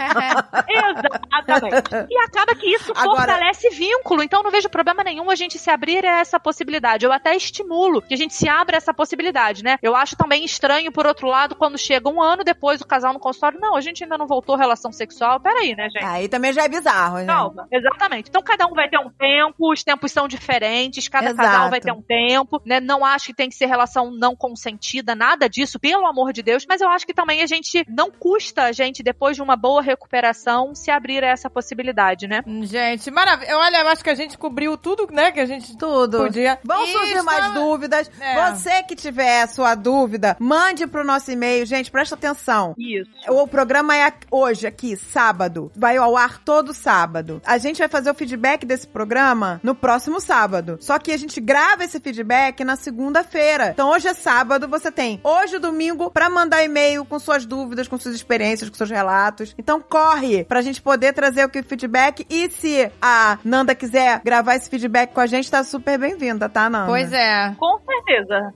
Exatamente. 0.68 2.06
E 2.10 2.18
acaba 2.24 2.54
que 2.54 2.66
isso 2.66 2.92
Agora- 2.94 3.16
fortalece 3.32 3.70
vínculo. 3.70 4.22
Então 4.22 4.42
não 4.42 4.50
vejo 4.50 4.68
problema 4.68 5.02
nenhum 5.04 5.30
a 5.30 5.34
gente 5.34 5.58
se 5.58 5.70
abrir 5.70 6.04
a 6.04 6.20
essa 6.20 6.38
possibilidade. 6.40 7.04
Eu 7.04 7.12
até 7.12 7.34
estimulo 7.36 8.02
que 8.02 8.14
a 8.14 8.16
gente 8.16 8.34
se 8.34 8.48
abra 8.48 8.76
a 8.76 8.78
essa 8.78 8.92
possibilidade, 8.94 9.62
né? 9.62 9.78
Eu 9.82 9.94
acho 9.96 10.16
também 10.16 10.44
estranho, 10.44 10.90
por 10.92 11.06
outro 11.06 11.26
lado, 11.28 11.54
quando 11.56 11.78
chega 11.78 12.08
um 12.08 12.22
ano 12.22 12.44
depois 12.44 12.80
o 12.80 12.86
casal 12.86 13.12
no 13.12 13.20
consultório. 13.20 13.58
Não, 13.60 13.76
a 13.76 13.80
gente 13.80 14.02
ainda 14.02 14.18
não 14.18 14.26
voltou 14.26 14.54
à 14.54 14.58
relação 14.58 14.92
sexual. 14.92 15.40
Peraí, 15.40 15.74
né, 15.74 15.88
gente? 15.90 16.04
Aí 16.04 16.28
também 16.28 16.52
já 16.52 16.64
é 16.64 16.68
bizarro, 16.68 17.18
né? 17.18 17.26
Calma, 17.26 17.67
exatamente. 17.70 18.28
Então 18.28 18.42
cada 18.42 18.66
um 18.66 18.74
vai 18.74 18.88
ter 18.88 18.98
um 18.98 19.10
tempo, 19.10 19.72
os 19.72 19.82
tempos 19.82 20.12
são 20.12 20.28
diferentes, 20.28 21.08
cada 21.08 21.30
Exato. 21.30 21.48
casal 21.48 21.70
vai 21.70 21.80
ter 21.80 21.92
um 21.92 22.02
tempo, 22.02 22.60
né? 22.64 22.80
Não 22.80 23.04
acho 23.04 23.26
que 23.26 23.34
tem 23.34 23.48
que 23.48 23.54
ser 23.54 23.66
relação 23.66 24.10
não 24.10 24.34
consentida, 24.34 25.14
nada 25.14 25.48
disso, 25.48 25.78
pelo 25.78 26.06
amor 26.06 26.32
de 26.32 26.42
Deus, 26.42 26.64
mas 26.68 26.80
eu 26.80 26.88
acho 26.88 27.06
que 27.06 27.14
também 27.14 27.42
a 27.42 27.46
gente 27.46 27.84
não 27.88 28.10
custa 28.10 28.64
a 28.64 28.72
gente 28.72 29.02
depois 29.02 29.36
de 29.36 29.42
uma 29.42 29.56
boa 29.56 29.82
recuperação 29.82 30.74
se 30.74 30.90
abrir 30.90 31.22
a 31.24 31.28
essa 31.28 31.50
possibilidade, 31.50 32.26
né? 32.26 32.42
Gente, 32.62 33.10
maravilha. 33.10 33.56
Olha, 33.56 33.78
eu 33.78 33.88
acho 33.88 34.02
que 34.02 34.10
a 34.10 34.14
gente 34.14 34.38
cobriu 34.38 34.76
tudo, 34.76 35.08
né? 35.12 35.30
Que 35.32 35.40
a 35.40 35.46
gente 35.46 35.76
Tudo. 35.76 36.18
podia. 36.18 36.58
Vão 36.64 36.86
surgir 36.86 37.22
mais 37.22 37.52
dúvidas. 37.52 38.10
É. 38.20 38.52
Você 38.52 38.82
que 38.82 38.94
tiver 38.94 39.46
sua 39.48 39.74
dúvida, 39.74 40.36
mande 40.38 40.86
pro 40.86 41.04
nosso 41.04 41.30
e-mail. 41.30 41.66
Gente, 41.66 41.90
presta 41.90 42.14
atenção. 42.14 42.74
Isso. 42.78 43.10
O 43.28 43.46
programa 43.46 43.96
é 43.96 44.12
hoje, 44.30 44.66
aqui, 44.66 44.96
sábado. 44.96 45.70
Vai 45.76 45.96
ao 45.96 46.16
ar 46.16 46.38
todo 46.38 46.72
sábado. 46.72 47.42
A 47.44 47.57
gente 47.58 47.78
vai 47.78 47.88
fazer 47.88 48.10
o 48.10 48.14
feedback 48.14 48.64
desse 48.64 48.86
programa 48.86 49.60
no 49.62 49.74
próximo 49.74 50.20
sábado. 50.20 50.78
Só 50.80 50.98
que 50.98 51.12
a 51.12 51.16
gente 51.16 51.40
grava 51.40 51.84
esse 51.84 52.00
feedback 52.00 52.64
na 52.64 52.76
segunda-feira. 52.76 53.70
Então 53.70 53.90
hoje 53.90 54.08
é 54.08 54.14
sábado, 54.14 54.68
você 54.68 54.90
tem 54.90 55.20
hoje 55.22 55.56
e 55.56 55.58
domingo 55.58 56.10
pra 56.10 56.30
mandar 56.30 56.64
e-mail 56.64 57.04
com 57.04 57.18
suas 57.18 57.44
dúvidas, 57.46 57.88
com 57.88 57.98
suas 57.98 58.14
experiências, 58.14 58.68
com 58.70 58.76
seus 58.76 58.90
relatos. 58.90 59.54
Então 59.58 59.80
corre 59.80 60.44
pra 60.44 60.62
gente 60.62 60.80
poder 60.80 61.12
trazer 61.12 61.44
o 61.44 61.48
que 61.48 61.62
feedback. 61.62 62.26
E 62.28 62.50
se 62.50 62.90
a 63.00 63.38
Nanda 63.44 63.74
quiser 63.74 64.20
gravar 64.24 64.56
esse 64.56 64.68
feedback 64.68 65.12
com 65.12 65.20
a 65.20 65.26
gente, 65.26 65.50
tá 65.50 65.62
super 65.62 65.98
bem-vinda, 65.98 66.48
tá, 66.48 66.68
Nanda? 66.68 66.86
Pois 66.86 67.12
é. 67.12 67.54
Com 67.58 67.78
certeza. 67.78 67.97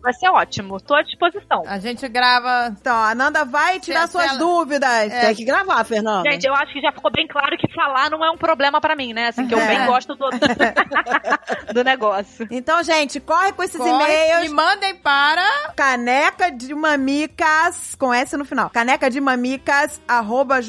Vai 0.03 0.12
ser 0.15 0.29
ótimo. 0.29 0.81
Tô 0.81 0.95
à 0.95 1.03
disposição. 1.03 1.62
A 1.66 1.79
gente 1.79 2.07
grava. 2.09 2.74
Então, 2.81 2.97
a 2.97 3.15
Nanda 3.15 3.45
vai 3.45 3.79
tirar 3.81 4.07
Se- 4.07 4.12
suas 4.12 4.27
ela- 4.27 4.39
dúvidas. 4.39 5.12
Tem 5.12 5.35
que 5.35 5.45
gravar, 5.45 5.85
Fernanda. 5.85 6.31
Gente, 6.31 6.47
eu 6.47 6.55
acho 6.55 6.73
que 6.73 6.81
já 6.81 6.93
ficou 6.93 7.11
bem 7.12 7.27
claro 7.27 7.57
que 7.59 7.73
falar 7.74 8.11
não 8.11 8.24
é 8.24 8.31
um 8.31 8.37
problema 8.39 8.81
pra 8.81 8.97
mim, 8.97 9.12
né? 9.12 9.29
Assim, 9.29 9.47
que 9.47 9.55
eu 9.55 9.61
É. 9.61 9.66
bem 9.66 9.87
gosto 9.87 10.15
do, 10.15 10.29
do 11.73 11.85
negócio. 11.85 12.47
Então, 12.51 12.83
gente, 12.83 13.20
corre 13.20 13.53
com 13.53 13.62
esses 13.62 13.77
Corre 13.77 13.91
e-mails. 13.91 14.47
E 14.47 14.49
mandem 14.55 14.95
para. 14.97 15.43
Caneca 15.77 16.51
de 16.51 16.74
mamicas, 16.74 17.95
com 17.99 18.12
S 18.12 18.37
no 18.37 18.45
final. 18.45 18.70
Caneca 18.70 19.11
de 19.11 19.20
mamicas, 19.20 20.01
arroba 20.07 20.61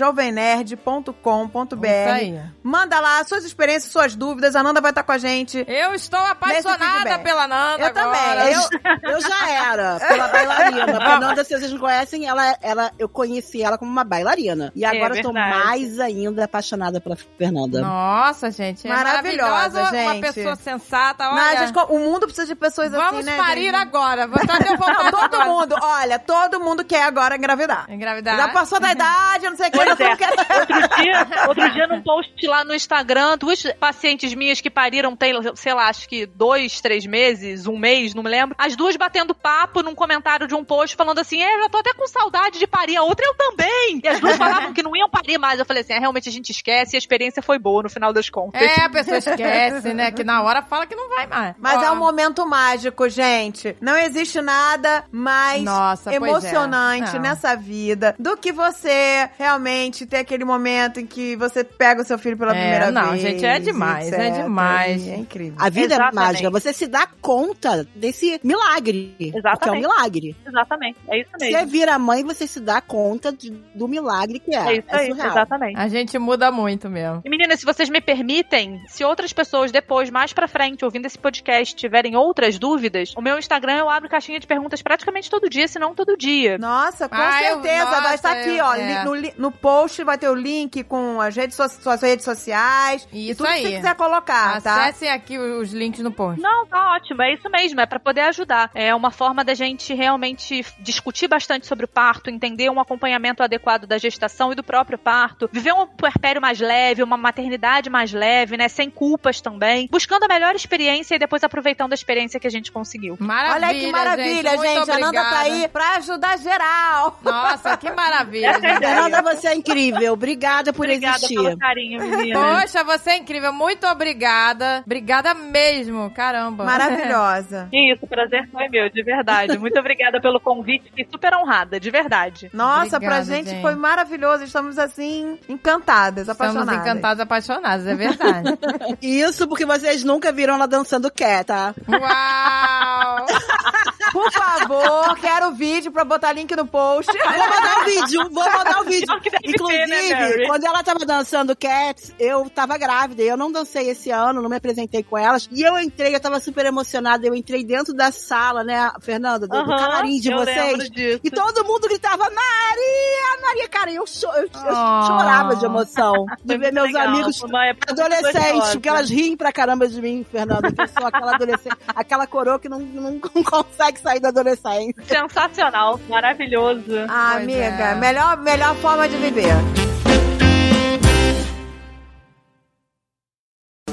aí. 2.14 2.40
Manda 2.64 3.00
lá 3.00 3.24
suas 3.24 3.44
experiências, 3.46 3.92
suas 3.92 4.16
dúvidas. 4.16 4.56
A 4.56 4.64
Nanda 4.64 4.82
vai 4.82 4.92
estar 4.92 5.04
com 5.04 5.12
a 5.12 5.18
gente. 5.18 5.64
Eu 5.68 5.94
estou 5.94 6.20
apaixonada 6.20 7.20
pela 7.20 7.48
Nanda. 7.48 7.84
Eu 7.84 7.88
agora. 7.88 7.94
também. 7.94 8.54
Eu, 8.54 8.73
eu 9.04 9.22
já 9.22 9.50
era, 9.50 10.00
pela 10.00 10.28
bailarina. 10.28 10.86
Fernanda, 10.86 11.44
se 11.44 11.58
vocês 11.58 11.72
não 11.72 11.80
conhecem, 11.80 12.28
ela, 12.28 12.58
ela, 12.62 12.91
eu 12.98 13.08
conheci 13.10 13.62
ela 13.62 13.78
como 13.78 13.91
uma 13.91 14.04
bailarina. 14.04 14.72
E 14.76 14.86
agora 14.86 15.18
eu 15.18 15.22
tô 15.22 15.34
mais 15.34 16.00
ainda 16.00 16.45
apaixonada 16.45 17.00
pela 17.00 17.16
Fernanda. 17.16 17.82
Nossa, 17.82 18.52
gente. 18.52 18.88
É 18.88 18.90
Maravilhosa, 18.90 19.82
maravilhosa. 19.82 20.04
Uma 20.04 20.14
gente. 20.14 20.34
pessoa 20.34 20.56
sensata. 20.56 21.24
Não, 21.26 21.34
Olha, 21.34 21.68
gente, 21.68 21.78
o 21.90 22.00
mundo 22.00 22.22
precisa 22.26 22.48
de 22.48 22.56
pessoas 22.56 22.91
vamos 22.91 23.20
assim, 23.20 23.24
né? 23.24 23.38
parir 23.38 23.66
gente? 23.66 23.76
agora. 23.76 24.28
Vou 24.28 24.38
estar 24.41 24.60
Não, 24.60 25.12
todo 25.12 25.36
agora. 25.36 25.45
mundo, 25.45 25.76
olha, 25.82 26.20
todo 26.20 26.60
mundo 26.60 26.84
quer 26.84 27.04
agora 27.04 27.36
engravidar. 27.36 27.86
Engravidar. 27.90 28.38
Já 28.38 28.48
passou 28.50 28.80
da 28.80 28.91
idade, 28.91 29.50
não 29.50 29.58
sei 29.58 29.68
o 29.68 29.72
que, 29.72 29.78
Pois 29.78 30.00
é. 30.00 30.16
queremos. 30.16 30.44
Outro 30.60 30.95
dia, 30.95 31.28
outro 31.48 31.72
dia 31.72 31.88
num 31.88 32.02
post 32.02 32.48
lá 32.48 32.64
no 32.64 32.74
Instagram, 32.74 33.38
duas 33.38 33.64
pacientes 33.80 34.34
minhas 34.34 34.62
que 34.62 34.70
pariram 34.70 35.16
tem, 35.16 35.34
sei 35.56 35.74
lá, 35.74 35.88
acho 35.88 36.08
que 36.08 36.26
dois, 36.26 36.82
três 36.82 37.06
meses, 37.06 37.68
um 37.68 37.78
mês, 37.78 38.14
não 38.14 38.24
me 38.24 38.30
lembro. 38.30 38.56
As 38.65 38.76
duas 38.76 38.95
batendo 38.95 39.35
papo 39.35 39.81
num 39.81 39.94
comentário 39.94 40.48
de 40.48 40.56
um 40.56 40.64
post 40.64 40.95
falando 40.95 41.19
assim: 41.19 41.41
é, 41.41 41.61
já 41.61 41.69
tô 41.69 41.77
até 41.80 41.94
com 41.94 42.07
saudade 42.07 42.60
de 42.60 42.65
parir. 42.68 42.95
A 42.95 43.03
outra 43.03 43.26
eu 43.26 43.34
também. 43.35 43.99
E 44.03 44.07
as 44.07 44.19
duas 44.19 44.38
falavam 44.38 44.73
que 44.73 44.81
não 44.81 44.95
iam 44.95 45.10
parir 45.10 45.38
mais. 45.38 45.60
Eu 45.60 45.65
falei 45.65 45.81
assim: 45.84 45.94
é, 45.94 45.99
realmente 45.99 46.30
a 46.30 46.31
gente 46.31 46.49
esquece 46.52 46.95
e 46.95 46.98
a 46.98 46.99
experiência 46.99 47.41
foi 47.41 47.60
boa 47.60 47.84
no 47.84 47.90
final 47.90 48.14
das 48.14 48.30
contas. 48.30 48.61
É, 48.61 48.81
a 48.84 48.90
pessoa 48.90 49.18
esquece, 49.18 49.94
né? 49.94 50.11
Que 50.11 50.23
na 50.23 50.41
hora 50.44 50.61
fala 50.61 50.85
que 50.85 50.95
não 50.95 51.10
vai 51.10 51.27
mais. 51.27 51.56
Mas 51.60 51.80
Ó, 51.80 51.84
é 51.84 51.91
um 51.91 51.95
momento 51.98 52.45
mágico, 52.45 53.10
gente. 53.10 53.76
Não 53.81 53.98
existe 53.98 54.41
nada 54.41 55.03
mais 55.11 55.64
Nossa, 55.64 56.11
é. 56.11 56.15
emocionante 56.15 57.14
Não. 57.15 57.22
nessa 57.22 57.56
vida 57.56 58.15
do 58.18 58.38
que 58.38 58.52
você 58.52 59.30
realmente 59.38 60.06
ter 60.06 60.18
aquele 60.18 60.45
momento 60.45 60.99
em 60.99 61.06
que 61.06 61.35
você 61.35 61.64
pega 61.64 62.02
o 62.02 62.06
seu 62.06 62.18
filho 62.18 62.38
pela 62.38 62.56
É, 62.56 62.60
primeira 62.61 62.91
não, 62.91 63.11
vez. 63.11 63.22
gente, 63.22 63.45
é 63.45 63.60
demais, 63.60 64.11
é 64.11 64.27
etc. 64.27 64.44
demais. 64.44 65.06
E 65.06 65.10
É 65.11 65.15
incrível. 65.18 65.56
A 65.60 65.69
vida 65.69 65.95
Exatamente. 65.95 66.14
é 66.18 66.26
mágica. 66.27 66.49
Você 66.52 66.73
se 66.73 66.88
dá 66.88 67.07
conta 67.22 67.88
desse 67.95 68.40
milagre. 68.58 69.16
Porque 69.18 69.32
é 69.32 69.36
um 69.36 69.40
Exatamente. 69.40 69.82
milagre. 69.82 70.36
Exatamente. 70.46 70.98
É 71.10 71.20
isso 71.20 71.30
Você 71.38 71.52
mesmo. 71.52 71.68
vira 71.68 72.00
mãe, 72.00 72.24
você 72.24 72.48
se 72.48 72.60
dá 72.60 72.82
conta 72.82 73.32
de- 73.32 73.52
do 73.74 73.88
milagre 73.88 74.40
que 74.40 74.56
é. 74.56 74.60
É 74.60 74.74
isso 74.78 74.88
aí, 74.90 75.08
surreal. 75.10 75.28
exatamente. 75.32 75.78
A 75.80 75.88
gente 75.88 76.18
muda 76.20 76.52
muito 76.52 76.90
mesmo. 76.90 77.22
E 77.26 77.30
meninas, 77.30 77.60
se 77.60 77.66
vocês 77.66 77.90
me 77.90 78.02
permitem, 78.02 78.82
se 78.88 79.04
outras 79.04 79.34
pessoas 79.34 79.72
depois, 79.72 80.10
mais 80.10 80.34
pra 80.34 80.48
frente, 80.48 80.84
ouvindo 80.86 81.06
esse 81.06 81.18
podcast, 81.18 81.76
tiverem 81.76 82.16
outras 82.16 82.58
dúvidas, 82.60 83.14
o 83.18 83.22
meu 83.22 83.38
Instagram 83.38 83.78
eu 83.78 83.90
abro 83.90 84.10
caixinha 84.10 84.40
de 84.40 84.48
perguntas 84.48 84.82
praticamente 84.82 85.30
todo 85.30 85.50
dia, 85.50 85.68
se 85.68 85.80
não 85.80 85.94
todo 85.96 86.16
dia. 86.18 86.58
Nossa, 86.58 87.08
com 87.10 87.16
Ah, 87.16 87.42
eu- 87.44 87.54
certeza. 87.62 87.86
nossa, 87.86 88.02
vai 88.02 88.16
estar 88.16 88.32
aqui, 88.32 88.58
eu- 88.58 88.66
ó. 88.66 88.76
é. 88.76 89.04
no, 89.04 89.14
no 89.38 89.52
post 89.52 90.04
vai 90.04 90.18
ter 90.18 90.30
o 90.30 90.36
link 90.36 90.84
com 90.84 91.20
as 91.22 91.36
redes, 91.36 91.56
so- 91.56 91.70
suas 91.70 92.02
redes 92.02 92.26
sociais. 92.26 93.08
e 93.12 93.30
Isso 93.30 93.38
tudo 93.38 93.48
que 93.48 93.54
aí. 93.54 93.64
você 93.64 93.76
quiser 93.78 93.96
colocar, 93.96 94.62
tá? 94.62 94.76
Acessem 94.86 95.10
aqui 95.10 95.38
os 95.38 95.72
links 95.74 96.02
no 96.02 96.12
post. 96.12 96.42
Não, 96.42 96.66
tá 96.68 96.96
ótimo, 96.96 97.22
é 97.22 97.34
isso 97.34 97.50
mesmo, 97.50 97.80
é 97.80 97.86
pra 97.86 98.00
poder 98.00 98.22
ajudar. 98.22 98.43
É 98.74 98.94
uma 98.94 99.11
forma 99.11 99.44
da 99.44 99.53
gente 99.53 99.94
realmente 99.94 100.65
discutir 100.80 101.28
bastante 101.28 101.68
sobre 101.68 101.86
o 101.86 101.88
parto, 101.88 102.30
entender 102.30 102.70
um 102.70 102.80
acompanhamento 102.80 103.41
adequado 103.44 103.86
da 103.86 103.98
gestação 103.98 104.52
e 104.52 104.56
do 104.56 104.64
próprio 104.64 104.98
parto, 104.98 105.49
viver 105.52 105.74
um 105.74 105.86
puerpério 105.88 106.41
mais 106.41 106.60
leve, 106.60 107.03
uma 107.03 107.18
maternidade 107.18 107.90
mais 107.90 108.11
leve, 108.14 108.57
né, 108.57 108.68
sem 108.68 108.90
culpas 108.90 109.41
também, 109.41 109.88
buscando 109.91 110.24
a 110.24 110.28
melhor 110.28 110.56
experiência 110.56 111.15
e 111.15 111.20
depois 111.20 111.44
aproveitando 111.44 111.91
a 111.91 111.95
experiência 111.95 112.40
que 112.40 112.48
a 112.48 112.52
gente 112.52 112.72
conseguiu. 112.72 113.18
Maravilha, 113.20 113.68
Olha 113.68 113.80
que 113.80 113.91
maravilha, 113.91 114.52
gente. 114.52 114.64
Muito 114.64 114.91
A 114.91 114.99
Nanda 114.99 115.22
tá 115.22 115.30
obrigada. 115.40 115.40
aí 115.41 115.68
pra 115.68 115.95
ajudar 115.98 116.38
geral. 116.38 117.20
Nossa, 117.24 117.78
que 117.78 117.91
maravilha, 117.91 118.53
gente. 118.60 118.80
Fernanda, 118.80 119.22
você 119.22 119.48
é 119.49 119.56
incrível. 119.56 120.14
Obrigada 120.14 120.74
por 120.74 120.86
Obrigada 120.86 121.18
existir. 121.18 121.36
pelo 121.36 121.57
carinho, 121.57 122.02
menina. 122.02 122.40
Poxa, 122.61 122.84
você 122.84 123.11
é 123.11 123.18
incrível. 123.18 123.53
Muito 123.53 123.86
obrigada. 123.88 124.84
Obrigada 124.86 125.34
mesmo. 125.34 126.10
Caramba. 126.11 126.64
Maravilhosa. 126.64 127.70
Isso, 127.74 128.06
prazer 128.30 128.50
foi 128.52 128.68
meu, 128.70 128.90
de 128.90 129.04
verdade. 129.04 129.58
Muito 129.58 129.78
obrigada 129.80 130.20
pelo 130.22 130.40
convite, 130.40 130.86
fiquei 130.86 131.08
super 131.10 131.34
honrada, 131.36 131.80
de 131.80 131.90
verdade. 131.91 132.50
Nossa, 132.54 133.00
pra 133.00 133.20
Obrigada, 133.20 133.24
gente, 133.26 133.50
gente. 133.50 133.62
foi 133.62 133.76
maravilhoso. 133.76 134.44
Estamos 134.44 134.78
assim, 134.78 135.38
encantadas, 135.50 136.28
Estamos 136.28 136.56
apaixonadas. 136.56 136.82
encantados, 136.82 137.20
apaixonados, 137.20 137.88
é 137.88 137.95
verdade. 137.95 138.58
Isso 139.02 139.48
porque 139.48 139.66
vocês 139.66 140.04
nunca 140.04 140.32
viram 140.32 140.56
ela 140.56 140.68
dançando 140.68 141.12
quer, 141.12 141.44
tá? 141.44 141.74
Uau! 141.88 143.26
Por 144.12 144.32
favor, 144.32 145.16
quero 145.20 145.48
o 145.48 145.52
vídeo 145.54 145.91
pra 145.91 146.06
botar 146.06 146.34
link 146.34 146.56
no 146.56 146.68
post. 146.68 147.12
Vou 147.18 147.50
mandar 147.50 147.82
um 147.82 147.86
vídeo, 147.86 148.30
vou 148.30 148.44
mandar 148.44 148.82
um 148.82 148.84
vídeo. 148.84 149.08
Deve 149.08 149.30
ter, 149.30 149.50
Inclusive, 149.50 149.88
né, 149.88 150.45
quando 150.48 150.66
ela 150.66 150.84
tava 150.84 151.00
dançando 151.06 151.56
Cats, 151.56 152.14
eu 152.20 152.50
tava 152.50 152.78
grávida. 152.78 153.24
Eu 153.24 153.36
não 153.36 153.52
dancei 153.52 153.90
esse 153.90 154.12
ano, 154.12 154.41
não 154.41 154.50
me 154.50 154.58
apresentei 154.58 155.02
com 155.04 155.18
elas. 155.18 155.50
E 155.52 155.62
eu 155.64 155.80
entrei, 155.80 156.14
eu 156.16 156.20
tava 156.20 156.40
super 156.40 156.66
emocionada. 156.66 157.26
Eu 157.26 157.34
entrei 157.34 157.64
dentro 157.64 157.94
da 157.94 158.12
sala, 158.14 158.64
né, 158.64 158.91
Fernanda, 159.02 159.48
do, 159.48 159.64
do 159.64 159.72
Aham, 159.72 159.77
camarim 159.77 160.19
de 160.19 160.31
eu 160.31 160.38
vocês. 160.38 160.90
E 161.23 161.30
todo 161.31 161.65
mundo 161.65 161.88
gritava, 161.88 162.23
Maria, 162.23 163.41
Maria. 163.41 163.68
Cara, 163.69 163.91
eu, 163.91 164.06
cho 164.07 164.27
eu, 164.27 164.44
eu 164.44 164.49
Oh. 164.56 165.07
chorava 165.07 165.56
de 165.56 165.65
emoção 165.65 166.26
de 166.44 166.57
ver 166.57 166.72
meus 166.72 166.88
legal, 166.88 167.07
amigos 167.07 167.41
adolescentes, 167.88 168.72
porque 168.72 168.90
elas 168.90 169.10
riem 169.10 169.35
pra 169.35 169.52
caramba 169.52 169.88
de 169.88 170.02
mim, 170.02 170.26
Fernanda. 170.31 170.72
Que 170.72 170.81
eu 170.81 170.88
sou 170.88 171.06
aquela 171.07 171.35
adolescente, 171.35 171.76
aquela 171.95 172.26
coroa 172.27 172.60
que 172.60 172.69
não, 172.69 172.80
não 172.94 173.19
consegue 173.19 173.99
sair 173.99 174.19
da 174.19 174.30
adolescência. 174.30 174.94
Sensacional, 175.07 175.99
maravilhoso. 176.10 176.84
Ah, 177.10 177.31
Pois 177.34 177.44
amiga, 177.44 177.61
é. 177.61 177.95
melhor, 177.95 178.38
melhor 178.38 178.76
forma 178.76 179.07
de 179.10 179.18
viver. 179.18 179.53